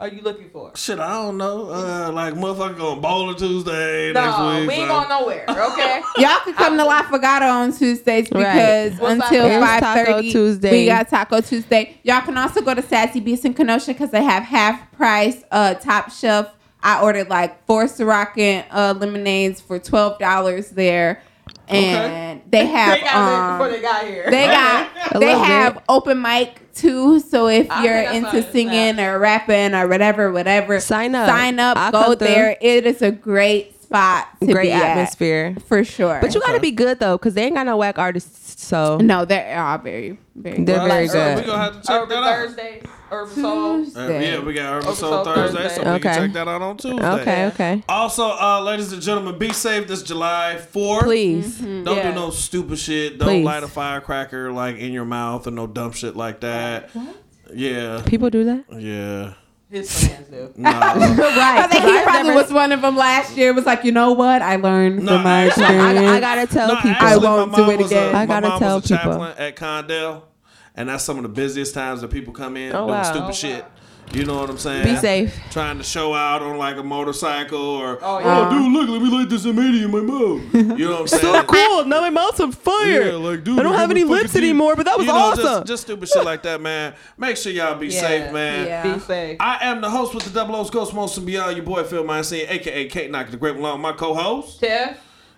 are 0.00 0.08
you 0.08 0.20
looking 0.22 0.48
for? 0.50 0.70
Shit, 0.76 0.98
I 0.98 1.12
don't 1.22 1.36
know. 1.36 1.70
Uh, 1.70 2.10
like 2.12 2.34
motherfucker 2.34 2.76
going 2.76 3.00
bowling 3.00 3.36
Tuesday 3.36 4.12
next 4.12 4.38
No, 4.38 4.58
week. 4.60 4.68
we 4.68 4.74
ain't 4.74 4.88
so- 4.88 4.94
going 4.96 5.08
nowhere. 5.08 5.44
Okay. 5.48 6.00
Y'all 6.18 6.38
can 6.44 6.54
come 6.54 6.76
to 6.76 6.84
La 6.84 7.02
Fogata 7.04 7.50
on 7.52 7.72
Tuesdays 7.72 8.28
because 8.28 8.92
What's 8.98 9.14
until 9.24 9.48
Taco? 9.48 9.54
It's 9.56 9.66
five 9.66 9.80
Taco 9.80 10.04
thirty, 10.12 10.32
Tuesday. 10.32 10.70
we 10.70 10.86
got 10.86 11.08
Taco 11.08 11.40
Tuesday. 11.40 11.98
Y'all 12.04 12.20
can 12.20 12.36
also 12.38 12.60
go 12.62 12.74
to 12.74 12.82
Sassy 12.82 13.20
Beast 13.20 13.44
in 13.44 13.54
Kenosha 13.54 13.88
because 13.92 14.10
they 14.10 14.22
have 14.22 14.42
half 14.44 14.90
price 14.92 15.42
uh, 15.50 15.74
top 15.74 16.10
shelf. 16.12 16.52
I 16.82 17.02
ordered 17.02 17.28
like 17.28 17.66
four 17.66 17.84
Siracan 17.86 18.64
uh, 18.70 18.94
lemonades 18.96 19.60
for 19.60 19.80
twelve 19.80 20.18
dollars 20.20 20.70
there, 20.70 21.22
and 21.66 22.40
they 22.48 22.66
have 22.66 22.98
they 22.98 23.04
got 23.04 23.16
it 23.50 23.52
before 23.52 23.66
um, 23.66 23.72
they 23.72 23.80
got 23.82 24.06
here. 24.06 24.30
they 24.30 24.46
got 24.46 25.20
they 25.20 25.32
have 25.38 25.74
bit. 25.74 25.82
open 25.88 26.22
mic 26.22 26.67
too. 26.78 27.20
So 27.20 27.48
if 27.48 27.70
I 27.70 27.84
you're 27.84 27.94
think 27.94 28.08
I 28.26 28.30
saw 28.30 28.36
into 28.36 28.48
it, 28.48 28.52
singing 28.52 29.00
or 29.00 29.18
rapping 29.18 29.74
or 29.74 29.86
whatever, 29.88 30.32
whatever, 30.32 30.80
Sign 30.80 31.14
up. 31.14 31.28
Sign 31.28 31.58
up. 31.58 31.76
I'll 31.76 31.92
go 31.92 31.98
come 32.04 32.16
through. 32.18 32.26
there. 32.28 32.56
It 32.60 32.86
is 32.86 33.02
a 33.02 33.10
great 33.10 33.74
spot. 33.88 34.28
To 34.40 34.46
Great 34.52 34.64
be 34.68 34.72
at, 34.72 34.82
atmosphere. 34.82 35.56
for 35.66 35.82
sure. 35.82 36.18
But 36.20 36.34
you 36.34 36.40
got 36.40 36.52
to 36.52 36.60
be 36.60 36.70
good 36.70 36.98
though, 37.00 37.16
because 37.16 37.34
they 37.34 37.44
ain't 37.44 37.54
got 37.54 37.66
no 37.66 37.76
whack 37.78 37.98
artists. 37.98 38.62
So 38.64 38.98
No, 38.98 39.24
they're 39.24 39.58
all 39.58 39.78
very, 39.78 40.18
very 40.34 40.62
They're 40.62 40.78
good. 40.80 40.88
very 40.88 41.08
so 41.08 41.14
good. 41.14 41.36
We 41.38 41.42
gonna 41.50 41.62
have 41.62 41.80
to 41.80 41.86
check 41.86 41.96
Urban 42.02 42.08
that 42.08 42.16
out. 42.24 42.34
Thursdays, 42.36 42.82
Urban 43.10 43.34
Soul. 43.42 43.86
Uh, 43.96 44.08
yeah, 44.08 44.40
we 44.40 44.52
got 44.52 44.64
Urban 44.74 44.84
Urban 44.88 44.94
Soul 44.94 44.94
Soul 44.94 45.24
Thursday, 45.24 45.62
Thursday. 45.62 45.74
so 45.84 45.94
we 45.94 46.00
can 46.00 46.10
Okay. 46.10 46.14
check 46.26 46.32
that 46.34 46.48
out 46.48 46.60
on 46.62 46.76
Tuesday. 46.76 47.08
okay, 47.20 47.46
okay. 47.46 47.82
Also, 47.88 48.24
uh, 48.24 48.60
ladies 48.62 48.92
and 48.92 49.00
gentlemen, 49.00 49.38
be 49.38 49.52
safe 49.52 49.88
this 49.88 50.02
July 50.02 50.58
4th. 50.72 51.04
Please. 51.04 51.58
Don't 51.58 51.86
Yeah. 51.96 52.10
do 52.10 52.14
no 52.14 52.30
stupid 52.30 52.78
shit. 52.78 53.18
Don't 53.18 53.28
Please. 53.28 53.44
light 53.44 53.62
a 53.62 53.68
firecracker 53.68 54.52
like 54.52 54.76
in 54.76 54.92
your 54.92 55.06
mouth 55.06 55.46
or 55.46 55.50
no 55.52 55.66
dumb 55.66 55.92
shit 55.92 56.14
like 56.16 56.40
that. 56.40 56.90
What? 56.94 57.16
Yeah. 57.54 58.02
People 58.04 58.28
do 58.28 58.44
that. 58.44 58.64
Yeah. 58.78 59.32
His 59.70 60.08
fans 60.08 60.28
do. 60.28 60.50
Nah. 60.56 60.70
right. 60.80 60.98
I 60.98 61.66
think 61.66 61.84
he 61.84 62.02
probably 62.02 62.34
was 62.34 62.50
one 62.50 62.72
of 62.72 62.80
them 62.80 62.96
last 62.96 63.36
year. 63.36 63.52
Was 63.52 63.66
like, 63.66 63.84
you 63.84 63.92
know 63.92 64.12
what? 64.12 64.40
I 64.40 64.56
learned 64.56 65.00
No, 65.02 65.14
from 65.16 65.24
my 65.24 65.44
experience. 65.44 65.98
I, 65.98 66.16
I 66.16 66.20
gotta 66.20 66.46
tell 66.46 66.68
No, 66.68 66.76
people. 66.76 66.90
actually, 66.92 67.06
I 67.08 67.16
won't 67.36 67.54
do 67.54 67.60
mom 67.62 67.70
it 67.72 67.80
again. 67.86 68.12
my 68.14 68.20
I 68.22 68.26
gotta 68.26 68.48
mom 68.48 68.58
tell 68.58 68.76
was 68.76 68.90
a 68.90 68.96
people. 68.96 69.12
chaplain 69.12 69.34
at 69.38 69.56
Condell, 69.56 70.28
and 70.74 70.88
that's 70.88 71.04
some 71.04 71.16
of 71.18 71.22
the 71.22 71.28
busiest 71.28 71.74
times 71.74 72.00
that 72.00 72.08
people 72.08 72.32
come 72.32 72.56
in 72.56 72.72
Oh, 72.74 72.86
doing 72.86 72.90
wow. 72.98 73.02
stupid 73.02 73.28
Oh, 73.28 73.32
shit. 73.32 73.62
wow. 73.62 73.70
You 74.12 74.24
know 74.24 74.38
what 74.40 74.48
I'm 74.48 74.56
saying? 74.58 74.84
Be 74.84 74.96
safe. 74.96 75.38
Trying 75.50 75.76
to 75.78 75.84
show 75.84 76.14
out 76.14 76.40
on 76.42 76.56
like 76.56 76.76
a 76.76 76.82
motorcycle 76.82 77.58
or 77.60 77.98
Oh, 78.02 78.16
oh, 78.16 78.18
yeah. 78.20 78.48
dude, 78.50 78.72
look, 78.72 78.88
let 78.88 79.02
me 79.02 79.10
light 79.10 79.28
this 79.28 79.44
M80 79.44 79.84
in 79.84 79.90
my 79.90 80.00
mouth. 80.00 80.78
You 80.78 80.86
know 80.86 80.92
what 80.92 81.00
I'm 81.02 81.08
saying? 81.08 81.22
So 81.22 81.42
cool. 81.44 81.84
Now 81.84 82.00
my 82.00 82.10
mouth's 82.10 82.40
on 82.40 82.52
fire. 82.52 83.10
Yeah, 83.10 83.16
like, 83.16 83.44
dude, 83.44 83.58
I 83.58 83.62
don't 83.62 83.72
have 83.72 83.80
have 83.82 83.90
any 83.90 84.04
lips 84.04 84.32
teeth. 84.32 84.42
anymore, 84.42 84.76
but 84.76 84.86
that 84.86 84.96
was 84.96 85.06
You 85.06 85.12
know, 85.12 85.18
awesome. 85.18 85.42
Just, 85.44 85.66
just 85.66 85.82
stupid 85.82 86.08
shit 86.08 86.24
like 86.24 86.42
that, 86.44 86.60
man. 86.60 86.94
Make 87.18 87.36
sure 87.36 87.52
y'all 87.52 87.74
be 87.74 87.88
Yeah, 87.88 88.00
safe, 88.00 88.32
man. 88.32 88.66
yeah. 88.66 88.94
Be 88.94 89.00
safe. 89.00 89.36
I 89.40 89.58
am 89.66 89.80
the 89.82 89.90
host 89.90 90.14
with 90.14 90.24
the 90.24 90.30
Double 90.30 90.56
O's 90.56 90.70
Ghost 90.70 90.94
Most 90.94 91.16
and 91.18 91.26
Beyond, 91.26 91.56
your 91.56 91.66
boy 91.66 91.84
Phil 91.84 92.02
Mindset, 92.04 92.50
aka 92.50 92.88
Kate 92.88 93.10
Knock 93.10 93.30
the 93.30 93.36
Great 93.36 93.56
Malone, 93.56 93.80
my 93.80 93.92
co-host. 93.92 94.60
Yeah. 94.62 94.94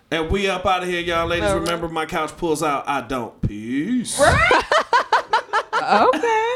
And 0.09 0.29
we 0.29 0.47
up 0.49 0.65
out 0.65 0.83
of 0.83 0.89
here, 0.89 1.01
y'all 1.01 1.27
ladies. 1.27 1.49
All 1.49 1.55
right. 1.55 1.61
Remember, 1.61 1.87
my 1.89 2.05
couch 2.05 2.35
pulls 2.37 2.61
out. 2.63 2.87
I 2.87 3.01
don't. 3.01 3.41
Peace. 3.41 4.19
okay. 5.73 6.55